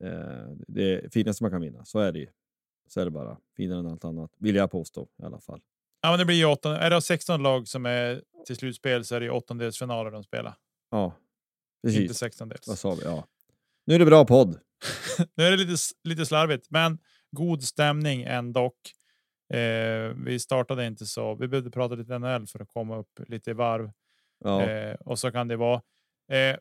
Eh, 0.00 0.50
det 0.68 1.12
finaste 1.12 1.44
man 1.44 1.50
kan 1.50 1.60
vinna. 1.60 1.84
Så 1.84 1.98
är 1.98 2.12
det 2.12 2.18
ju. 2.18 2.28
Så 2.88 3.00
är 3.00 3.04
det 3.04 3.10
bara. 3.10 3.38
Finare 3.56 3.78
än 3.78 3.86
allt 3.86 4.04
annat. 4.04 4.30
Vill 4.38 4.54
jag 4.54 4.70
påstå 4.70 5.08
i 5.22 5.24
alla 5.24 5.40
fall. 5.40 5.60
Ja, 6.00 6.10
men 6.10 6.18
det 6.18 6.24
blir 6.24 6.36
ju 6.36 6.44
åtta. 6.44 6.78
Är 6.78 6.90
det 6.90 7.02
16 7.02 7.42
lag 7.42 7.68
som 7.68 7.86
är 7.86 8.22
till 8.46 8.56
slutspel 8.56 9.04
så 9.04 9.14
är 9.14 9.20
det 9.20 9.30
åttondelsfinaler 9.30 10.10
de 10.10 10.24
spelar. 10.24 10.54
Ja, 10.90 11.04
Inte 11.86 11.98
precis. 11.98 12.18
16 12.18 12.52
Vad 12.66 12.78
sa 12.78 12.94
vi? 12.94 13.04
Ja. 13.04 13.26
Nu 13.84 13.94
är 13.94 13.98
det 13.98 14.06
bra 14.06 14.24
podd. 14.24 14.58
Nu 15.34 15.44
är 15.44 15.50
det 15.50 15.56
lite, 15.56 15.76
lite 16.04 16.26
slarvigt, 16.26 16.70
men 16.70 16.98
god 17.30 17.62
stämning 17.62 18.22
ändå. 18.22 18.72
Eh, 19.52 20.14
vi 20.24 20.38
startade 20.38 20.86
inte 20.86 21.06
så. 21.06 21.34
Vi 21.34 21.48
behövde 21.48 21.70
prata 21.70 21.94
lite 21.94 22.18
NHL 22.18 22.46
för 22.46 22.62
att 22.62 22.68
komma 22.68 22.96
upp 22.96 23.20
lite 23.28 23.50
i 23.50 23.54
varv 23.54 23.90
Ja. 24.44 24.62
eh, 24.62 24.94
och 24.94 25.18
så 25.18 25.30
kan 25.30 25.48
det 25.48 25.56
vara. 25.56 25.82
Eh, 26.32 26.56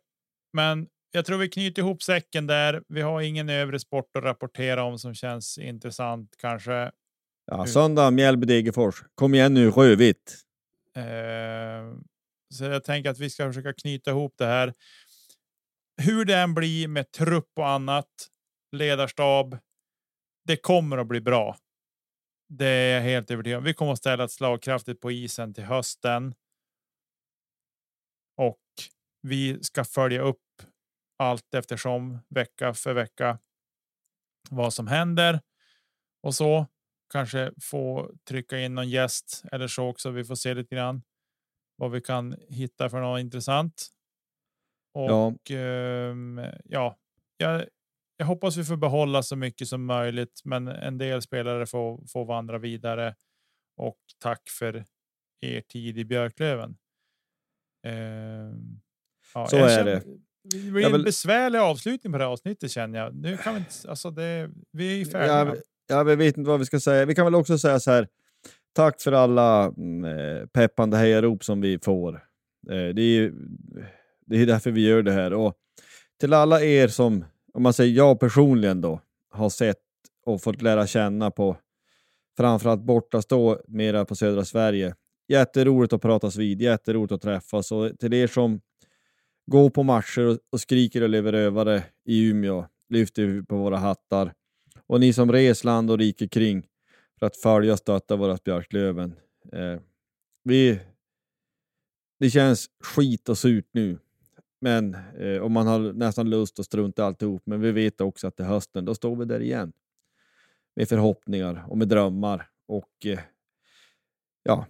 men 0.53 0.87
jag 1.11 1.25
tror 1.25 1.37
vi 1.37 1.49
knyter 1.49 1.81
ihop 1.81 2.03
säcken 2.03 2.47
där. 2.47 2.83
Vi 2.87 3.01
har 3.01 3.21
ingen 3.21 3.49
övrig 3.49 3.81
sport 3.81 4.15
att 4.17 4.23
rapportera 4.23 4.83
om 4.83 4.99
som 4.99 5.13
känns 5.13 5.57
intressant 5.57 6.35
kanske. 6.37 6.91
ja 7.45 7.65
söndag, 7.65 8.11
Mjällby-Degerfors. 8.11 9.03
Kom 9.15 9.33
igen 9.33 9.53
nu, 9.53 9.69
Rödvitt. 9.69 10.37
Eh, 10.95 11.95
så 12.53 12.63
jag 12.63 12.83
tänker 12.83 13.09
att 13.09 13.19
vi 13.19 13.29
ska 13.29 13.47
försöka 13.47 13.73
knyta 13.73 14.11
ihop 14.11 14.33
det 14.37 14.45
här. 14.45 14.73
Hur 16.01 16.25
det 16.25 16.35
än 16.37 16.53
blir 16.53 16.87
med 16.87 17.11
trupp 17.11 17.49
och 17.55 17.69
annat, 17.69 18.07
ledarstab. 18.71 19.57
Det 20.47 20.57
kommer 20.57 20.97
att 20.97 21.07
bli 21.07 21.21
bra. 21.21 21.57
Det 22.53 22.67
är 22.67 22.95
jag 22.95 23.01
helt 23.01 23.31
övertygad 23.31 23.57
om. 23.57 23.63
Vi 23.63 23.73
kommer 23.73 23.91
att 23.91 23.97
ställa 23.97 24.23
ett 24.23 24.31
slagkraftigt 24.31 25.01
på 25.01 25.11
isen 25.11 25.53
till 25.53 25.63
hösten. 25.63 26.35
Och 28.37 28.61
vi 29.21 29.63
ska 29.63 29.83
följa 29.83 30.21
upp 30.21 30.43
allt 31.17 31.53
eftersom 31.53 32.19
vecka 32.29 32.73
för 32.73 32.93
vecka 32.93 33.39
vad 34.49 34.73
som 34.73 34.87
händer 34.87 35.41
och 36.23 36.35
så 36.35 36.67
kanske 37.13 37.51
få 37.61 38.11
trycka 38.27 38.59
in 38.59 38.75
någon 38.75 38.89
gäst 38.89 39.43
eller 39.51 39.67
så 39.67 39.87
också. 39.87 40.11
Vi 40.11 40.23
får 40.23 40.35
se 40.35 40.53
lite 40.53 40.75
grann 40.75 41.03
vad 41.75 41.91
vi 41.91 42.01
kan 42.01 42.35
hitta 42.49 42.89
för 42.89 43.01
något 43.01 43.19
intressant. 43.19 43.87
Och 44.93 45.51
ja, 45.51 46.53
ja 46.63 46.97
jag, 47.37 47.65
jag 48.21 48.25
hoppas 48.27 48.57
vi 48.57 48.63
får 48.63 48.77
behålla 48.77 49.23
så 49.23 49.35
mycket 49.35 49.67
som 49.67 49.85
möjligt, 49.85 50.41
men 50.43 50.67
en 50.67 50.97
del 50.97 51.21
spelare 51.21 51.65
får, 51.65 52.07
får 52.07 52.25
vandra 52.25 52.57
vidare. 52.57 53.15
Och 53.77 53.97
tack 54.19 54.49
för 54.49 54.85
er 55.41 55.61
tid 55.61 55.97
i 55.97 56.05
Björklöven. 56.05 56.77
Ehm, 57.87 58.79
ja, 59.33 59.47
Så 59.47 59.55
är 59.57 59.69
känner- 59.77 59.85
det. 59.95 60.01
Det 60.43 60.71
blir 60.71 60.85
en 60.85 60.91
vill- 60.91 61.03
besvärlig 61.03 61.59
avslutning 61.59 62.13
på 62.13 62.17
det 62.19 62.23
här 62.25 62.31
avsnittet 62.31 62.71
känner 62.71 62.99
jag. 62.99 63.15
Nu 63.15 63.37
kan 63.37 63.53
vi 63.53 63.59
inte, 63.59 63.89
alltså 63.89 64.11
det, 64.11 64.49
vi 64.71 65.01
är 65.01 65.05
färdiga. 65.05 65.55
Jag, 65.87 66.07
jag 66.09 66.15
vet 66.17 66.37
inte 66.37 66.49
vad 66.49 66.59
vi 66.59 66.65
ska 66.65 66.79
säga. 66.79 67.05
Vi 67.05 67.15
kan 67.15 67.25
väl 67.25 67.35
också 67.35 67.57
säga 67.57 67.79
så 67.79 67.91
här. 67.91 68.07
Tack 68.73 69.01
för 69.01 69.11
alla 69.11 69.65
mm, 69.77 70.05
eh, 70.05 70.45
peppande 70.47 70.97
hejarop 70.97 71.43
som 71.43 71.61
vi 71.61 71.79
får. 71.79 72.13
Eh, 72.69 72.87
det, 72.93 73.01
är, 73.01 73.15
ju- 73.15 73.33
det 74.25 74.35
är 74.41 74.45
därför 74.45 74.71
vi 74.71 74.81
gör 74.87 75.01
det 75.03 75.11
här. 75.11 75.33
Och 75.33 75.55
till 76.19 76.33
alla 76.33 76.61
er 76.61 76.87
som, 76.87 77.25
om 77.53 77.63
man 77.63 77.73
säger 77.73 77.95
jag 77.95 78.19
personligen 78.19 78.81
då, 78.81 79.01
har 79.29 79.49
sett 79.49 79.77
och 80.25 80.41
fått 80.41 80.61
lära 80.61 80.87
känna 80.87 81.31
på 81.31 81.57
framförallt 82.37 82.81
bortastå 82.81 83.61
mera 83.67 84.05
på 84.05 84.15
södra 84.15 84.45
Sverige. 84.45 84.95
Jätteroligt 85.27 85.93
att 85.93 86.01
pratas 86.01 86.35
vid, 86.35 86.61
jätteroligt 86.61 87.11
att 87.11 87.21
träffas. 87.21 87.71
Och 87.71 87.99
till 87.99 88.13
er 88.13 88.27
som 88.27 88.61
går 89.45 89.69
på 89.69 89.83
matcher 89.83 90.21
och, 90.21 90.37
och 90.49 90.61
skriker 90.61 91.01
och 91.01 91.09
lever 91.09 91.31
rövare 91.31 91.83
i 92.05 92.29
Umeå, 92.29 92.65
lyfter 92.89 93.25
vi 93.25 93.45
på 93.45 93.57
våra 93.57 93.77
hattar. 93.77 94.33
Och 94.87 94.99
ni 94.99 95.13
som 95.13 95.31
res 95.31 95.63
land 95.63 95.91
och 95.91 95.97
rike 95.97 96.27
kring 96.27 96.67
för 97.19 97.25
att 97.25 97.37
följa 97.37 97.73
och 97.73 97.79
stötta 97.79 98.15
vårat 98.15 98.43
Björklöven. 98.43 99.15
Eh, 99.53 99.79
vi, 100.43 100.79
det 102.19 102.29
känns 102.29 102.69
skit 102.83 103.29
och 103.29 103.37
surt 103.37 103.69
nu. 103.71 103.99
Men, 104.61 104.95
eh, 104.95 105.41
om 105.41 105.51
man 105.51 105.67
har 105.67 105.93
nästan 105.93 106.29
lust 106.29 106.59
att 106.59 106.65
strunta 106.65 107.01
i 107.01 107.05
alltihop. 107.05 107.41
Men 107.45 107.61
vi 107.61 107.71
vet 107.71 108.01
också 108.01 108.27
att 108.27 108.35
till 108.35 108.45
hösten, 108.45 108.85
då 108.85 108.95
står 108.95 109.15
vi 109.15 109.25
där 109.25 109.39
igen. 109.39 109.73
Med 110.75 110.89
förhoppningar 110.89 111.65
och 111.67 111.77
med 111.77 111.87
drömmar. 111.87 112.49
Och 112.67 113.05
eh, 113.05 113.19
ja, 114.43 114.65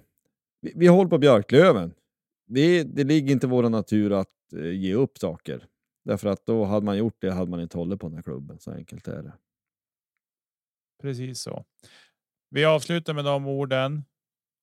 vi, 0.62 0.74
vi 0.76 0.88
håller 0.88 1.10
på 1.10 1.18
Björklöven. 1.18 1.94
Vi, 2.46 2.84
det 2.84 3.04
ligger 3.04 3.32
inte 3.32 3.48
i 3.48 3.50
vår 3.50 3.70
natur 3.70 4.12
att 4.12 4.54
eh, 4.56 4.72
ge 4.72 4.94
upp 4.94 5.18
saker. 5.18 5.68
Därför 6.04 6.28
att 6.28 6.46
då 6.46 6.64
hade 6.64 6.86
man 6.86 6.98
gjort 6.98 7.18
det 7.20 7.32
hade 7.32 7.52
man 7.52 7.62
inte 7.62 7.78
hållit 7.78 8.00
på 8.00 8.08
den 8.08 8.16
här 8.16 8.24
klubben. 8.24 8.60
Så 8.60 8.72
enkelt 8.72 9.08
är 9.08 9.24
det. 9.24 9.34
Precis 11.02 11.42
så. 11.42 11.66
Vi 12.50 12.66
avslutar 12.66 13.14
med 13.14 13.26
de 13.26 13.48
orden 13.48 14.06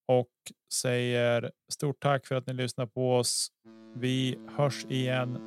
och 0.07 0.31
säger 0.73 1.51
stort 1.71 1.99
tack 1.99 2.27
för 2.27 2.35
att 2.35 2.47
ni 2.47 2.53
lyssnar 2.53 2.85
på 2.85 3.15
oss. 3.15 3.51
Vi 3.93 4.37
hörs 4.55 4.85
igen 4.89 5.37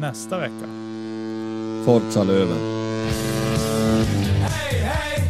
nästa 0.00 0.38
vecka. 0.38 0.66
Forza 1.84 2.24
Löven! 2.24 2.58
Hej, 4.40 4.80
hej, 4.80 5.29